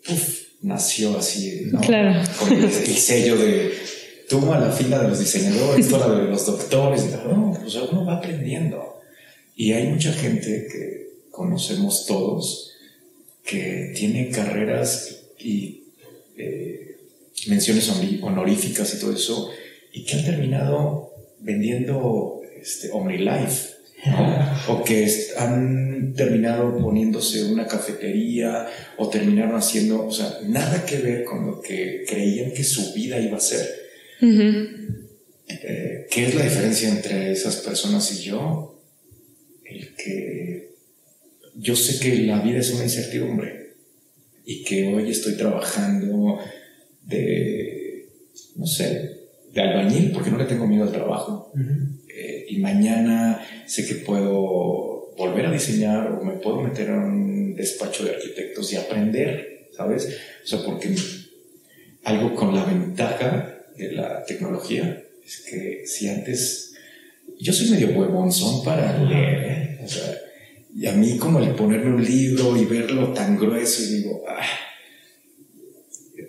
nació 0.61 1.17
así, 1.17 1.63
¿no? 1.71 1.81
Claro. 1.81 2.21
Con 2.39 2.53
el, 2.53 2.71
sello 2.71 3.35
de 3.37 3.73
tú 4.29 4.53
a 4.53 4.59
la 4.59 4.71
fila 4.71 4.99
de 5.01 5.09
los 5.09 5.19
diseñadores, 5.19 5.87
tú 5.87 5.95
a 5.95 6.07
la 6.07 6.15
de 6.15 6.27
los 6.29 6.45
doctores, 6.45 7.05
no, 7.27 7.57
pues 7.59 7.75
uno 7.75 8.05
va 8.05 8.17
aprendiendo. 8.17 9.00
Y 9.61 9.73
hay 9.73 9.85
mucha 9.89 10.11
gente 10.11 10.67
que 10.71 11.27
conocemos 11.29 12.07
todos 12.07 12.73
que 13.45 13.93
tiene 13.95 14.31
carreras 14.31 15.19
y 15.37 15.83
eh, 16.35 16.97
menciones 17.45 17.87
honoríficas 18.23 18.95
y 18.95 18.99
todo 18.99 19.13
eso, 19.13 19.51
y 19.93 20.03
que 20.03 20.15
han 20.15 20.25
terminado 20.25 21.13
vendiendo 21.41 22.41
este, 22.59 22.89
OmniLife 22.91 23.69
o 24.67 24.83
que 24.83 25.07
han 25.37 26.15
terminado 26.15 26.79
poniéndose 26.79 27.43
una 27.43 27.67
cafetería 27.67 28.67
o 28.97 29.09
terminaron 29.09 29.55
haciendo, 29.55 30.07
o 30.07 30.11
sea, 30.11 30.39
nada 30.43 30.87
que 30.87 30.97
ver 30.97 31.23
con 31.23 31.45
lo 31.45 31.61
que 31.61 32.03
creían 32.09 32.51
que 32.51 32.63
su 32.63 32.95
vida 32.95 33.19
iba 33.19 33.37
a 33.37 33.39
ser. 33.39 33.69
Eh, 35.47 36.07
¿Qué 36.09 36.25
es 36.25 36.33
la 36.33 36.45
diferencia 36.45 36.89
entre 36.89 37.31
esas 37.31 37.57
personas 37.57 38.11
y 38.13 38.23
yo? 38.23 38.70
Que 39.97 40.71
yo 41.55 41.75
sé 41.75 41.99
que 41.99 42.23
la 42.23 42.41
vida 42.41 42.59
es 42.59 42.71
una 42.71 42.83
incertidumbre 42.83 43.73
y 44.45 44.63
que 44.63 44.93
hoy 44.93 45.11
estoy 45.11 45.35
trabajando 45.35 46.39
de, 47.03 48.07
no 48.55 48.65
sé, 48.65 49.19
de 49.53 49.61
albañil 49.61 50.11
porque 50.11 50.31
no 50.31 50.37
le 50.37 50.45
tengo 50.45 50.67
miedo 50.67 50.83
al 50.83 50.91
trabajo. 50.91 51.51
Eh, 52.07 52.45
y 52.49 52.59
mañana 52.59 53.45
sé 53.67 53.85
que 53.85 53.95
puedo 53.95 55.13
volver 55.17 55.45
a 55.45 55.51
diseñar 55.51 56.11
o 56.11 56.23
me 56.23 56.33
puedo 56.33 56.61
meter 56.61 56.89
a 56.89 56.97
un 56.97 57.55
despacho 57.55 58.03
de 58.03 58.11
arquitectos 58.11 58.71
y 58.73 58.77
aprender, 58.77 59.69
¿sabes? 59.75 60.17
O 60.43 60.47
sea, 60.47 60.59
porque 60.65 60.95
algo 62.03 62.35
con 62.35 62.55
la 62.55 62.65
ventaja 62.65 63.65
de 63.77 63.91
la 63.91 64.25
tecnología 64.25 65.03
es 65.23 65.41
que 65.41 65.83
si 65.85 66.09
antes 66.09 66.73
yo 67.39 67.53
soy 67.53 67.71
medio 67.71 67.89
huevonzón 67.89 68.63
para 68.63 69.03
leer, 69.03 69.43
¿eh? 69.43 69.60
O 69.83 69.87
sea, 69.87 70.17
y 70.75 70.87
a 70.87 70.93
mí 70.93 71.17
como 71.17 71.39
el 71.39 71.49
ponerme 71.51 71.93
un 71.93 72.03
libro 72.03 72.55
y 72.55 72.65
verlo 72.65 73.11
tan 73.13 73.37
grueso 73.37 73.83
y 73.83 73.97
digo, 73.97 74.23
ah, 74.27 74.41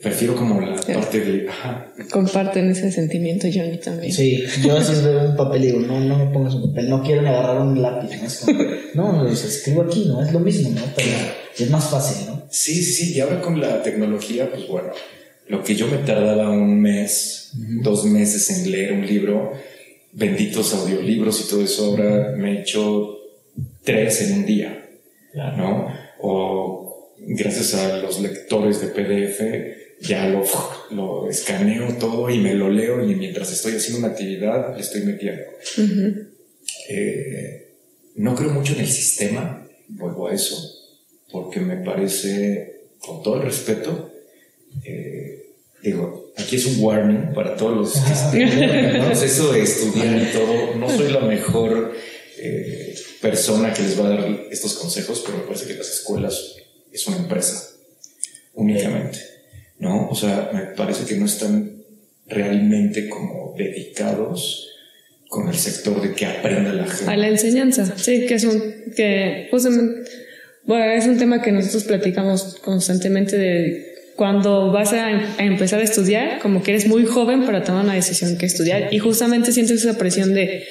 prefiero 0.02 0.34
como 0.34 0.60
la 0.60 0.80
parte 0.80 1.20
de... 1.20 1.48
Ajá. 1.48 1.92
Comparten 2.10 2.70
ese 2.70 2.90
sentimiento, 2.90 3.46
Johnny, 3.52 3.78
también. 3.78 4.12
Sí, 4.12 4.44
yo 4.62 4.72
a 4.72 4.78
veces 4.80 5.04
veo 5.04 5.30
un 5.30 5.36
papel 5.36 5.62
y 5.62 5.66
digo, 5.66 5.80
no, 5.80 6.00
no 6.00 6.18
me 6.18 6.32
pongas 6.32 6.54
un 6.54 6.70
papel, 6.70 6.90
no 6.90 7.02
quiero 7.02 7.20
agarrar 7.20 7.60
un 7.60 7.80
lápiz, 7.80 8.16
¿no? 8.16 8.26
Es 8.26 8.38
como, 8.38 8.62
no, 8.94 9.28
escribo 9.28 9.82
aquí, 9.82 10.06
¿no? 10.06 10.22
Es 10.22 10.32
lo 10.32 10.40
mismo, 10.40 10.70
¿no? 10.70 10.82
Pero 10.96 11.10
es 11.56 11.70
más 11.70 11.88
fácil, 11.88 12.26
¿no? 12.26 12.42
Sí, 12.50 12.74
sí, 12.74 12.92
sí, 12.92 13.14
y 13.14 13.20
ahora 13.20 13.40
con 13.40 13.60
la 13.60 13.82
tecnología, 13.82 14.50
pues 14.50 14.66
bueno, 14.66 14.88
lo 15.46 15.62
que 15.62 15.76
yo 15.76 15.86
me 15.86 15.98
tardaba 15.98 16.50
un 16.50 16.80
mes, 16.80 17.50
dos 17.54 18.04
meses 18.04 18.50
en 18.50 18.70
leer 18.70 18.92
un 18.92 19.06
libro, 19.06 19.52
benditos 20.12 20.74
audiolibros 20.74 21.40
y 21.40 21.48
todo 21.48 21.62
eso, 21.62 21.86
ahora 21.86 22.34
me 22.36 22.52
he 22.52 22.60
hecho 22.62 23.21
tres 23.82 24.22
en 24.22 24.38
un 24.38 24.46
día, 24.46 24.88
¿no? 25.34 25.88
O 26.20 27.12
gracias 27.18 27.74
a 27.74 27.98
los 27.98 28.20
lectores 28.20 28.80
de 28.80 28.88
PDF, 28.88 29.82
ya 30.00 30.28
lo, 30.28 30.44
lo 30.90 31.30
escaneo 31.30 31.96
todo 31.98 32.28
y 32.28 32.38
me 32.38 32.54
lo 32.54 32.68
leo 32.68 33.04
y 33.08 33.14
mientras 33.14 33.52
estoy 33.52 33.74
haciendo 33.74 34.00
una 34.00 34.08
actividad 34.08 34.74
le 34.74 34.80
estoy 34.80 35.02
metiendo. 35.02 35.42
Eh, 36.88 37.68
no 38.16 38.34
creo 38.34 38.50
mucho 38.50 38.74
en 38.74 38.80
el 38.80 38.88
sistema, 38.88 39.66
vuelvo 39.88 40.28
a 40.28 40.34
eso, 40.34 40.56
porque 41.30 41.60
me 41.60 41.76
parece, 41.76 42.88
con 42.98 43.22
todo 43.22 43.36
el 43.36 43.42
respeto, 43.42 44.12
eh, 44.84 45.52
digo, 45.82 46.32
aquí 46.36 46.56
es 46.56 46.66
un 46.66 46.84
warning 46.84 47.32
para 47.34 47.56
todos 47.56 47.76
los 47.76 48.30
que 48.32 48.42
eso 49.12 49.52
de 49.52 49.62
estudiar 49.62 50.16
y 50.16 50.32
todo, 50.32 50.74
no 50.76 50.90
soy 50.90 51.10
la 51.10 51.20
mejor 51.20 51.94
eh, 52.38 52.94
persona 53.22 53.72
que 53.72 53.82
les 53.82 53.98
va 53.98 54.06
a 54.06 54.10
dar 54.10 54.40
estos 54.50 54.74
consejos, 54.74 55.22
pero 55.24 55.38
me 55.38 55.44
parece 55.44 55.66
que 55.66 55.74
las 55.74 55.88
escuelas 55.88 56.56
es 56.92 57.06
una 57.06 57.18
empresa 57.18 57.70
únicamente, 58.54 59.18
¿no? 59.78 60.08
O 60.10 60.14
sea, 60.14 60.50
me 60.52 60.62
parece 60.76 61.06
que 61.06 61.16
no 61.16 61.26
están 61.26 61.82
realmente 62.26 63.08
como 63.08 63.54
dedicados 63.56 64.68
con 65.28 65.48
el 65.48 65.54
sector 65.54 66.02
de 66.02 66.12
que 66.14 66.26
aprenda 66.26 66.74
la 66.74 66.86
gente. 66.86 67.10
A 67.10 67.16
la 67.16 67.28
enseñanza, 67.28 67.96
sí, 67.96 68.26
que 68.26 68.34
es 68.34 68.44
un, 68.44 68.92
que 68.94 69.48
justamente, 69.50 70.10
bueno, 70.64 70.84
es 70.92 71.06
un 71.06 71.16
tema 71.16 71.40
que 71.40 71.52
nosotros 71.52 71.84
platicamos 71.84 72.56
constantemente 72.62 73.38
de 73.38 73.92
cuando 74.16 74.70
vas 74.72 74.92
a, 74.92 75.10
empezar 75.38 75.80
a 75.80 75.84
estudiar, 75.84 76.38
como 76.40 76.62
que 76.62 76.72
eres 76.72 76.86
muy 76.86 77.06
joven 77.06 77.46
para 77.46 77.64
tomar 77.64 77.84
una 77.84 77.94
decisión 77.94 78.36
que 78.36 78.46
estudiar 78.46 78.92
y 78.92 78.98
justamente 78.98 79.52
sientes 79.52 79.84
esa 79.84 79.96
presión 79.96 80.34
de 80.34 80.64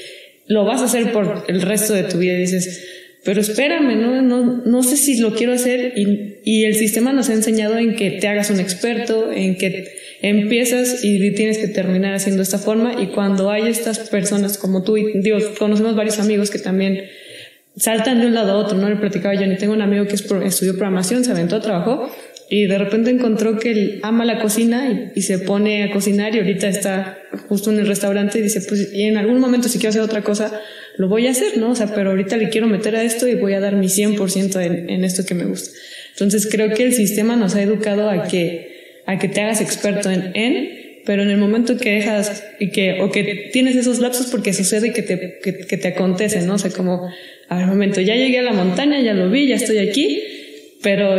lo 0.52 0.66
vas 0.66 0.82
a 0.82 0.86
hacer 0.86 1.14
por 1.14 1.46
el 1.48 1.62
resto 1.62 1.94
de 1.94 2.04
tu 2.04 2.18
vida 2.18 2.34
y 2.34 2.42
dices, 2.42 2.86
pero 3.24 3.40
espérame, 3.40 3.96
no, 3.96 4.22
no, 4.22 4.64
no 4.66 4.84
sé 4.84 4.98
si 4.98 5.18
lo 5.18 5.34
quiero 5.34 5.54
hacer 5.54 5.94
y, 5.96 6.40
y, 6.44 6.66
el 6.66 6.76
sistema 6.76 7.14
nos 7.14 7.30
ha 7.30 7.34
enseñado 7.34 7.78
en 7.78 7.96
que 7.96 8.12
te 8.12 8.28
hagas 8.28 8.50
un 8.50 8.60
experto, 8.60 9.32
en 9.32 9.58
que 9.58 9.88
empiezas 10.22 11.06
y 11.06 11.32
tienes 11.36 11.58
que 11.58 11.70
terminar 11.70 12.14
haciendo 12.14 12.42
esta 12.42 12.58
forma 12.58 13.02
y 13.02 13.08
cuando 13.08 13.50
hay 13.50 13.70
estas 13.70 14.10
personas 14.10 14.58
como 14.58 14.84
tú 14.84 14.98
y 14.98 15.22
Dios, 15.22 15.46
conocemos 15.58 15.96
varios 15.96 16.20
amigos 16.20 16.50
que 16.50 16.60
también 16.60 17.06
saltan 17.78 18.20
de 18.20 18.28
un 18.28 18.34
lado 18.34 18.52
a 18.52 18.56
otro, 18.58 18.78
¿no? 18.78 18.90
Le 18.90 18.98
platicaba 18.98 19.34
yo, 19.36 19.48
ni 19.48 19.56
tengo 19.56 19.72
un 19.72 19.82
amigo 19.82 20.06
que 20.06 20.16
estudió 20.16 20.74
programación, 20.74 21.24
se 21.24 21.32
aventó, 21.32 21.62
trabajó 21.62 22.12
y 22.54 22.66
de 22.66 22.78
repente 22.78 23.10
encontró 23.12 23.58
que 23.58 23.72
él 23.72 24.00
ama 24.04 24.26
la 24.26 24.42
cocina 24.42 25.10
y, 25.16 25.22
se 25.22 25.40
pone 25.40 25.86
a 25.86 25.92
cocinar 25.94 26.36
y 26.36 26.40
ahorita 26.40 26.68
está 26.68 27.18
justo 27.48 27.72
en 27.72 27.80
el 27.80 27.88
restaurante 27.88 28.40
y 28.40 28.42
dice, 28.42 28.60
pues 28.68 28.92
y 28.94 29.04
en 29.04 29.16
algún 29.16 29.40
momento 29.40 29.70
si 29.70 29.80
quiero 29.80 29.92
hacer 29.92 30.02
otra 30.02 30.22
cosa, 30.22 30.60
lo 30.98 31.08
voy 31.08 31.28
a 31.28 31.32
hacer, 31.32 31.58
¿no? 31.58 31.72
O 31.72 31.76
sea, 31.76 31.96
pero 31.96 32.10
ahorita 32.10 32.36
le 32.36 32.50
quiero 32.50 32.68
meter 32.68 32.98
a 32.98 33.04
esto 33.04 33.26
y 33.26 33.36
voy 33.36 33.54
a 33.54 33.62
dar 33.62 33.78
mi 33.78 33.88
100% 33.88 34.62
en, 34.66 34.90
en 34.90 35.06
esto 35.06 35.26
que 35.26 35.34
me 35.34 35.46
gusta. 35.46 35.72
Entonces 36.12 36.46
creo 36.52 36.74
que 36.74 36.84
el 36.84 36.94
sistema 36.94 37.38
nos 37.38 37.56
ha 37.56 37.62
educado 37.62 38.10
a 38.10 38.28
que, 38.28 39.02
a 39.06 39.18
que 39.18 39.30
te 39.30 39.40
hagas 39.40 39.62
experto 39.62 40.12
en, 40.12 40.32
en 40.36 41.02
pero 41.06 41.24
en 41.24 41.30
el 41.30 41.38
momento 41.38 41.78
que 41.78 41.92
dejas 41.92 42.44
y 42.60 42.72
que, 42.72 43.00
o 43.00 43.14
que 43.14 43.50
tienes 43.54 43.78
esos 43.78 44.00
lapsos 44.00 44.28
porque 44.28 44.52
sucede 44.52 44.92
que 44.92 45.04
te, 45.04 45.40
que, 45.42 45.60
que 45.60 45.78
te 45.78 45.88
acontece, 45.88 46.42
¿no? 46.42 46.56
O 46.56 46.60
sea, 46.60 46.72
como, 46.72 47.10
a 47.48 47.58
ver, 47.58 47.68
momento, 47.68 48.02
ya 48.02 48.16
llegué 48.16 48.40
a 48.40 48.44
la 48.44 48.52
montaña, 48.52 49.00
ya 49.00 49.14
lo 49.14 49.30
vi, 49.30 49.48
ya 49.48 49.56
estoy 49.56 49.78
aquí, 49.78 50.22
pero 50.82 51.18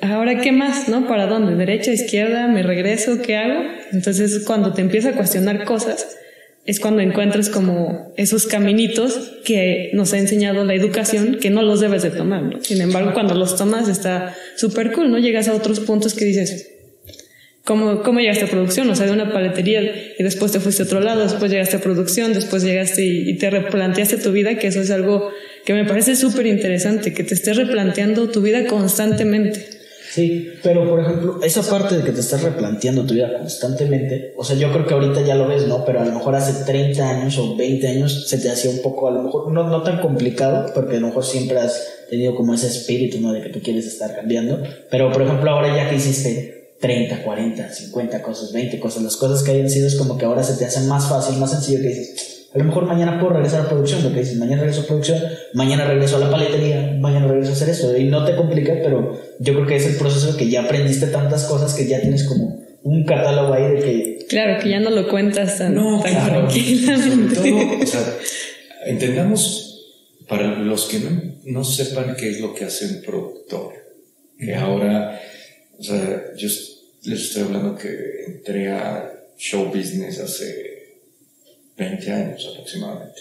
ahora 0.00 0.40
qué 0.40 0.52
más, 0.52 0.88
¿no? 0.88 1.06
¿Para 1.06 1.26
dónde? 1.26 1.54
¿Derecha, 1.54 1.92
izquierda? 1.92 2.48
¿Me 2.48 2.62
regreso? 2.62 3.22
¿Qué 3.22 3.36
hago? 3.36 3.62
Entonces 3.92 4.42
cuando 4.46 4.72
te 4.72 4.80
empieza 4.80 5.10
a 5.10 5.12
cuestionar 5.12 5.64
cosas, 5.64 6.16
es 6.66 6.80
cuando 6.80 7.00
encuentras 7.00 7.48
como 7.48 8.12
esos 8.16 8.46
caminitos 8.46 9.38
que 9.44 9.90
nos 9.92 10.12
ha 10.12 10.18
enseñado 10.18 10.64
la 10.64 10.74
educación 10.74 11.38
que 11.40 11.48
no 11.48 11.62
los 11.62 11.80
debes 11.80 12.02
de 12.02 12.10
tomar, 12.10 12.42
¿no? 12.42 12.62
Sin 12.62 12.80
embargo, 12.80 13.12
cuando 13.14 13.34
los 13.34 13.56
tomas 13.56 13.88
está 13.88 14.34
súper 14.56 14.90
cool, 14.92 15.12
¿no? 15.12 15.18
Llegas 15.18 15.46
a 15.46 15.54
otros 15.54 15.78
puntos 15.78 16.14
que 16.14 16.24
dices, 16.24 16.72
¿cómo, 17.64 18.02
¿cómo 18.02 18.18
llegaste 18.18 18.46
a 18.46 18.48
producción? 18.48 18.90
O 18.90 18.96
sea, 18.96 19.06
de 19.06 19.12
una 19.12 19.32
paletería 19.32 19.80
y 20.18 20.22
después 20.24 20.50
te 20.50 20.58
fuiste 20.58 20.82
a 20.82 20.86
otro 20.86 20.98
lado, 20.98 21.22
después 21.22 21.52
llegaste 21.52 21.76
a 21.76 21.80
producción, 21.80 22.32
después 22.32 22.64
llegaste 22.64 23.04
y, 23.04 23.30
y 23.30 23.38
te 23.38 23.48
replanteaste 23.48 24.16
tu 24.16 24.32
vida, 24.32 24.58
que 24.58 24.66
eso 24.66 24.80
es 24.80 24.90
algo 24.90 25.30
que 25.64 25.72
me 25.72 25.84
parece 25.84 26.16
súper 26.16 26.46
interesante, 26.46 27.14
que 27.14 27.22
te 27.22 27.34
estés 27.34 27.56
replanteando 27.56 28.28
tu 28.30 28.42
vida 28.42 28.66
constantemente. 28.66 29.75
Sí, 30.10 30.52
pero 30.62 30.88
por 30.88 31.00
ejemplo, 31.00 31.40
esa 31.42 31.62
parte 31.62 31.96
de 31.96 32.04
que 32.04 32.12
te 32.12 32.20
estás 32.20 32.42
replanteando 32.42 33.04
tu 33.04 33.14
vida 33.14 33.36
constantemente, 33.36 34.34
o 34.36 34.44
sea, 34.44 34.56
yo 34.56 34.72
creo 34.72 34.86
que 34.86 34.94
ahorita 34.94 35.22
ya 35.22 35.34
lo 35.34 35.46
ves, 35.46 35.66
¿no? 35.66 35.84
Pero 35.84 36.00
a 36.00 36.04
lo 36.04 36.12
mejor 36.12 36.34
hace 36.34 36.64
30 36.64 37.08
años 37.08 37.38
o 37.38 37.56
20 37.56 37.88
años 37.88 38.28
se 38.28 38.38
te 38.38 38.50
hacía 38.50 38.70
un 38.70 38.82
poco, 38.82 39.08
a 39.08 39.10
lo 39.10 39.22
mejor, 39.22 39.52
no, 39.52 39.68
no 39.68 39.82
tan 39.82 40.00
complicado, 40.00 40.70
porque 40.74 40.96
a 40.96 41.00
lo 41.00 41.08
mejor 41.08 41.24
siempre 41.24 41.58
has 41.58 41.82
tenido 42.08 42.34
como 42.34 42.54
ese 42.54 42.68
espíritu, 42.68 43.20
¿no? 43.20 43.32
De 43.32 43.42
que 43.42 43.50
tú 43.50 43.60
quieres 43.60 43.86
estar 43.86 44.14
cambiando. 44.14 44.62
Pero 44.90 45.12
por 45.12 45.22
ejemplo, 45.22 45.50
ahora 45.50 45.74
ya 45.74 45.88
que 45.88 45.96
hiciste 45.96 46.76
30, 46.80 47.22
40, 47.22 47.72
50 47.72 48.22
cosas, 48.22 48.52
20 48.52 48.78
cosas, 48.80 49.02
las 49.02 49.16
cosas 49.16 49.42
que 49.42 49.52
hayan 49.52 49.70
sido 49.70 49.86
es 49.86 49.96
como 49.96 50.18
que 50.18 50.24
ahora 50.24 50.42
se 50.42 50.56
te 50.56 50.64
hace 50.64 50.80
más 50.86 51.08
fácil, 51.08 51.38
más 51.38 51.50
sencillo 51.50 51.80
que 51.80 51.88
dices, 51.88 52.35
a 52.54 52.58
lo 52.58 52.64
mejor 52.64 52.86
mañana 52.86 53.20
puedo 53.20 53.34
regresar 53.34 53.62
a 53.62 53.68
producción, 53.68 54.02
lo 54.02 54.12
que 54.12 54.20
dices, 54.20 54.38
mañana 54.38 54.62
regreso 54.62 54.82
a 54.82 54.86
producción, 54.86 55.18
mañana 55.52 55.86
regreso 55.86 56.16
a 56.16 56.20
la 56.20 56.30
paletería, 56.30 56.96
mañana 56.98 57.26
regreso 57.26 57.50
a 57.50 57.54
hacer 57.54 57.68
esto. 57.68 57.96
Y 57.96 58.04
no 58.04 58.24
te 58.24 58.34
complica, 58.34 58.72
pero 58.82 59.20
yo 59.38 59.54
creo 59.54 59.66
que 59.66 59.76
es 59.76 59.86
el 59.86 59.96
proceso 59.96 60.36
que 60.36 60.48
ya 60.48 60.62
aprendiste 60.62 61.08
tantas 61.08 61.44
cosas 61.44 61.74
que 61.74 61.86
ya 61.86 62.00
tienes 62.00 62.24
como 62.24 62.64
un 62.82 63.04
catálogo 63.04 63.52
ahí 63.52 63.72
de 63.72 63.80
que... 63.80 64.26
Claro, 64.28 64.62
que 64.62 64.70
ya 64.70 64.80
no 64.80 64.90
lo 64.90 65.08
cuentas 65.08 65.58
tan, 65.58 65.74
no, 65.74 66.00
tan 66.02 66.12
claro. 66.12 66.48
tranquilamente. 66.48 67.34
Sobre 67.34 67.50
todo, 67.50 67.82
o 67.82 67.86
sea, 67.86 68.18
entendamos, 68.86 69.86
para 70.28 70.58
los 70.58 70.86
que 70.86 71.00
no, 71.00 71.22
no 71.44 71.64
sepan 71.64 72.16
qué 72.16 72.30
es 72.30 72.40
lo 72.40 72.54
que 72.54 72.64
hace 72.64 72.86
un 72.86 73.02
productor, 73.02 73.74
que 74.38 74.54
ahora, 74.54 75.20
o 75.78 75.82
sea, 75.82 76.24
yo 76.36 76.48
les 77.02 77.20
estoy 77.20 77.42
hablando 77.42 77.76
que 77.76 78.24
entré 78.26 78.70
a 78.70 79.12
show 79.36 79.66
business 79.66 80.20
hace 80.20 80.75
20 81.76 82.12
años 82.12 82.48
aproximadamente, 82.52 83.20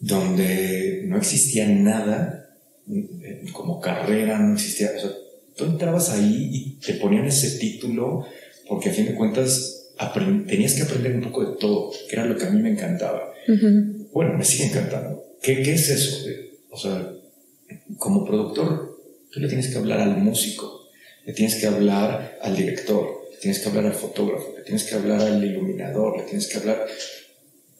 donde 0.00 1.04
no 1.06 1.16
existía 1.16 1.66
nada 1.68 2.56
eh, 2.90 3.44
como 3.52 3.80
carrera, 3.80 4.38
no 4.38 4.54
existía, 4.54 4.90
o 4.96 5.00
sea, 5.00 5.10
tú 5.56 5.64
entrabas 5.64 6.10
ahí 6.10 6.48
y 6.52 6.70
te 6.80 6.94
ponían 6.94 7.26
ese 7.26 7.58
título 7.58 8.26
porque 8.68 8.90
a 8.90 8.92
fin 8.92 9.06
de 9.06 9.14
cuentas 9.14 9.90
tenías 10.48 10.74
que 10.74 10.82
aprender 10.82 11.14
un 11.14 11.22
poco 11.22 11.44
de 11.44 11.56
todo, 11.58 11.92
que 12.08 12.16
era 12.16 12.24
lo 12.24 12.36
que 12.36 12.46
a 12.46 12.50
mí 12.50 12.60
me 12.60 12.70
encantaba. 12.70 13.32
Bueno, 14.12 14.36
me 14.36 14.44
sigue 14.44 14.66
encantando. 14.66 15.22
¿Qué, 15.40 15.62
¿Qué 15.62 15.74
es 15.74 15.88
eso? 15.90 16.26
O 16.70 16.76
sea, 16.76 17.12
como 17.98 18.24
productor, 18.24 18.98
tú 19.30 19.40
le 19.40 19.48
tienes 19.48 19.68
que 19.68 19.78
hablar 19.78 20.00
al 20.00 20.16
músico, 20.18 20.88
le 21.24 21.32
tienes 21.32 21.56
que 21.56 21.66
hablar 21.66 22.38
al 22.42 22.56
director, 22.56 23.21
tienes 23.42 23.58
que 23.58 23.68
hablar 23.68 23.86
al 23.86 23.94
fotógrafo, 23.94 24.54
le 24.56 24.62
tienes 24.62 24.84
que 24.84 24.94
hablar 24.94 25.20
al 25.20 25.44
iluminador, 25.44 26.16
le 26.18 26.24
tienes 26.24 26.46
que 26.46 26.58
hablar... 26.58 26.86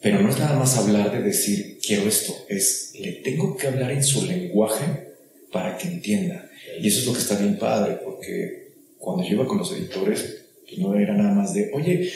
Pero 0.01 0.19
no 0.19 0.29
es 0.29 0.37
nada 0.37 0.59
más 0.59 0.77
hablar 0.77 1.13
de 1.13 1.21
decir, 1.21 1.79
quiero 1.81 2.09
esto, 2.09 2.35
es, 2.49 2.91
le 2.99 3.13
tengo 3.13 3.55
que 3.55 3.67
hablar 3.67 3.89
en 3.91 4.03
su 4.03 4.25
lenguaje 4.25 4.83
para 5.49 5.77
que 5.77 5.87
entienda. 5.87 6.49
Y 6.81 6.89
eso 6.89 6.99
es 6.99 7.05
lo 7.05 7.13
que 7.13 7.19
está 7.19 7.37
bien 7.37 7.57
padre, 7.57 7.99
porque 8.03 8.73
cuando 8.97 9.23
yo 9.23 9.35
iba 9.35 9.47
con 9.47 9.59
los 9.59 9.71
editores, 9.71 10.43
pues 10.67 10.77
no 10.77 10.93
era 10.99 11.13
nada 11.13 11.33
más 11.33 11.53
de, 11.53 11.71
oye, 11.73 12.11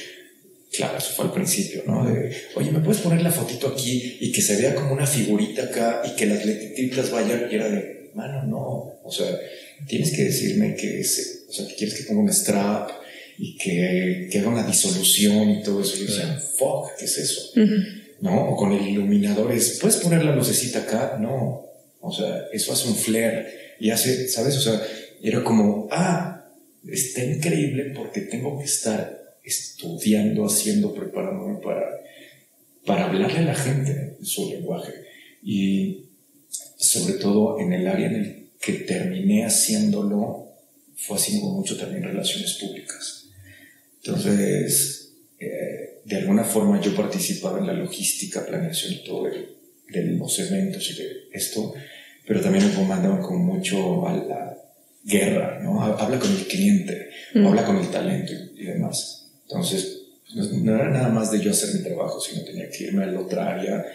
Claro, 0.72 0.98
eso 0.98 1.12
fue 1.16 1.26
al 1.26 1.34
principio, 1.34 1.84
¿no? 1.88 2.06
De, 2.06 2.36
oye, 2.56 2.72
¿me 2.72 2.82
puedes 2.82 3.02
poner 3.02 3.22
la 3.22 3.32
fotito 3.32 3.70
aquí 3.70 4.18
y 4.20 4.32
que 4.32 4.42
se 4.42 4.58
vea 4.58 4.76
como 4.76 4.92
una 4.92 5.08
figurita 5.08 5.64
acá 5.64 6.02
y 6.06 6.16
que 6.16 6.26
las 6.26 6.46
letritas 6.46 7.10
vayan? 7.10 7.48
Y 7.50 7.56
era 7.56 7.70
de, 7.70 8.12
mano, 8.14 8.44
no. 8.44 9.00
O 9.04 9.12
sea, 9.12 9.28
tienes 9.88 10.12
que 10.12 10.26
decirme 10.26 10.76
que, 10.76 11.00
o 11.00 11.54
sea, 11.54 11.68
que 11.68 11.76
quieres 11.76 11.96
que 11.96 12.04
ponga 12.04 12.22
un 12.22 12.34
strap 12.34 12.92
y 13.38 13.58
que, 13.58 14.30
que 14.32 14.40
haga 14.40 14.50
una 14.50 14.66
disolución 14.66 15.50
y 15.52 15.64
todo 15.64 15.82
eso. 15.82 15.96
Y 15.96 16.00
yo 16.00 16.06
decía, 16.06 16.42
fuck, 16.58 16.96
¿qué 16.98 17.06
es 17.06 17.18
eso? 17.18 17.52
¿No? 18.22 18.50
O 18.50 18.56
con 18.56 18.72
el 18.72 18.88
iluminador 18.88 19.52
es, 19.52 19.78
¿puedes 19.80 19.98
poner 19.98 20.24
la 20.24 20.36
lucecita 20.36 20.80
acá? 20.80 21.18
No. 21.20 21.66
O 22.02 22.12
sea, 22.12 22.46
eso 22.52 22.74
hace 22.74 22.88
un 22.88 22.96
flare 22.96 23.76
y 23.80 23.92
hace, 23.92 24.28
¿sabes? 24.28 24.58
O 24.58 24.62
sea, 24.62 24.82
era 25.22 25.44
como, 25.44 25.88
ah, 25.92 26.46
está 26.88 27.24
increíble 27.24 27.94
porque 27.96 28.22
tengo 28.22 28.58
que 28.58 28.66
estar 28.66 29.38
estudiando, 29.44 30.46
haciendo, 30.46 30.94
preparándome 30.94 31.60
para, 31.60 32.02
para 32.86 33.06
hablarle 33.06 33.40
a 33.40 33.42
la 33.42 33.56
gente 33.56 34.18
su 34.22 34.50
lenguaje. 34.50 34.94
Y 35.44 36.06
sobre 36.78 37.16
todo 37.16 37.60
en 37.60 37.74
el 37.74 37.88
área 37.88 38.08
en 38.08 38.16
el 38.16 38.50
que 38.60 38.74
terminé 38.74 39.46
haciéndolo, 39.46 40.48
fue 40.96 41.18
haciendo 41.18 41.48
mucho 41.50 41.78
también 41.78 42.04
relaciones 42.04 42.54
públicas. 42.56 43.17
Entonces, 44.08 45.14
eh, 45.40 46.02
de 46.06 46.16
alguna 46.16 46.44
forma 46.44 46.80
yo 46.80 46.96
participaba 46.96 47.60
en 47.60 47.68
la 47.68 47.74
logística, 47.74 48.46
planeación 48.46 48.94
y 48.94 49.04
todo 49.04 49.26
de, 49.26 49.58
de 49.90 50.04
los 50.14 50.40
eventos 50.40 50.90
y 50.92 50.96
de 50.96 51.10
esto, 51.34 51.74
pero 52.26 52.42
también 52.42 52.66
me 52.76 52.86
mandaban 52.86 53.22
con 53.22 53.46
mucho 53.46 54.08
a 54.08 54.14
la 54.14 54.58
guerra, 55.04 55.60
¿no? 55.62 55.82
Habla 55.82 56.20
con 56.20 56.32
el 56.32 56.48
cliente, 56.48 57.10
habla 57.36 57.66
con 57.66 57.78
el 57.78 57.88
talento 57.88 58.34
y 58.56 58.66
demás. 58.66 59.30
Entonces, 59.44 60.04
pues, 60.34 60.52
no 60.52 60.76
era 60.76 60.90
nada 60.90 61.10
más 61.10 61.32
de 61.32 61.40
yo 61.40 61.52
hacer 61.52 61.74
mi 61.76 61.84
trabajo, 61.84 62.20
sino 62.20 62.44
tenía 62.44 62.70
que 62.70 62.86
irme 62.86 63.04
a 63.04 63.08
la 63.08 63.20
otra 63.20 63.54
área, 63.54 63.86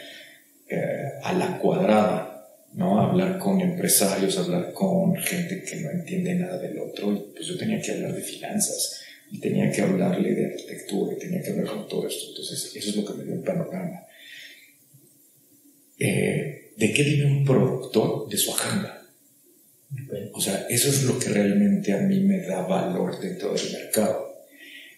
eh, 0.68 1.08
a 1.22 1.32
la 1.34 1.58
cuadrada, 1.58 2.48
¿no? 2.72 3.00
hablar 3.00 3.38
con 3.38 3.60
empresarios, 3.60 4.38
hablar 4.38 4.72
con 4.72 5.14
gente 5.16 5.62
que 5.62 5.76
no 5.76 5.90
entiende 5.90 6.34
nada 6.34 6.58
del 6.58 6.78
otro. 6.78 7.32
Pues 7.34 7.46
yo 7.46 7.58
tenía 7.58 7.80
que 7.80 7.92
hablar 7.92 8.14
de 8.14 8.22
finanzas, 8.22 9.01
y 9.32 9.40
tenía 9.40 9.72
que 9.72 9.80
hablarle 9.80 10.34
de 10.34 10.46
arquitectura, 10.52 11.14
y 11.14 11.18
tenía 11.18 11.42
que 11.42 11.50
hablar 11.50 11.66
con 11.66 11.88
todo 11.88 12.06
esto. 12.06 12.26
Entonces, 12.28 12.76
eso 12.76 12.90
es 12.90 12.96
lo 12.96 13.04
que 13.06 13.14
me 13.14 13.24
dio 13.24 13.32
el 13.32 13.40
panorama. 13.40 14.02
Eh, 15.98 16.72
¿De 16.76 16.92
qué 16.92 17.02
vive 17.02 17.24
un 17.24 17.44
productor? 17.44 18.28
De 18.28 18.36
su 18.36 18.52
agenda. 18.52 19.08
O 20.34 20.40
sea, 20.40 20.66
eso 20.68 20.90
es 20.90 21.04
lo 21.04 21.18
que 21.18 21.30
realmente 21.30 21.94
a 21.94 21.98
mí 21.98 22.20
me 22.20 22.40
da 22.42 22.62
valor 22.62 23.20
dentro 23.20 23.54
del 23.54 23.72
mercado 23.72 24.34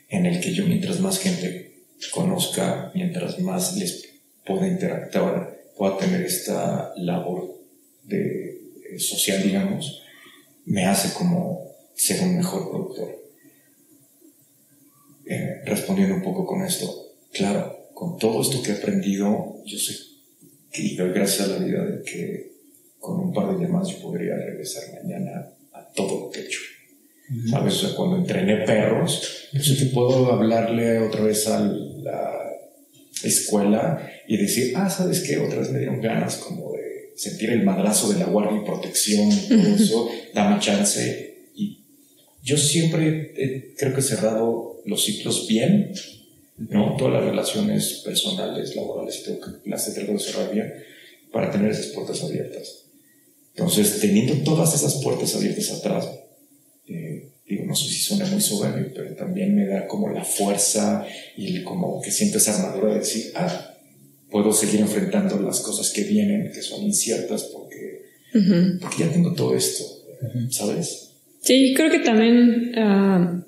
en 0.08 0.26
el 0.26 0.40
que 0.40 0.52
yo 0.52 0.66
mientras 0.66 0.98
más 1.00 1.20
gente 1.20 1.84
conozca, 2.12 2.90
mientras 2.94 3.38
más 3.38 3.76
les 3.76 4.08
pueda 4.44 4.66
interactuar, 4.66 5.58
pueda 5.76 5.96
tener 5.98 6.22
esta 6.22 6.92
labor 6.96 7.56
de, 8.02 8.60
eh, 8.90 8.98
social, 8.98 9.42
digamos, 9.42 10.02
me 10.64 10.86
hace 10.86 11.12
como 11.16 11.72
ser 11.94 12.20
un 12.22 12.36
mejor 12.36 12.70
productor. 12.70 13.23
Eh, 15.26 15.62
respondiendo 15.64 16.14
un 16.16 16.22
poco 16.22 16.44
con 16.44 16.62
esto, 16.62 17.14
claro, 17.32 17.88
con 17.94 18.18
todo 18.18 18.42
esto 18.42 18.62
que 18.62 18.72
he 18.72 18.74
aprendido, 18.74 19.62
yo 19.64 19.78
sé 19.78 19.94
que 20.70 20.96
doy 20.96 21.12
gracias 21.12 21.48
a 21.48 21.52
la 21.52 21.64
vida 21.64 21.84
de 21.84 22.02
que 22.02 22.52
con 22.98 23.20
un 23.20 23.32
par 23.32 23.56
de 23.56 23.64
llamadas 23.64 23.88
yo 23.88 24.02
podría 24.02 24.34
regresar 24.36 24.82
mañana 25.02 25.50
a 25.72 25.92
todo 25.92 26.20
lo 26.20 26.30
que 26.30 26.40
he 26.40 26.44
hecho. 26.44 26.60
¿Sabes? 27.48 27.74
O 27.76 27.86
sea, 27.86 27.96
cuando 27.96 28.16
entrené 28.16 28.66
perros, 28.66 29.48
yo 29.52 29.62
sé 29.62 29.78
que 29.78 29.86
puedo 29.86 30.30
hablarle 30.30 30.98
otra 30.98 31.22
vez 31.22 31.46
a 31.48 31.60
la 31.60 32.50
escuela 33.22 34.10
y 34.28 34.36
decir, 34.36 34.74
ah, 34.76 34.90
¿sabes 34.90 35.20
qué? 35.20 35.38
Otra 35.38 35.60
vez 35.60 35.70
me 35.70 35.78
dieron 35.78 36.02
ganas 36.02 36.36
como 36.36 36.72
de 36.72 37.12
sentir 37.16 37.50
el 37.50 37.64
madrazo 37.64 38.12
de 38.12 38.18
la 38.18 38.26
guardia 38.26 38.60
y 38.60 38.66
protección 38.66 39.30
y 39.32 39.48
todo 39.48 39.74
eso, 39.74 40.10
dame 40.34 40.60
chance. 40.60 41.48
Y 41.54 41.82
yo 42.42 42.58
siempre 42.58 43.74
creo 43.78 43.94
que 43.94 44.00
he 44.00 44.02
cerrado 44.02 44.73
los 44.84 45.04
ciclos 45.04 45.46
bien, 45.48 45.92
¿no? 46.58 46.96
Todas 46.96 47.14
las 47.14 47.24
relaciones 47.24 48.02
personales, 48.04 48.76
laborales 48.76 49.20
y 49.20 49.24
todo, 49.24 49.40
que 49.40 49.70
las 49.70 49.88
he 49.88 49.92
tratado 49.92 50.18
de 50.18 50.24
cerrar 50.24 50.52
bien 50.52 50.72
para 51.32 51.50
tener 51.50 51.70
esas 51.70 51.86
puertas 51.88 52.22
abiertas. 52.22 52.84
Entonces, 53.54 54.00
teniendo 54.00 54.34
todas 54.44 54.74
esas 54.74 55.02
puertas 55.02 55.34
abiertas 55.34 55.70
atrás, 55.70 56.08
eh, 56.88 57.28
digo, 57.48 57.64
no 57.66 57.74
sé 57.74 57.88
si 57.88 58.00
suena 58.00 58.26
muy 58.26 58.40
soberbio, 58.40 58.92
pero 58.94 59.14
también 59.14 59.54
me 59.54 59.66
da 59.66 59.86
como 59.86 60.08
la 60.10 60.24
fuerza 60.24 61.06
y 61.36 61.62
como 61.62 62.00
que 62.00 62.10
siento 62.10 62.38
esa 62.38 62.56
armadura 62.56 62.94
de 62.94 62.98
decir, 63.00 63.32
ah, 63.34 63.74
puedo 64.30 64.52
seguir 64.52 64.80
enfrentando 64.80 65.40
las 65.40 65.60
cosas 65.60 65.90
que 65.90 66.02
vienen, 66.04 66.50
que 66.52 66.62
son 66.62 66.82
inciertas, 66.82 67.44
porque, 67.44 68.02
porque 68.80 68.96
ya 68.98 69.12
tengo 69.12 69.32
todo 69.34 69.54
esto, 69.54 69.84
¿sabes? 70.50 71.10
Sí, 71.40 71.74
creo 71.76 71.90
que 71.90 72.00
también 72.00 72.72
uh, 72.76 73.44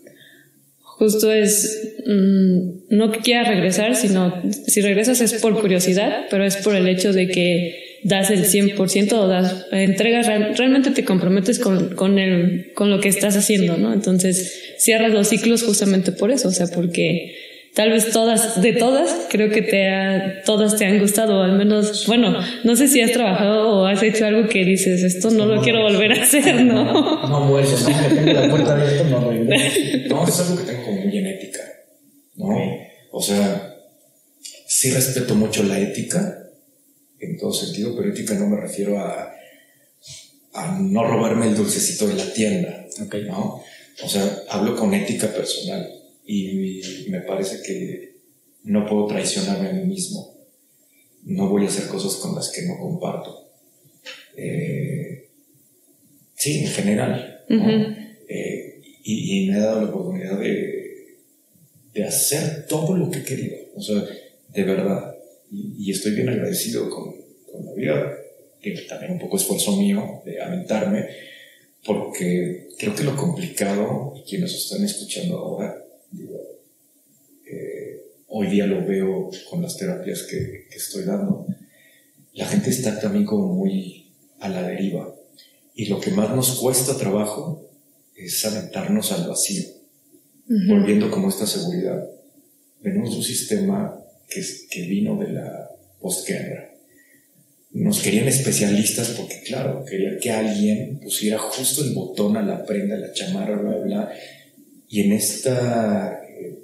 justo 0.98 1.30
es 1.30 1.94
mm, 2.06 2.96
no 2.96 3.12
que 3.12 3.20
quiera 3.20 3.44
regresar, 3.44 3.94
sino 3.96 4.42
si 4.66 4.80
regresas 4.80 5.20
es 5.20 5.34
por 5.34 5.60
curiosidad, 5.60 6.26
pero 6.30 6.44
es 6.44 6.56
por 6.56 6.74
el 6.74 6.88
hecho 6.88 7.12
de 7.12 7.28
que 7.28 7.98
das 8.02 8.30
el 8.30 8.44
100% 8.44 9.12
o 9.12 9.26
das, 9.26 9.66
entregas, 9.72 10.26
realmente 10.26 10.90
te 10.90 11.04
comprometes 11.04 11.58
con, 11.58 11.94
con, 11.96 12.18
el, 12.18 12.72
con 12.74 12.90
lo 12.90 13.00
que 13.00 13.08
estás 13.08 13.36
haciendo, 13.36 13.76
¿no? 13.76 13.92
Entonces 13.92 14.74
cierras 14.78 15.12
los 15.12 15.28
ciclos 15.28 15.62
justamente 15.64 16.12
por 16.12 16.30
eso, 16.30 16.48
o 16.48 16.52
sea, 16.52 16.68
porque 16.68 17.34
tal 17.76 17.90
vez 17.90 18.10
todas, 18.10 18.62
de 18.62 18.72
todas, 18.72 19.26
creo 19.28 19.50
que 19.50 19.60
te 19.60 19.90
ha, 19.90 20.42
todas 20.46 20.78
te 20.78 20.86
han 20.86 20.98
gustado, 20.98 21.42
al 21.42 21.58
menos, 21.58 22.06
bueno, 22.06 22.40
no 22.64 22.74
sé 22.74 22.88
si 22.88 23.02
has 23.02 23.12
trabajado 23.12 23.68
o 23.68 23.86
has 23.86 24.02
hecho 24.02 24.24
algo 24.24 24.48
que 24.48 24.64
dices, 24.64 25.02
esto 25.02 25.30
no, 25.30 25.44
lo 25.44 25.60
quiero 25.60 25.82
volver 25.82 26.10
a 26.12 26.22
hacer, 26.22 26.64
¿no? 26.64 26.84
No, 27.28 27.48
vuelvo, 27.48 27.70
no, 27.70 28.14
tengo 28.14 28.32
la 28.32 28.48
puerta 28.48 28.72
abierta, 28.72 29.04
no 29.04 29.30
No, 30.08 30.26
es 30.26 30.40
algo 30.40 30.56
que 30.56 30.62
tengo 30.64 30.84
como 30.86 31.02
muy 31.02 31.18
en 31.18 31.26
ética, 31.26 31.60
¿no? 32.36 32.48
O 33.12 33.20
sea, 33.20 33.76
sí 34.66 34.90
respeto 34.90 35.34
mucho 35.34 35.62
la 35.62 35.78
ética, 35.78 36.48
en 37.20 37.36
todo 37.36 37.52
sentido, 37.52 37.94
pero 37.94 38.08
ética 38.08 38.32
no 38.36 38.46
me 38.46 38.58
refiero 38.58 38.98
a, 38.98 39.34
a 40.54 40.78
no 40.80 41.06
robarme 41.06 41.48
el 41.48 41.54
dulcecito 41.54 42.08
de 42.08 42.14
la 42.14 42.32
tienda, 42.32 42.86
¿no? 43.26 43.62
O 44.02 44.08
sea, 44.08 44.44
hablo 44.48 44.74
con 44.74 44.94
ética 44.94 45.26
personal 45.28 45.95
y 46.26 47.08
me 47.08 47.20
parece 47.20 47.62
que 47.62 48.16
no 48.64 48.86
puedo 48.86 49.06
traicionarme 49.06 49.68
a 49.68 49.72
mí 49.72 49.84
mismo. 49.84 50.34
No 51.24 51.48
voy 51.48 51.64
a 51.64 51.68
hacer 51.68 51.88
cosas 51.88 52.16
con 52.16 52.34
las 52.34 52.50
que 52.50 52.62
no 52.62 52.78
comparto. 52.78 53.50
Eh, 54.36 55.28
sí, 56.34 56.64
en 56.64 56.68
general. 56.68 57.44
Eh, 58.28 58.80
y, 59.04 59.44
y, 59.44 59.48
me 59.48 59.56
ha 59.56 59.60
dado 59.60 59.82
la 59.82 59.88
oportunidad 59.88 60.38
de, 60.38 61.18
de 61.94 62.04
hacer 62.04 62.66
todo 62.66 62.96
lo 62.96 63.10
que 63.10 63.18
he 63.18 63.24
querido. 63.24 63.56
O 63.76 63.80
sea, 63.80 64.02
de 64.52 64.62
verdad 64.64 65.16
y, 65.50 65.90
estoy 65.90 66.12
bien 66.12 66.28
agradecido 66.28 66.90
con, 66.90 67.14
con, 67.50 67.64
la 67.64 67.72
vida, 67.72 68.16
que 68.60 68.72
también 68.88 69.12
un 69.12 69.18
poco 69.18 69.36
esfuerzo 69.36 69.76
mío 69.76 70.22
de 70.24 70.40
aventarme, 70.40 71.06
porque 71.84 72.68
creo 72.78 72.94
que 72.94 73.04
lo 73.04 73.16
complicado, 73.16 74.14
y 74.16 74.28
quienes 74.28 74.54
están 74.54 74.84
escuchando 74.84 75.38
ahora, 75.38 75.85
digo, 76.16 76.40
eh, 77.46 78.02
hoy 78.28 78.48
día 78.48 78.66
lo 78.66 78.84
veo 78.86 79.30
con 79.48 79.62
las 79.62 79.76
terapias 79.76 80.22
que, 80.24 80.66
que, 80.70 80.76
estoy 80.76 81.04
dando, 81.04 81.46
la 82.34 82.46
gente 82.46 82.70
está 82.70 82.98
también 82.98 83.24
como 83.24 83.54
muy 83.54 84.12
a 84.40 84.48
la 84.48 84.62
deriva. 84.62 85.14
Y 85.74 85.86
lo 85.86 86.00
que 86.00 86.10
más 86.10 86.34
nos 86.34 86.58
cuesta 86.58 86.96
trabajo 86.96 87.66
es 88.16 88.44
aventarnos 88.44 89.12
al 89.12 89.28
vacío, 89.28 89.64
volviendo 90.68 91.10
como 91.10 91.28
esta 91.28 91.46
seguridad. 91.46 92.08
Venimos 92.82 93.10
de 93.10 93.16
un 93.16 93.22
sistema 93.22 94.00
que, 94.28 94.42
que 94.70 94.82
vino 94.82 95.18
de 95.18 95.32
la 95.32 95.70
postguerra. 96.00 96.70
Nos 97.72 98.00
querían 98.00 98.26
especialistas 98.26 99.10
porque, 99.10 99.42
claro, 99.42 99.84
querían 99.84 100.18
que 100.18 100.30
alguien 100.30 100.98
pusiera 100.98 101.38
justo 101.38 101.84
el 101.84 101.92
botón 101.92 102.36
a 102.38 102.42
la 102.42 102.64
prenda, 102.64 102.94
a 102.94 102.98
la 102.98 103.12
chamarra, 103.12 103.60
bla, 103.60 103.76
bla. 103.76 104.12
Y 104.88 105.00
en 105.02 105.12
esta 105.12 106.22
eh, 106.28 106.58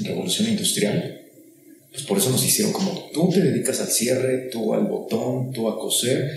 revolución 0.00 0.48
industrial, 0.48 1.22
pues 1.90 2.04
por 2.04 2.18
eso 2.18 2.30
nos 2.30 2.44
hicieron 2.44 2.72
como 2.72 3.10
tú 3.12 3.30
te 3.30 3.40
dedicas 3.40 3.80
al 3.80 3.88
cierre, 3.88 4.48
tú 4.50 4.74
al 4.74 4.86
botón, 4.86 5.52
tú 5.52 5.68
a 5.68 5.78
coser. 5.78 6.30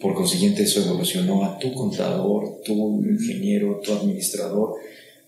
Por 0.00 0.14
consiguiente, 0.14 0.64
eso 0.64 0.82
evolucionó 0.82 1.44
a 1.44 1.58
tu 1.58 1.72
contador, 1.72 2.60
tu 2.64 3.02
ingeniero, 3.04 3.80
tu 3.84 3.92
administrador. 3.92 4.74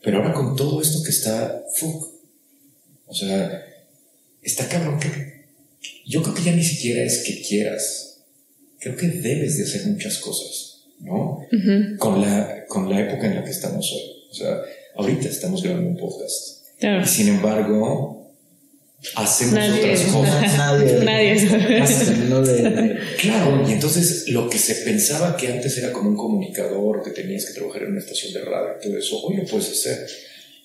Pero 0.02 0.18
ahora 0.18 0.32
con 0.32 0.56
todo 0.56 0.82
esto 0.82 1.02
que 1.02 1.10
está, 1.10 1.64
fuck, 1.76 2.12
o 3.06 3.14
sea, 3.14 3.64
está 4.42 4.68
cabrón 4.68 4.98
que 4.98 5.34
yo 6.06 6.22
creo 6.22 6.34
que 6.34 6.42
ya 6.42 6.52
ni 6.52 6.64
siquiera 6.64 7.02
es 7.02 7.24
que 7.24 7.40
quieras. 7.42 8.22
Creo 8.78 8.96
que 8.96 9.08
debes 9.08 9.56
de 9.56 9.64
hacer 9.64 9.86
muchas 9.86 10.18
cosas, 10.18 10.84
¿no? 11.00 11.40
con, 11.98 12.20
la, 12.20 12.66
con 12.66 12.90
la 12.90 13.00
época 13.00 13.26
en 13.26 13.36
la 13.36 13.44
que 13.44 13.50
estamos 13.50 13.90
hoy. 13.92 14.13
O 14.34 14.36
sea, 14.36 14.60
ahorita 14.96 15.28
estamos 15.28 15.62
grabando 15.62 15.90
un 15.90 15.96
podcast. 15.96 16.64
Y 16.80 17.06
sin 17.06 17.28
embargo, 17.28 18.32
hacemos 19.14 19.78
otras 19.78 20.00
cosas. 20.06 20.56
Nadie. 20.58 21.04
Nadie. 21.04 21.34
Claro, 23.20 23.64
y 23.66 23.72
entonces 23.72 24.28
lo 24.28 24.50
que 24.50 24.58
se 24.58 24.74
pensaba 24.84 25.36
que 25.36 25.48
antes 25.48 25.78
era 25.78 25.92
como 25.92 26.10
un 26.10 26.16
comunicador, 26.16 27.02
que 27.02 27.10
tenías 27.10 27.46
que 27.46 27.54
trabajar 27.54 27.84
en 27.84 27.92
una 27.92 28.00
estación 28.00 28.32
de 28.32 28.40
radio 28.40 28.74
y 28.78 28.84
todo 28.84 28.98
eso, 28.98 29.22
hoy 29.22 29.36
lo 29.36 29.44
puedes 29.44 29.70
hacer. 29.70 30.04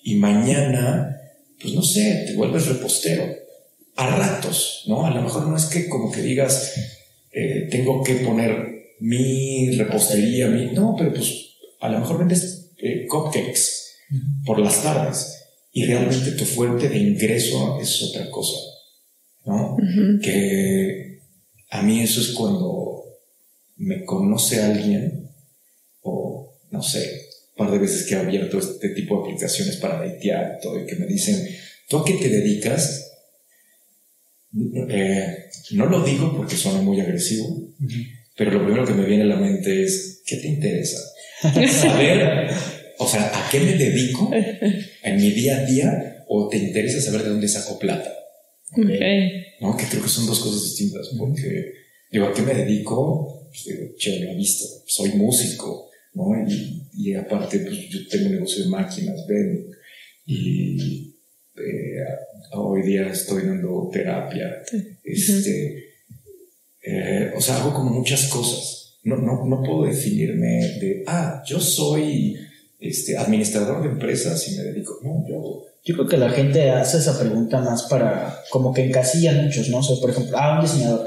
Y 0.02 0.16
mañana, 0.16 1.20
pues 1.60 1.72
no 1.72 1.82
sé, 1.82 2.24
te 2.26 2.34
vuelves 2.34 2.66
repostero. 2.66 3.24
A 3.96 4.16
ratos, 4.16 4.84
¿no? 4.88 5.06
A 5.06 5.10
lo 5.10 5.22
mejor 5.22 5.46
no 5.46 5.56
es 5.56 5.66
que 5.66 5.88
como 5.88 6.10
que 6.10 6.22
digas, 6.22 6.74
eh, 7.32 7.68
tengo 7.70 8.02
que 8.02 8.14
poner 8.16 8.96
mi 9.00 9.70
repostería, 9.72 10.48
mi... 10.48 10.72
No, 10.72 10.96
pero 10.98 11.12
pues 11.12 11.50
a 11.80 11.88
lo 11.88 12.00
mejor 12.00 12.18
vendes 12.18 12.59
eh, 12.82 13.06
cupcakes 13.06 13.60
por 14.44 14.58
las 14.58 14.82
tardes 14.82 15.40
y 15.72 15.84
realmente 15.84 16.32
tu 16.32 16.44
fuente 16.44 16.88
de 16.88 16.98
ingreso 16.98 17.78
es 17.80 18.02
otra 18.02 18.28
cosa, 18.30 18.58
¿no? 19.44 19.76
Que 20.20 21.20
a 21.70 21.82
mí 21.82 22.00
eso 22.00 22.20
es 22.20 22.30
cuando 22.30 23.04
me 23.76 24.04
conoce 24.04 24.60
alguien 24.60 25.30
o 26.02 26.54
no 26.70 26.82
sé, 26.82 27.28
un 27.56 27.66
par 27.66 27.72
de 27.72 27.78
veces 27.78 28.06
que 28.06 28.14
he 28.14 28.18
abierto 28.18 28.58
este 28.58 28.90
tipo 28.90 29.16
de 29.16 29.28
aplicaciones 29.30 29.76
para 29.76 30.04
datear 30.04 30.58
y 30.58 30.62
todo 30.62 30.80
y 30.80 30.86
que 30.86 30.96
me 30.96 31.06
dicen, 31.06 31.46
¿tú 31.88 31.98
a 31.98 32.04
qué 32.04 32.14
te 32.14 32.28
dedicas? 32.28 33.12
Eh, 34.88 35.50
no 35.72 35.86
lo 35.86 36.02
digo 36.02 36.36
porque 36.36 36.56
suena 36.56 36.82
muy 36.82 37.00
agresivo, 37.00 37.68
pero 38.36 38.50
lo 38.50 38.64
primero 38.64 38.84
que 38.84 38.94
me 38.94 39.06
viene 39.06 39.22
a 39.22 39.26
la 39.26 39.36
mente 39.36 39.84
es, 39.84 40.22
¿qué 40.26 40.36
te 40.36 40.48
interesa? 40.48 40.98
Saber, 41.68 42.50
o 42.98 43.08
sea, 43.08 43.30
¿a 43.34 43.50
qué 43.50 43.60
me 43.60 43.72
dedico 43.72 44.30
en 44.32 45.16
mi 45.16 45.30
día 45.30 45.58
a 45.58 45.64
día 45.64 46.24
o 46.28 46.48
te 46.48 46.58
interesa 46.58 47.00
saber 47.00 47.22
de 47.22 47.30
dónde 47.30 47.48
saco 47.48 47.78
plata? 47.78 48.12
¿No? 49.60 49.76
Que 49.76 49.86
creo 49.86 50.02
que 50.02 50.08
son 50.08 50.26
dos 50.26 50.40
cosas 50.40 50.62
distintas, 50.64 51.08
porque 51.18 51.72
digo, 52.12 52.26
¿a 52.26 52.34
qué 52.34 52.42
me 52.42 52.54
dedico? 52.54 53.48
Pues 53.48 53.64
digo, 53.64 53.94
che, 53.96 54.20
lo 54.20 54.30
he 54.30 54.34
visto, 54.36 54.64
soy 54.86 55.10
músico, 55.12 55.88
¿no? 56.14 56.30
Y, 56.94 57.14
aparte, 57.14 57.58
pues 57.60 57.88
yo 57.88 58.06
tengo 58.08 58.26
un 58.26 58.32
negocio 58.32 58.64
de 58.64 58.70
máquinas, 58.70 59.26
ven, 59.26 59.70
y 60.26 61.14
eh, 61.56 62.04
hoy 62.52 62.82
día 62.82 63.08
estoy 63.08 63.46
dando 63.46 63.88
terapia, 63.92 64.62
este, 65.02 65.84
eh, 66.82 67.32
o 67.34 67.40
sea, 67.40 67.56
hago 67.56 67.74
como 67.74 67.90
muchas 67.90 68.28
cosas. 68.28 68.79
No, 69.02 69.16
no, 69.16 69.44
no 69.46 69.62
puedo 69.62 69.84
definirme 69.84 70.78
de, 70.78 71.04
ah, 71.06 71.42
yo 71.46 71.58
soy 71.58 72.36
este, 72.78 73.16
administrador 73.16 73.82
de 73.82 73.88
empresas 73.88 74.46
y 74.48 74.56
me 74.56 74.62
dedico. 74.64 74.98
No, 75.02 75.24
yo. 75.28 75.66
Yo 75.82 75.94
creo 75.94 76.08
que 76.08 76.18
la 76.18 76.28
gente 76.28 76.70
hace 76.70 76.98
esa 76.98 77.18
pregunta 77.18 77.58
más 77.62 77.84
para, 77.84 78.42
como 78.50 78.74
que 78.74 78.84
encasillan 78.84 79.46
muchos, 79.46 79.70
¿no? 79.70 79.78
O 79.78 79.82
sea, 79.82 79.96
por 79.98 80.10
ejemplo, 80.10 80.36
ah, 80.38 80.56
un 80.58 80.66
diseñador, 80.66 81.06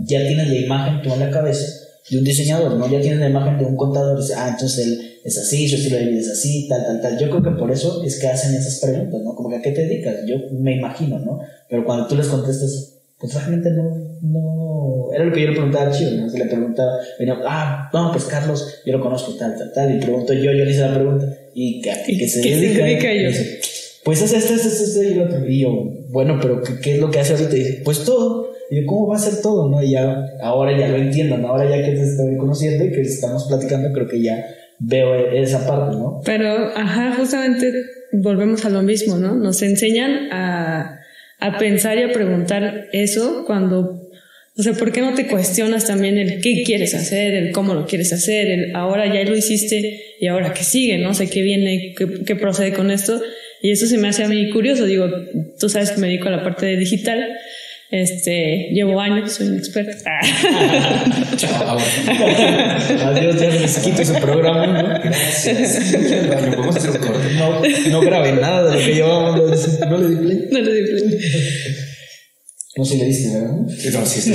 ya 0.00 0.26
tienes 0.26 0.48
la 0.48 0.54
imagen 0.54 1.02
tú 1.02 1.12
en 1.12 1.20
la 1.20 1.30
cabeza 1.30 1.66
de 2.10 2.18
un 2.18 2.24
diseñador, 2.24 2.72
¿no? 2.78 2.90
Ya 2.90 3.00
tienes 3.00 3.20
la 3.20 3.28
imagen 3.28 3.58
de 3.58 3.66
un 3.66 3.76
contador, 3.76 4.18
dice, 4.18 4.34
ah, 4.34 4.48
entonces 4.48 4.86
él 4.86 5.20
es 5.24 5.38
así, 5.38 5.68
su 5.68 5.76
estilo 5.76 5.98
de 5.98 6.06
vida 6.06 6.20
es 6.20 6.30
así, 6.30 6.66
tal, 6.68 6.84
tal, 6.86 7.00
tal. 7.02 7.18
Yo 7.18 7.28
creo 7.28 7.42
que 7.42 7.50
por 7.58 7.70
eso 7.70 8.02
es 8.02 8.18
que 8.18 8.28
hacen 8.28 8.54
esas 8.54 8.78
preguntas, 8.80 9.20
¿no? 9.22 9.34
Como 9.34 9.50
que 9.50 9.56
a 9.56 9.62
qué 9.62 9.72
te 9.72 9.86
dedicas, 9.86 10.16
yo 10.26 10.36
me 10.52 10.76
imagino, 10.76 11.18
¿no? 11.18 11.40
Pero 11.68 11.84
cuando 11.84 12.06
tú 12.06 12.14
les 12.14 12.28
contestas, 12.28 12.93
pues 13.24 13.36
realmente 13.36 13.70
no, 13.70 13.96
no, 14.20 15.08
era 15.14 15.24
lo 15.24 15.32
que 15.32 15.40
yo 15.40 15.46
le 15.48 15.54
preguntaba 15.54 15.86
a 15.86 15.90
Chio, 15.90 16.10
¿no? 16.10 16.28
Se 16.28 16.38
le 16.38 16.44
preguntaba, 16.44 16.98
venía, 17.18 17.38
ah, 17.46 17.88
no, 17.90 18.12
pues 18.12 18.24
Carlos, 18.24 18.82
yo 18.84 18.92
lo 18.92 19.00
conozco, 19.00 19.34
tal, 19.34 19.56
tal, 19.56 19.72
tal, 19.72 19.96
y 19.96 19.98
pregunto 19.98 20.34
yo, 20.34 20.52
yo 20.52 20.62
le 20.62 20.70
hice 20.70 20.80
la 20.80 20.92
pregunta, 20.92 21.26
¿y 21.54 21.80
qué, 21.80 21.90
qué 22.06 22.28
se 22.28 22.42
dedica? 22.42 23.14
yo? 23.14 23.30
pues 24.04 24.20
es 24.20 24.34
esto, 24.34 24.52
es 24.52 24.66
esto, 24.66 25.02
y 25.02 25.14
lo 25.14 25.24
otro, 25.24 25.48
y 25.48 25.60
yo, 25.60 25.70
bueno, 26.10 26.38
pero 26.38 26.60
¿qué, 26.62 26.78
¿qué, 26.82 26.94
es 26.96 27.00
lo 27.00 27.10
que 27.10 27.20
hace 27.20 27.32
ahorita? 27.32 27.56
Y 27.56 27.60
dice, 27.60 27.82
pues 27.82 28.04
todo, 28.04 28.52
y 28.70 28.82
yo, 28.82 28.86
¿cómo 28.86 29.06
va 29.06 29.16
a 29.16 29.20
ser 29.20 29.40
todo, 29.40 29.70
no? 29.70 29.82
Y 29.82 29.92
ya, 29.92 30.22
ahora 30.42 30.78
ya 30.78 30.88
lo 30.88 30.98
entiendo, 30.98 31.38
¿no? 31.38 31.48
Ahora 31.48 31.64
ya 31.70 31.82
que 31.82 31.92
te 31.92 32.02
estoy 32.02 32.36
conociendo 32.36 32.84
y 32.84 32.92
que 32.92 33.00
estamos 33.00 33.46
platicando, 33.48 33.90
creo 33.94 34.06
que 34.06 34.22
ya 34.22 34.44
veo 34.80 35.14
esa 35.32 35.66
parte, 35.66 35.96
¿no? 35.96 36.20
Pero, 36.26 36.68
ajá, 36.76 37.14
justamente 37.16 37.72
volvemos 38.12 38.66
a 38.66 38.68
lo 38.68 38.82
mismo, 38.82 39.16
¿no? 39.16 39.34
Nos 39.34 39.62
enseñan 39.62 40.28
a 40.30 40.93
a 41.44 41.58
pensar 41.58 41.98
y 41.98 42.02
a 42.02 42.12
preguntar 42.12 42.88
eso 42.92 43.44
cuando, 43.46 44.08
o 44.56 44.62
sea, 44.62 44.72
¿por 44.72 44.92
qué 44.92 45.02
no 45.02 45.12
te 45.12 45.26
cuestionas 45.26 45.86
también 45.86 46.16
el 46.16 46.40
qué 46.40 46.62
quieres 46.64 46.94
hacer, 46.94 47.34
el 47.34 47.52
cómo 47.52 47.74
lo 47.74 47.86
quieres 47.86 48.14
hacer, 48.14 48.50
el 48.50 48.74
ahora 48.74 49.12
ya 49.12 49.28
lo 49.28 49.36
hiciste 49.36 50.16
y 50.18 50.26
ahora 50.26 50.54
qué 50.54 50.64
sigue, 50.64 50.96
no 50.96 51.12
sé 51.12 51.28
qué 51.28 51.42
viene, 51.42 51.94
qué, 51.94 52.36
procede 52.36 52.72
con 52.72 52.90
esto? 52.90 53.20
Y 53.60 53.72
eso 53.72 53.86
se 53.86 53.98
me 53.98 54.08
hace 54.08 54.24
a 54.24 54.28
mí 54.28 54.50
curioso, 54.50 54.86
digo, 54.86 55.06
tú 55.60 55.68
sabes 55.68 55.90
que 55.90 56.00
me 56.00 56.06
dedico 56.06 56.28
a 56.28 56.32
la 56.32 56.42
parte 56.42 56.64
de 56.64 56.78
digital, 56.78 57.28
este, 57.90 58.70
llevo 58.72 59.00
años, 59.00 59.32
soy 59.32 59.48
un 59.48 59.58
experto. 59.58 59.92
Chao. 61.36 61.78
Adiós, 63.06 63.40
ya 63.40 63.50
les 63.50 63.78
quito 63.78 64.02
ese 64.02 64.14
programa, 64.20 64.66
¿no? 64.66 65.00
Gracias. 65.02 65.94
Podemos 66.56 66.76
hacer 66.76 66.90
un 66.90 66.96
corte. 66.98 67.34
No, 67.38 67.62
no 67.90 68.00
grabé 68.00 68.32
nada 68.32 68.70
de 68.70 68.78
lo 68.78 68.84
que 68.84 68.94
llevamos. 68.94 69.78
No 69.80 69.98
le 69.98 70.08
di 70.08 70.16
play. 70.16 70.48
No 70.50 70.60
le 70.60 70.72
di 70.74 70.82
play. 70.82 71.20
No 72.76 72.84
se 72.84 72.96
le 72.96 73.04
diste, 73.04 73.28
¿verdad? 73.38 73.52
Sí, 73.68 73.90
no, 73.90 74.06
sí, 74.06 74.32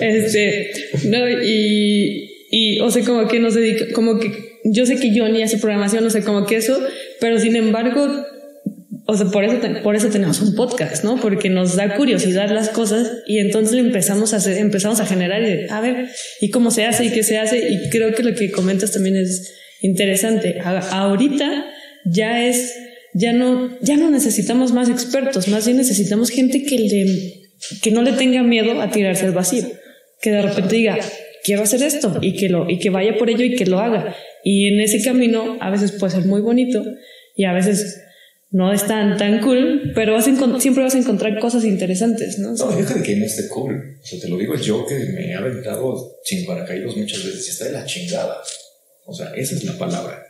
Este, 0.00 0.70
no, 1.04 1.26
y, 1.42 2.30
y, 2.50 2.80
o 2.80 2.90
sea, 2.90 3.02
como 3.02 3.26
que 3.28 3.40
nos 3.40 3.54
dedica, 3.54 3.86
como 3.94 4.18
que 4.18 4.30
yo 4.64 4.84
sé 4.84 4.96
que 4.96 5.14
yo 5.14 5.26
ni 5.28 5.42
hace 5.42 5.56
programación, 5.56 6.04
no 6.04 6.10
sé, 6.10 6.22
como 6.22 6.44
que 6.44 6.56
eso, 6.56 6.78
pero 7.18 7.38
sin 7.38 7.56
embargo, 7.56 8.26
o 9.06 9.16
sea, 9.16 9.26
por 9.26 9.44
eso, 9.44 9.58
por 9.82 9.96
eso 9.96 10.08
tenemos 10.08 10.40
un 10.40 10.54
podcast, 10.54 11.04
¿no? 11.04 11.20
Porque 11.20 11.50
nos 11.50 11.76
da 11.76 11.94
curiosidad 11.96 12.50
las 12.50 12.70
cosas 12.70 13.18
y 13.26 13.38
entonces 13.38 13.78
empezamos 13.78 14.32
a 14.32 14.36
hacer, 14.36 14.56
empezamos 14.56 14.98
a 15.00 15.06
generar 15.06 15.42
y 15.42 15.68
a 15.68 15.80
ver, 15.80 16.08
¿y 16.40 16.50
cómo 16.50 16.70
se 16.70 16.86
hace 16.86 17.04
y 17.04 17.10
qué 17.10 17.22
se 17.22 17.36
hace? 17.36 17.58
Y 17.70 17.90
creo 17.90 18.14
que 18.14 18.22
lo 18.22 18.34
que 18.34 18.50
comentas 18.50 18.92
también 18.92 19.16
es 19.16 19.52
interesante. 19.82 20.58
ahorita 20.60 21.66
ya 22.06 22.46
es, 22.46 22.74
ya 23.12 23.34
no, 23.34 23.76
ya 23.82 23.98
no 23.98 24.10
necesitamos 24.10 24.72
más 24.72 24.88
expertos, 24.88 25.48
más 25.48 25.66
bien 25.66 25.76
necesitamos 25.76 26.30
gente 26.30 26.64
que 26.64 26.78
le, 26.78 27.44
que 27.82 27.90
no 27.90 28.00
le 28.00 28.12
tenga 28.12 28.42
miedo 28.42 28.80
a 28.80 28.90
tirarse 28.90 29.26
al 29.26 29.32
vacío, 29.32 29.64
que 30.22 30.30
de 30.30 30.40
repente 30.40 30.76
diga, 30.76 30.98
quiero 31.42 31.62
hacer 31.62 31.82
esto 31.82 32.18
y 32.22 32.36
que 32.36 32.48
lo, 32.48 32.70
y 32.70 32.78
que 32.78 32.88
vaya 32.88 33.18
por 33.18 33.28
ello 33.28 33.44
y 33.44 33.54
que 33.54 33.66
lo 33.66 33.80
haga. 33.80 34.16
Y 34.42 34.66
en 34.68 34.80
ese 34.80 35.02
camino 35.04 35.58
a 35.60 35.70
veces 35.70 35.92
puede 35.92 36.14
ser 36.14 36.24
muy 36.24 36.40
bonito 36.40 36.82
y 37.36 37.44
a 37.44 37.52
veces 37.52 38.00
no 38.54 38.72
es 38.72 38.86
tan, 38.86 39.18
tan 39.18 39.40
cool, 39.40 39.90
pero 39.96 40.12
vas 40.12 40.26
siempre 40.26 40.84
vas 40.84 40.94
a 40.94 40.98
encontrar 40.98 41.40
cosas 41.40 41.64
interesantes, 41.64 42.38
¿no? 42.38 42.54
No, 42.54 42.70
deja 42.70 42.94
de 42.94 43.02
que 43.02 43.16
no 43.16 43.24
esté 43.24 43.48
cool. 43.48 43.98
O 44.00 44.06
sea, 44.06 44.20
te 44.20 44.28
lo 44.28 44.38
digo 44.38 44.54
yo 44.54 44.86
que 44.86 44.94
me 44.94 45.28
he 45.28 45.34
aventado 45.34 46.20
sin 46.22 46.46
paracaídos 46.46 46.96
muchas 46.96 47.24
veces 47.24 47.48
y 47.48 47.50
está 47.50 47.64
de 47.64 47.72
la 47.72 47.84
chingada. 47.84 48.36
O 49.06 49.12
sea, 49.12 49.34
esa 49.34 49.56
es 49.56 49.64
la 49.64 49.76
palabra. 49.76 50.22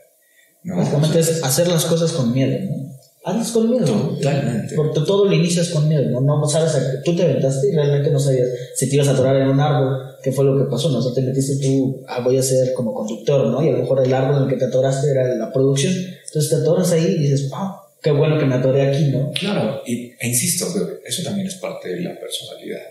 ¿no? 0.62 0.79
Básicamente 0.79 1.18
es 1.18 1.45
hacer 1.45 1.68
las 1.68 1.85
cosas 1.85 2.12
con 2.12 2.33
miedo, 2.33 2.59
¿no? 2.61 2.95
Hazlas 3.27 3.51
con 3.51 3.68
miedo. 3.68 3.85
Totalmente. 3.85 4.75
Porque 4.75 5.01
todo 5.01 5.27
lo 5.27 5.33
inicias 5.35 5.68
con 5.68 5.87
miedo, 5.87 6.18
¿no? 6.18 6.41
No 6.41 6.49
sabes, 6.49 6.72
tú 7.05 7.14
te 7.14 7.25
aventaste 7.25 7.68
y 7.68 7.75
realmente 7.75 8.11
no 8.11 8.18
sabías 8.18 8.49
si 8.75 8.89
te 8.89 8.95
ibas 8.95 9.09
a 9.09 9.11
atorar 9.11 9.37
en 9.37 9.49
un 9.49 9.61
árbol, 9.61 9.99
qué 10.22 10.33
fue 10.33 10.47
lo 10.47 10.57
que 10.57 10.70
pasó, 10.70 10.89
¿no? 10.89 11.01
O 11.01 11.03
sea, 11.03 11.12
te 11.12 11.20
metiste 11.20 11.57
tú, 11.59 12.03
ah, 12.09 12.20
voy 12.25 12.39
a 12.39 12.43
ser 12.43 12.72
como 12.72 12.95
conductor, 12.95 13.49
¿no? 13.49 13.62
Y 13.62 13.68
a 13.68 13.72
lo 13.72 13.79
mejor 13.81 14.03
el 14.03 14.14
árbol 14.14 14.37
en 14.39 14.43
el 14.45 14.49
que 14.49 14.57
te 14.57 14.64
atoraste 14.64 15.11
era 15.11 15.35
la 15.35 15.53
producción. 15.53 15.93
Entonces 15.93 16.49
te 16.49 16.57
atoras 16.57 16.91
ahí 16.93 17.05
y 17.05 17.18
dices, 17.25 17.51
wow 17.51 17.84
qué 18.05 18.11
bueno 18.11 18.38
que 18.38 18.44
me 18.44 18.57
atoré 18.57 18.82
aquí, 18.82 19.05
¿no? 19.05 19.32
Claro, 19.32 19.82
y, 19.86 20.12
e 20.20 20.28
insisto, 20.28 20.66
eso 21.05 21.22
también 21.22 21.46
es 21.46 21.55
parte 21.55 21.88
de 21.88 22.02
la 22.02 22.20
personalidad. 22.20 22.82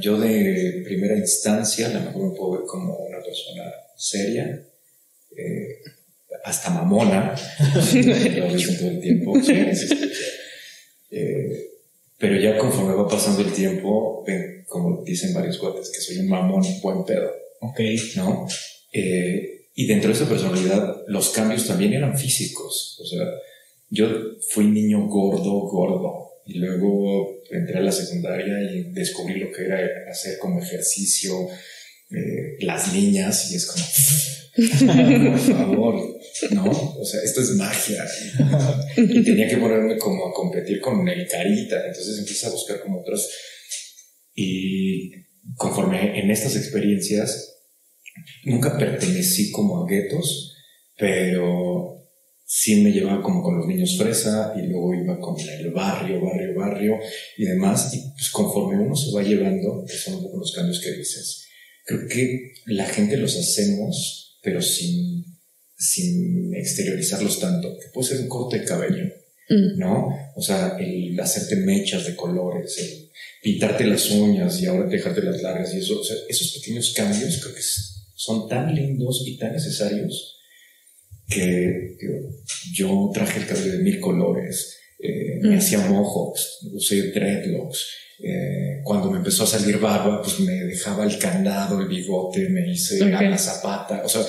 Yo 0.00 0.18
de 0.18 0.82
primera 0.84 1.16
instancia, 1.16 1.86
a 1.86 1.92
lo 1.92 2.00
mejor 2.00 2.30
me 2.30 2.36
puedo 2.36 2.52
ver 2.52 2.62
como 2.66 2.96
una 2.96 3.22
persona 3.22 3.62
seria, 3.96 4.66
eh, 5.36 5.78
hasta 6.42 6.70
mamona, 6.70 7.34
lo 7.74 8.52
dicen 8.52 8.78
todo 8.78 8.88
el 8.88 9.00
tiempo, 9.00 9.34
eh, 11.10 11.70
pero 12.18 12.40
ya 12.40 12.58
conforme 12.58 12.94
va 12.94 13.06
pasando 13.06 13.42
el 13.42 13.52
tiempo, 13.52 14.24
ven, 14.26 14.64
como 14.66 15.04
dicen 15.04 15.32
varios 15.32 15.58
cuates, 15.58 15.90
que 15.90 16.00
soy 16.00 16.18
un 16.18 16.28
mamón 16.28 16.64
buen 16.82 17.04
pedo. 17.04 17.30
Ok. 17.60 17.80
¿No? 18.16 18.48
Eh, 18.92 19.68
y 19.74 19.86
dentro 19.86 20.08
de 20.08 20.16
esa 20.16 20.28
personalidad, 20.28 21.04
los 21.06 21.30
cambios 21.30 21.66
también 21.66 21.92
eran 21.92 22.16
físicos. 22.18 22.98
O 23.00 23.06
sea, 23.06 23.26
yo 23.88 24.08
fui 24.50 24.66
niño 24.66 25.06
gordo, 25.08 25.60
gordo. 25.68 26.24
Y 26.46 26.58
luego 26.58 27.40
entré 27.50 27.78
a 27.78 27.82
la 27.82 27.92
secundaria 27.92 28.60
y 28.70 28.92
descubrí 28.92 29.40
lo 29.40 29.50
que 29.50 29.64
era 29.64 29.78
hacer 30.10 30.38
como 30.38 30.60
ejercicio, 30.60 31.32
eh, 32.10 32.56
las 32.60 32.92
niñas, 32.92 33.50
y 33.50 33.56
es 33.56 33.66
como, 33.66 33.84
por 34.56 35.38
favor, 35.38 36.18
¿no? 36.50 36.70
O 36.70 37.04
sea, 37.04 37.22
esto 37.22 37.40
es 37.40 37.50
magia. 37.56 38.04
Y, 38.96 39.24
tenía 39.24 39.48
que 39.48 39.56
ponerme 39.56 39.96
como 39.96 40.28
a 40.28 40.32
competir 40.34 40.80
con 40.80 41.08
el 41.08 41.26
carita, 41.26 41.86
entonces 41.86 42.18
empecé 42.18 42.46
a 42.46 42.50
buscar 42.50 42.80
como 42.80 43.00
otros. 43.00 43.28
Y 44.34 45.10
conforme 45.56 46.18
en 46.20 46.30
estas 46.30 46.56
experiencias, 46.56 47.56
nunca 48.44 48.76
pertenecí 48.76 49.50
como 49.50 49.82
a 49.82 49.88
guetos, 49.88 50.54
pero 50.96 52.03
sí 52.56 52.76
me 52.82 52.92
llevaba 52.92 53.20
como 53.20 53.42
con 53.42 53.58
los 53.58 53.66
niños 53.66 53.98
fresa 53.98 54.54
y 54.56 54.66
luego 54.66 54.94
iba 54.94 55.18
como 55.18 55.38
en 55.40 55.48
el 55.48 55.70
barrio, 55.72 56.20
barrio, 56.20 56.54
barrio 56.54 56.98
y 57.36 57.44
demás. 57.44 57.92
Y 57.92 57.98
pues 58.16 58.30
conforme 58.30 58.80
uno 58.80 58.94
se 58.94 59.10
va 59.10 59.22
llevando, 59.22 59.84
que 59.84 59.96
son 59.96 60.14
un 60.14 60.22
poco 60.22 60.38
los 60.38 60.52
cambios 60.52 60.80
que 60.80 60.92
dices, 60.92 61.46
creo 61.84 62.06
que 62.06 62.52
la 62.66 62.86
gente 62.86 63.16
los 63.16 63.36
hacemos, 63.36 64.38
pero 64.42 64.62
sin, 64.62 65.24
sin 65.76 66.54
exteriorizarlos 66.54 67.40
tanto. 67.40 67.76
Que 67.76 67.88
puede 67.92 68.08
ser 68.08 68.20
un 68.20 68.28
corte 68.28 68.60
de 68.60 68.64
cabello, 68.64 69.04
Mm. 69.48 69.78
¿no? 69.78 70.08
O 70.36 70.40
sea, 70.40 70.76
el 70.78 71.18
hacerte 71.20 71.56
mechas 71.56 72.06
de 72.06 72.16
colores, 72.16 72.78
el 72.78 73.10
pintarte 73.42 73.84
las 73.84 74.10
uñas 74.10 74.60
y 74.60 74.66
ahora 74.66 74.88
dejarte 74.88 75.22
las 75.22 75.42
largas 75.42 75.74
y 75.74 75.78
eso, 75.78 76.00
o 76.00 76.04
sea, 76.04 76.16
esos 76.28 76.52
pequeños 76.52 76.94
cambios 76.94 77.40
creo 77.42 77.54
que 77.54 77.60
son 78.14 78.48
tan 78.48 78.74
lindos 78.74 79.22
y 79.26 79.36
tan 79.36 79.52
necesarios 79.52 80.38
que 81.28 81.96
yo 82.74 83.10
traje 83.14 83.40
el 83.40 83.46
cabello 83.46 83.72
de 83.72 83.82
mil 83.82 84.00
colores, 84.00 84.76
eh, 84.98 85.38
me 85.42 85.56
Mm. 85.56 85.58
hacía 85.58 85.78
mohawks, 85.88 86.60
usé 86.72 87.10
dreadlocks. 87.12 87.86
eh, 88.22 88.80
cuando 88.84 89.10
me 89.10 89.18
empezó 89.18 89.42
a 89.42 89.46
salir 89.46 89.78
barba, 89.78 90.22
pues 90.22 90.38
me 90.38 90.52
dejaba 90.52 91.04
el 91.04 91.18
candado, 91.18 91.80
el 91.80 91.88
bigote, 91.88 92.48
me 92.48 92.70
hice 92.70 92.98
la 93.00 93.36
zapata, 93.36 94.02
o 94.04 94.08
sea, 94.08 94.22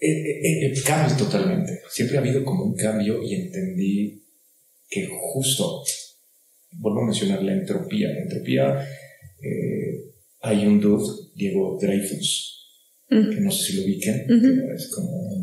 el, 0.00 0.16
el- 0.42 0.72
el 0.72 0.82
cambio 0.82 1.16
totalmente. 1.16 1.80
Siempre 1.88 2.16
ha 2.16 2.20
habido 2.20 2.44
como 2.44 2.64
un 2.64 2.74
cambio 2.74 3.22
y 3.22 3.34
entendí 3.36 4.24
que 4.88 5.06
justo, 5.08 5.82
vuelvo 6.72 7.02
a 7.02 7.06
mencionar 7.06 7.42
la 7.44 7.52
entropía. 7.52 8.08
La 8.08 8.22
entropía, 8.22 8.84
eh, 9.40 10.12
hay 10.42 10.66
un 10.66 10.80
dude, 10.80 11.30
Diego 11.36 11.78
Dreyfus, 11.80 12.56
Mm. 13.08 13.30
que 13.30 13.40
no 13.40 13.50
sé 13.52 13.64
si 13.66 13.76
lo 13.76 13.84
ubiquen, 13.84 14.24
pero 14.26 14.74
es 14.74 14.88
como 14.88 15.10
eh, 15.32 15.39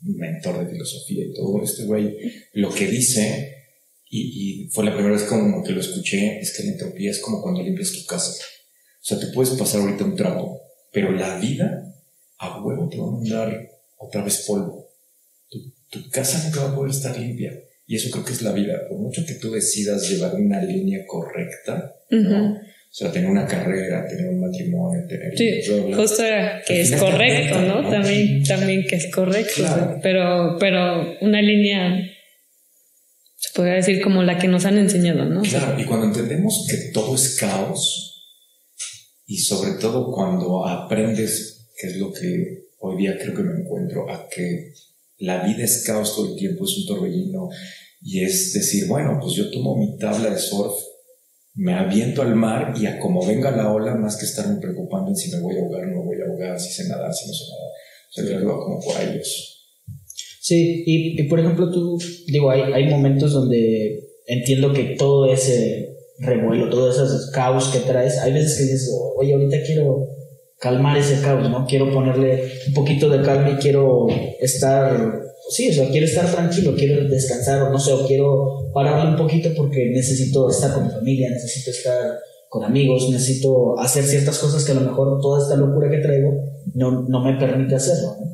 mentor 0.00 0.64
de 0.64 0.72
filosofía 0.72 1.24
y 1.24 1.34
todo. 1.34 1.62
Este 1.62 1.84
güey 1.84 2.16
lo 2.52 2.72
que 2.72 2.86
dice, 2.86 3.54
y, 4.08 4.64
y 4.64 4.68
fue 4.70 4.84
la 4.84 4.94
primera 4.94 5.14
vez 5.14 5.24
como 5.24 5.62
que 5.62 5.72
lo 5.72 5.80
escuché, 5.80 6.38
es 6.38 6.56
que 6.56 6.64
la 6.64 6.72
entropía 6.72 7.10
es 7.10 7.20
como 7.20 7.42
cuando 7.42 7.62
limpias 7.62 7.92
tu 7.92 8.04
casa. 8.06 8.30
O 8.30 9.04
sea, 9.04 9.18
te 9.18 9.28
puedes 9.28 9.54
pasar 9.54 9.80
ahorita 9.80 10.04
un 10.04 10.16
trapo, 10.16 10.60
pero 10.92 11.12
la 11.12 11.38
vida 11.38 11.94
a 12.38 12.62
huevo 12.62 12.88
te 12.88 12.98
va 12.98 13.08
a 13.08 13.12
mandar 13.12 13.68
otra 13.98 14.22
vez 14.22 14.44
polvo. 14.46 14.90
Tu, 15.48 15.72
tu 15.90 16.10
casa 16.10 16.42
nunca 16.44 16.64
va 16.64 16.72
a 16.72 16.74
poder 16.74 16.90
estar 16.90 17.18
limpia. 17.18 17.52
Y 17.86 17.96
eso 17.96 18.10
creo 18.10 18.24
que 18.24 18.32
es 18.32 18.42
la 18.42 18.52
vida. 18.52 18.74
Por 18.88 18.98
mucho 18.98 19.22
que 19.26 19.34
tú 19.34 19.52
decidas 19.52 20.10
llevar 20.10 20.34
una 20.34 20.60
línea 20.62 21.06
correcta, 21.06 21.94
¿no? 22.10 22.58
Sea, 22.98 23.12
tener 23.12 23.28
una 23.28 23.46
carrera, 23.46 24.06
tener 24.06 24.26
un 24.30 24.40
matrimonio, 24.40 25.06
tener 25.06 25.36
Sí, 25.36 25.60
justo 25.94 26.22
que 26.66 26.80
es 26.80 26.96
correcto, 26.96 27.60
¿no? 27.60 27.82
¿no? 27.82 27.90
También, 27.90 28.42
también 28.42 28.86
que 28.86 28.96
es 28.96 29.10
correcto, 29.14 29.52
Claro. 29.56 29.74
o 29.74 29.76
sea, 29.76 30.00
pero, 30.02 30.56
pero 30.58 31.14
una 31.20 31.42
línea, 31.42 32.10
se 33.36 33.52
podría 33.54 33.74
decir 33.74 34.00
como 34.00 34.22
la 34.22 34.38
que 34.38 34.48
nos 34.48 34.64
han 34.64 34.78
enseñado, 34.78 35.26
¿no? 35.26 35.40
O 35.40 35.44
Claro, 35.44 35.78
y 35.78 35.84
cuando 35.84 36.06
entendemos 36.06 36.66
que 36.70 36.90
todo 36.94 37.14
es 37.16 37.36
caos, 37.38 38.24
y 39.26 39.36
sobre 39.40 39.72
todo 39.72 40.10
cuando 40.10 40.66
aprendes, 40.66 41.68
que 41.78 41.88
es 41.88 41.96
lo 41.98 42.10
que 42.10 42.68
hoy 42.78 42.96
día 42.96 43.18
creo 43.18 43.34
que 43.34 43.42
me 43.42 43.60
encuentro, 43.60 44.10
a 44.10 44.26
que 44.34 44.72
la 45.18 45.44
vida 45.44 45.64
es 45.64 45.84
caos 45.84 46.16
todo 46.16 46.32
el 46.32 46.38
tiempo, 46.38 46.64
es 46.64 46.78
un 46.78 46.86
torbellino, 46.86 47.50
y 48.00 48.22
es 48.22 48.54
decir, 48.54 48.86
bueno, 48.86 49.18
pues 49.20 49.34
yo 49.34 49.50
tomo 49.50 49.76
mi 49.76 49.98
tabla 49.98 50.30
de 50.30 50.38
surf, 50.38 50.72
me 51.56 51.74
aviento 51.74 52.22
al 52.22 52.36
mar 52.36 52.74
y 52.76 52.86
a 52.86 52.98
como 52.98 53.26
venga 53.26 53.50
la 53.50 53.72
ola, 53.72 53.94
más 53.94 54.16
que 54.16 54.26
estarme 54.26 54.60
preocupando 54.60 55.10
en 55.10 55.16
si 55.16 55.30
me 55.30 55.40
voy 55.40 55.56
a 55.56 55.60
ahogar 55.60 55.82
o 55.82 55.86
no 55.86 56.00
me 56.00 56.04
voy 56.04 56.20
a 56.20 56.30
ahogar, 56.30 56.60
si 56.60 56.70
sé 56.70 56.88
nadar, 56.88 57.12
si 57.12 57.26
no 57.26 57.34
sé 57.34 57.44
nadar. 57.50 57.70
O 58.08 58.12
sea, 58.12 58.24
creo 58.24 58.38
que 58.40 58.46
va 58.46 58.58
como 58.58 58.80
por 58.80 58.96
ahí 58.96 59.18
eso. 59.18 59.42
Sí, 60.40 60.84
y, 60.86 61.20
y 61.20 61.28
por 61.28 61.40
ejemplo, 61.40 61.70
tú, 61.70 61.98
digo, 62.28 62.50
hay, 62.50 62.60
hay 62.72 62.88
momentos 62.88 63.32
donde 63.32 64.00
entiendo 64.26 64.72
que 64.72 64.94
todo 64.96 65.32
ese 65.32 65.96
revuelo, 66.18 66.70
todo 66.70 66.90
ese 66.90 67.02
caos 67.32 67.68
que 67.68 67.80
traes, 67.80 68.18
hay 68.18 68.32
veces 68.32 68.56
que 68.56 68.62
dices, 68.64 68.90
oye, 69.16 69.32
ahorita 69.32 69.56
quiero 69.66 70.06
calmar 70.58 70.96
ese 70.96 71.20
caos, 71.20 71.48
¿no? 71.50 71.66
Quiero 71.66 71.92
ponerle 71.92 72.48
un 72.68 72.74
poquito 72.74 73.08
de 73.08 73.22
calma 73.22 73.50
y 73.50 73.56
quiero 73.56 74.06
estar, 74.40 75.20
sí, 75.50 75.70
o 75.70 75.72
sea, 75.72 75.88
quiero 75.90 76.06
estar 76.06 76.30
tranquilo, 76.30 76.74
quiero 76.76 77.08
descansar, 77.08 77.62
o 77.62 77.70
no 77.70 77.78
sé, 77.78 77.92
o 77.92 78.06
quiero 78.06 78.70
pararle 78.72 79.10
un 79.10 79.16
poquito 79.16 79.50
porque 79.56 79.86
necesito 79.92 80.48
estar 80.50 80.72
con 80.74 80.86
mi 80.86 80.90
familia, 80.92 81.30
necesito 81.30 81.70
estar 81.70 82.18
con 82.48 82.64
amigos, 82.64 83.08
necesito 83.10 83.78
hacer 83.78 84.04
ciertas 84.04 84.38
cosas 84.38 84.64
que 84.64 84.72
a 84.72 84.76
lo 84.76 84.82
mejor 84.82 85.20
toda 85.20 85.42
esta 85.42 85.56
locura 85.56 85.90
que 85.90 85.98
traigo 85.98 86.32
no, 86.74 87.02
no 87.08 87.24
me 87.24 87.38
permite 87.38 87.74
hacerlo, 87.74 88.16
¿no? 88.20 88.26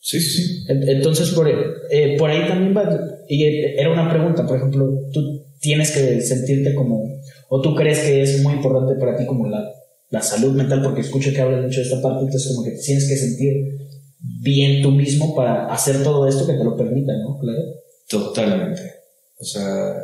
Sí, 0.00 0.20
sí, 0.20 0.42
sí. 0.42 0.64
En- 0.68 0.88
Entonces, 0.88 1.30
por, 1.30 1.48
eh, 1.48 2.16
por 2.18 2.28
ahí 2.30 2.46
también 2.48 2.76
va, 2.76 2.98
y 3.28 3.44
eh, 3.44 3.80
era 3.80 3.92
una 3.92 4.10
pregunta, 4.10 4.46
por 4.46 4.56
ejemplo, 4.56 4.90
tú 5.12 5.44
tienes 5.60 5.92
que 5.92 6.20
sentirte 6.20 6.74
como, 6.74 7.04
o 7.48 7.60
tú 7.60 7.74
crees 7.74 8.00
que 8.00 8.22
es 8.22 8.42
muy 8.42 8.54
importante 8.54 8.98
para 8.98 9.16
ti 9.16 9.24
como 9.26 9.46
la, 9.48 9.62
la 10.10 10.20
salud 10.20 10.52
mental, 10.54 10.82
porque 10.82 11.02
escucho 11.02 11.30
que 11.32 11.40
hablas 11.40 11.62
mucho 11.62 11.80
de 11.80 11.86
esta 11.86 12.02
parte, 12.02 12.24
entonces 12.24 12.52
como 12.52 12.64
que 12.66 12.72
tienes 12.72 13.08
que 13.08 13.16
sentir 13.16 13.78
bien 14.22 14.82
tú 14.82 14.90
mismo 14.90 15.34
para 15.34 15.66
hacer 15.72 16.02
todo 16.02 16.26
esto 16.28 16.46
que 16.46 16.54
te 16.54 16.64
lo 16.64 16.76
permita, 16.76 17.12
¿no? 17.18 17.38
Claro. 17.38 17.62
Totalmente. 18.08 18.94
O 19.38 19.44
sea, 19.44 19.94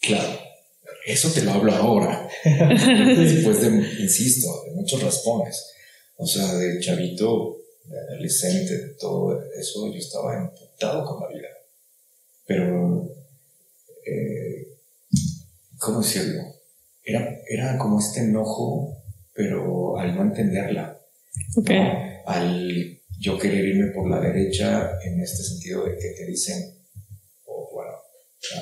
claro, 0.00 0.38
eso 1.06 1.30
te 1.30 1.42
lo 1.42 1.52
hablo 1.52 1.72
ahora. 1.72 2.28
Después 2.44 3.60
de, 3.62 4.02
insisto, 4.02 4.48
de 4.66 4.72
muchos 4.72 5.02
raspones. 5.02 5.72
O 6.16 6.26
sea, 6.26 6.54
de 6.54 6.80
chavito, 6.80 7.58
de 7.84 7.98
adolescente, 7.98 8.76
de 8.76 8.88
todo 8.94 9.42
eso, 9.58 9.90
yo 9.92 9.98
estaba 9.98 10.36
emputado 10.36 11.04
con 11.04 11.22
la 11.22 11.28
vida. 11.28 11.48
Pero, 12.46 13.08
eh, 14.06 14.76
¿cómo 15.78 16.00
decirlo? 16.00 16.42
Era, 17.02 17.38
era 17.48 17.78
como 17.78 17.98
este 17.98 18.20
enojo, 18.20 18.98
pero 19.32 19.98
al 19.98 20.14
no 20.14 20.22
entenderla. 20.22 20.98
ok. 21.56 21.70
¿no? 21.70 22.13
Al 22.26 23.00
yo 23.18 23.38
querer 23.38 23.64
irme 23.64 23.92
por 23.92 24.10
la 24.10 24.20
derecha 24.20 24.98
en 25.04 25.20
este 25.20 25.42
sentido 25.42 25.84
de 25.84 25.96
que 25.96 26.10
te 26.10 26.26
dicen, 26.26 26.74
o 27.46 27.70
bueno, 27.72 27.92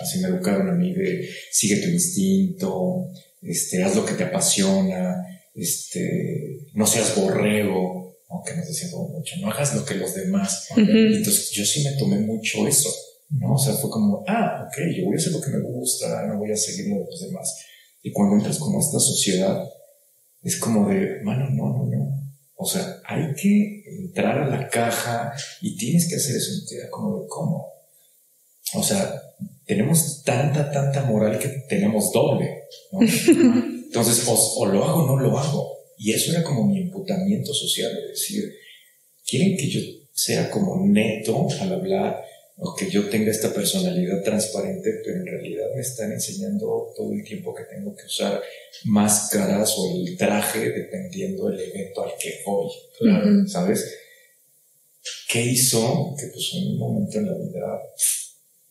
así 0.01 0.21
me 0.21 0.29
educaron 0.29 0.69
a 0.69 0.75
mí 0.75 0.93
de 0.93 1.29
sigue 1.51 1.83
tu 1.83 1.89
instinto, 1.89 3.09
este, 3.41 3.83
haz 3.83 3.97
lo 3.97 4.05
que 4.05 4.15
te 4.15 4.25
apasiona, 4.25 5.17
este, 5.55 6.69
no 6.75 6.87
seas 6.87 7.17
borrego, 7.17 8.19
aunque 8.29 8.55
nos 8.57 8.67
decían 8.67 8.91
como 8.91 9.09
mucho, 9.09 9.37
no 9.41 9.51
hagas 9.51 9.75
lo 9.75 9.85
que 9.85 9.95
los 9.95 10.15
demás. 10.15 10.69
Ujú. 10.71 10.83
Entonces 10.83 11.51
yo 11.51 11.65
sí 11.65 11.85
me 11.85 11.97
tomé 11.97 12.19
mucho 12.21 12.67
eso, 12.67 12.91
¿no? 13.31 13.55
O 13.55 13.59
sea, 13.59 13.75
fue 13.75 13.91
como, 13.91 14.25
ah, 14.27 14.67
ok, 14.67 14.79
yo 14.97 15.05
voy 15.07 15.15
a 15.15 15.19
hacer 15.19 15.33
lo 15.33 15.41
que 15.41 15.51
me 15.51 15.61
gusta, 15.61 16.27
no 16.27 16.39
voy 16.39 16.53
a 16.53 16.57
seguir 16.57 16.89
lo 16.89 17.01
de 17.01 17.07
los 17.07 17.21
demás. 17.21 17.55
Y 18.03 18.11
cuando 18.13 18.37
entras 18.37 18.59
como 18.59 18.79
a 18.79 18.83
esta 18.83 18.99
sociedad, 18.99 19.63
es 20.43 20.57
como 20.57 20.89
de, 20.89 21.21
mano, 21.23 21.49
no, 21.51 21.69
no, 21.69 21.87
no. 21.87 22.02
O 22.63 22.67
sea, 22.67 23.01
hay 23.05 23.35
que 23.35 23.85
entrar 23.87 24.39
a 24.39 24.49
la 24.49 24.69
caja 24.69 25.33
y 25.61 25.77
tienes 25.77 26.09
que 26.09 26.17
hacer 26.17 26.37
eso. 26.37 26.53
Y 26.55 26.67
te 26.67 26.83
da 26.83 26.91
como 26.91 27.21
de, 27.21 27.27
¿cómo? 27.29 27.67
O 28.75 28.83
sea, 28.83 29.21
tenemos 29.67 30.23
tanta, 30.25 30.71
tanta 30.71 31.03
moral 31.05 31.39
que 31.39 31.49
tenemos 31.69 32.13
doble, 32.13 32.65
¿no? 32.93 33.01
Entonces, 33.87 34.27
o, 34.27 34.35
o 34.61 34.67
lo 34.67 34.85
hago 34.85 35.03
o 35.03 35.07
no 35.07 35.21
lo 35.21 35.39
hago. 35.39 35.77
Y 35.99 36.13
eso 36.13 36.33
era 36.33 36.43
como 36.43 36.67
mi 36.67 36.81
imputamiento 36.81 37.53
social, 37.53 37.95
de 37.95 38.09
decir, 38.09 38.45
quieren 39.25 39.57
que 39.57 39.69
yo 39.69 39.81
sea 40.13 40.51
como 40.51 40.87
neto 40.87 41.49
al 41.61 41.73
hablar 41.73 42.23
o 42.57 42.75
que 42.77 42.91
yo 42.91 43.09
tenga 43.09 43.31
esta 43.31 43.53
personalidad 43.53 44.23
transparente, 44.23 45.01
pero 45.05 45.19
en 45.19 45.27
realidad 45.27 45.67
me 45.75 45.81
están 45.81 46.13
enseñando 46.13 46.93
todo 46.97 47.13
el 47.13 47.25
tiempo 47.25 47.55
que 47.55 47.65
tengo 47.65 47.95
que 47.97 48.07
usar 48.07 48.41
máscaras 48.85 49.75
o 49.79 49.97
el 49.97 50.17
traje 50.17 50.71
dependiendo 50.71 51.49
del 51.49 51.61
evento 51.61 52.05
al 52.05 52.13
que 52.21 52.41
voy, 52.45 52.71
Ujú. 53.01 53.49
¿sabes? 53.49 53.99
¿Qué 55.29 55.43
hizo? 55.43 56.15
Que 56.19 56.27
pues 56.27 56.51
en 56.55 56.73
un 56.73 56.79
momento 56.79 57.19
en 57.19 57.27
la 57.27 57.35
vida 57.35 57.83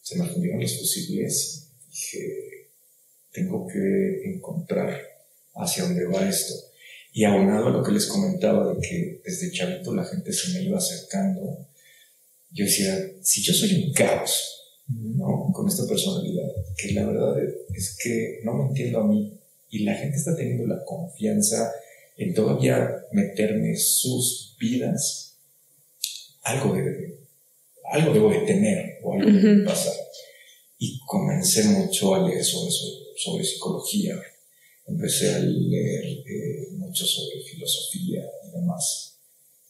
se 0.01 0.17
me 0.17 0.27
fundieron 0.27 0.61
los 0.61 0.77
fusibles 0.77 1.69
y 1.87 1.89
dije, 1.89 2.69
tengo 3.31 3.67
que 3.67 4.21
encontrar 4.25 5.01
hacia 5.55 5.83
dónde 5.83 6.05
va 6.05 6.29
esto. 6.29 6.53
Y 7.13 7.25
aunado 7.25 7.67
a 7.67 7.71
lo 7.71 7.83
que 7.83 7.91
les 7.91 8.05
comentaba 8.05 8.73
de 8.73 8.79
que 8.79 9.21
desde 9.25 9.51
chavito 9.51 9.93
la 9.93 10.05
gente 10.05 10.31
se 10.31 10.53
me 10.53 10.63
iba 10.63 10.77
acercando, 10.77 11.67
yo 12.51 12.65
decía, 12.65 12.97
si 13.21 13.41
yo 13.41 13.53
soy 13.53 13.85
un 13.85 13.93
caos, 13.93 14.73
¿no? 14.87 15.51
Con 15.53 15.67
esta 15.67 15.85
personalidad, 15.87 16.49
que 16.77 16.91
la 16.91 17.05
verdad 17.05 17.37
es 17.73 17.97
que 18.03 18.39
no 18.43 18.53
me 18.55 18.69
entiendo 18.69 18.99
a 18.99 19.07
mí 19.07 19.33
y 19.69 19.83
la 19.83 19.95
gente 19.95 20.17
está 20.17 20.35
teniendo 20.35 20.67
la 20.67 20.83
confianza 20.85 21.71
en 22.17 22.33
todavía 22.33 22.89
meterme 23.13 23.75
sus 23.77 24.55
vidas, 24.59 25.37
algo 26.43 26.73
debe, 26.75 27.19
algo 27.91 28.13
debo 28.13 28.29
de 28.31 28.39
tener 28.41 28.99
o 29.03 29.13
algo 29.13 29.27
debe 29.27 29.55
de 29.55 29.61
Ujú. 29.61 29.65
pasar. 29.69 29.93
Y 30.77 30.99
comencé 31.07 31.63
mucho 31.65 32.15
a 32.15 32.27
leer 32.27 32.43
sobre, 32.43 32.71
sobre, 32.71 32.95
sobre 33.17 33.43
psicología, 33.43 34.15
empecé 34.87 35.35
a 35.35 35.39
leer 35.39 36.05
eh, 36.05 36.67
mucho 36.73 37.05
sobre 37.05 37.41
filosofía 37.43 38.23
y 38.47 38.51
demás. 38.51 39.19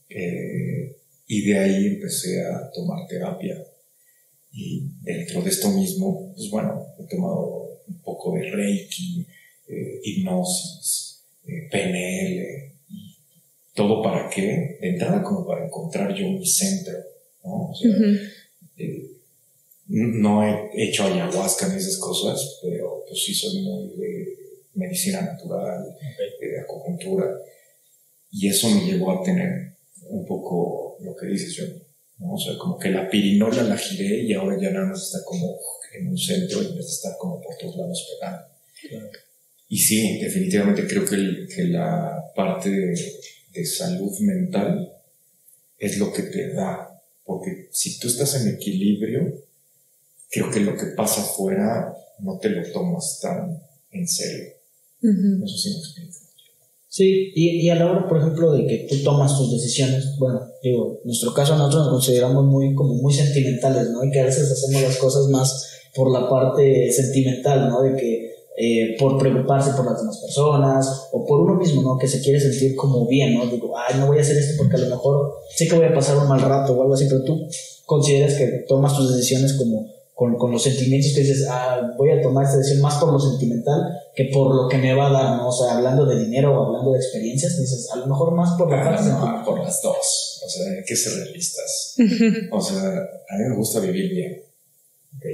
Eh, 0.10 1.01
Y 1.34 1.44
de 1.44 1.58
ahí 1.58 1.88
empecé 1.88 2.46
a 2.46 2.70
tomar 2.74 3.08
terapia. 3.08 3.56
Y 4.52 4.84
dentro 5.00 5.42
de 5.42 5.50
esto 5.50 5.70
mismo, 5.70 6.34
pues 6.36 6.50
bueno, 6.50 6.88
he 7.00 7.08
tomado 7.08 7.84
un 7.88 8.02
poco 8.02 8.36
de 8.36 8.52
Reiki, 8.52 9.26
eh, 9.70 10.02
hipnosis, 10.04 11.24
eh, 11.48 11.70
PNL, 11.72 12.74
y 12.90 13.16
todo 13.74 14.04
para 14.04 14.30
qué? 14.30 14.78
De 14.82 14.90
entrada 14.90 15.24
como 15.24 15.48
para 15.48 15.66
encontrar 15.66 16.14
yo 16.14 16.28
mi 16.28 16.46
centro, 16.46 16.98
¿no? 17.46 17.70
O 17.70 17.76
sea, 17.76 17.96
eh, 18.76 19.12
no 19.88 20.44
he 20.44 20.84
hecho 20.84 21.06
ayahuasca 21.06 21.70
ni 21.70 21.78
esas 21.78 21.98
cosas, 21.98 22.60
pero 22.62 23.06
pues 23.08 23.24
sí 23.24 23.34
soy 23.34 23.62
muy 23.62 23.88
de 23.96 24.38
medicina 24.74 25.22
natural, 25.22 25.96
de 26.42 26.60
acupuntura, 26.60 27.26
y 28.34 28.50
eso 28.50 28.70
me 28.70 28.86
llevó 28.86 29.12
a 29.12 29.24
tener 29.24 29.78
un 30.10 30.26
poco 30.26 30.91
lo 31.04 31.16
que 31.16 31.28
dices 31.28 31.54
yo, 31.54 31.66
¿no? 32.20 32.34
O 32.34 32.40
sea, 32.40 32.58
como 32.58 32.78
que 32.78 32.90
la 32.90 33.10
pirinola 33.10 33.64
la 33.64 33.78
giré 33.78 34.24
y 34.24 34.34
ahora 34.34 34.58
ya 34.60 34.72
nada 34.72 34.88
más 34.88 35.04
está 35.04 35.24
como 35.26 35.58
en 35.94 36.08
un 36.08 36.18
centro 36.18 36.62
y 36.62 36.68
en 36.68 36.76
vez 36.76 36.86
de 36.86 36.92
estar 36.92 37.14
como 37.20 37.42
por 37.42 37.58
todos 37.58 37.76
lados 37.76 38.08
pegando. 38.20 39.18
Y 39.68 39.78
sí, 39.78 40.20
definitivamente 40.20 40.88
creo 40.88 41.06
que, 41.06 41.48
que 41.54 41.64
la 41.66 42.32
parte 42.36 42.70
de, 42.70 42.96
de 43.54 43.66
salud 43.66 44.12
mental 44.20 44.94
es 45.78 45.98
lo 45.98 46.12
que 46.12 46.24
te 46.24 46.54
da, 46.54 47.02
porque 47.26 47.70
si 47.72 48.00
tú 48.00 48.08
estás 48.08 48.42
en 48.42 48.56
equilibrio, 48.56 49.34
creo 50.30 50.52
que 50.52 50.60
lo 50.60 50.76
que 50.76 50.88
pasa 50.96 51.22
afuera 51.22 51.94
no 52.20 52.38
te 52.38 52.50
lo 52.50 52.72
tomas 52.72 53.20
tan 53.22 53.62
en 53.92 54.08
serio. 54.08 54.54
No 55.02 55.48
sé 55.48 55.58
si 55.58 55.70
me 55.72 55.80
explico. 55.80 56.21
Sí, 56.94 57.32
y, 57.36 57.62
y, 57.62 57.70
a 57.70 57.76
la 57.76 57.90
hora, 57.90 58.06
por 58.06 58.18
ejemplo, 58.18 58.52
de 58.52 58.68
que 58.68 58.86
tú 58.90 59.02
tomas 59.02 59.38
tus 59.38 59.50
decisiones, 59.50 60.18
bueno, 60.20 60.42
digo, 60.62 60.98
en 61.02 61.06
nuestro 61.06 61.34
caso 61.34 61.56
nosotros 61.56 61.84
nos 61.84 61.94
consideramos 61.94 62.44
muy, 62.44 62.76
como 62.76 62.96
muy 62.96 63.14
sentimentales, 63.14 63.92
¿no? 63.92 64.04
Y 64.04 64.12
que 64.12 64.20
a 64.20 64.26
veces 64.26 64.52
hacemos 64.52 64.82
las 64.82 64.98
cosas 64.98 65.28
más 65.28 65.70
por 65.96 66.12
la 66.12 66.28
parte 66.28 66.92
sentimental, 66.92 67.70
¿no? 67.70 67.82
De 67.82 67.96
que 67.96 68.32
eh, 68.58 68.98
por 69.00 69.18
preocuparse 69.18 69.72
por 69.72 69.86
las 69.86 70.00
demás 70.00 70.18
personas 70.18 71.08
o 71.14 71.26
por 71.26 71.40
uno 71.40 71.56
mismo, 71.56 71.82
¿no? 71.82 71.98
Que 71.98 72.10
se 72.10 72.22
quiere 72.22 72.42
sentir 72.42 72.76
como 72.76 73.08
bien, 73.08 73.36
¿no? 73.36 73.46
Digo, 73.46 73.74
ay, 73.78 73.98
no 73.98 74.08
voy 74.08 74.18
a 74.18 74.22
hacer 74.22 74.36
esto 74.36 74.56
porque 74.58 74.76
a 74.76 74.80
lo 74.80 74.90
mejor 74.94 75.32
sé 75.56 75.70
que 75.70 75.78
voy 75.78 75.86
a 75.86 75.94
pasar 75.94 76.18
un 76.18 76.28
mal 76.28 76.42
rato 76.42 76.74
o 76.74 76.82
algo 76.82 76.94
así, 76.94 77.06
pero 77.08 77.24
tú 77.24 77.48
consideras 77.86 78.34
que 78.34 78.66
tomas 78.68 78.98
tus 78.98 79.16
decisiones 79.16 79.54
como 79.54 79.88
con, 80.22 80.38
con, 80.38 80.52
los 80.52 80.62
sentimientos 80.62 81.14
que 81.16 81.22
dices, 81.22 81.48
ah, 81.50 81.96
voy 81.98 82.12
a 82.12 82.22
tomar 82.22 82.46
esta 82.46 82.58
decisión 82.60 82.84
más 82.84 83.00
por 83.00 83.12
lo 83.12 83.20
sentimental 83.20 83.92
que 84.16 84.26
por 84.26 84.54
lo 84.56 84.70
que 84.70 84.78
me 84.78 84.94
va 84.94 85.08
a 85.08 85.12
dar, 85.12 85.38
¿no? 85.38 85.48
O 85.48 85.52
sea, 85.52 85.78
hablando 85.78 86.06
de 86.06 86.26
dinero 86.26 86.54
o 86.54 86.68
hablando 86.68 86.92
de 86.92 87.00
experiencias, 87.00 87.60
dices, 87.60 87.90
a 87.92 87.96
lo 87.96 88.06
mejor 88.06 88.36
más 88.36 88.52
por 88.56 88.70
la 88.70 88.82
Ah, 88.82 88.84
parte 88.84 89.10
no, 89.10 89.44
por 89.44 89.64
las 89.64 89.82
dos. 89.82 90.40
O 90.46 90.48
sea, 90.48 90.74
hay 90.74 90.84
que 90.86 90.96
ser 90.96 91.24
realistas. 91.24 91.96
O 92.52 92.62
sea, 92.62 92.84
a 93.30 93.36
mí 93.36 93.50
me 93.50 93.56
gusta 93.56 93.80
vivir 93.80 94.12
bien. 94.12 94.44
¿ok? 95.18 95.26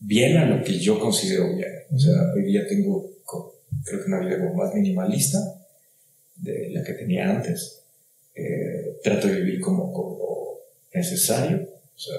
Bien 0.00 0.36
a 0.36 0.44
lo 0.44 0.62
que 0.62 0.78
yo 0.78 1.00
considero 1.00 1.56
bien. 1.56 1.72
O 1.90 1.98
sea, 1.98 2.12
hoy 2.36 2.42
día 2.42 2.66
tengo, 2.68 3.12
creo 3.82 4.04
que 4.04 4.08
una 4.08 4.20
vida 4.20 4.40
como 4.40 4.56
más 4.56 4.74
minimalista 4.74 5.38
de 6.36 6.68
la 6.68 6.84
que 6.84 6.92
tenía 6.92 7.30
antes. 7.30 7.80
Eh, 8.34 8.98
trato 9.02 9.26
de 9.26 9.36
vivir 9.36 9.62
como 9.62 9.90
con 9.90 10.18
lo 10.18 10.60
necesario. 10.92 11.66
O 11.96 11.98
sea, 11.98 12.18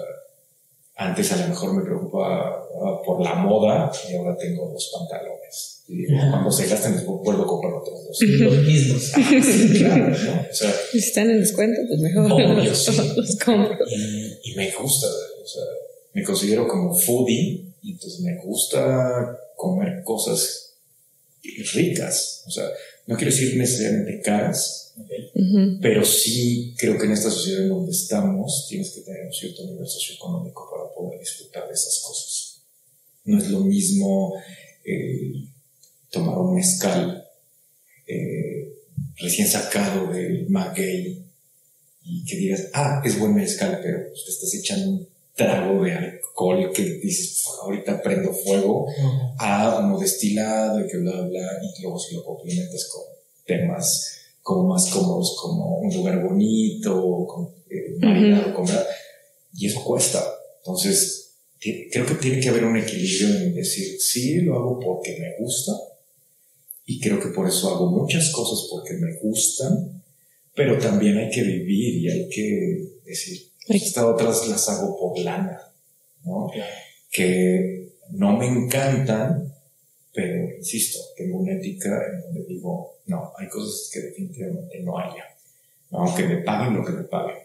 antes 0.97 1.31
a 1.31 1.37
lo 1.37 1.47
mejor 1.49 1.73
me 1.73 1.83
preocupaba 1.83 2.67
ah, 2.81 3.01
por 3.05 3.21
la 3.21 3.35
moda 3.35 3.91
y 4.09 4.15
ahora 4.15 4.35
tengo 4.37 4.69
dos 4.69 4.91
pantalones. 4.97 5.83
Y 5.87 5.97
digo, 5.97 6.13
cuando 6.31 6.51
se 6.51 6.67
gasten, 6.67 6.95
les 6.95 7.05
vuelvo 7.05 7.43
a 7.43 7.47
comprar 7.47 7.73
otros 7.73 8.05
dos. 8.07 8.21
Los 8.39 8.57
mismos. 8.63 9.11
Ah, 9.15 9.41
sí, 9.43 9.73
claro, 9.77 10.07
¿no? 10.07 10.41
O 10.49 10.53
sea, 10.53 10.73
Si 10.91 10.97
están 10.97 11.29
en 11.29 11.39
descuento, 11.41 11.79
pues 11.87 11.99
mejor 11.99 12.31
Obvio, 12.31 12.73
sí. 12.75 12.91
los 13.15 13.35
compro. 13.37 13.77
y, 13.87 14.51
y 14.51 14.55
me 14.55 14.71
gusta, 14.71 15.07
o 15.07 15.47
sea, 15.47 15.63
me 16.13 16.23
considero 16.23 16.67
como 16.67 16.93
foodie 16.95 17.65
y 17.83 17.91
entonces 17.91 18.21
me 18.21 18.35
gusta 18.37 19.37
comer 19.55 20.01
cosas 20.03 20.73
ricas, 21.73 22.43
o 22.47 22.51
sea, 22.51 22.67
no 23.07 23.15
quiero 23.15 23.31
decir 23.31 23.57
necesariamente 23.57 24.21
caras, 24.21 24.93
Ujú. 25.35 25.79
pero 25.81 26.03
sí 26.03 26.73
creo 26.77 26.97
que 26.97 27.05
en 27.05 27.11
esta 27.11 27.29
sociedad 27.29 27.63
en 27.63 27.69
donde 27.69 27.91
estamos 27.91 28.67
tienes 28.69 28.91
que 28.91 29.01
tener 29.01 29.25
un 29.25 29.33
cierto 29.33 29.65
nivel 29.65 29.87
socioeconómico 29.87 30.69
para 30.71 30.93
poder 30.93 31.19
disfrutar 31.19 31.67
de 31.67 31.73
esas 31.73 32.01
cosas. 32.05 32.61
No 33.25 33.37
es 33.37 33.49
lo 33.49 33.61
mismo 33.61 34.33
eh, 34.83 35.45
tomar 36.09 36.37
un 36.37 36.55
mezcal 36.55 37.27
eh, 38.07 38.73
recién 39.17 39.47
sacado 39.47 40.11
del 40.11 40.49
maguey 40.49 41.23
y 42.03 42.23
que 42.23 42.37
digas, 42.37 42.69
ah, 42.73 43.01
es 43.03 43.19
buen 43.19 43.33
mezcal, 43.33 43.79
pero 43.81 44.09
pues, 44.09 44.25
te 44.25 44.31
estás 44.31 44.53
echando 44.53 44.89
un 44.89 45.07
trago 45.35 45.83
de 45.83 45.91
alcohol 45.91 46.24
que 46.73 46.83
dices, 47.01 47.43
"Uf, 47.47 47.63
ahorita 47.63 48.01
prendo 48.01 48.33
fuego, 48.33 48.87
a 49.37 49.79
uno 49.83 49.97
destilado 49.99 50.79
y 50.85 50.87
que 50.87 50.97
bla, 50.97 51.11
bla, 51.13 51.27
bla, 51.27 51.47
y 51.63 51.81
luego 51.81 51.97
si 51.99 52.15
lo 52.15 52.23
complementas 52.23 52.89
con 52.91 53.03
temas 53.45 54.11
como 54.41 54.67
más 54.73 54.89
cómodos, 54.89 55.37
como 55.41 55.79
un 55.79 55.93
lugar 55.95 56.21
bonito, 56.23 57.25
con, 57.27 57.45
eh, 57.69 57.95
marinado, 57.99 58.53
con 58.53 58.65
bla, 58.65 58.85
y 59.53 59.65
eso 59.67 59.83
cuesta. 59.83 60.23
Entonces, 60.59 61.31
creo 61.59 62.05
que 62.05 62.15
tiene 62.15 62.39
que 62.39 62.49
haber 62.49 62.65
un 62.65 62.77
equilibrio 62.77 63.27
en 63.37 63.55
decir, 63.55 63.99
sí, 63.99 64.41
lo 64.41 64.55
hago 64.55 64.79
porque 64.79 65.17
me 65.19 65.43
gusta, 65.43 65.71
y 66.85 66.99
creo 66.99 67.19
que 67.19 67.29
por 67.29 67.47
eso 67.47 67.69
hago 67.73 67.87
muchas 67.89 68.29
cosas 68.31 68.67
porque 68.69 68.93
me 68.95 69.17
gustan, 69.19 70.03
pero 70.53 70.77
también 70.77 71.17
hay 71.17 71.29
que 71.29 71.41
vivir 71.41 71.95
y 71.95 72.09
hay 72.11 72.29
que 72.29 72.87
decir, 73.05 73.49
pues, 73.67 73.83
estas 73.83 74.03
otras 74.03 74.47
las 74.47 74.69
hago 74.69 74.95
por 74.99 75.17
lana, 75.19 75.59
¿no? 76.25 76.51
Que 77.11 77.89
no 78.11 78.37
me 78.37 78.47
encantan, 78.47 79.53
pero 80.13 80.49
insisto, 80.57 80.99
tengo 81.15 81.39
una 81.39 81.53
ética 81.53 82.01
en 82.11 82.21
donde 82.21 82.45
digo, 82.47 82.99
no, 83.07 83.31
hay 83.37 83.47
cosas 83.47 83.89
que 83.93 83.99
definitivamente 84.01 84.81
no 84.81 84.97
haya, 84.97 85.25
aunque 85.91 86.23
me 86.23 86.37
paguen 86.37 86.75
lo 86.75 86.85
que 86.85 86.93
me 86.93 87.03
paguen. 87.03 87.37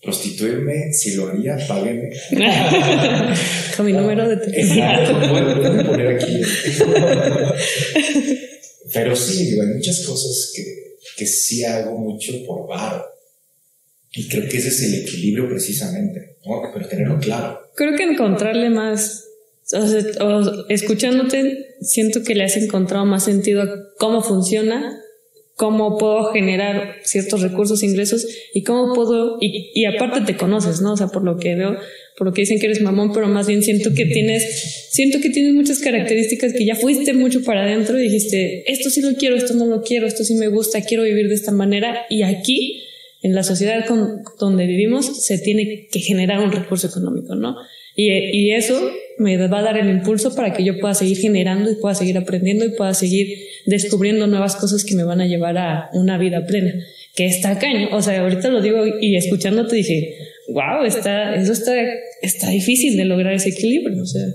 Prostituirme, 0.00 0.92
si 0.92 1.14
lo 1.16 1.28
haría, 1.28 1.58
páguenme. 1.66 2.10
Con 3.76 3.86
mi 3.86 3.92
número 3.92 4.28
de 4.28 4.36
teléfono. 4.36 4.80
Exacto, 4.80 5.28
bueno, 5.28 5.54
lo 5.54 5.72
voy 5.72 5.80
a 5.80 5.84
poner 5.84 6.16
aquí. 6.16 6.40
Pero 8.92 9.16
sí, 9.16 9.50
digo, 9.50 9.62
hay 9.62 9.68
muchas 9.68 10.06
cosas 10.06 10.52
que, 10.54 10.96
que 11.16 11.26
sí 11.26 11.64
hago 11.64 11.98
mucho 11.98 12.32
por 12.46 12.68
bar. 12.68 13.04
Y 14.18 14.26
creo 14.26 14.48
que 14.48 14.56
ese 14.56 14.68
es 14.68 14.82
el 14.82 14.94
equilibrio 15.02 15.48
precisamente, 15.48 16.38
¿no? 16.44 16.60
Pero 16.74 16.88
tenerlo 16.88 17.20
claro. 17.20 17.60
Creo 17.76 17.94
que 17.96 18.02
encontrarle 18.02 18.68
más, 18.68 19.24
o 19.72 19.86
sea, 19.86 20.02
o 20.26 20.68
escuchándote, 20.68 21.76
siento 21.80 22.24
que 22.24 22.34
le 22.34 22.42
has 22.42 22.56
encontrado 22.56 23.04
más 23.06 23.26
sentido 23.26 23.62
a 23.62 23.68
cómo 23.96 24.20
funciona, 24.20 25.00
cómo 25.54 25.98
puedo 25.98 26.32
generar 26.32 26.96
ciertos 27.04 27.42
recursos, 27.42 27.84
ingresos 27.84 28.26
y 28.52 28.64
cómo 28.64 28.92
puedo, 28.92 29.38
y, 29.40 29.70
y 29.72 29.84
aparte 29.84 30.22
te 30.22 30.36
conoces, 30.36 30.80
¿no? 30.80 30.94
O 30.94 30.96
sea, 30.96 31.06
por 31.06 31.22
lo 31.22 31.36
que 31.36 31.54
veo, 31.54 31.76
por 32.16 32.26
lo 32.26 32.32
que 32.32 32.40
dicen 32.40 32.58
que 32.58 32.66
eres 32.66 32.80
mamón, 32.80 33.12
pero 33.12 33.28
más 33.28 33.46
bien 33.46 33.62
siento 33.62 33.94
que 33.94 34.06
tienes, 34.06 34.88
siento 34.90 35.20
que 35.20 35.30
tienes 35.30 35.54
muchas 35.54 35.78
características 35.78 36.54
que 36.54 36.64
ya 36.64 36.74
fuiste 36.74 37.12
mucho 37.12 37.44
para 37.44 37.62
adentro 37.62 38.00
y 38.00 38.02
dijiste, 38.02 38.64
esto 38.68 38.90
sí 38.90 39.00
lo 39.00 39.14
quiero, 39.14 39.36
esto 39.36 39.54
no 39.54 39.66
lo 39.66 39.80
quiero, 39.82 40.08
esto 40.08 40.24
sí 40.24 40.34
me 40.34 40.48
gusta, 40.48 40.80
quiero 40.80 41.04
vivir 41.04 41.28
de 41.28 41.34
esta 41.34 41.52
manera 41.52 42.06
y 42.10 42.22
aquí 42.22 42.87
en 43.22 43.34
la 43.34 43.42
sociedad 43.42 43.86
con, 43.86 44.22
donde 44.38 44.66
vivimos 44.66 45.24
se 45.24 45.38
tiene 45.38 45.88
que 45.90 46.00
generar 46.00 46.40
un 46.40 46.52
recurso 46.52 46.86
económico, 46.86 47.34
¿no? 47.34 47.56
Y, 47.96 48.12
y, 48.12 48.52
eso 48.52 48.78
me 49.18 49.36
va 49.48 49.58
a 49.58 49.62
dar 49.62 49.76
el 49.76 49.90
impulso 49.90 50.32
para 50.36 50.52
que 50.52 50.62
yo 50.62 50.78
pueda 50.78 50.94
seguir 50.94 51.18
generando 51.18 51.68
y 51.68 51.74
pueda 51.74 51.96
seguir 51.96 52.16
aprendiendo 52.16 52.64
y 52.64 52.70
pueda 52.70 52.94
seguir 52.94 53.36
descubriendo 53.66 54.28
nuevas 54.28 54.54
cosas 54.54 54.84
que 54.84 54.94
me 54.94 55.02
van 55.02 55.20
a 55.20 55.26
llevar 55.26 55.58
a 55.58 55.90
una 55.94 56.16
vida 56.16 56.46
plena. 56.46 56.72
Que 57.16 57.26
está 57.26 57.58
caño. 57.58 57.88
O 57.90 58.00
sea, 58.00 58.20
ahorita 58.20 58.50
lo 58.50 58.62
digo 58.62 58.84
y 59.00 59.16
escuchándote 59.16 59.74
dije, 59.74 60.16
wow, 60.48 60.84
está, 60.84 61.34
eso 61.34 61.52
está, 61.52 61.74
está 62.22 62.50
difícil 62.50 62.96
de 62.96 63.04
lograr 63.04 63.34
ese 63.34 63.48
equilibrio. 63.48 64.00
O 64.00 64.06
sea. 64.06 64.26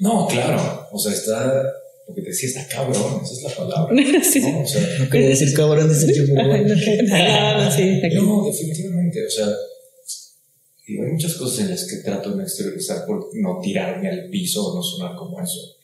No, 0.00 0.26
claro. 0.26 0.88
O 0.90 0.98
sea, 0.98 1.12
está, 1.12 1.62
porque 2.06 2.22
te 2.22 2.28
decía, 2.28 2.48
está 2.48 2.66
cabrón, 2.68 3.20
esa 3.22 3.32
es 3.32 3.42
la 3.42 3.50
palabra. 3.50 3.96
sí. 4.22 4.40
¿no? 4.40 4.60
O 4.60 4.66
sea, 4.66 4.82
No 5.00 5.10
quería 5.10 5.28
decir 5.28 5.54
cabrón, 5.54 5.88
dice 5.88 6.14
yo, 6.14 6.24
pero 6.34 6.48
bueno. 6.48 6.68
no, 6.68 7.70
sí, 7.70 8.00
no, 8.14 8.44
definitivamente. 8.46 9.26
O 9.26 9.30
sea, 9.30 9.46
digo, 10.86 11.04
hay 11.04 11.10
muchas 11.12 11.34
cosas 11.34 11.60
en 11.60 11.70
las 11.70 11.86
que 11.86 11.96
trato 11.98 12.30
de 12.30 12.36
no 12.36 12.42
exteriorizar 12.42 13.06
por 13.06 13.30
no 13.34 13.58
tirarme 13.62 14.08
al 14.08 14.28
piso 14.28 14.66
o 14.66 14.76
no 14.76 14.82
sonar 14.82 15.16
como 15.16 15.40
eso. 15.40 15.76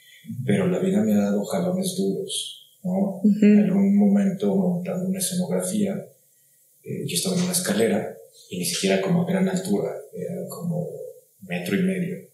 Pero 0.45 0.67
la 0.69 0.79
vida 0.79 1.03
me 1.03 1.15
ha 1.15 1.19
dado 1.25 1.45
jalones 1.45 1.97
duros, 1.97 2.77
¿no? 2.85 3.21
Ujú. 3.25 3.39
En 3.43 3.65
algún 3.65 3.97
momento 3.97 4.55
montando 4.55 5.09
una 5.09 5.19
escenografía, 5.19 5.95
eh, 6.85 7.05
yo 7.07 7.15
estaba 7.15 7.37
en 7.37 7.43
una 7.43 7.53
escalera 7.53 8.17
y 8.51 8.59
ni 8.59 8.65
siquiera 8.65 9.01
como 9.01 9.23
a 9.23 9.27
gran 9.27 9.49
altura, 9.49 9.93
era 10.15 10.47
como 10.49 10.87
metro 11.43 11.77
y 11.77 11.83
medio. 11.83 12.30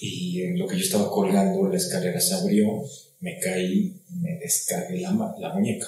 Y 0.00 0.42
en 0.42 0.58
lo 0.58 0.66
que 0.66 0.76
yo 0.76 0.84
estaba 0.84 1.10
colgando, 1.10 1.68
la 1.68 1.76
escalera 1.76 2.20
se 2.20 2.34
abrió, 2.34 2.82
me 3.20 3.38
caí, 3.40 4.00
me 4.20 4.38
descargué 4.38 5.00
la, 5.00 5.10
la 5.38 5.54
muñeca. 5.54 5.86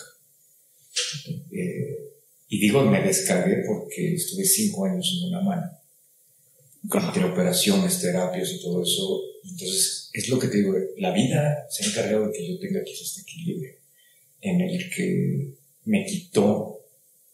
Eh, 1.52 1.96
Y 2.48 2.58
digo, 2.58 2.82
me 2.84 3.00
descargué 3.00 3.62
porque 3.64 4.14
estuve 4.14 4.44
cinco 4.44 4.84
años 4.84 5.06
en 5.16 5.28
una 5.28 5.40
mano, 5.40 5.70
entre 6.92 7.24
operaciones, 7.24 8.00
terapias 8.00 8.50
y 8.50 8.60
todo 8.60 8.82
eso. 8.82 9.20
Entonces, 9.44 10.10
es 10.12 10.28
lo 10.28 10.38
que 10.38 10.48
te 10.48 10.58
digo, 10.58 10.74
la 10.98 11.12
vida 11.12 11.66
se 11.70 11.84
ha 11.84 11.88
encargado 11.88 12.26
de 12.26 12.32
que 12.32 12.48
yo 12.48 12.58
tenga 12.58 12.82
quizás 12.82 13.06
este 13.08 13.22
equilibrio 13.22 13.72
en 14.40 14.60
el 14.62 14.90
que 14.94 15.54
me 15.84 16.04
quitó 16.04 16.80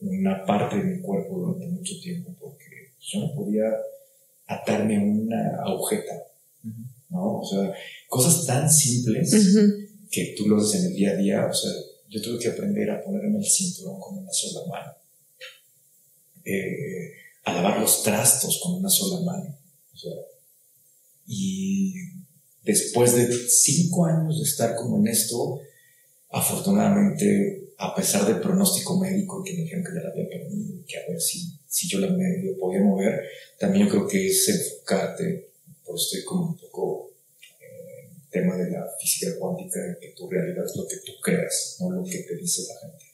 una 0.00 0.44
parte 0.44 0.76
de 0.76 0.84
mi 0.84 1.00
cuerpo 1.00 1.38
durante 1.38 1.66
mucho 1.68 1.94
tiempo 2.02 2.34
porque 2.38 2.92
yo 3.00 3.20
no 3.20 3.34
podía 3.34 3.64
atarme 4.46 4.96
a 4.96 5.00
una 5.00 5.56
agujeta, 5.64 6.12
¿no? 7.10 7.40
O 7.40 7.46
sea, 7.46 7.72
cosas 8.08 8.46
tan 8.46 8.70
simples 8.70 9.30
que 10.10 10.34
tú 10.36 10.46
lo 10.48 10.58
haces 10.58 10.80
en 10.80 10.86
el 10.90 10.94
día 10.94 11.10
a 11.10 11.16
día, 11.16 11.46
o 11.46 11.54
sea, 11.54 11.72
yo 12.08 12.22
tuve 12.22 12.38
que 12.38 12.48
aprender 12.48 12.90
a 12.90 13.02
ponerme 13.02 13.38
el 13.38 13.44
cinturón 13.44 13.98
con 14.00 14.18
una 14.18 14.32
sola 14.32 14.66
mano, 14.68 14.92
eh, 16.44 17.12
a 17.44 17.54
lavar 17.54 17.80
los 17.80 18.02
trastos 18.02 18.60
con 18.62 18.74
una 18.74 18.88
sola 18.88 19.24
mano, 19.24 19.58
o 19.92 19.96
sea, 19.96 20.12
y 21.26 21.94
después 22.62 23.14
de 23.14 23.26
cinco 23.48 24.06
años 24.06 24.38
de 24.38 24.44
estar 24.44 24.74
como 24.76 24.98
en 24.98 25.08
esto, 25.08 25.60
afortunadamente 26.30 27.66
a 27.78 27.94
pesar 27.94 28.26
del 28.26 28.40
pronóstico 28.40 28.98
médico 28.98 29.42
que 29.44 29.52
me 29.52 29.62
dijeron 29.62 29.84
que 29.84 29.94
ya 29.94 30.02
la 30.02 30.10
había 30.10 30.28
perdido, 30.28 30.82
que 30.86 30.96
a 30.96 31.08
ver 31.08 31.20
si, 31.20 31.58
si 31.66 31.88
yo 31.88 31.98
la 31.98 32.08
medio 32.08 32.58
podía 32.58 32.80
mover, 32.80 33.22
también 33.58 33.84
yo 33.84 33.90
creo 33.90 34.08
que 34.08 34.28
es 34.28 34.48
enfocarte, 34.48 35.50
por 35.86 35.96
estoy 35.96 36.24
como 36.24 36.48
un 36.50 36.58
poco 36.58 37.12
el 37.60 38.28
tema 38.30 38.56
de 38.56 38.70
la 38.70 38.86
física 39.00 39.32
cuántica, 39.38 39.80
en 39.86 39.96
que 40.00 40.08
tu 40.16 40.28
realidad 40.28 40.64
es 40.64 40.76
lo 40.76 40.86
que 40.86 40.96
tú 41.04 41.12
creas, 41.22 41.76
no 41.80 41.90
lo 41.90 42.04
que 42.04 42.18
te 42.18 42.36
dice 42.36 42.62
la 42.68 42.80
gente. 42.80 43.04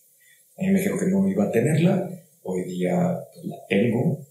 A 0.56 0.62
mí 0.62 0.68
me 0.68 0.78
dijeron 0.78 0.98
que 0.98 1.06
no 1.06 1.28
iba 1.28 1.44
a 1.44 1.50
tenerla, 1.50 2.10
hoy 2.42 2.64
día 2.64 3.18
pues, 3.32 3.44
la 3.46 3.56
tengo, 3.68 4.26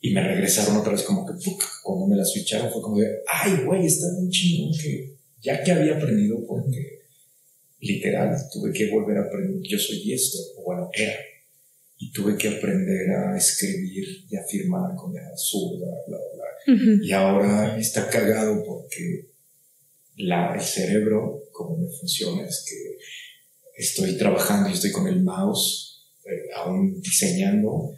y 0.00 0.14
me 0.14 0.26
regresaron 0.26 0.76
otra 0.76 0.92
vez 0.92 1.02
como 1.02 1.26
que 1.26 1.34
cuando 1.82 2.06
me 2.06 2.16
la 2.16 2.24
switcharon 2.24 2.72
fue 2.72 2.80
como 2.80 2.98
de, 2.98 3.20
ay, 3.26 3.64
güey, 3.64 3.86
está 3.86 4.06
muy 4.18 4.30
chingón 4.30 4.72
que 4.80 5.16
ya 5.42 5.62
que 5.62 5.72
había 5.72 5.96
aprendido 5.96 6.46
porque 6.46 7.00
literal, 7.80 8.36
tuve 8.52 8.72
que 8.72 8.90
volver 8.90 9.18
a 9.18 9.22
aprender, 9.22 9.60
yo 9.62 9.78
soy 9.78 10.02
diestro, 10.02 10.40
o 10.58 10.64
bueno, 10.64 10.90
era, 10.92 11.14
y 11.98 12.12
tuve 12.12 12.36
que 12.36 12.48
aprender 12.48 13.10
a 13.10 13.36
escribir 13.36 14.04
y 14.28 14.36
a 14.36 14.44
firmar 14.44 14.94
con 14.96 15.14
la 15.14 15.36
zurda, 15.36 15.86
bla, 16.06 16.18
bla, 16.34 16.39
Y 16.66 17.12
ahora 17.12 17.78
está 17.78 18.08
cagado 18.08 18.62
porque 18.64 19.30
la, 20.16 20.54
el 20.54 20.60
cerebro, 20.60 21.44
como 21.52 21.78
me 21.78 21.88
funciona, 21.90 22.46
es 22.46 22.64
que 22.68 23.82
estoy 23.82 24.16
trabajando 24.16 24.68
y 24.68 24.74
estoy 24.74 24.92
con 24.92 25.08
el 25.08 25.22
mouse, 25.22 26.02
eh, 26.24 26.50
aún 26.56 27.00
diseñando, 27.00 27.92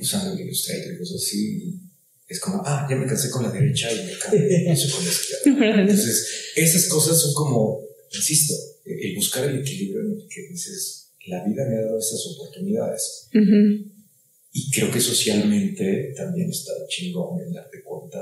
usando 0.00 0.32
el 0.32 0.40
Illustrator 0.40 0.94
y 0.94 0.98
cosas 0.98 1.22
así, 1.22 1.80
es 2.28 2.40
como, 2.40 2.62
ah, 2.64 2.86
ya 2.90 2.96
me 2.96 3.06
cansé 3.06 3.30
con 3.30 3.44
la 3.44 3.52
derecha 3.52 3.92
y 3.92 4.04
me 4.04 4.64
canso 4.64 4.96
con 4.96 5.04
la 5.04 5.10
izquierda. 5.10 5.80
Entonces, 5.82 6.52
esas 6.56 6.88
cosas 6.88 7.20
son 7.20 7.34
como 7.34 7.86
insisto, 8.14 8.54
el 8.84 9.14
buscar 9.14 9.48
el 9.48 9.60
equilibrio 9.60 10.00
en 10.00 10.20
el 10.20 10.28
que 10.28 10.48
dices, 10.50 11.10
la 11.26 11.44
vida 11.44 11.64
me 11.68 11.76
ha 11.76 11.82
dado 11.82 11.98
estas 11.98 12.26
oportunidades. 12.26 13.28
Y 14.58 14.70
creo 14.70 14.90
que 14.90 15.00
socialmente 15.00 16.14
también 16.16 16.48
está 16.48 16.72
chingón 16.88 17.38
el 17.42 17.52
darte 17.52 17.82
cuenta 17.84 18.18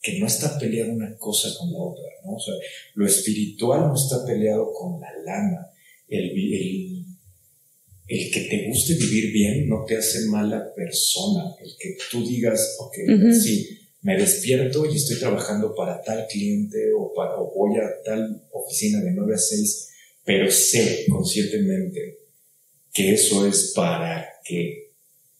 que 0.00 0.18
no 0.18 0.26
está 0.26 0.58
peleada 0.58 0.90
una 0.90 1.14
cosa 1.18 1.50
con 1.58 1.70
la 1.70 1.78
otra, 1.78 2.04
¿no? 2.24 2.36
O 2.36 2.40
sea, 2.40 2.54
lo 2.94 3.06
espiritual 3.06 3.80
no 3.82 3.94
está 3.94 4.24
peleado 4.24 4.72
con 4.72 4.98
la 4.98 5.12
lana. 5.26 5.70
El, 6.08 6.30
el, 6.30 7.04
el 8.06 8.30
que 8.30 8.40
te 8.48 8.66
guste 8.66 8.94
vivir 8.94 9.30
bien 9.30 9.68
no 9.68 9.84
te 9.86 9.98
hace 9.98 10.24
mala 10.30 10.72
persona. 10.74 11.54
El 11.60 11.70
que 11.78 11.98
tú 12.10 12.26
digas, 12.26 12.76
ok, 12.78 12.94
sí, 13.34 13.68
me 14.00 14.16
despierto 14.16 14.86
y 14.86 14.96
estoy 14.96 15.18
trabajando 15.18 15.74
para 15.74 16.00
tal 16.00 16.26
cliente 16.28 16.78
o, 16.98 17.12
para, 17.12 17.38
o 17.38 17.52
voy 17.54 17.78
a 17.78 18.02
tal 18.02 18.42
oficina 18.52 19.02
de 19.02 19.10
9 19.10 19.34
a 19.34 19.38
6, 19.38 19.88
pero 20.24 20.50
sé 20.50 21.04
conscientemente 21.10 22.20
que 22.90 23.12
eso 23.12 23.46
es 23.46 23.74
para 23.76 24.26
que, 24.42 24.87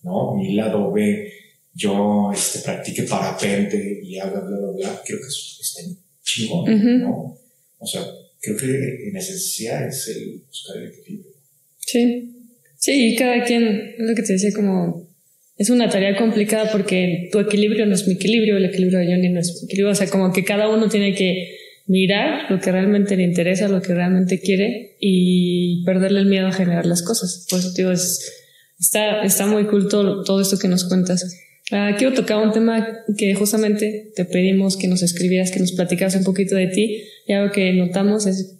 ¿no? 0.02 0.34
Mi 0.34 0.54
lado 0.54 0.92
B, 0.92 1.32
yo 1.74 2.30
este, 2.32 2.60
practique 2.60 3.02
parapente 3.04 4.00
y 4.02 4.18
haga 4.18 4.40
bla, 4.40 4.58
bla, 4.58 4.70
bla, 4.72 5.02
creo 5.04 5.18
que 5.18 5.26
eso 5.26 5.60
está 5.60 5.82
chingón, 6.22 7.00
¿no? 7.00 7.38
O 7.78 7.86
sea, 7.86 8.02
creo 8.40 8.56
que 8.56 9.08
en 9.08 9.16
esencia 9.16 9.86
es 9.86 10.08
el 10.08 10.42
buscar 10.46 10.76
el 10.76 10.88
equilibrio. 10.88 11.32
Sí, 11.78 12.34
sí, 12.76 13.12
y 13.12 13.16
cada 13.16 13.44
quien, 13.44 13.94
lo 13.98 14.14
que 14.14 14.22
te 14.22 14.34
decía, 14.34 14.50
como 14.54 15.08
es 15.58 15.70
una 15.70 15.88
tarea 15.88 16.16
complicada 16.16 16.70
porque 16.70 17.28
tu 17.32 17.40
equilibrio 17.40 17.84
no 17.84 17.94
es 17.94 18.06
mi 18.06 18.14
equilibrio, 18.14 18.56
el 18.56 18.66
equilibrio 18.66 19.00
de 19.00 19.06
Johnny 19.06 19.28
no 19.28 19.40
es 19.40 19.52
mi 19.54 19.66
equilibrio. 19.66 19.90
O 19.90 19.94
sea, 19.94 20.08
como 20.08 20.32
que 20.32 20.44
cada 20.44 20.68
uno 20.68 20.88
tiene 20.88 21.14
que 21.14 21.56
mirar 21.88 22.48
lo 22.50 22.60
que 22.60 22.70
realmente 22.70 23.16
le 23.16 23.24
interesa, 23.24 23.68
lo 23.68 23.82
que 23.82 23.92
realmente 23.92 24.40
quiere 24.40 24.96
y 25.00 25.82
perderle 25.84 26.20
el 26.20 26.26
miedo 26.26 26.46
a 26.46 26.52
generar 26.52 26.86
las 26.86 27.02
cosas. 27.02 27.46
Por 27.50 27.58
eso, 27.58 27.72
tío, 27.74 27.90
es, 27.90 28.37
está, 28.78 29.22
está 29.22 29.46
muy 29.46 29.66
cool 29.66 29.88
todo, 29.88 30.40
esto 30.40 30.58
que 30.58 30.68
nos 30.68 30.84
cuentas. 30.84 31.36
Ah, 31.70 31.94
quiero 31.98 32.14
tocar 32.14 32.38
un 32.38 32.52
tema 32.52 33.04
que 33.16 33.34
justamente 33.34 34.12
te 34.16 34.24
pedimos 34.24 34.76
que 34.76 34.88
nos 34.88 35.02
escribieras, 35.02 35.50
que 35.50 35.60
nos 35.60 35.72
platicaras 35.72 36.14
un 36.16 36.24
poquito 36.24 36.56
de 36.56 36.68
ti. 36.68 37.02
Y 37.26 37.32
algo 37.32 37.52
que 37.52 37.72
notamos 37.74 38.26
es, 38.26 38.56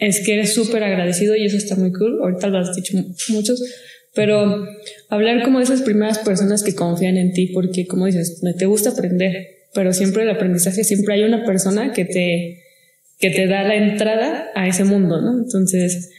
es 0.00 0.20
que 0.24 0.34
eres 0.34 0.54
súper 0.54 0.82
agradecido 0.82 1.36
y 1.36 1.44
eso 1.44 1.56
está 1.56 1.76
muy 1.76 1.92
cool. 1.92 2.18
Ahorita 2.20 2.48
lo 2.48 2.58
has 2.58 2.74
dicho 2.74 2.98
muchos, 3.28 3.62
pero 4.14 4.66
hablar 5.08 5.44
como 5.44 5.58
de 5.58 5.64
esas 5.64 5.82
primeras 5.82 6.18
personas 6.18 6.64
que 6.64 6.74
confían 6.74 7.16
en 7.16 7.32
ti, 7.32 7.48
porque 7.48 7.86
como 7.86 8.06
dices, 8.06 8.42
te 8.58 8.66
gusta 8.66 8.90
aprender, 8.90 9.46
pero 9.74 9.92
siempre 9.92 10.24
el 10.24 10.30
aprendizaje, 10.30 10.82
siempre 10.82 11.14
hay 11.14 11.22
una 11.22 11.44
persona 11.44 11.92
que 11.92 12.04
te, 12.04 12.64
que 13.20 13.30
te 13.30 13.46
da 13.46 13.62
la 13.62 13.76
entrada 13.76 14.48
a 14.56 14.66
ese 14.66 14.82
mundo, 14.82 15.20
¿no? 15.20 15.38
Entonces, 15.38 16.10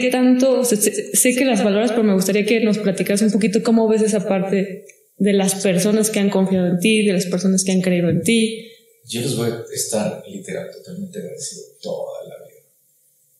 ¿qué 0.00 0.10
tanto? 0.10 0.64
Sé, 0.64 1.34
que 1.34 1.44
las 1.44 1.62
valoras, 1.62 1.90
pero 1.90 2.04
me 2.04 2.14
gustaría 2.14 2.44
que 2.44 2.60
nos 2.60 2.78
platicas 2.78 3.22
un 3.22 3.30
poquito 3.30 3.62
cómo 3.62 3.88
ves 3.88 4.02
esa 4.02 4.26
parte 4.26 4.86
de 5.18 5.32
las 5.32 5.62
personas 5.62 6.10
que 6.10 6.20
han 6.20 6.30
confiado 6.30 6.66
en 6.66 6.78
ti, 6.78 7.04
de 7.04 7.12
las 7.12 7.26
personas 7.26 7.64
que 7.64 7.72
han 7.72 7.80
creído 7.80 8.08
en 8.08 8.22
ti. 8.22 8.70
Yo 9.06 9.20
les 9.20 9.36
voy 9.36 9.50
a 9.50 9.62
estar 9.72 10.22
literal 10.26 10.70
totalmente 10.70 11.18
agradecido 11.18 11.62
toda 11.80 12.28
la 12.28 12.46
vida. 12.46 12.62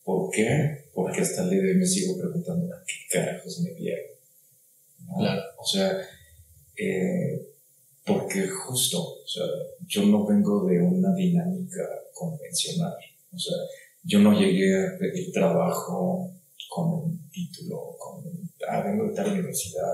¿Por 0.03 0.31
qué? 0.31 0.85
Porque 0.93 1.21
hasta 1.21 1.43
el 1.43 1.49
día 1.49 1.61
de 1.61 1.69
hoy 1.69 1.77
me 1.77 1.85
sigo 1.85 2.17
preguntando 2.17 2.73
a 2.73 2.83
qué 2.85 3.17
carajos 3.17 3.61
me 3.61 3.73
vieron. 3.73 4.05
Claro. 5.17 5.41
O 5.57 5.65
sea, 5.65 5.97
eh, 6.77 7.47
porque 8.05 8.47
justo, 8.47 9.01
o 9.01 9.27
sea, 9.27 9.43
yo 9.87 10.03
no 10.05 10.25
vengo 10.25 10.65
de 10.65 10.81
una 10.81 11.13
dinámica 11.15 11.87
convencional. 12.13 12.93
O 13.31 13.39
sea, 13.39 13.55
yo 14.03 14.19
no 14.19 14.37
llegué 14.37 14.85
a 14.85 14.97
pedir 14.99 15.31
trabajo 15.31 16.33
con 16.73 17.03
un 17.03 17.29
título, 17.29 17.95
con, 17.99 18.23
ah, 18.67 18.81
vengo 18.81 19.07
de 19.09 19.15
tal 19.15 19.31
universidad. 19.31 19.93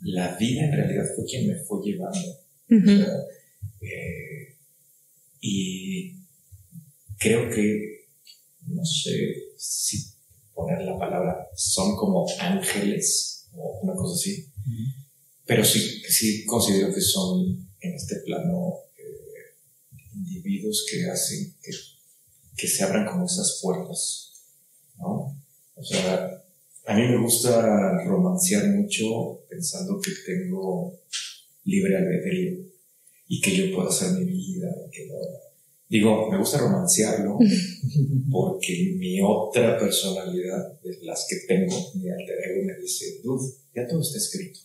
La 0.00 0.34
vida 0.38 0.64
en 0.64 0.72
realidad 0.72 1.04
fue 1.14 1.26
quien 1.26 1.46
me 1.46 1.56
fue 1.62 1.84
llevando. 1.84 2.40
Eh, 3.80 4.56
y 5.40 6.14
creo 7.18 7.50
que, 7.50 8.06
no 8.68 8.84
sé 8.84 9.52
si 9.58 10.06
poner 10.54 10.82
la 10.82 10.98
palabra, 10.98 11.48
son 11.54 11.96
como 11.96 12.26
ángeles 12.40 13.48
o 13.52 13.80
una 13.82 13.94
cosa 13.94 14.14
así. 14.14 14.48
Pero 15.44 15.64
sí, 15.64 16.02
sí 16.08 16.46
considero 16.46 16.94
que 16.94 17.00
son 17.00 17.68
en 17.80 17.94
este 17.94 18.16
plano 18.24 18.76
eh, 18.96 19.58
individuos 20.14 20.86
que 20.90 21.10
hacen 21.10 21.54
que, 21.60 21.72
que, 22.56 22.68
se 22.68 22.84
abran 22.84 23.06
como 23.06 23.26
esas 23.26 23.60
puertas, 23.60 24.32
¿no? 24.96 25.41
O 25.74 25.84
sea, 25.84 26.42
a 26.86 26.96
mí 26.96 27.02
me 27.02 27.20
gusta 27.20 28.04
romancear 28.04 28.66
mucho 28.68 29.44
pensando 29.48 30.00
que 30.00 30.10
tengo 30.26 31.00
libre 31.64 31.96
albedrío 31.96 32.64
y 33.28 33.40
que 33.40 33.56
yo 33.56 33.74
puedo 33.74 33.88
hacer 33.88 34.12
mi 34.12 34.24
vida, 34.24 34.74
que 34.90 35.08
Digo, 35.88 36.30
me 36.30 36.38
gusta 36.38 36.56
romancearlo 36.56 37.38
porque 38.30 38.94
mi 38.96 39.20
otra 39.20 39.78
personalidad, 39.78 40.80
de 40.80 40.96
las 41.02 41.26
que 41.28 41.36
tengo, 41.46 41.92
mi 41.96 42.08
alter 42.08 42.38
ego, 42.50 42.64
me 42.64 42.80
dice, 42.80 43.20
dude, 43.22 43.52
ya 43.74 43.86
todo 43.86 44.00
está 44.00 44.16
escrito. 44.16 44.60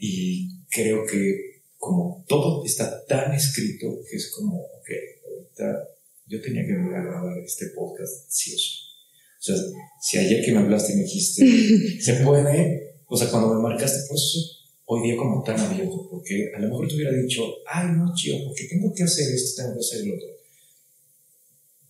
Y 0.00 0.60
creo 0.68 1.06
que 1.06 1.62
como 1.78 2.24
todo 2.28 2.62
está 2.64 3.04
tan 3.06 3.32
escrito 3.32 3.86
que 4.08 4.16
es 4.16 4.30
como, 4.32 4.60
ok, 4.60 4.90
ahorita 5.26 5.88
yo 6.26 6.42
tenía 6.42 6.66
que 6.66 6.74
venir 6.74 6.94
a 6.94 7.02
grabar 7.02 7.38
este 7.38 7.68
podcast 7.68 8.30
sí 8.30 8.54
o 8.54 8.58
sí. 8.58 8.81
O 9.42 9.44
sea, 9.44 9.56
si 10.00 10.18
ayer 10.18 10.44
que 10.44 10.52
me 10.52 10.58
hablaste 10.58 10.92
y 10.92 10.96
me 10.96 11.02
dijiste, 11.02 12.00
se 12.00 12.14
puede, 12.24 12.94
o 13.06 13.16
sea, 13.16 13.28
cuando 13.28 13.54
me 13.54 13.60
marcaste, 13.60 13.98
pues 14.08 14.60
hoy 14.84 15.02
día 15.02 15.16
como 15.16 15.42
tan 15.42 15.58
abierto, 15.58 16.06
porque 16.08 16.52
a 16.54 16.60
lo 16.60 16.68
mejor 16.68 16.86
te 16.86 16.94
hubiera 16.94 17.12
dicho, 17.12 17.42
ay, 17.66 17.88
no, 17.96 18.12
chido, 18.14 18.38
porque 18.44 18.68
tengo 18.68 18.94
que 18.94 19.02
hacer 19.02 19.34
esto, 19.34 19.62
tengo 19.62 19.74
que 19.74 19.80
hacer 19.80 20.02
el 20.02 20.12
otro. 20.12 20.28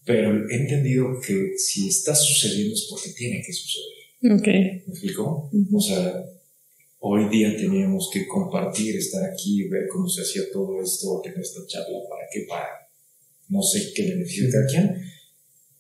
Pero 0.06 0.50
he 0.50 0.56
entendido 0.56 1.20
que 1.20 1.52
si 1.58 1.88
está 1.88 2.14
sucediendo 2.14 2.74
es 2.74 2.86
porque 2.88 3.10
tiene 3.10 3.42
que 3.44 3.52
suceder. 3.52 4.34
Ok. 4.34 4.46
¿Me 4.86 4.92
explico? 4.92 5.50
O 5.74 5.80
sea, 5.80 6.24
hoy 7.00 7.28
día 7.28 7.54
teníamos 7.54 8.08
que 8.10 8.26
compartir, 8.26 8.96
estar 8.96 9.22
aquí, 9.30 9.68
ver 9.68 9.88
cómo 9.88 10.08
se 10.08 10.22
hacía 10.22 10.50
todo 10.50 10.80
esto, 10.82 11.20
tener 11.22 11.40
esta 11.40 11.60
charla, 11.66 11.98
¿para 12.08 12.22
qué? 12.32 12.46
Para 12.48 12.66
no 13.50 13.62
sé 13.62 13.92
qué 13.94 14.08
beneficio 14.08 14.46
de 14.46 14.52
cada 14.52 14.66
quien, 14.66 15.12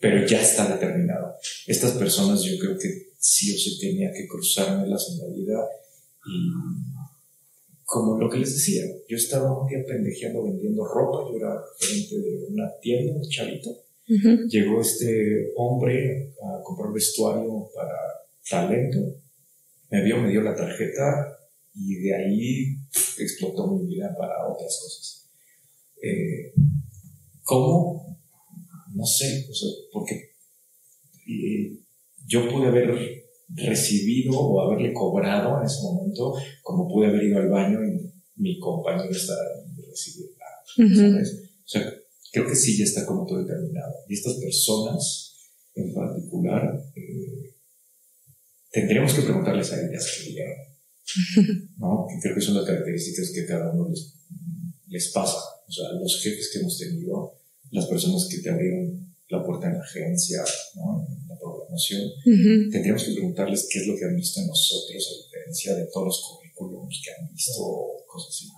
pero 0.02 0.26
ya 0.26 0.42
está 0.42 0.66
determinado. 0.66 1.36
Estas 1.64 1.92
personas 1.92 2.42
yo 2.42 2.58
creo 2.58 2.76
que 2.76 3.12
sí 3.18 3.54
o 3.54 3.56
sí 3.56 3.78
tenía 3.78 4.12
que 4.12 4.26
cruzármelas 4.26 5.10
en 5.12 5.18
la 5.20 5.32
vida 5.32 5.68
y 6.26 6.50
como 7.84 8.18
lo 8.18 8.28
que 8.28 8.38
les 8.38 8.52
decía, 8.52 8.82
yo 9.08 9.16
estaba 9.16 9.56
un 9.56 9.68
día 9.68 9.84
pendejeando 9.86 10.42
vendiendo 10.42 10.84
ropa, 10.84 11.30
yo 11.30 11.36
era 11.36 11.54
gerente 11.78 12.18
de 12.18 12.46
una 12.48 12.68
tienda, 12.80 13.12
un 13.14 13.28
chavito, 13.28 13.70
llegó 14.48 14.80
este 14.80 15.52
hombre 15.56 16.34
a 16.42 16.62
comprar 16.64 16.92
vestuario 16.92 17.68
para 17.72 17.94
talento, 18.48 18.98
me 19.90 20.02
vio, 20.02 20.16
me 20.16 20.30
dio 20.30 20.42
la 20.42 20.56
tarjeta 20.56 21.38
y 21.74 21.94
de 21.96 22.14
ahí 22.14 22.76
explotó 23.18 23.68
mi 23.68 23.86
vida 23.86 24.12
para 24.18 24.48
otras 24.48 24.80
cosas. 24.82 25.28
Eh, 26.02 26.54
¿Cómo? 27.44 28.11
No 29.02 29.06
sé, 29.06 29.48
o 29.50 29.52
sea, 29.52 29.68
porque 29.92 30.30
yo 32.24 32.48
pude 32.48 32.68
haber 32.68 33.24
recibido 33.48 34.38
o 34.38 34.60
haberle 34.60 34.92
cobrado 34.92 35.58
en 35.58 35.66
ese 35.66 35.82
momento, 35.82 36.34
como 36.62 36.86
pude 36.86 37.08
haber 37.08 37.24
ido 37.24 37.38
al 37.40 37.48
baño 37.48 37.80
y 37.84 38.12
mi 38.36 38.60
compañero 38.60 39.10
estar 39.10 39.36
y 39.76 39.82
recibir 39.82 40.26
¿sabes? 40.96 41.50
O 41.64 41.68
sea, 41.68 41.92
creo 42.30 42.46
que 42.46 42.54
sí 42.54 42.78
ya 42.78 42.84
está 42.84 43.04
como 43.04 43.26
todo 43.26 43.40
determinado. 43.40 43.92
Y 44.08 44.14
estas 44.14 44.34
personas 44.34 45.36
en 45.74 45.92
particular, 45.92 46.80
eh, 46.94 47.56
tendríamos 48.70 49.14
que 49.14 49.22
preguntarles 49.22 49.72
a 49.72 49.84
ellas 49.84 50.16
qué 50.16 50.30
dijeron. 50.30 50.56
¿no? 51.78 52.06
Que 52.08 52.20
creo 52.22 52.36
que 52.36 52.40
son 52.40 52.54
las 52.54 52.66
características 52.66 53.32
que 53.34 53.46
cada 53.46 53.72
uno 53.72 53.88
les, 53.88 54.14
les 54.86 55.10
pasa. 55.10 55.38
O 55.66 55.72
sea, 55.72 55.90
los 55.94 56.22
jefes 56.22 56.50
que 56.52 56.60
hemos 56.60 56.78
tenido, 56.78 57.41
las 57.72 57.86
personas 57.86 58.28
que 58.30 58.38
te 58.38 58.50
abrieron 58.50 59.12
la 59.28 59.42
puerta 59.44 59.66
en 59.66 59.78
la 59.78 59.82
agencia, 59.82 60.44
¿no? 60.76 61.06
en 61.08 61.28
la 61.28 61.38
programación, 61.38 62.02
tendríamos 62.70 63.04
que 63.04 63.12
preguntarles 63.14 63.66
qué 63.70 63.78
es 63.80 63.86
lo 63.86 63.96
que 63.96 64.04
han 64.04 64.14
visto 64.14 64.40
en 64.40 64.46
nosotros, 64.46 65.08
a 65.08 65.24
diferencia 65.24 65.74
de 65.74 65.86
todos 65.92 66.06
los 66.06 66.22
currículums 66.28 67.02
que 67.02 67.10
han 67.10 67.32
visto, 67.32 67.52
cosas 68.06 68.28
así. 68.28 68.48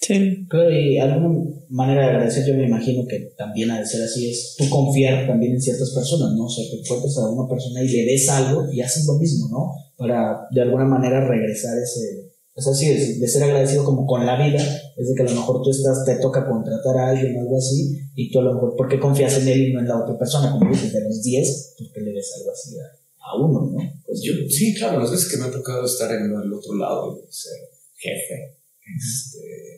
Sí. 0.00 0.46
Claro, 0.48 0.72
y 0.72 0.98
alguna 0.98 1.28
manera 1.68 2.02
de 2.02 2.08
agradecer, 2.08 2.46
yo 2.46 2.54
me 2.54 2.66
imagino 2.66 3.06
que 3.06 3.30
también 3.36 3.70
ha 3.70 3.78
de 3.78 3.86
ser 3.86 4.02
así, 4.02 4.30
es 4.30 4.56
tú 4.58 4.68
confiar 4.68 5.26
también 5.26 5.52
en 5.52 5.60
ciertas 5.60 5.92
personas, 5.94 6.32
¿no? 6.34 6.46
O 6.46 6.50
sea, 6.50 6.64
te 6.68 6.78
encuentras 6.78 7.16
a 7.18 7.30
una 7.30 7.48
persona 7.48 7.82
y 7.82 7.88
le 7.88 8.04
des 8.04 8.28
algo 8.28 8.72
y 8.72 8.80
haces 8.80 9.06
lo 9.06 9.18
mismo, 9.18 9.48
¿no? 9.50 9.72
Para 9.96 10.48
de 10.50 10.62
alguna 10.62 10.84
manera 10.84 11.28
regresar 11.28 11.78
ese, 11.78 12.27
o 12.58 12.60
sea, 12.60 12.74
sí, 12.74 13.20
de, 13.20 13.28
ser 13.28 13.44
agradecido 13.44 13.84
como 13.84 14.04
con 14.04 14.26
la 14.26 14.36
vida, 14.36 14.60
es 14.96 15.08
de 15.08 15.14
que 15.14 15.22
a 15.22 15.26
lo 15.26 15.40
mejor 15.40 15.62
tú 15.62 15.70
estás, 15.70 16.04
te 16.04 16.16
toca 16.16 16.44
contratar 16.44 16.96
a 16.96 17.10
alguien 17.10 17.36
o 17.36 17.40
algo 17.42 17.56
así, 17.56 17.96
y 18.16 18.32
tú 18.32 18.40
a 18.40 18.42
lo 18.42 18.54
mejor, 18.54 18.74
¿por 18.76 18.88
qué 18.88 18.98
confías 18.98 19.38
en 19.38 19.46
él 19.46 19.68
y 19.68 19.72
no 19.72 19.78
en 19.78 19.86
la 19.86 20.02
otra 20.02 20.18
persona? 20.18 20.50
Como 20.50 20.68
dices, 20.68 20.92
de 20.92 21.04
los 21.04 21.22
10, 21.22 21.74
¿por 21.78 21.92
qué 21.92 22.00
le 22.00 22.12
des 22.12 22.34
algo 22.36 22.50
así 22.50 22.76
a, 22.80 23.36
uno, 23.40 23.60
no? 23.60 23.78
Pues 24.04 24.22
yo, 24.24 24.32
sí, 24.48 24.74
claro, 24.74 24.98
las 24.98 25.12
veces 25.12 25.30
que 25.30 25.36
me 25.36 25.44
ha 25.44 25.52
tocado 25.52 25.84
estar 25.84 26.10
en 26.12 26.24
el 26.24 26.52
otro 26.52 26.74
lado 26.74 27.16
y 27.16 27.32
ser 27.32 27.58
jefe, 27.94 28.58
este, 28.98 29.74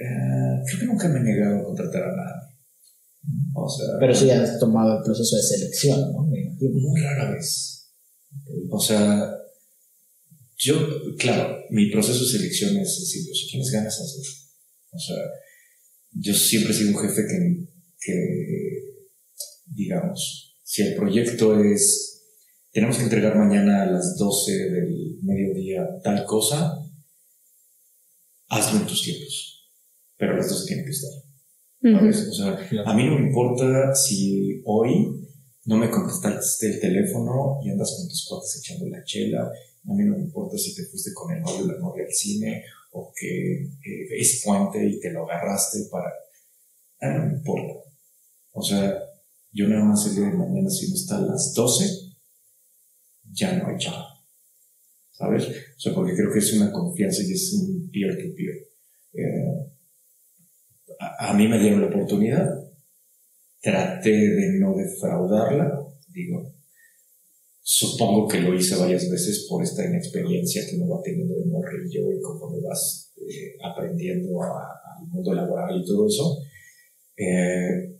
eh, 0.00 0.62
creo 0.66 0.80
que 0.80 0.86
nunca 0.86 1.08
me 1.08 1.18
he 1.18 1.22
negado 1.24 1.60
a 1.60 1.64
contratar 1.64 2.04
a 2.04 2.16
nadie. 2.16 2.54
O 3.54 3.68
sea, 3.68 3.98
Pero 4.00 4.14
sí 4.14 4.30
has 4.30 4.58
tomado 4.58 4.96
el 4.96 5.04
proceso 5.04 5.36
de 5.36 5.42
selección, 5.42 6.10
¿no? 6.10 6.22
Muy 6.22 7.00
rara 7.02 7.32
vez. 7.32 7.90
O 8.70 8.80
sea, 8.80 9.43
yo, 10.56 11.16
claro, 11.18 11.64
mi 11.70 11.90
proceso 11.90 12.24
de 12.24 12.30
selección 12.30 12.76
es 12.76 12.96
sencillo. 12.96 13.34
Si 13.34 13.48
tienes 13.48 13.70
ganas, 13.70 14.00
hacer. 14.00 14.24
O 14.90 14.98
sea, 14.98 15.16
yo 16.12 16.34
siempre 16.34 16.72
he 16.72 16.76
sido 16.76 16.90
un 16.90 17.02
jefe 17.02 17.22
que, 17.28 17.68
que, 18.00 18.78
digamos, 19.66 20.56
si 20.62 20.82
el 20.82 20.94
proyecto 20.94 21.62
es, 21.62 22.22
tenemos 22.72 22.96
que 22.96 23.04
entregar 23.04 23.36
mañana 23.36 23.82
a 23.82 23.86
las 23.86 24.16
12 24.16 24.52
del 24.52 25.18
mediodía 25.22 25.86
tal 26.02 26.24
cosa, 26.24 26.78
hazlo 28.48 28.80
en 28.80 28.86
tus 28.86 29.02
tiempos 29.02 29.54
pero 30.16 30.36
las 30.36 30.48
dos 30.48 30.66
tienen 30.66 30.84
que 30.84 30.90
estar. 30.90 31.10
O 31.84 32.32
sea, 32.32 32.82
a 32.86 32.94
mí 32.94 33.04
no 33.04 33.18
me 33.18 33.26
importa 33.26 33.94
si 33.94 34.62
hoy 34.64 35.20
no 35.66 35.76
me 35.76 35.90
contestaste 35.90 36.66
el 36.66 36.80
teléfono 36.80 37.58
y 37.62 37.70
andas 37.70 37.94
con 37.98 38.08
tus 38.08 38.26
cuates 38.26 38.58
echando 38.58 38.88
la 38.88 39.04
chela. 39.04 39.50
A 39.86 39.92
mí 39.92 40.04
no 40.04 40.16
me 40.16 40.22
importa 40.22 40.56
si 40.56 40.74
te 40.74 40.84
fuiste 40.84 41.12
con 41.12 41.32
el 41.32 41.42
novio 41.42 41.64
o 41.64 41.68
la 41.68 41.78
novia 41.78 42.04
al 42.04 42.12
cine 42.12 42.64
o 42.92 43.12
que 43.14 43.68
es 44.18 44.42
puente 44.44 44.84
y 44.84 45.00
te 45.00 45.10
lo 45.10 45.24
agarraste 45.24 45.80
para... 45.90 46.08
A 47.00 47.08
mí 47.08 47.18
no 47.18 47.26
me 47.26 47.32
importa. 47.34 47.90
O 48.52 48.62
sea, 48.62 48.98
yo 49.52 49.68
nada 49.68 49.84
más 49.84 50.06
el 50.06 50.16
día 50.16 50.26
de 50.26 50.36
mañana, 50.36 50.70
si 50.70 50.88
no 50.88 50.94
está 50.94 51.18
a 51.18 51.22
las 51.22 51.52
12, 51.54 51.84
ya 53.32 53.56
no 53.58 53.68
hay 53.68 53.76
chava. 53.78 54.20
¿Sabes? 55.10 55.48
O 55.48 55.80
sea, 55.80 55.94
porque 55.94 56.14
creo 56.14 56.32
que 56.32 56.38
es 56.38 56.52
una 56.54 56.72
confianza 56.72 57.22
y 57.22 57.32
es 57.32 57.52
un 57.52 57.90
peer-to-peer. 57.90 58.68
Eh, 59.12 59.74
a, 60.98 61.32
mí 61.34 61.48
me 61.48 61.58
dieron 61.58 61.82
la 61.82 61.88
oportunidad, 61.88 62.48
traté 63.60 64.10
de 64.10 64.58
no 64.58 64.74
defraudarla, 64.74 65.86
digo, 66.08 66.53
supongo 67.66 68.28
que 68.28 68.40
lo 68.40 68.54
hice 68.54 68.76
varias 68.76 69.10
veces 69.10 69.46
por 69.48 69.62
esta 69.62 69.86
inexperiencia 69.86 70.66
que 70.68 70.76
uno 70.76 70.96
va 70.96 71.02
teniendo 71.02 71.34
de 71.34 71.46
morrillo 71.46 72.12
y 72.12 72.20
conforme 72.20 72.60
vas 72.60 73.10
eh, 73.16 73.56
aprendiendo 73.64 74.42
al 74.42 75.08
mundo 75.08 75.32
laboral 75.32 75.80
y 75.80 75.86
todo 75.86 76.06
eso. 76.06 76.42
Eh, 77.16 77.96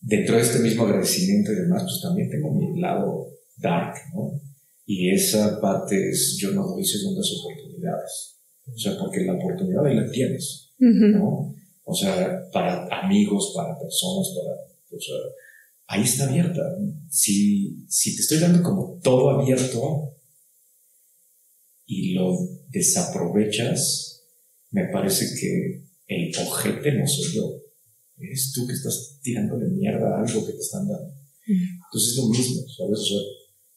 dentro 0.00 0.36
de 0.36 0.42
este 0.42 0.60
mismo 0.60 0.84
agradecimiento 0.84 1.50
y 1.50 1.56
demás, 1.56 1.82
pues 1.82 2.00
también 2.00 2.30
tengo 2.30 2.54
mi 2.54 2.80
lado 2.80 3.26
dark, 3.56 3.96
¿no? 4.14 4.40
Y 4.86 5.10
esa 5.10 5.60
parte 5.60 6.10
es, 6.10 6.38
yo 6.40 6.52
no 6.52 6.64
doy 6.64 6.84
segundas 6.84 7.28
oportunidades. 7.40 8.38
O 8.72 8.78
sea, 8.78 8.96
porque 9.00 9.24
la 9.24 9.34
oportunidad 9.34 9.84
ahí 9.84 9.96
la 9.96 10.08
tienes. 10.08 10.70
¿no? 10.78 11.52
O 11.82 11.94
sea, 11.94 12.48
para 12.52 12.86
amigos, 13.02 13.52
para 13.56 13.76
personas, 13.76 14.32
para, 14.36 14.54
o 14.96 15.00
sea, 15.00 15.16
ahí 15.86 16.02
está 16.02 16.28
abierta. 16.28 16.62
Si, 17.08 17.86
si 17.88 18.14
te 18.14 18.22
estoy 18.22 18.38
dando 18.38 18.62
como 18.62 18.98
todo 19.02 19.30
abierto 19.30 20.16
y 21.86 22.14
lo 22.14 22.36
desaprovechas, 22.68 24.24
me 24.70 24.88
parece 24.88 25.26
que 25.38 25.84
el 26.06 26.32
ojete 26.36 26.92
no 26.92 27.06
soy 27.06 27.34
yo. 27.34 27.62
Eres 28.18 28.52
tú 28.52 28.66
que 28.66 28.72
estás 28.72 29.18
tirándole 29.22 29.68
mierda 29.68 30.16
a 30.16 30.22
algo 30.22 30.46
que 30.46 30.52
te 30.52 30.58
están 30.58 30.88
dando. 30.88 31.14
Entonces 31.46 32.10
es 32.10 32.16
lo 32.16 32.28
mismo, 32.28 32.66
¿sabes? 32.68 32.98
O 32.98 33.04
sea, 33.04 33.18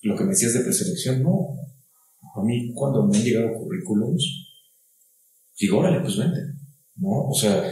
lo 0.01 0.15
que 0.15 0.23
me 0.23 0.31
decías 0.31 0.53
de 0.53 0.61
preselección, 0.61 1.23
no. 1.23 1.55
A 2.35 2.43
mí, 2.43 2.71
cuando 2.73 3.05
me 3.05 3.17
han 3.17 3.23
llegado 3.23 3.53
currículums, 3.59 4.23
digo, 5.59 5.79
órale, 5.79 5.99
pues 6.01 6.17
vente. 6.17 6.39
¿no? 6.95 7.27
O 7.27 7.33
sea, 7.33 7.63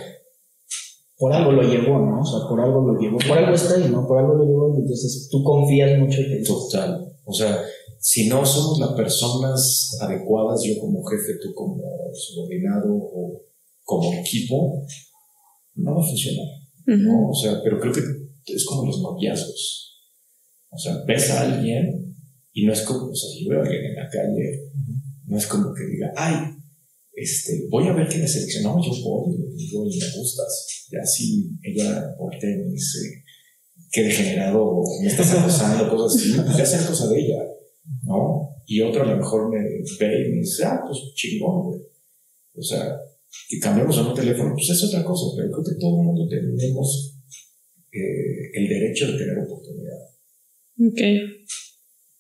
por 1.18 1.34
algo 1.34 1.52
lo 1.52 1.64
llevó, 1.64 1.99
¿no? 1.99 2.22
O 2.22 2.26
sea, 2.26 2.48
por 2.48 2.61
algo 2.61 2.81
lo 2.81 2.99
llevó, 2.99 3.18
por 3.18 3.38
algo 3.38 3.53
está 3.53 3.76
ahí, 3.76 3.89
¿no? 3.89 4.07
Por 4.07 4.19
algo 4.19 4.35
lo 4.35 4.45
llevó, 4.45 4.76
entonces 4.76 5.27
tú 5.31 5.44
confías 5.44 5.99
mucho 5.99 6.22
en 6.22 6.44
Total. 6.44 7.11
O 7.26 7.34
sea, 7.34 7.60
si 7.99 8.30
no 8.30 8.45
somos 8.45 8.80
las 8.80 8.91
personas 8.91 9.98
adecuadas, 10.02 10.61
yo 10.64 10.80
como 10.80 11.03
jefe, 11.03 11.34
tú 11.41 11.53
como 11.53 11.81
subordinado 12.14 12.94
o 12.94 13.41
como 13.84 14.14
equipo, 14.14 14.85
no 15.76 15.95
va 15.95 16.02
a 16.02 16.07
funcionar, 16.07 16.48
¿no? 16.85 17.30
O 17.30 17.34
sea, 17.34 17.61
pero 17.64 17.80
creo 17.80 17.94
que 17.94 18.02
es 18.53 18.65
como 18.65 18.85
los 18.85 19.02
noviazgos. 19.02 19.99
O 20.69 20.77
sea, 20.77 21.03
ves 21.07 21.31
a 21.31 21.41
alguien 21.41 22.15
y 22.53 22.65
no 22.65 22.73
es 22.73 22.81
como, 22.81 23.10
o 23.10 23.15
sea, 23.15 23.30
si 23.30 23.44
yo 23.44 23.52
veo 23.52 23.60
a 23.60 23.64
alguien 23.64 23.85
en 23.85 23.95
la 23.95 24.10
calle, 24.10 24.72
no 25.26 25.38
es 25.38 25.48
como 25.48 25.73
que 25.73 25.84
diga, 25.85 26.11
ay, 26.15 26.56
este, 27.18 27.65
voy 27.72 27.88
a 27.88 27.94
ver 27.94 28.07
qué 28.07 28.19
me 28.19 28.27
seleccionó, 28.27 28.80
yo 28.80 28.91
voy 29.03 29.34
y 29.34 29.65
digo, 29.65 29.88
y 29.89 29.98
me 29.98 30.18
gustas. 30.18 30.85
Ya 30.91 31.03
si 31.03 31.49
ella 31.64 32.15
por 32.15 32.38
te 32.38 32.45
me 32.45 32.72
dice, 32.72 33.23
qué 33.91 34.03
degenerado, 34.03 34.84
me 35.02 35.07
estás 35.07 35.34
acosando, 35.34 35.89
cosas 35.89 36.22
así, 36.22 36.34
pues 36.39 36.57
ya 36.57 36.65
sea 36.65 36.85
cosa 36.85 37.10
de 37.10 37.19
ella, 37.19 37.44
¿no? 38.03 38.61
Y 38.68 38.81
otro 38.81 39.02
a 39.02 39.07
lo 39.07 39.18
mejor 39.18 39.49
me 39.49 39.57
ve 39.64 40.27
y 40.27 40.31
me 40.31 40.41
dice, 40.41 40.64
ah, 40.65 40.80
pues 40.85 40.99
chingón, 41.15 41.64
güey. 41.64 41.81
O 42.53 42.61
sea, 42.61 42.95
que 43.49 43.60
cambiamos 43.60 43.98
a 43.98 44.10
un 44.10 44.14
teléfono, 44.14 44.53
pues 44.53 44.69
es 44.69 44.84
otra 44.84 45.03
cosa, 45.03 45.35
pero 45.35 45.49
creo 45.52 45.64
que 45.64 45.80
todo 45.80 45.99
el 45.99 46.06
mundo 46.06 46.27
tenemos 46.30 47.15
eh, 47.94 48.52
el 48.53 48.68
derecho 48.68 49.11
de 49.11 49.18
tener 49.18 49.39
oportunidad. 49.39 49.98
Ok. 50.85 51.02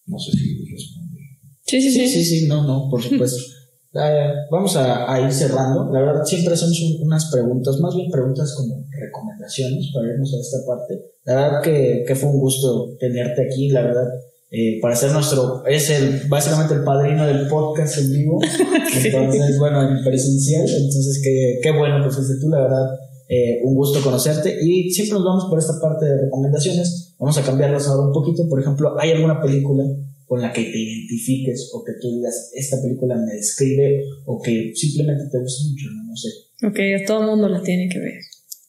No 0.07 0.17
sé 0.17 0.31
si 0.31 0.65
respondí. 0.65 1.21
Sí, 1.67 1.81
sí, 1.81 1.91
sí. 1.91 2.07
Sí, 2.07 2.23
sí, 2.23 2.39
sí, 2.39 2.47
no, 2.47 2.65
no, 2.65 2.89
por 2.89 3.03
supuesto. 3.03 3.37
Eh, 3.93 4.33
vamos 4.51 4.75
a, 4.75 5.11
a, 5.11 5.21
ir 5.21 5.31
cerrando. 5.31 5.91
La 5.91 6.01
verdad, 6.01 6.23
siempre 6.25 6.53
hacemos 6.53 6.79
unas 7.01 7.31
preguntas, 7.31 7.79
más 7.79 7.95
bien 7.95 8.11
preguntas 8.11 8.53
como 8.55 8.85
recomendaciones 8.91 9.91
para 9.93 10.09
irnos 10.09 10.33
a 10.33 10.39
esta 10.39 10.57
parte. 10.67 11.01
La 11.23 11.35
verdad 11.35 11.61
que, 11.61 12.03
que 12.07 12.15
fue 12.15 12.29
un 12.29 12.39
gusto 12.39 12.95
tenerte 12.99 13.45
aquí, 13.45 13.69
la 13.69 13.81
verdad. 13.81 14.07
Eh, 14.49 14.79
para 14.81 14.95
ser 14.95 15.11
nuestro, 15.11 15.65
es 15.65 15.89
el, 15.89 16.21
básicamente 16.29 16.73
el 16.73 16.83
padrino 16.83 17.27
del 17.27 17.49
podcast 17.49 17.97
en 17.97 18.13
vivo, 18.13 18.39
entonces, 18.95 19.59
bueno, 19.59 19.81
en 19.81 20.01
presencial, 20.05 20.61
entonces 20.61 21.19
qué, 21.21 21.59
qué 21.61 21.71
bueno 21.71 22.01
que 22.01 22.09
fuiste 22.09 22.35
tú, 22.39 22.47
la 22.47 22.61
verdad, 22.61 22.97
eh, 23.27 23.59
un 23.65 23.75
gusto 23.75 24.01
conocerte. 24.01 24.57
Y 24.63 24.89
siempre 24.91 25.15
nos 25.15 25.25
vamos 25.25 25.45
por 25.49 25.59
esta 25.59 25.73
parte 25.81 26.05
de 26.05 26.21
recomendaciones, 26.21 27.13
vamos 27.19 27.37
a 27.37 27.41
cambiarlas 27.41 27.89
ahora 27.89 28.07
un 28.07 28.13
poquito, 28.13 28.47
por 28.47 28.61
ejemplo, 28.61 28.97
¿hay 28.97 29.11
alguna 29.11 29.41
película 29.41 29.83
con 30.27 30.41
la 30.41 30.51
que 30.51 30.61
te 30.61 30.77
identifiques 30.77 31.71
o 31.73 31.83
que 31.83 31.93
tú 32.01 32.13
digas, 32.13 32.51
esta 32.53 32.81
película 32.81 33.15
me 33.15 33.33
describe 33.33 34.03
o 34.25 34.41
que 34.41 34.73
simplemente 34.75 35.23
te 35.31 35.39
gusta 35.39 35.63
mucho, 35.69 35.87
no, 36.05 36.15
sé. 36.15 36.29
Ok, 36.67 37.01
a 37.01 37.05
todo 37.05 37.21
el 37.21 37.27
mundo 37.27 37.47
la 37.47 37.61
tiene 37.61 37.87
que 37.87 37.99
ver. 37.99 38.19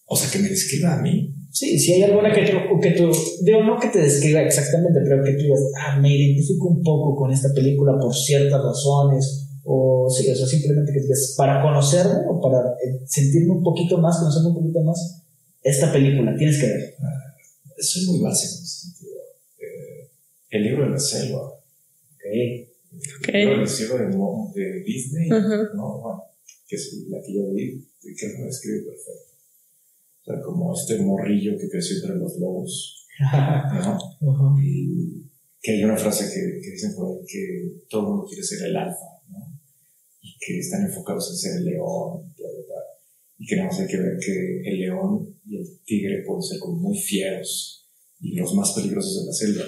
O 0.07 0.17
sea, 0.17 0.31
que 0.31 0.39
me 0.39 0.49
describa 0.49 0.95
a 0.95 1.03
mí. 1.03 1.35
Sí, 1.51 1.77
si 1.79 1.95
hay 1.95 2.03
alguna 2.03 2.33
que, 2.33 2.45
que 2.45 2.91
tú, 2.93 3.11
digo, 3.43 3.65
no 3.65 3.79
que 3.81 3.89
te 3.89 4.01
describa 4.01 4.43
exactamente, 4.43 5.01
pero 5.03 5.25
que 5.25 5.33
tú 5.33 5.43
digas, 5.43 5.61
ah, 5.81 5.99
me 6.01 6.17
identifico 6.17 6.69
un 6.69 6.83
poco 6.83 7.17
con 7.17 7.33
esta 7.33 7.53
película 7.53 7.99
por 7.99 8.15
ciertas 8.15 8.63
razones, 8.63 9.49
o 9.65 10.09
sí, 10.09 10.31
o 10.31 10.37
sea, 10.37 10.47
simplemente 10.47 10.93
que 10.93 11.01
digas, 11.01 11.35
para 11.37 11.61
conocerme 11.61 12.21
o 12.31 12.41
para 12.41 12.71
eh, 12.75 13.03
sentirme 13.07 13.55
un 13.55 13.63
poquito 13.65 13.99
más, 13.99 14.17
conocerme 14.19 14.51
un 14.51 14.55
poquito 14.55 14.81
más, 14.83 15.25
esta 15.63 15.93
película, 15.93 16.37
tienes 16.37 16.61
que 16.61 16.67
ver. 16.69 16.95
Ah, 17.03 17.35
eso 17.77 17.99
es 17.99 18.07
muy 18.07 18.21
básico 18.21 18.55
en 18.55 18.63
ese 18.63 18.81
sentido. 18.81 19.18
El 20.51 20.62
libro 20.62 20.85
de 20.85 20.91
la 20.91 20.99
selva. 20.99 21.43
Ok. 21.43 22.25
okay. 23.20 23.43
El 23.43 23.49
libro 23.49 24.53
de, 24.55 24.62
de, 24.62 24.83
Disney, 24.85 25.29
¿no? 25.29 26.01
Bueno, 26.01 26.25
que 26.66 26.77
es 26.77 27.05
la 27.09 27.20
que 27.23 27.35
yo 27.35 27.53
vi, 27.53 27.87
que 28.03 28.29
me 28.39 28.47
describe 28.47 28.83
perfecto 28.83 29.29
como 30.45 30.75
este 30.75 30.99
morrillo 30.99 31.57
que 31.59 31.69
creció 31.69 31.97
entre 31.97 32.16
los 32.16 32.39
lobos, 32.39 33.07
¿no? 34.20 34.57
Y 34.62 35.25
que 35.61 35.73
hay 35.73 35.85
una 35.85 35.97
frase 35.97 36.25
que, 36.33 36.61
que, 36.61 36.70
dicen 36.70 36.95
por 36.95 37.09
ahí 37.09 37.25
que 37.27 37.87
todo 37.89 38.03
el 38.03 38.07
mundo 38.09 38.27
quiere 38.27 38.43
ser 38.43 38.69
el 38.69 38.77
alfa, 38.77 39.07
¿no? 39.29 39.61
Y 40.20 40.37
que 40.39 40.59
están 40.59 40.85
enfocados 40.85 41.31
en 41.31 41.37
ser 41.37 41.59
el 41.59 41.65
león, 41.65 42.33
y 43.39 43.47
que 43.47 43.57
nada 43.57 43.69
más 43.69 43.81
hay 43.81 43.87
que 43.87 43.97
ver 43.97 44.19
que 44.19 44.62
el 44.65 44.81
león 44.81 45.35
y 45.47 45.57
el 45.57 45.81
tigre 45.85 46.23
pueden 46.27 46.43
ser 46.43 46.59
como 46.59 46.77
muy 46.77 46.99
fieros 46.99 47.87
y 48.20 48.35
los 48.35 48.55
más 48.55 48.73
peligrosos 48.73 49.20
de 49.20 49.27
la 49.27 49.33
selva, 49.33 49.65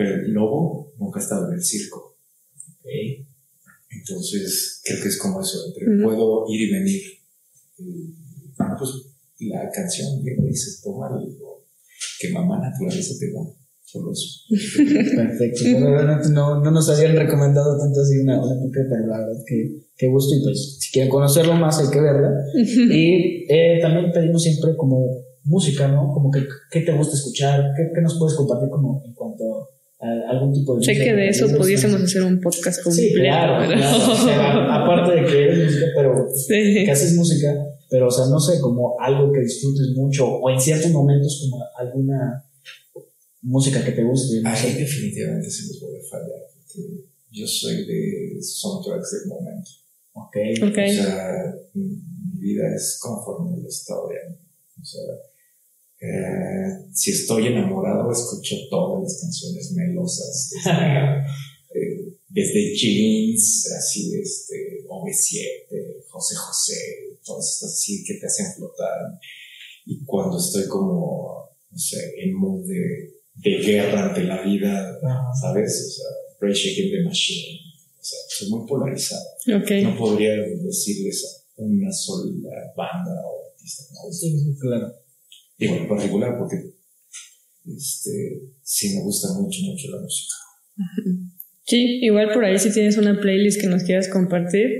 pero 0.00 0.14
el 0.14 0.32
lobo 0.32 0.94
nunca 0.98 1.20
ha 1.20 1.22
estado 1.22 1.48
en 1.48 1.58
el 1.58 1.62
circo. 1.62 2.16
Entonces, 3.90 4.80
creo 4.82 5.02
que 5.02 5.08
es 5.08 5.18
como 5.18 5.42
eso, 5.42 5.58
entre 5.66 6.02
puedo 6.02 6.46
ir 6.48 6.62
y 6.62 6.72
venir. 6.72 7.02
Y, 7.76 8.14
pues 8.56 8.90
la 9.40 9.70
canción 9.70 10.24
que 10.24 10.42
dice, 10.42 10.80
toma 10.82 11.08
algo 11.08 11.66
que 12.18 12.30
mamá 12.30 12.58
naturaleza 12.60 13.12
te 13.20 13.30
da. 13.30 13.40
Solo 13.84 14.12
eso. 14.12 14.40
Perfecto. 15.16 15.64
no, 16.30 16.62
no 16.62 16.70
nos 16.70 16.88
habían 16.88 17.16
recomendado 17.16 17.78
tanto 17.78 18.00
así 18.00 18.20
una, 18.20 18.42
una 18.42 18.54
pero 18.72 19.06
la 19.06 19.18
verdad 19.18 19.44
que, 19.46 19.82
que 19.98 20.08
gusto 20.08 20.34
y 20.34 20.42
pues 20.42 20.78
si 20.80 20.92
quieren 20.92 21.10
conocerlo 21.10 21.54
más 21.56 21.78
hay 21.78 21.90
que 21.90 22.00
verla. 22.00 22.30
y 22.54 23.52
eh, 23.52 23.80
también 23.82 24.10
pedimos 24.12 24.42
siempre 24.42 24.74
como 24.78 25.04
música, 25.44 25.88
¿no? 25.88 26.10
Como 26.14 26.30
que 26.30 26.46
qué 26.70 26.80
te 26.80 26.96
gusta 26.96 27.16
escuchar, 27.16 27.74
qué, 27.76 27.90
qué 27.94 28.00
nos 28.00 28.18
puedes 28.18 28.34
compartir 28.34 28.70
como 28.70 29.02
en 29.04 29.12
cuanto 29.12 29.44
a 29.44 29.79
algún 30.00 30.52
tipo 30.52 30.76
de 30.76 30.84
sé 30.84 30.94
que 30.94 31.14
de 31.14 31.28
eso 31.28 31.46
pudiésemos 31.56 32.02
hacer 32.02 32.22
un 32.22 32.40
podcast 32.40 32.82
completo. 32.82 33.08
Sí, 33.08 33.14
claro, 33.14 33.66
claro. 33.66 34.72
aparte 34.72 35.20
de 35.20 35.26
que 35.26 35.44
eres 35.44 35.64
música, 35.66 35.86
pero 35.94 36.26
que 36.48 36.90
haces 36.90 37.14
música, 37.14 37.66
pero, 37.90 38.06
o 38.06 38.10
sea, 38.10 38.26
no 38.26 38.40
sé, 38.40 38.60
como 38.60 38.98
algo 39.00 39.32
que 39.32 39.40
disfrutes 39.40 39.88
mucho 39.96 40.26
o 40.26 40.48
en 40.48 40.60
ciertos 40.60 40.90
momentos 40.92 41.40
como 41.42 41.64
alguna 41.76 42.44
música 43.42 43.84
que 43.84 43.92
te 43.92 44.04
guste. 44.04 44.40
Ahí 44.44 44.74
definitivamente 44.74 45.50
se 45.50 45.66
les 45.68 45.80
voy 45.80 45.96
a 45.96 46.08
fallar, 46.08 46.46
porque 46.54 47.04
yo 47.30 47.46
soy 47.46 47.84
de 47.84 48.38
soundtracks 48.40 49.10
del 49.12 49.28
momento. 49.28 49.70
Ok. 50.12 50.36
okay. 50.70 50.98
O 50.98 51.02
sea, 51.02 51.54
mi 51.74 52.40
vida 52.40 52.74
es 52.74 52.98
conforme 53.00 53.60
la 53.60 53.68
historia. 53.68 54.20
O 54.80 54.84
sea, 54.84 55.02
eh, 56.00 56.88
si 56.94 57.10
estoy 57.10 57.48
enamorado, 57.48 58.10
escucho 58.10 58.56
todas 58.70 59.02
las 59.02 59.20
canciones 59.20 59.72
melosas. 59.72 60.52
Eh, 61.72 62.16
desde 62.28 62.74
Jeans, 62.74 63.70
así, 63.78 64.12
este, 64.20 64.84
OV7, 64.88 66.02
José 66.08 66.34
José, 66.34 66.74
todas 67.24 67.48
estas 67.48 67.74
así 67.74 68.02
que 68.02 68.14
te 68.14 68.26
hacen 68.26 68.46
flotar. 68.56 69.20
Y 69.86 70.04
cuando 70.04 70.36
estoy 70.36 70.66
como, 70.66 71.48
no 71.70 71.78
sé, 71.78 71.96
en 72.24 72.34
mood 72.34 72.66
de, 72.66 73.14
de 73.36 73.62
guerra 73.62 74.08
ante 74.08 74.24
la 74.24 74.42
vida, 74.42 74.98
¿sabes? 75.40 75.86
O 75.86 75.90
sea, 75.90 76.06
Ray 76.40 76.54
Shaking 76.54 76.90
the 76.90 77.04
Machine. 77.04 77.60
O 78.00 78.02
sea, 78.02 78.18
soy 78.28 78.50
muy 78.50 78.66
polarizado. 78.66 79.24
Okay. 79.62 79.84
No 79.84 79.96
podría 79.96 80.32
decirles 80.32 81.44
una 81.56 81.92
sola 81.92 82.72
banda 82.76 83.12
o 83.26 83.50
artista. 83.52 83.84
¿no? 83.92 84.12
Sí, 84.12 84.56
claro. 84.58 84.92
Y 85.60 85.68
bueno, 85.68 85.82
en 85.82 85.88
particular 85.88 86.38
porque 86.38 86.56
este, 87.66 88.10
sí 88.62 88.96
me 88.96 89.02
gusta 89.02 89.28
mucho, 89.34 89.60
mucho 89.62 89.90
la 89.90 90.00
música. 90.00 90.34
Sí, 91.64 91.98
igual 92.02 92.32
por 92.32 92.44
ahí 92.44 92.58
si 92.58 92.72
tienes 92.72 92.96
una 92.96 93.20
playlist 93.20 93.60
que 93.60 93.66
nos 93.66 93.84
quieras 93.84 94.08
compartir, 94.08 94.70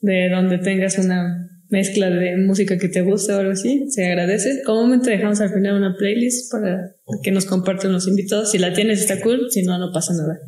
de 0.00 0.30
donde 0.30 0.58
tengas 0.58 0.96
una 0.98 1.50
mezcla 1.68 2.10
de 2.10 2.36
música 2.36 2.78
que 2.78 2.88
te 2.88 3.02
guste 3.02 3.32
o 3.32 3.38
algo 3.38 3.52
así, 3.52 3.90
se 3.90 4.06
agradece. 4.06 4.62
Comúnmente 4.64 5.10
dejamos 5.10 5.40
al 5.40 5.50
final 5.50 5.76
una 5.76 5.96
playlist 5.96 6.52
para 6.52 6.96
que 7.22 7.32
nos 7.32 7.44
compartan 7.44 7.92
los 7.92 8.06
invitados. 8.06 8.52
Si 8.52 8.58
la 8.58 8.72
tienes 8.72 9.00
está 9.00 9.20
cool, 9.20 9.48
si 9.50 9.62
no, 9.62 9.78
no 9.78 9.92
pasa 9.92 10.14
nada. 10.14 10.38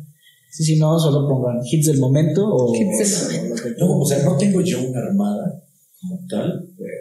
Sí, 0.49 0.63
si 0.63 0.79
no, 0.79 0.97
solo 0.97 1.27
pongan 1.27 1.59
hits 1.69 1.87
del 1.87 1.99
momento 1.99 2.45
o... 2.45 2.73
Hits 2.73 3.27
del 3.29 3.49
momento. 3.49 3.85
No, 3.85 3.99
o 3.99 4.05
sea, 4.05 4.23
no 4.23 4.37
tengo 4.37 4.61
yo 4.61 4.81
una 4.81 4.99
armada 4.99 5.63
como 5.99 6.25
tal, 6.29 6.69
pero 6.77 6.92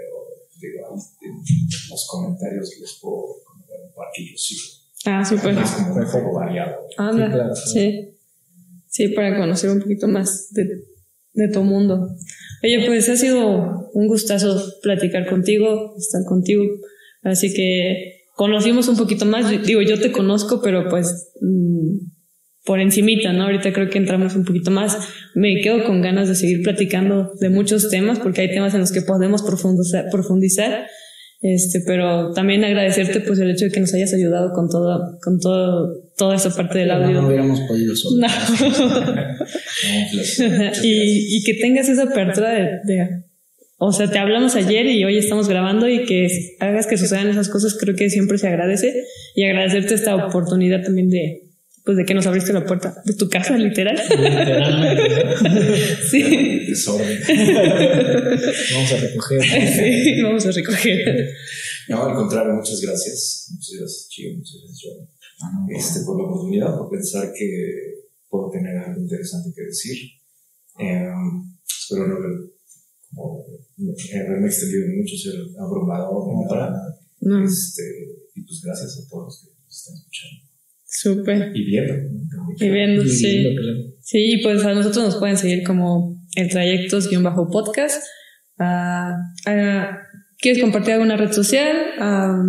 los 1.93 2.06
comentarios 2.10 2.70
les 2.81 2.98
puedo 3.01 3.36
dar 3.69 3.81
un 3.86 3.94
par 3.94 4.06
que 4.14 4.24
yo 4.24 4.36
sigo. 4.36 4.62
Ah, 5.05 5.24
súper. 5.24 5.59
Es 5.59 5.70
como 5.70 5.94
un 5.94 6.10
poco 6.10 6.35
variado. 6.35 6.77
Anda, 6.97 7.27
sí, 7.27 7.32
claro, 7.32 7.55
sí. 7.55 8.09
Sí, 8.89 9.09
para 9.09 9.39
conocer 9.39 9.70
un 9.70 9.81
poquito 9.81 10.06
más 10.06 10.52
de, 10.52 10.64
de 11.32 11.48
tu 11.48 11.62
mundo. 11.62 12.09
Oye, 12.62 12.85
pues 12.86 13.09
ha 13.09 13.16
sido 13.16 13.90
un 13.93 14.06
gustazo 14.06 14.62
platicar 14.82 15.28
contigo, 15.28 15.94
estar 15.98 16.23
contigo. 16.24 16.64
Así 17.23 17.55
que 17.55 18.27
conocimos 18.36 18.89
un 18.89 18.97
poquito 18.97 19.24
más. 19.24 19.51
Digo, 19.64 19.82
yo 19.82 19.98
te 20.01 20.12
conozco, 20.12 20.60
pero 20.62 20.89
pues 20.89 21.32
mmm, 21.40 21.98
por 22.64 22.81
encimita, 22.81 23.32
¿no? 23.32 23.44
Ahorita 23.44 23.73
creo 23.73 23.90
que 23.90 23.98
entramos 23.98 24.36
un 24.36 24.44
poquito 24.44 24.70
más. 24.70 24.97
Me 25.35 25.60
quedo 25.62 25.85
con 25.85 26.02
ganas 26.02 26.28
de 26.28 26.35
seguir 26.35 26.62
platicando 26.62 27.32
de 27.40 27.48
muchos 27.48 27.89
temas, 27.89 28.19
porque 28.20 28.43
hay 28.43 28.51
temas 28.51 28.74
en 28.74 28.81
los 28.81 28.93
que 28.93 29.02
podemos 29.02 29.43
profundizar. 29.43 30.10
profundizar 30.10 30.86
este, 31.43 31.81
pero 31.85 32.32
también 32.32 32.64
agradecerte 32.64 33.20
pues 33.20 33.40
el 33.40 33.51
hecho 33.51 33.64
de 33.64 33.73
que 33.73 33.81
nos 33.81 33.93
hayas 33.93 34.14
ayudado 34.14 34.52
con 34.52 34.69
todo, 34.69 35.19
con 35.23 35.40
todo, 35.40 35.93
toda 36.16 36.36
esa 36.36 36.55
parte 36.55 36.78
del 36.78 36.93
audio. 36.93 37.14
No, 37.14 37.23
no 37.23 37.28
hubiéramos 37.28 37.60
podido 37.62 37.97
solo. 37.97 38.20
No. 38.20 38.28
y, 40.85 41.36
y 41.36 41.43
que 41.43 41.55
tengas 41.55 41.89
esa 41.89 42.05
apertura 42.05 42.51
de, 42.51 42.78
de, 42.85 43.24
o 43.85 43.90
sea, 43.90 44.09
te 44.09 44.20
hablamos 44.20 44.55
ayer 44.55 44.86
y 44.86 45.05
hoy 45.05 45.19
estamos 45.19 45.48
grabando 45.48 45.89
y 45.89 46.05
que 46.05 46.28
hagas 46.60 46.86
que 46.86 46.97
sucedan 46.97 47.27
esas 47.27 47.48
cosas, 47.48 47.77
creo 47.77 47.97
que 47.97 48.10
siempre 48.10 48.39
se 48.39 48.47
agradece 48.47 48.94
y 49.35 49.43
agradecerte 49.43 49.94
esta 49.94 50.14
oportunidad 50.14 50.85
también 50.85 51.10
de, 51.10 51.43
pues 51.84 51.96
de 51.96 52.04
que 52.04 52.14
nos 52.14 52.26
abriste 52.26 52.52
la 52.52 52.64
puerta 52.64 53.02
de 53.04 53.14
tu 53.14 53.28
casa, 53.28 53.56
literal. 53.56 53.96
Literalmente. 53.96 55.86
sí. 56.10 56.66
Desorden. 56.68 57.18
vamos 58.74 58.92
a 58.92 58.96
recoger. 58.98 59.42
Sí, 59.42 60.22
vamos 60.22 60.46
a 60.46 60.50
recoger. 60.52 61.34
No, 61.88 62.04
al 62.04 62.14
contrario, 62.14 62.54
muchas 62.54 62.80
gracias. 62.80 63.48
Muchas 63.52 63.74
gracias, 63.78 64.09
Chico. 64.09 64.36
Muchas 64.36 64.60
gracias, 64.62 64.80
John. 64.82 65.09
Este, 65.70 66.00
por 66.04 66.18
la 66.18 66.28
oportunidad, 66.28 66.76
por 66.78 66.88
pensar 66.90 67.32
que 67.36 68.02
puedo 68.28 68.48
tener 68.50 68.76
algo 68.78 69.00
interesante 69.00 69.52
que 69.54 69.62
decir. 69.62 69.98
Eh, 70.78 71.09
espero 71.66 72.06
no 72.06 72.16
haber 72.16 72.52
como, 73.10 73.44
haberme 74.14 74.46
extendido 74.46 74.86
mucho, 74.96 75.16
ser 75.16 75.34
abrumador, 75.59 76.32
no 76.32 76.48
para 76.48 76.70
nada. 76.70 77.00
No. 77.20 77.44
Este, 77.44 77.82
y 78.34 78.42
pues 78.42 78.62
gracias 78.62 78.98
a 78.98 79.09
todos 79.09 79.24
los 79.24 79.40
que 79.40 79.50
nos 79.64 79.78
están 79.78 79.94
escuchando. 79.96 80.41
Súper. 81.03 81.51
Y 81.55 81.65
viendo. 81.65 81.95
Y 82.59 82.69
viendo, 82.69 83.03
Y 83.03 83.09
sí. 83.09 83.27
viendo, 83.39 83.61
claro. 83.61 83.79
Sí, 84.01 84.41
pues 84.43 84.65
a 84.65 84.74
nosotros 84.74 85.05
nos 85.05 85.16
pueden 85.16 85.37
seguir 85.37 85.62
como 85.65 86.16
el 86.37 86.49
trayectos 86.49 87.09
guion 87.09 87.23
bajo 87.23 87.49
podcast. 87.51 88.05
Ah, 88.59 89.16
ah, 89.47 89.99
¿Quieres 90.39 90.61
compartir 90.62 90.95
alguna 90.95 91.16
red 91.16 91.33
social? 91.33 91.77
Ah, 91.99 92.43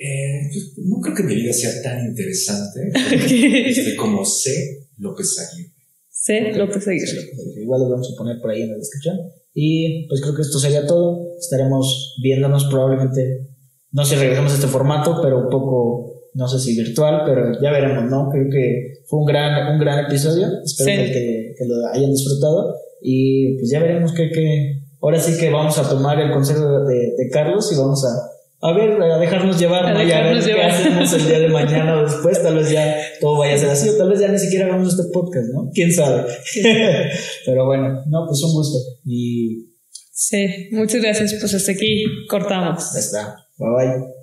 Eh, 0.00 0.48
pues, 0.52 0.74
no 0.86 1.00
creo 1.00 1.14
que 1.16 1.22
mi 1.24 1.34
vida 1.34 1.52
sea 1.52 1.82
tan 1.82 2.06
interesante 2.06 2.78
este, 3.66 3.96
como 3.96 4.24
C. 4.24 4.86
López 4.98 5.36
Aguirre. 5.40 5.72
Sí, 6.08 6.34
López 6.56 6.86
Aguirre. 6.86 7.30
Igual 7.60 7.80
lo 7.82 7.90
vamos 7.90 8.12
a 8.12 8.16
poner 8.16 8.40
por 8.40 8.50
ahí 8.50 8.62
en 8.62 8.70
la 8.70 8.76
descripción. 8.76 9.16
Y 9.54 10.06
pues 10.08 10.20
creo 10.20 10.36
que 10.36 10.42
esto 10.42 10.58
sería 10.60 10.86
todo. 10.86 11.36
Estaremos 11.38 12.16
viéndonos 12.22 12.66
probablemente, 12.70 13.48
no 13.90 14.04
sé 14.04 14.14
si 14.14 14.20
regresamos 14.20 14.52
a 14.52 14.54
este 14.56 14.68
formato, 14.68 15.18
pero 15.20 15.44
un 15.44 15.50
poco, 15.50 16.07
no 16.34 16.48
sé 16.48 16.58
si 16.58 16.76
virtual, 16.76 17.22
pero 17.26 17.60
ya 17.60 17.70
veremos, 17.70 18.04
¿no? 18.10 18.28
Creo 18.30 18.48
que 18.50 19.02
fue 19.06 19.20
un 19.20 19.26
gran, 19.26 19.74
un 19.74 19.80
gran 19.80 20.04
episodio. 20.06 20.46
Espero 20.64 21.02
que, 21.04 21.54
que, 21.56 21.64
lo 21.66 21.86
hayan 21.92 22.10
disfrutado. 22.10 22.74
Y 23.02 23.56
pues 23.58 23.70
ya 23.70 23.80
veremos 23.80 24.12
que, 24.12 24.30
que 24.30 24.80
ahora 25.00 25.18
sí 25.18 25.38
que 25.38 25.50
vamos 25.50 25.78
a 25.78 25.88
tomar 25.88 26.20
el 26.20 26.32
consejo 26.32 26.84
de, 26.84 27.14
de 27.16 27.28
Carlos 27.30 27.70
y 27.72 27.76
vamos 27.76 28.04
a 28.04 28.38
a 28.60 28.72
ver, 28.72 29.00
a 29.00 29.18
dejarnos 29.18 29.58
llevar, 29.58 29.86
a, 29.86 29.96
ver 29.96 30.44
qué 30.44 30.62
hacemos 30.62 31.12
el 31.12 31.26
día 31.28 31.38
de 31.38 31.48
mañana 31.48 32.00
o 32.00 32.02
después, 32.02 32.42
tal 32.42 32.56
vez 32.56 32.70
ya 32.70 32.96
todo 33.20 33.38
vaya 33.38 33.54
a 33.54 33.58
ser 33.58 33.70
así, 33.70 33.88
o 33.88 33.96
tal 33.96 34.10
vez 34.10 34.20
ya 34.20 34.28
ni 34.28 34.38
siquiera 34.38 34.66
hagamos 34.66 34.94
este 34.94 35.12
podcast, 35.12 35.46
¿no? 35.52 35.70
¿Quién 35.72 35.92
sabe? 35.92 36.24
Pero 37.46 37.66
bueno, 37.66 38.02
no, 38.08 38.26
pues 38.26 38.42
un 38.42 38.52
gusto. 38.52 38.78
Y... 39.04 39.68
Sí, 40.12 40.70
muchas 40.72 41.00
gracias, 41.00 41.36
pues 41.38 41.54
hasta 41.54 41.70
aquí 41.70 42.04
cortamos. 42.28 42.92
Ya 42.94 42.98
está, 42.98 43.36
bye 43.58 43.68
bye. 43.70 44.17